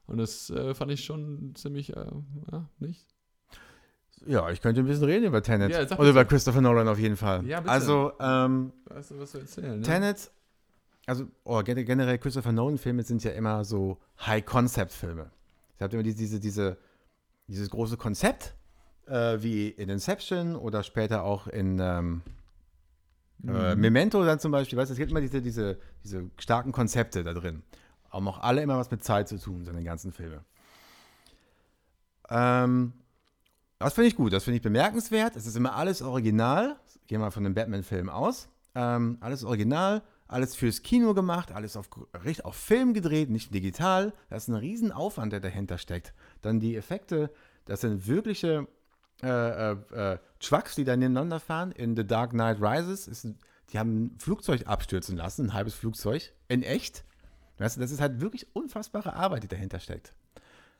Und 0.07 0.17
das 0.17 0.49
äh, 0.49 0.73
fand 0.73 0.89
ich 0.89 1.05
schon 1.05 1.53
ziemlich, 1.53 1.95
äh, 1.95 2.11
ja, 2.51 2.67
nicht? 2.79 3.10
Ja, 4.25 4.49
ich 4.51 4.61
könnte 4.61 4.81
ein 4.81 4.85
bisschen 4.87 5.05
reden 5.05 5.25
über 5.25 5.41
Tenet. 5.41 5.71
Ja, 5.71 5.97
Oder 5.97 6.09
über 6.11 6.25
Christopher 6.25 6.61
Nolan 6.61 6.87
auf 6.87 6.99
jeden 6.99 7.17
Fall. 7.17 7.45
Ja, 7.45 7.59
bitte. 7.59 7.71
Also, 7.71 8.13
ähm, 8.19 8.71
Weißt 8.85 9.11
du, 9.11 9.19
was 9.19 9.31
zu 9.31 9.39
erzählen? 9.39 9.79
Ne? 9.79 9.85
Tenet, 9.85 10.29
also 11.07 11.25
oh, 11.43 11.61
gen- 11.63 11.83
generell 11.85 12.17
Christopher 12.19 12.51
Nolan-Filme 12.51 13.01
sind 13.03 13.23
ja 13.23 13.31
immer 13.31 13.63
so 13.65 13.97
High-Concept-Filme. 14.25 15.31
Ich 15.75 15.81
habe 15.81 15.93
immer 15.95 16.03
diese, 16.03 16.17
diese, 16.17 16.39
diese, 16.39 16.77
dieses 17.47 17.69
große 17.71 17.97
Konzept, 17.97 18.53
äh, 19.07 19.37
wie 19.41 19.69
in 19.69 19.89
Inception 19.89 20.55
oder 20.55 20.83
später 20.83 21.23
auch 21.23 21.47
in 21.47 21.79
ähm, 21.79 22.21
äh, 23.47 23.73
Mhm. 23.75 23.81
Memento 23.81 24.23
dann 24.23 24.39
zum 24.39 24.51
Beispiel. 24.51 24.77
Weißt 24.77 24.91
du, 24.91 24.93
es 24.93 24.99
gibt 24.99 25.09
immer 25.09 25.21
diese, 25.21 25.41
diese, 25.41 25.79
diese 26.03 26.29
starken 26.37 26.71
Konzepte 26.71 27.23
da 27.23 27.33
drin. 27.33 27.63
Haben 28.11 28.27
auch 28.27 28.39
alle 28.41 28.61
immer 28.61 28.77
was 28.77 28.91
mit 28.91 29.03
Zeit 29.03 29.27
zu 29.29 29.39
tun, 29.39 29.63
so 29.65 29.71
in 29.71 29.77
den 29.77 29.85
ganzen 29.85 30.11
Filmen. 30.11 30.41
Ähm, 32.29 32.93
das 33.85 33.93
finde 33.93 34.07
ich 34.07 34.15
gut, 34.15 34.33
das 34.33 34.43
finde 34.43 34.57
ich 34.57 34.61
bemerkenswert. 34.61 35.35
Es 35.35 35.45
ist 35.45 35.55
immer 35.55 35.75
alles 35.75 36.01
original. 36.01 36.77
Gehen 37.07 37.19
wir 37.19 37.25
mal 37.25 37.31
von 37.31 37.43
dem 37.43 37.53
Batman-Film 37.53 38.09
aus. 38.09 38.49
Ähm, 38.75 39.17
alles 39.19 39.43
original, 39.43 40.01
alles 40.27 40.55
fürs 40.55 40.81
Kino 40.81 41.13
gemacht, 41.13 41.51
alles 41.51 41.75
auf, 41.75 41.89
auf 42.43 42.55
Film 42.55 42.93
gedreht, 42.93 43.29
nicht 43.29 43.53
digital. 43.53 44.13
Das 44.29 44.43
ist 44.43 44.47
ein 44.49 44.55
Riesenaufwand, 44.55 45.33
der 45.33 45.41
dahinter 45.41 45.77
steckt. 45.77 46.13
Dann 46.41 46.59
die 46.59 46.77
Effekte, 46.77 47.31
das 47.65 47.81
sind 47.81 48.07
wirkliche 48.07 48.67
äh, 49.23 49.71
äh, 49.71 49.77
äh, 49.93 50.17
Trucks, 50.39 50.75
die 50.75 50.83
da 50.83 50.95
nebeneinander 50.95 51.39
fahren. 51.39 51.71
In 51.71 51.95
The 51.95 52.07
Dark 52.07 52.31
Knight 52.31 52.61
Rises, 52.61 53.07
ist, 53.07 53.27
die 53.71 53.79
haben 53.79 54.05
ein 54.05 54.15
Flugzeug 54.19 54.67
abstürzen 54.67 55.17
lassen, 55.17 55.47
ein 55.47 55.53
halbes 55.53 55.75
Flugzeug, 55.75 56.33
in 56.47 56.63
echt. 56.63 57.03
Weißt 57.57 57.77
du, 57.77 57.81
das 57.81 57.91
ist 57.91 58.01
halt 58.01 58.21
wirklich 58.21 58.47
unfassbare 58.55 59.13
Arbeit, 59.13 59.43
die 59.43 59.47
dahinter 59.47 59.79
steckt. 59.79 60.13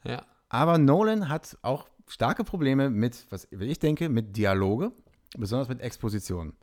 Ja. 0.04 0.26
Aber 0.50 0.78
Nolan 0.78 1.30
hat 1.30 1.58
auch 1.62 1.88
starke 2.08 2.44
Probleme 2.44 2.90
mit, 2.90 3.26
was 3.30 3.48
ich 3.52 3.80
denke, 3.80 4.10
mit 4.10 4.36
Dialoge, 4.38 4.92
besonders 5.38 5.70
mit 5.70 5.82
Exposition. 5.82 6.54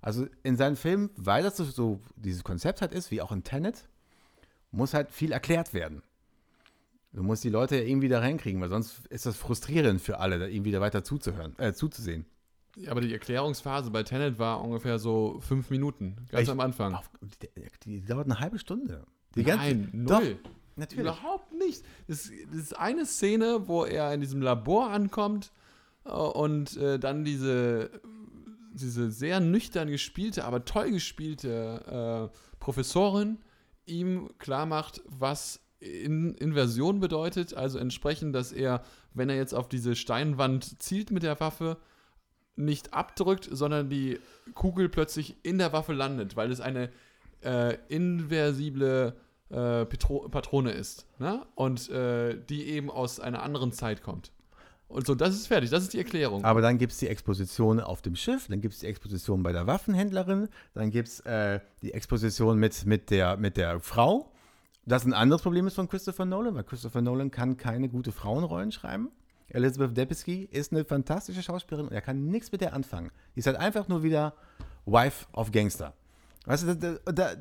Also 0.00 0.26
in 0.42 0.56
seinen 0.56 0.76
Filmen, 0.76 1.10
weil 1.16 1.42
das 1.42 1.56
so, 1.56 2.00
dieses 2.16 2.42
Konzept 2.44 2.80
halt 2.80 2.92
ist, 2.92 3.10
wie 3.10 3.20
auch 3.22 3.30
in 3.32 3.44
Tenet, 3.44 3.88
muss 4.70 4.94
halt 4.94 5.10
viel 5.10 5.32
erklärt 5.32 5.74
werden. 5.74 6.02
Du 7.12 7.22
musst 7.22 7.44
die 7.44 7.50
Leute 7.50 7.76
ja 7.76 7.82
irgendwie 7.82 8.08
da 8.08 8.20
reinkriegen, 8.20 8.60
weil 8.60 8.70
sonst 8.70 9.06
ist 9.08 9.26
das 9.26 9.36
frustrierend 9.36 10.00
für 10.00 10.18
alle, 10.18 10.38
da 10.38 10.46
irgendwie 10.46 10.70
da 10.72 10.80
weiter 10.80 11.04
zuzuhören, 11.04 11.54
äh, 11.58 11.72
zuzusehen. 11.74 12.24
Ja, 12.76 12.90
Aber 12.90 13.02
die 13.02 13.12
Erklärungsphase 13.12 13.90
bei 13.90 14.02
Tenet 14.02 14.38
war 14.38 14.64
ungefähr 14.64 14.98
so 14.98 15.38
fünf 15.40 15.68
Minuten, 15.68 16.16
ganz 16.30 16.44
Ich- 16.44 16.50
am 16.50 16.60
Anfang. 16.60 16.94
Auf, 16.94 17.10
die, 17.42 17.48
die 17.84 18.04
dauert 18.04 18.24
eine 18.24 18.40
halbe 18.40 18.58
Stunde. 18.58 19.04
Die 19.34 19.44
ganze- 19.44 19.66
Nein, 19.74 20.06
Doch, 20.06 20.20
null. 20.20 20.38
Natürlich. 20.76 21.04
Überhaupt 21.04 21.52
nicht. 21.52 21.82
Das, 22.08 22.26
ist 22.26 22.78
eine 22.78 23.06
Szene, 23.06 23.68
wo 23.68 23.84
er 23.84 24.12
in 24.12 24.20
diesem 24.20 24.42
Labor 24.42 24.90
ankommt 24.90 25.52
äh, 26.04 26.10
und 26.10 26.76
äh, 26.76 26.98
dann 26.98 27.24
diese, 27.24 27.90
diese 28.72 29.10
sehr 29.10 29.40
nüchtern 29.40 29.88
gespielte, 29.88 30.44
aber 30.44 30.64
toll 30.64 30.90
gespielte 30.90 32.30
äh, 32.32 32.56
Professorin 32.58 33.38
ihm 33.86 34.30
klar 34.38 34.66
macht, 34.66 35.02
was 35.06 35.60
in 35.80 36.34
Inversion 36.34 37.00
bedeutet. 37.00 37.54
Also 37.54 37.78
entsprechend, 37.78 38.34
dass 38.34 38.52
er, 38.52 38.82
wenn 39.14 39.28
er 39.28 39.36
jetzt 39.36 39.54
auf 39.54 39.68
diese 39.68 39.96
Steinwand 39.96 40.80
zielt 40.80 41.10
mit 41.10 41.22
der 41.22 41.40
Waffe, 41.40 41.78
nicht 42.54 42.92
abdrückt, 42.94 43.48
sondern 43.50 43.88
die 43.88 44.18
Kugel 44.54 44.88
plötzlich 44.88 45.36
in 45.42 45.58
der 45.58 45.72
Waffe 45.72 45.92
landet, 45.92 46.36
weil 46.36 46.50
es 46.50 46.60
eine 46.60 46.90
äh, 47.42 47.76
inversible 47.88 49.16
äh, 49.52 49.84
Petro 49.86 50.28
Patrone 50.28 50.72
ist. 50.72 51.06
Ne? 51.18 51.44
Und 51.54 51.88
äh, 51.90 52.38
die 52.48 52.66
eben 52.68 52.90
aus 52.90 53.20
einer 53.20 53.42
anderen 53.42 53.72
Zeit 53.72 54.02
kommt. 54.02 54.32
Und 54.88 55.06
so, 55.06 55.14
das 55.14 55.34
ist 55.34 55.46
fertig, 55.46 55.70
das 55.70 55.84
ist 55.84 55.94
die 55.94 55.98
Erklärung. 55.98 56.44
Aber 56.44 56.60
dann 56.60 56.76
gibt 56.76 56.92
es 56.92 56.98
die 56.98 57.08
Exposition 57.08 57.80
auf 57.80 58.02
dem 58.02 58.14
Schiff, 58.14 58.48
dann 58.48 58.60
gibt 58.60 58.74
es 58.74 58.80
die 58.80 58.86
Exposition 58.86 59.42
bei 59.42 59.52
der 59.52 59.66
Waffenhändlerin, 59.66 60.48
dann 60.74 60.90
gibt 60.90 61.08
es 61.08 61.20
äh, 61.20 61.60
die 61.80 61.94
Exposition 61.94 62.58
mit, 62.58 62.84
mit, 62.84 63.08
der, 63.08 63.38
mit 63.38 63.56
der 63.56 63.80
Frau. 63.80 64.30
Das 64.84 65.06
ein 65.06 65.14
anderes 65.14 65.40
Problem 65.40 65.66
ist 65.66 65.74
von 65.74 65.88
Christopher 65.88 66.26
Nolan, 66.26 66.54
weil 66.54 66.64
Christopher 66.64 67.00
Nolan 67.00 67.30
kann 67.30 67.56
keine 67.56 67.88
gute 67.88 68.12
Frauenrollen 68.12 68.70
schreiben. 68.70 69.08
Elizabeth 69.48 69.96
Debicki 69.96 70.48
ist 70.50 70.72
eine 70.72 70.84
fantastische 70.84 71.42
Schauspielerin 71.42 71.88
und 71.88 71.94
er 71.94 72.00
kann 72.02 72.26
nichts 72.26 72.52
mit 72.52 72.60
der 72.60 72.74
anfangen. 72.74 73.10
Die 73.34 73.40
ist 73.40 73.46
halt 73.46 73.56
einfach 73.56 73.88
nur 73.88 74.02
wieder 74.02 74.34
Wife 74.84 75.26
of 75.32 75.52
Gangster. 75.52 75.94
Weißt 76.46 76.64
du, 76.64 76.76
da, 76.76 77.12
da, 77.12 77.34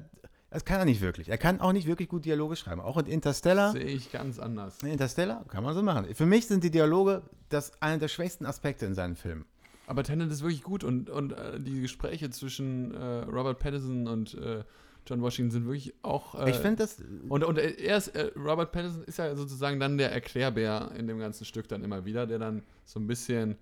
das 0.52 0.66
kann 0.66 0.80
er 0.80 0.86
nicht 0.86 1.02
wirklich. 1.02 1.30
Er 1.30 1.38
kann 1.38 1.62
auch 1.62 1.72
nicht 1.72 1.88
wirklich 1.88 2.10
gut 2.10 2.26
Dialoge 2.26 2.58
schreiben. 2.58 2.82
Auch 2.82 2.98
in 2.98 3.06
Interstellar. 3.06 3.72
Sehe 3.72 3.86
ich 3.86 4.12
ganz 4.12 4.38
anders. 4.38 4.78
Interstellar 4.84 5.46
kann 5.48 5.64
man 5.64 5.74
so 5.74 5.82
machen. 5.82 6.14
Für 6.14 6.26
mich 6.26 6.46
sind 6.46 6.64
die 6.64 6.72
Dialoge 6.72 7.24
das 7.50 7.72
einer 7.82 7.98
der 7.98 8.10
schwächsten 8.10 8.46
Aspekte 8.46 8.86
in 8.86 8.94
seinen 8.94 9.16
Filmen. 9.16 9.46
Aber 9.88 10.04
Tenet 10.04 10.30
ist 10.32 10.42
wirklich 10.42 10.62
gut 10.62 10.84
und, 10.84 11.10
und 11.10 11.32
äh, 11.32 11.60
die 11.60 11.82
Gespräche 11.82 12.30
zwischen 12.30 12.94
äh, 12.94 13.24
Robert 13.24 13.60
Pattinson 13.60 14.08
und 14.08 14.34
äh, 14.36 14.64
John 15.08 15.22
Washington 15.22 15.52
sind 15.52 15.66
wirklich 15.66 15.94
auch. 16.02 16.36
Äh, 16.36 16.52
Ich 16.52 16.58
finde 16.58 16.78
das. 16.84 16.98
Und, 17.28 17.44
und 17.44 17.58
er 17.58 17.98
ist, 17.98 18.10
äh, 18.10 18.32
Robert 18.38 18.72
Pattinson 18.72 19.04
ist 19.04 19.18
ja 19.18 19.36
sozusagen 19.36 19.80
dann 19.80 19.98
der 19.98 20.12
Erklärbär 20.12 20.92
in 20.98 21.08
dem 21.08 21.18
ganzen 21.18 21.46
Stück 21.46 21.68
dann 21.68 21.84
immer 21.84 22.06
wieder, 22.06 22.28
der 22.28 22.40
dann 22.40 22.64
so 22.86 23.00
ein 23.00 23.08
bisschen 23.08 23.58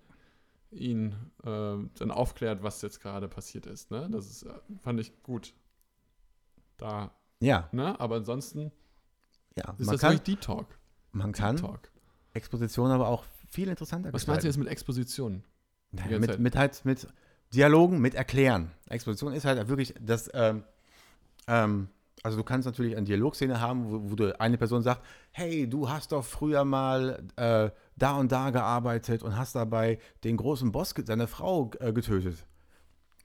ihn 0.72 1.16
äh, 1.44 1.45
dann 1.45 2.11
aufklärt, 2.11 2.61
was 2.64 2.82
jetzt 2.82 2.99
gerade 2.99 3.28
passiert 3.28 3.66
ist. 3.66 3.90
Ne? 3.91 4.07
Das 4.11 4.28
ist, 4.30 4.44
äh, 4.44 4.49
fand 4.82 4.99
ich 4.99 5.14
gut. 5.24 5.53
Da, 6.80 7.11
Ja, 7.39 7.69
ne? 7.72 7.99
Aber 7.99 8.15
ansonsten 8.15 8.72
ja. 9.56 9.72
ist 9.77 9.85
Man 9.85 9.93
das 9.93 10.01
kann, 10.01 10.14
wirklich 10.14 10.38
Deep 10.38 10.41
Talk. 10.41 10.65
man 11.11 11.31
kann 11.31 11.56
Deep 11.57 11.65
Talk. 11.65 11.91
Exposition 12.34 12.91
aber 12.91 13.07
auch 13.07 13.26
viel 13.49 13.68
interessanter 13.68 14.14
Was 14.14 14.27
meinst 14.27 14.43
du 14.43 14.47
jetzt 14.47 14.57
mit 14.57 14.68
Exposition? 14.68 15.43
Naja, 15.91 16.19
mit, 16.19 16.39
mit 16.39 16.56
halt 16.56 16.85
mit 16.85 17.07
Dialogen, 17.53 17.99
mit 17.99 18.14
Erklären. 18.14 18.72
Exposition 18.88 19.34
ist 19.34 19.45
halt 19.45 19.68
wirklich 19.68 19.93
das. 19.99 20.30
Ähm, 20.34 20.64
ähm, 21.47 21.89
also 22.22 22.38
du 22.38 22.43
kannst 22.43 22.65
natürlich 22.65 22.95
eine 22.95 23.06
Dialogszene 23.06 23.61
haben, 23.61 23.89
wo, 23.89 24.11
wo 24.11 24.15
du 24.15 24.39
eine 24.39 24.57
Person 24.57 24.84
sagt, 24.84 25.06
hey, 25.31 25.68
du 25.69 25.89
hast 25.89 26.11
doch 26.11 26.26
früher 26.26 26.65
mal 26.65 27.23
äh, 27.38 27.69
da 27.95 28.18
und 28.18 28.31
da 28.31 28.49
gearbeitet 28.49 29.23
und 29.23 29.38
hast 29.38 29.56
dabei 29.56 29.99
den 30.23 30.38
großen 30.38 30.72
Boss, 30.72 30.93
seine 31.06 31.27
Frau 31.27 31.72
äh, 31.80 31.93
getötet. 31.93 32.45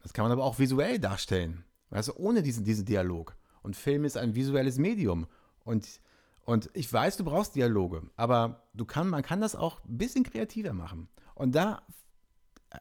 Das 0.02 0.12
kann 0.12 0.24
man 0.24 0.32
aber 0.32 0.44
auch 0.44 0.58
visuell 0.58 0.98
darstellen. 0.98 1.64
Weißt 1.90 2.08
du, 2.08 2.12
ohne 2.16 2.42
diesen, 2.42 2.64
diesen 2.64 2.84
Dialog. 2.84 3.34
Und 3.64 3.76
Film 3.76 4.04
ist 4.04 4.16
ein 4.18 4.34
visuelles 4.34 4.76
Medium. 4.78 5.26
Und, 5.64 6.00
und 6.44 6.68
ich 6.74 6.92
weiß, 6.92 7.16
du 7.16 7.24
brauchst 7.24 7.56
Dialoge, 7.56 8.02
aber 8.16 8.62
du 8.74 8.84
kann, 8.84 9.08
man 9.08 9.22
kann 9.22 9.40
das 9.40 9.56
auch 9.56 9.82
ein 9.86 9.96
bisschen 9.96 10.22
kreativer 10.22 10.74
machen. 10.74 11.08
Und 11.34 11.54
da 11.54 11.82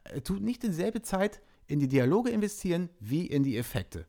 äh, 0.03 0.19
tut 0.21 0.41
nicht 0.41 0.61
dieselbe 0.61 1.01
Zeit 1.01 1.41
in 1.67 1.79
die 1.79 1.87
Dialoge 1.87 2.29
investieren 2.29 2.89
wie 2.99 3.25
in 3.25 3.43
die 3.43 3.57
Effekte. 3.57 4.05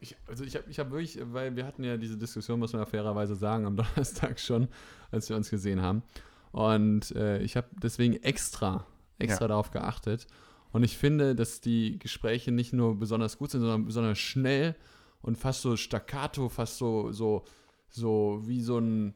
Ich, 0.00 0.16
also 0.26 0.42
ich 0.44 0.56
habe 0.56 0.64
ich 0.68 0.80
hab 0.80 0.90
wirklich, 0.90 1.20
weil 1.22 1.54
wir 1.54 1.64
hatten 1.64 1.84
ja 1.84 1.96
diese 1.96 2.18
Diskussion, 2.18 2.58
muss 2.58 2.72
man 2.72 2.82
ja 2.82 2.86
fairerweise 2.86 3.36
sagen, 3.36 3.64
am 3.64 3.76
Donnerstag 3.76 4.40
schon, 4.40 4.66
als 5.12 5.28
wir 5.28 5.36
uns 5.36 5.48
gesehen 5.48 5.80
haben. 5.80 6.02
Und 6.50 7.12
äh, 7.12 7.40
ich 7.42 7.56
habe 7.56 7.68
deswegen 7.80 8.14
extra, 8.16 8.84
extra 9.20 9.44
Ja. 9.44 9.48
darauf 9.48 9.70
geachtet. 9.70 10.26
Und 10.72 10.82
ich 10.82 10.98
finde, 10.98 11.36
dass 11.36 11.60
die 11.60 12.00
Gespräche 12.00 12.50
nicht 12.50 12.72
nur 12.72 12.98
besonders 12.98 13.38
gut 13.38 13.52
sind, 13.52 13.60
sondern 13.60 13.84
besonders 13.84 14.18
schnell 14.18 14.74
und 15.22 15.36
fast 15.36 15.62
so 15.62 15.76
staccato, 15.76 16.48
fast 16.48 16.78
so, 16.78 17.12
so, 17.12 17.44
so 17.88 18.40
wie 18.44 18.62
so 18.62 18.78
ein, 18.78 19.14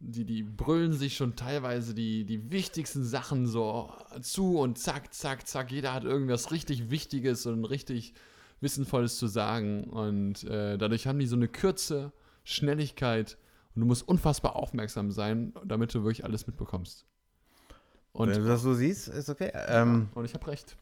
die, 0.00 0.24
die 0.24 0.42
brüllen 0.42 0.92
sich 0.92 1.16
schon 1.16 1.36
teilweise 1.36 1.94
die, 1.94 2.24
die 2.24 2.50
wichtigsten 2.50 3.04
Sachen 3.04 3.46
so 3.46 3.92
zu 4.20 4.58
und 4.58 4.78
zack, 4.78 5.14
zack, 5.14 5.46
zack. 5.46 5.70
Jeder 5.70 5.94
hat 5.94 6.04
irgendwas 6.04 6.50
richtig 6.50 6.90
Wichtiges 6.90 7.46
und 7.46 7.64
richtig 7.64 8.14
Wissenvolles 8.60 9.18
zu 9.18 9.26
sagen. 9.26 9.84
Und 9.84 10.44
äh, 10.44 10.76
dadurch 10.76 11.06
haben 11.06 11.18
die 11.18 11.26
so 11.26 11.36
eine 11.36 11.48
Kürze, 11.48 12.12
Schnelligkeit 12.44 13.38
und 13.74 13.80
du 13.80 13.86
musst 13.86 14.06
unfassbar 14.06 14.56
aufmerksam 14.56 15.10
sein, 15.10 15.54
damit 15.64 15.94
du 15.94 16.02
wirklich 16.04 16.24
alles 16.24 16.46
mitbekommst. 16.46 17.06
Und, 18.12 18.28
Wenn 18.28 18.42
du 18.42 18.48
das 18.48 18.62
so 18.62 18.74
siehst, 18.74 19.08
ist 19.08 19.28
okay. 19.28 19.50
Ähm, 19.68 20.08
und 20.14 20.24
ich 20.24 20.34
habe 20.34 20.46
recht. 20.46 20.76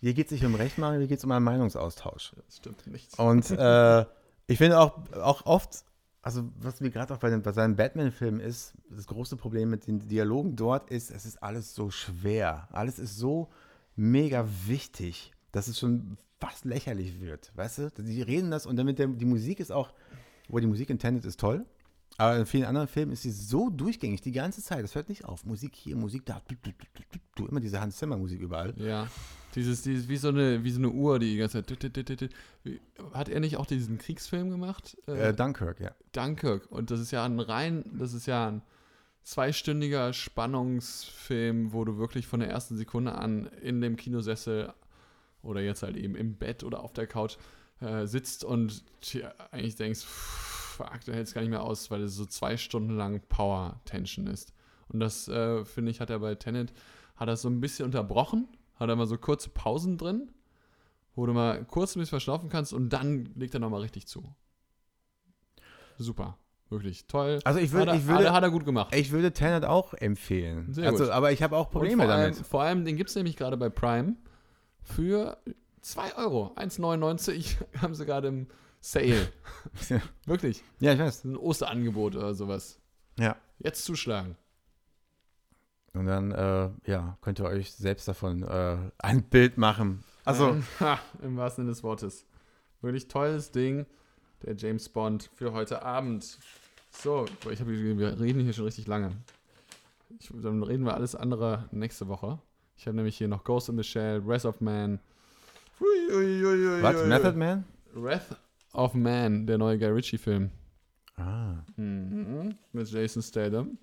Hier 0.00 0.14
geht 0.14 0.26
es 0.26 0.32
nicht 0.32 0.44
um 0.44 0.54
Rechtmachen, 0.54 0.98
hier 0.98 1.06
geht 1.06 1.18
es 1.18 1.24
um 1.24 1.30
einen 1.32 1.44
Meinungsaustausch. 1.44 2.32
Das 2.46 2.56
stimmt 2.56 2.86
nicht. 2.86 3.18
Und 3.18 3.50
äh, 3.50 4.04
ich 4.46 4.58
finde 4.58 4.78
auch, 4.78 5.12
auch 5.12 5.46
oft, 5.46 5.84
also 6.22 6.44
was 6.60 6.80
mir 6.80 6.90
gerade 6.90 7.14
auch 7.14 7.18
bei, 7.18 7.30
den, 7.30 7.42
bei 7.42 7.52
seinen 7.52 7.76
Batman-Filmen 7.76 8.40
ist, 8.40 8.74
das 8.90 9.06
große 9.06 9.36
Problem 9.36 9.70
mit 9.70 9.86
den 9.86 10.08
Dialogen 10.08 10.56
dort 10.56 10.90
ist, 10.90 11.10
es 11.10 11.24
ist 11.26 11.42
alles 11.42 11.74
so 11.74 11.90
schwer. 11.90 12.68
Alles 12.72 12.98
ist 12.98 13.16
so 13.16 13.48
mega 13.96 14.46
wichtig, 14.66 15.32
dass 15.52 15.68
es 15.68 15.78
schon 15.78 16.18
fast 16.40 16.64
lächerlich 16.64 17.20
wird. 17.20 17.52
Weißt 17.54 17.78
du? 17.78 17.90
Die 17.98 18.22
reden 18.22 18.50
das 18.50 18.66
und 18.66 18.76
damit 18.76 18.98
der, 18.98 19.06
die 19.06 19.24
Musik 19.24 19.60
ist 19.60 19.70
auch, 19.70 19.92
wo 20.48 20.58
die 20.58 20.66
Musik 20.66 20.90
intended 20.90 21.24
ist 21.24 21.40
toll. 21.40 21.64
Aber 22.16 22.36
in 22.36 22.46
vielen 22.46 22.64
anderen 22.64 22.86
Filmen 22.86 23.12
ist 23.12 23.22
sie 23.22 23.32
so 23.32 23.70
durchgängig 23.70 24.20
die 24.20 24.32
ganze 24.32 24.62
Zeit. 24.62 24.84
Das 24.84 24.94
hört 24.94 25.08
nicht 25.08 25.24
auf. 25.24 25.44
Musik 25.44 25.74
hier, 25.74 25.96
Musik 25.96 26.24
da. 26.26 26.40
Du, 26.46 26.54
du, 26.62 26.70
du, 27.34 27.46
immer 27.46 27.60
diese 27.60 27.80
Hans 27.80 27.96
Zimmer 27.96 28.16
Musik 28.16 28.40
überall. 28.40 28.72
Ja. 28.76 29.08
Dieses, 29.54 29.82
dieses, 29.82 30.08
wie 30.08 30.16
so 30.16 30.28
eine, 30.28 30.62
wie 30.62 30.70
so 30.70 30.78
eine 30.78 30.90
Uhr, 30.90 31.18
die 31.18 31.32
die 31.32 31.36
ganze 31.36 31.64
Zeit. 31.64 32.30
Hat 33.12 33.28
er 33.28 33.40
nicht 33.40 33.56
auch 33.56 33.66
diesen 33.66 33.98
Kriegsfilm 33.98 34.50
gemacht? 34.50 34.96
Äh, 35.06 35.32
Dunkirk, 35.32 35.80
ja. 35.80 35.90
Dunkirk. 36.12 36.70
Und 36.70 36.90
das 36.90 37.00
ist 37.00 37.10
ja 37.10 37.24
ein 37.24 37.40
rein, 37.40 37.84
das 37.98 38.14
ist 38.14 38.26
ja 38.26 38.48
ein 38.48 38.62
zweistündiger 39.24 40.12
Spannungsfilm, 40.12 41.72
wo 41.72 41.84
du 41.84 41.98
wirklich 41.98 42.26
von 42.26 42.40
der 42.40 42.50
ersten 42.50 42.76
Sekunde 42.76 43.14
an 43.14 43.46
in 43.62 43.80
dem 43.80 43.96
Kinosessel 43.96 44.72
oder 45.42 45.60
jetzt 45.60 45.82
halt 45.82 45.96
eben 45.96 46.14
im 46.14 46.36
Bett 46.36 46.62
oder 46.62 46.80
auf 46.82 46.92
der 46.92 47.06
Couch 47.06 47.36
äh, 47.80 48.06
sitzt 48.06 48.44
und 48.44 48.84
eigentlich 49.50 49.76
denkst, 49.76 50.04
du 50.78 51.12
hältst 51.12 51.34
gar 51.34 51.40
nicht 51.40 51.50
mehr 51.50 51.62
aus, 51.62 51.90
weil 51.90 52.02
es 52.02 52.14
so 52.14 52.26
zwei 52.26 52.56
Stunden 52.56 52.96
lang 52.96 53.20
Power-Tension 53.28 54.26
ist. 54.26 54.52
Und 54.88 55.00
das, 55.00 55.28
äh, 55.28 55.64
finde 55.64 55.90
ich, 55.90 56.00
hat 56.00 56.10
er 56.10 56.18
bei 56.18 56.34
Tenet, 56.34 56.72
hat 57.16 57.28
er 57.28 57.36
so 57.36 57.48
ein 57.48 57.60
bisschen 57.60 57.86
unterbrochen, 57.86 58.48
hat 58.76 58.88
er 58.88 58.96
mal 58.96 59.06
so 59.06 59.16
kurze 59.18 59.50
Pausen 59.50 59.98
drin, 59.98 60.30
wo 61.14 61.26
du 61.26 61.32
mal 61.32 61.64
kurz 61.64 61.96
ein 61.96 62.00
bisschen 62.00 62.10
verschnaufen 62.10 62.48
kannst 62.48 62.72
und 62.72 62.90
dann 62.90 63.30
legt 63.36 63.54
er 63.54 63.60
nochmal 63.60 63.80
richtig 63.82 64.06
zu. 64.06 64.34
Super. 65.98 66.38
Wirklich 66.70 67.06
toll. 67.06 67.40
Also 67.44 67.60
ich, 67.60 67.72
würd, 67.72 67.82
hat, 67.82 67.88
er, 67.88 67.94
ich 68.00 68.06
würde, 68.06 68.32
hat 68.32 68.42
er 68.42 68.50
gut 68.50 68.64
gemacht. 68.64 68.94
Ich 68.94 69.12
würde 69.12 69.32
Tenet 69.32 69.64
auch 69.64 69.94
empfehlen. 69.94 70.72
Sehr 70.72 70.88
also, 70.88 71.04
gut. 71.04 71.12
aber 71.12 71.30
ich 71.30 71.42
habe 71.42 71.56
auch 71.56 71.70
Probleme 71.70 72.02
vor 72.02 72.06
damit. 72.06 72.34
Allem, 72.34 72.44
vor 72.44 72.62
allem, 72.62 72.84
den 72.84 72.96
gibt 72.96 73.10
es 73.10 73.16
nämlich 73.16 73.36
gerade 73.36 73.56
bei 73.56 73.68
Prime 73.68 74.16
für 74.82 75.36
2 75.82 76.16
Euro. 76.16 76.52
1,99 76.56 77.56
haben 77.82 77.94
sie 77.94 78.06
gerade 78.06 78.28
im 78.28 78.46
Sale. 78.84 79.32
Wirklich. 80.26 80.62
Ja, 80.78 80.92
ich 80.92 80.98
weiß. 80.98 81.24
Ein 81.24 81.38
Osterangebot 81.38 82.16
oder 82.16 82.34
sowas. 82.34 82.78
Ja. 83.18 83.34
Jetzt 83.58 83.82
zuschlagen. 83.86 84.36
Und 85.94 86.04
dann, 86.04 86.32
äh, 86.32 86.68
ja, 86.84 87.16
könnt 87.22 87.40
ihr 87.40 87.46
euch 87.46 87.72
selbst 87.72 88.06
davon 88.08 88.42
äh, 88.42 88.76
ein 88.98 89.22
Bild 89.22 89.56
machen. 89.56 90.04
Also, 90.26 90.50
Ähm, 90.50 90.64
ha, 90.80 90.98
im 91.22 91.38
wahrsten 91.38 91.64
Sinne 91.64 91.72
des 91.72 91.82
Wortes. 91.82 92.26
Wirklich 92.82 93.08
tolles 93.08 93.52
Ding. 93.52 93.86
Der 94.42 94.54
James 94.54 94.86
Bond 94.90 95.30
für 95.34 95.54
heute 95.54 95.80
Abend. 95.80 96.38
So, 96.90 97.24
ich 97.50 97.60
hab, 97.60 97.66
wir 97.66 98.20
reden 98.20 98.40
hier 98.40 98.52
schon 98.52 98.66
richtig 98.66 98.86
lange. 98.86 99.12
Ich, 100.20 100.30
dann 100.30 100.62
reden 100.62 100.84
wir 100.84 100.92
alles 100.92 101.14
andere 101.14 101.70
nächste 101.70 102.06
Woche. 102.08 102.38
Ich 102.76 102.86
habe 102.86 102.96
nämlich 102.96 103.16
hier 103.16 103.28
noch 103.28 103.44
Ghost 103.44 103.70
in 103.70 103.78
the 103.78 103.82
Shell, 103.82 104.26
Wrath 104.26 104.44
of 104.44 104.60
Man. 104.60 105.00
Ui, 105.80 106.14
ui, 106.14 106.44
ui, 106.44 106.66
ui, 106.66 106.82
was? 106.82 107.06
Method 107.06 107.34
Man? 107.38 107.64
Wrath 107.94 108.43
of 108.74 108.94
Man, 108.94 109.46
der 109.46 109.58
neue 109.58 109.78
Guy 109.78 109.88
Ritchie-Film. 109.88 110.50
Ah. 111.16 111.54
Mhm. 111.76 112.54
Mit 112.72 112.90
Jason 112.90 113.22
Statham. 113.22 113.78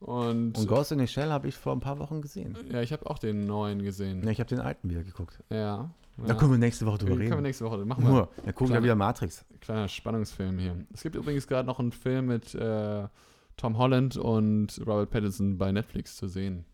Und, 0.00 0.56
Und 0.56 0.66
Ghost 0.66 0.92
in 0.92 0.98
the 0.98 1.06
Shell 1.06 1.28
habe 1.30 1.48
ich 1.48 1.54
vor 1.56 1.74
ein 1.74 1.80
paar 1.80 1.98
Wochen 1.98 2.22
gesehen. 2.22 2.56
ja, 2.72 2.80
ich 2.80 2.92
habe 2.92 3.08
auch 3.08 3.18
den 3.18 3.46
neuen 3.46 3.82
gesehen. 3.82 4.20
Ne, 4.20 4.32
ich 4.32 4.40
habe 4.40 4.48
den 4.48 4.60
alten 4.60 4.88
wieder 4.88 5.02
geguckt. 5.04 5.42
Ja. 5.50 5.90
Da 6.16 6.26
ja. 6.26 6.34
können 6.34 6.50
wir 6.52 6.58
nächste 6.58 6.86
Woche 6.86 6.98
drüber 6.98 7.12
Können 7.16 7.28
wir 7.28 7.32
reden. 7.32 7.42
nächste 7.42 7.64
Woche 7.64 7.84
machen. 7.84 8.04
Wir. 8.04 8.10
Nur, 8.10 8.28
dann 8.44 8.54
gucken 8.54 8.74
wir 8.74 8.82
wieder 8.82 8.94
Matrix. 8.94 9.44
Kleiner 9.60 9.88
Spannungsfilm 9.88 10.58
hier. 10.58 10.76
Es 10.92 11.02
gibt 11.02 11.16
übrigens 11.16 11.46
gerade 11.46 11.66
noch 11.66 11.78
einen 11.78 11.92
Film 11.92 12.26
mit 12.26 12.54
äh, 12.54 13.06
Tom 13.56 13.76
Holland 13.78 14.16
und 14.16 14.80
Robert 14.86 15.10
Pattinson 15.10 15.58
bei 15.58 15.70
Netflix 15.72 16.16
zu 16.16 16.28
sehen. 16.28 16.64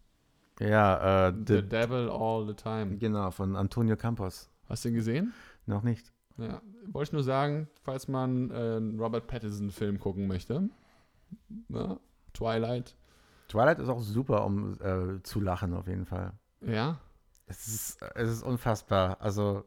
Ja, 0.60 1.28
äh, 1.28 1.32
The 1.46 1.56
the, 1.56 1.62
Devil 1.62 2.08
All 2.08 2.46
the 2.46 2.54
Time. 2.54 2.96
genau, 2.96 3.30
von 3.30 3.56
Antonio 3.56 3.96
Campos. 3.96 4.50
Hast 4.68 4.84
du 4.84 4.88
ihn 4.88 4.94
gesehen? 4.94 5.32
Noch 5.66 5.82
nicht. 5.82 6.12
Ja. 6.38 6.60
Wollte 6.88 7.08
ich 7.08 7.12
nur 7.12 7.22
sagen, 7.22 7.68
falls 7.82 8.08
man 8.08 8.50
äh, 8.50 8.54
einen 8.54 9.00
Robert 9.00 9.26
Pattinson-Film 9.26 9.98
gucken 9.98 10.26
möchte. 10.26 10.68
Ja. 11.68 11.98
Twilight. 12.34 12.94
Twilight 13.48 13.78
ist 13.78 13.88
auch 13.88 14.00
super, 14.00 14.44
um 14.44 14.74
äh, 14.80 15.22
zu 15.22 15.40
lachen, 15.40 15.72
auf 15.74 15.86
jeden 15.86 16.04
Fall. 16.06 16.32
Ja. 16.60 16.98
Es 17.46 17.66
ist, 17.68 18.02
es 18.14 18.28
ist 18.30 18.42
unfassbar. 18.42 19.20
Also 19.20 19.64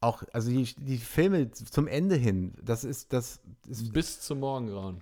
auch, 0.00 0.22
also 0.32 0.50
die, 0.50 0.64
die 0.76 0.98
Filme 0.98 1.50
zum 1.50 1.86
Ende 1.86 2.14
hin, 2.16 2.54
das 2.62 2.84
ist, 2.84 3.12
das 3.12 3.40
ist 3.66 3.92
Bis 3.92 4.20
zum 4.20 4.40
Morgengrauen. 4.40 5.00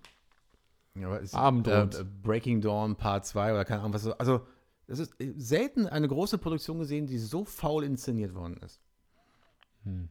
ja, 0.95 1.17
ist, 1.17 1.35
Abendrot. 1.35 1.97
äh, 1.97 2.05
Breaking 2.23 2.61
Dawn 2.61 2.97
Part 2.97 3.27
2 3.27 3.53
oder 3.53 3.65
keine 3.65 3.81
Ahnung 3.81 3.95
was. 3.95 4.03
so- 4.03 4.15
Also 4.19 4.47
es 4.87 5.01
ist 5.01 5.13
selten 5.37 5.87
eine 5.87 6.07
große 6.09 6.39
Produktion 6.39 6.79
gesehen, 6.79 7.07
die 7.07 7.19
so 7.19 7.45
faul 7.45 7.83
inszeniert 7.85 8.35
worden 8.35 8.57
ist. 8.59 8.81
Hm. 9.85 10.09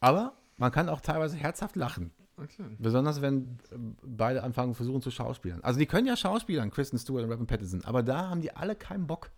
Aber 0.00 0.36
man 0.56 0.72
kann 0.72 0.88
auch 0.88 1.00
teilweise 1.00 1.36
herzhaft 1.36 1.76
lachen. 1.76 2.12
Okay. 2.36 2.64
Besonders 2.78 3.20
wenn 3.22 3.58
beide 4.02 4.42
anfangen, 4.42 4.74
versuchen 4.74 5.02
zu 5.02 5.10
schauspielern. 5.10 5.62
Also 5.62 5.78
die 5.78 5.86
können 5.86 6.06
ja 6.06 6.16
schauspielern, 6.16 6.70
Kristen 6.70 6.98
Stewart 6.98 7.24
und 7.24 7.30
Robin 7.30 7.46
Pattinson, 7.46 7.84
aber 7.84 8.02
da 8.02 8.30
haben 8.30 8.40
die 8.40 8.54
alle 8.54 8.74
keinen 8.74 9.06
Bock. 9.06 9.30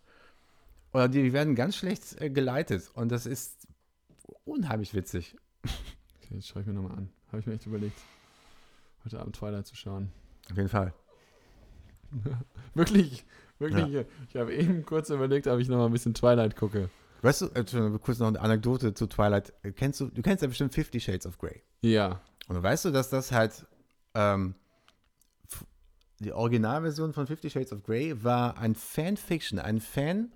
Oder 0.93 1.09
die 1.09 1.33
werden 1.33 1.57
ganz 1.57 1.77
schlecht 1.77 2.21
äh, 2.21 2.31
geleitet. 2.31 2.91
Und 2.95 3.11
das 3.11 3.27
ist 3.27 3.67
unheimlich 4.45 4.95
witzig. 4.95 5.37
Okay, 6.23 6.37
jetzt 6.37 6.49
schaue 6.49 6.63
ich 6.63 6.69
mir 6.69 6.75
nochmal 6.75 6.97
an. 6.97 7.11
Habe 7.29 7.41
ich 7.41 7.47
mir 7.47 7.55
echt 7.55 7.67
überlegt, 7.67 7.99
heute 9.05 9.21
Abend 9.21 9.35
Twilight 9.37 9.67
zu 9.67 9.75
schauen. 9.75 10.13
Auf 10.51 10.57
jeden 10.57 10.69
Fall. 10.69 10.95
Wirklich, 12.75 13.25
wirklich. 13.59 14.07
Ich 14.29 14.37
habe 14.37 14.55
eben 14.55 14.85
kurz 14.85 15.11
überlegt, 15.11 15.49
ob 15.49 15.59
ich 15.59 15.69
nochmal 15.69 15.87
ein 15.87 15.93
bisschen 15.93 16.15
Twilight 16.15 16.55
gucke. 16.55 16.89
Weißt 17.25 17.41
du, 17.41 17.47
äh, 17.47 17.99
kurz 18.03 18.19
noch 18.19 18.29
eine 18.29 18.39
Anekdote 18.39 18.93
zu 18.93 19.07
Twilight. 19.07 19.55
Äh, 19.63 19.73
Kennst 19.73 19.99
du, 19.99 20.09
du 20.09 20.21
kennst 20.21 20.43
ja 20.43 20.49
bestimmt 20.49 20.75
Fifty 20.75 21.01
Shades 21.01 21.27
of 21.27 21.39
Grey. 21.39 21.63
Ja. 21.81 22.21
Und 22.49 22.63
weißt 22.63 22.85
du, 22.85 22.91
dass 22.91 23.09
das 23.09 23.33
halt 23.33 23.67
ähm, 24.15 24.55
die 26.19 26.35
Originalversion 26.35 27.15
von 27.15 27.27
Fifty 27.27 27.49
Shades 27.49 27.73
of 27.73 27.83
Grey 27.83 28.23
war 28.23 28.59
ein 28.59 28.75
Fanfiction. 28.75 29.59
Ein 29.59 29.81
Fan 29.81 30.33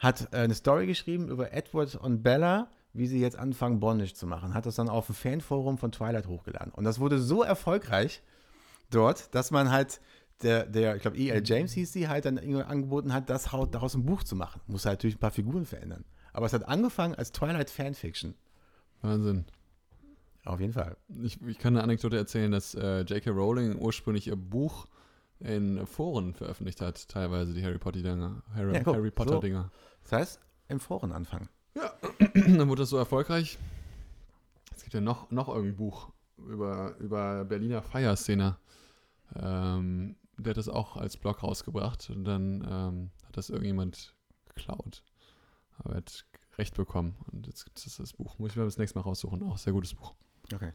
hat 0.00 0.32
äh, 0.32 0.38
eine 0.38 0.54
Story 0.54 0.88
geschrieben 0.88 1.28
über 1.28 1.52
Edward 1.52 1.94
und 1.94 2.24
Bella, 2.24 2.68
wie 2.92 3.06
sie 3.06 3.20
jetzt 3.20 3.38
anfangen, 3.38 3.78
Bondage 3.78 4.14
zu 4.14 4.26
machen. 4.26 4.54
Hat 4.54 4.66
das 4.66 4.74
dann 4.74 4.88
auf 4.88 5.06
dem 5.06 5.14
Fanforum 5.14 5.78
von 5.78 5.92
Twilight 5.92 6.26
hochgeladen. 6.26 6.72
Und 6.72 6.82
das 6.82 6.98
wurde 6.98 7.20
so 7.20 7.44
erfolgreich 7.44 8.22
dort, 8.90 9.32
dass 9.36 9.52
man 9.52 9.70
halt 9.70 10.00
der, 10.42 10.66
der 10.66 10.96
ich 10.96 11.02
glaube, 11.02 11.16
E.L. 11.16 11.42
James 11.44 11.72
hieß 11.72 11.92
sie, 11.92 12.08
halt 12.08 12.24
dann 12.24 12.36
irgendwie 12.38 12.62
angeboten 12.62 13.12
hat, 13.12 13.28
das 13.30 13.52
haut- 13.52 13.74
daraus 13.74 13.94
ein 13.94 14.04
Buch 14.04 14.22
zu 14.22 14.36
machen. 14.36 14.60
Muss 14.66 14.84
halt 14.86 14.98
natürlich 14.98 15.16
ein 15.16 15.20
paar 15.20 15.30
Figuren 15.30 15.64
verändern. 15.66 16.04
Aber 16.32 16.46
es 16.46 16.52
hat 16.52 16.68
angefangen 16.68 17.14
als 17.14 17.32
Twilight 17.32 17.70
Fanfiction. 17.70 18.34
Wahnsinn. 19.02 19.44
Auf 20.44 20.60
jeden 20.60 20.72
Fall. 20.72 20.96
Ich, 21.22 21.40
ich 21.46 21.58
kann 21.58 21.74
eine 21.74 21.82
Anekdote 21.82 22.16
erzählen, 22.16 22.50
dass 22.52 22.74
äh, 22.74 23.00
J.K. 23.02 23.30
Rowling 23.30 23.76
ursprünglich 23.78 24.28
ihr 24.28 24.36
Buch 24.36 24.86
in 25.40 25.86
Foren 25.86 26.34
veröffentlicht 26.34 26.80
hat, 26.80 27.08
teilweise 27.08 27.52
die 27.54 27.62
Harry 27.62 27.78
Potter-Dinger. 27.78 28.42
Harry, 28.54 28.74
Ja, 28.74 28.82
guck, 28.82 28.96
Harry 28.96 29.10
Potter-Dinger. 29.10 29.70
Das 30.04 30.12
heißt, 30.12 30.40
im 30.68 30.80
Foren 30.80 31.12
anfangen. 31.12 31.48
Dann 32.34 32.68
wurde 32.68 32.82
das 32.82 32.90
so 32.90 32.96
erfolgreich. 32.96 33.58
Es 34.74 34.82
gibt 34.82 34.94
ja 34.94 35.00
noch, 35.00 35.30
noch 35.30 35.48
irgendein 35.48 35.76
Buch 35.76 36.10
über, 36.38 36.96
über 36.98 37.44
Berliner 37.44 37.82
Feierszene. 37.82 38.56
Ähm, 39.36 40.16
der 40.38 40.50
hat 40.50 40.56
das 40.56 40.68
auch 40.68 40.96
als 40.96 41.16
Blog 41.16 41.42
rausgebracht 41.42 42.10
und 42.10 42.24
dann 42.24 42.66
ähm, 42.68 43.10
hat 43.26 43.36
das 43.36 43.50
irgendjemand 43.50 44.14
geklaut. 44.54 45.02
Aber 45.78 45.90
er 45.90 45.96
hat 45.98 46.24
Recht 46.56 46.74
bekommen 46.74 47.14
und 47.30 47.46
jetzt 47.46 47.64
gibt 47.64 47.78
es 47.78 47.96
das 47.96 48.12
Buch. 48.12 48.38
Muss 48.38 48.50
ich 48.50 48.56
mir 48.56 48.64
das 48.64 48.78
nächste 48.78 48.98
Mal 48.98 49.02
raussuchen. 49.02 49.42
Auch 49.44 49.58
sehr 49.58 49.72
gutes 49.72 49.94
Buch. 49.94 50.14
Okay. 50.52 50.72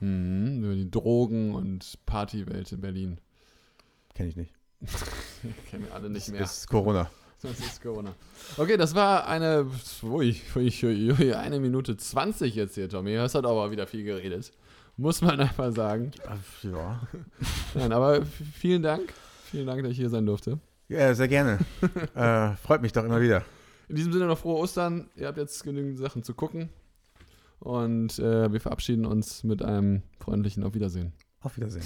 Mhm, 0.00 0.62
über 0.62 0.74
die 0.74 0.90
Drogen 0.90 1.54
und 1.54 1.98
Partywelt 2.04 2.70
in 2.72 2.80
Berlin. 2.80 3.20
Kenne 4.14 4.28
ich 4.28 4.36
nicht. 4.36 4.54
Kennen 5.70 5.84
wir 5.84 5.94
alle 5.94 6.10
nicht 6.10 6.28
mehr. 6.28 6.42
Ist 6.42 6.68
Corona. 6.68 7.10
Das 7.42 7.58
ist 7.58 7.82
Corona. 7.82 8.14
Okay, 8.56 8.76
das 8.76 8.94
war 8.94 9.26
eine, 9.26 9.66
ui, 10.04 10.40
ui, 10.54 10.72
ui, 10.84 11.34
eine 11.34 11.58
Minute 11.58 11.96
20 11.96 12.54
jetzt 12.54 12.76
hier, 12.76 12.88
Tommy. 12.88 13.14
Das 13.16 13.34
hat 13.34 13.44
aber 13.46 13.72
wieder 13.72 13.88
viel 13.88 14.04
geredet. 14.04 14.52
Muss 14.96 15.22
man 15.22 15.40
einfach 15.40 15.72
sagen. 15.72 16.12
Ja. 16.62 17.00
Nein, 17.74 17.92
aber 17.92 18.24
vielen 18.24 18.82
Dank. 18.82 19.12
Vielen 19.50 19.66
Dank, 19.66 19.82
dass 19.82 19.92
ich 19.92 19.98
hier 19.98 20.10
sein 20.10 20.26
durfte. 20.26 20.58
Ja, 20.88 21.14
sehr 21.14 21.28
gerne. 21.28 21.58
äh, 22.14 22.54
freut 22.56 22.82
mich 22.82 22.92
doch 22.92 23.04
immer 23.04 23.20
wieder. 23.20 23.42
In 23.88 23.96
diesem 23.96 24.12
Sinne 24.12 24.26
noch 24.26 24.38
frohe 24.38 24.58
Ostern. 24.58 25.08
Ihr 25.16 25.26
habt 25.26 25.38
jetzt 25.38 25.64
genügend 25.64 25.98
Sachen 25.98 26.22
zu 26.22 26.34
gucken. 26.34 26.68
Und 27.58 28.18
äh, 28.18 28.52
wir 28.52 28.60
verabschieden 28.60 29.06
uns 29.06 29.44
mit 29.44 29.62
einem 29.62 30.02
freundlichen 30.18 30.64
Auf 30.64 30.74
Wiedersehen. 30.74 31.12
Auf 31.40 31.56
Wiedersehen. 31.56 31.84